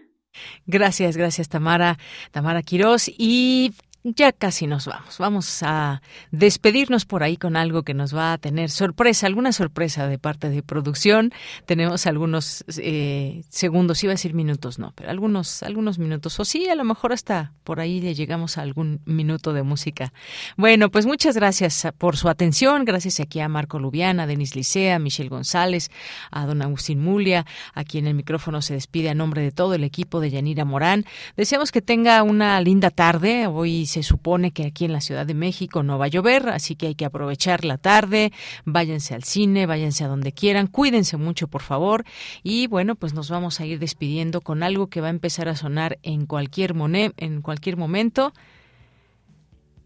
Gracias, 0.66 1.16
gracias 1.18 1.50
Tamara, 1.50 1.98
Tamara 2.32 2.62
Quirós. 2.62 3.10
Y 3.18 3.72
ya 4.04 4.34
casi 4.34 4.68
nos 4.68 4.86
vamos. 4.86 5.18
Vamos 5.18 5.64
a 5.64 6.02
despedirnos 6.32 7.06
por 7.06 7.24
ahí 7.24 7.38
con 7.38 7.56
algo 7.56 7.84
que 7.84 7.94
nos 7.94 8.16
va 8.16 8.34
a 8.34 8.38
tener 8.38 8.70
sorpresa, 8.70 9.28
alguna 9.28 9.54
sorpresa 9.54 10.08
de 10.08 10.20
parte 10.20 10.50
de 10.50 10.62
producción. 10.62 11.32
Tenemos 11.66 12.06
algunos 12.06 12.66
eh, 12.78 13.44
segundos, 13.50 14.04
iba 14.04 14.12
a 14.12 14.16
decir 14.16 14.34
minutos, 14.34 14.78
no, 14.78 14.92
pero 14.96 15.10
algunos, 15.10 15.64
algunos 15.64 16.00
minutos. 16.00 16.38
O 16.40 16.46
sí, 16.46 16.68
a 16.68 16.76
lo 16.76 16.84
mejor 16.84 17.14
hasta 17.14 17.54
por 17.64 17.80
ahí 17.80 18.02
le 18.02 18.14
llegamos 18.14 18.58
a 18.58 18.62
algún 18.62 19.00
minuto 19.06 19.54
de 19.54 19.64
música. 19.64 20.12
Bueno, 20.58 20.92
pues 20.92 21.06
muchas 21.06 21.36
gracias 21.36 21.88
por 21.98 22.18
su 22.18 22.28
atención. 22.28 22.84
Gracias 22.84 23.22
aquí 23.22 23.40
a 23.40 23.48
Marco 23.48 23.80
Lubiana, 23.80 24.24
a 24.24 24.28
Denis 24.28 24.56
Licea, 24.56 24.96
a 24.96 25.00
Michelle 25.00 25.30
González, 25.30 25.90
a 26.30 26.46
don 26.46 26.62
Agustín 26.62 27.02
Mulia, 27.02 27.46
a 27.74 27.86
quien 27.86 28.08
el 28.08 28.16
micrófono 28.16 28.62
se 28.62 28.74
despide 28.74 29.10
a 29.10 29.16
nombre 29.16 29.42
de 29.42 29.52
todo 29.52 29.76
el 29.76 29.86
equipo 29.86 30.20
de 30.20 30.30
Yanira 30.30 30.66
Morán. 30.66 31.06
Deseamos 31.38 31.72
que 31.72 31.82
tenga 31.82 32.22
una 32.24 32.60
linda 32.60 32.90
tarde. 32.90 33.48
Hoy 33.48 33.86
se 33.94 34.02
supone 34.02 34.50
que 34.50 34.66
aquí 34.66 34.86
en 34.86 34.92
la 34.92 35.02
Ciudad 35.02 35.28
de 35.28 35.36
México 35.36 35.84
no 35.84 36.00
va 36.00 36.06
a 36.06 36.08
llover, 36.08 36.50
así 36.50 36.76
que 36.76 36.88
hay 36.88 36.96
que 36.96 37.06
aprovechar 37.06 37.64
la 37.64 37.78
tarde, 37.78 38.32
váyanse 38.66 39.14
al 39.14 39.24
cine, 39.24 39.68
váyanse 39.68 40.04
a 40.04 40.08
donde 40.08 40.32
quieran, 40.32 40.66
cuídense 40.66 41.16
mucho 41.18 41.48
por 41.48 41.62
favor 41.62 42.04
y 42.42 42.66
bueno, 42.66 42.96
pues 42.96 43.14
nos 43.14 43.30
vamos 43.30 43.60
a 43.60 43.68
ir 43.68 43.78
despidiendo 43.78 44.42
con 44.42 44.64
algo 44.64 44.88
que 44.88 45.00
va 45.00 45.08
a 45.08 45.12
empezar 45.12 45.48
a 45.48 45.56
sonar 45.56 46.00
en 46.02 46.26
cualquier, 46.26 46.74
en 47.18 47.42
cualquier 47.42 47.78
momento 47.78 48.34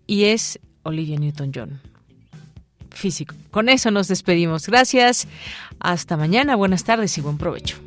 y 0.05 0.23
es 0.25 0.57
Olivia 0.83 1.19
Newton-John. 1.19 1.81
Físico. 2.91 3.35
Con 3.51 3.67
eso 3.67 3.91
nos 3.91 4.07
despedimos. 4.07 4.65
Gracias. 4.67 5.27
Hasta 5.79 6.15
mañana. 6.15 6.55
Buenas 6.55 6.85
tardes 6.85 7.15
y 7.17 7.21
buen 7.21 7.37
provecho. 7.37 7.86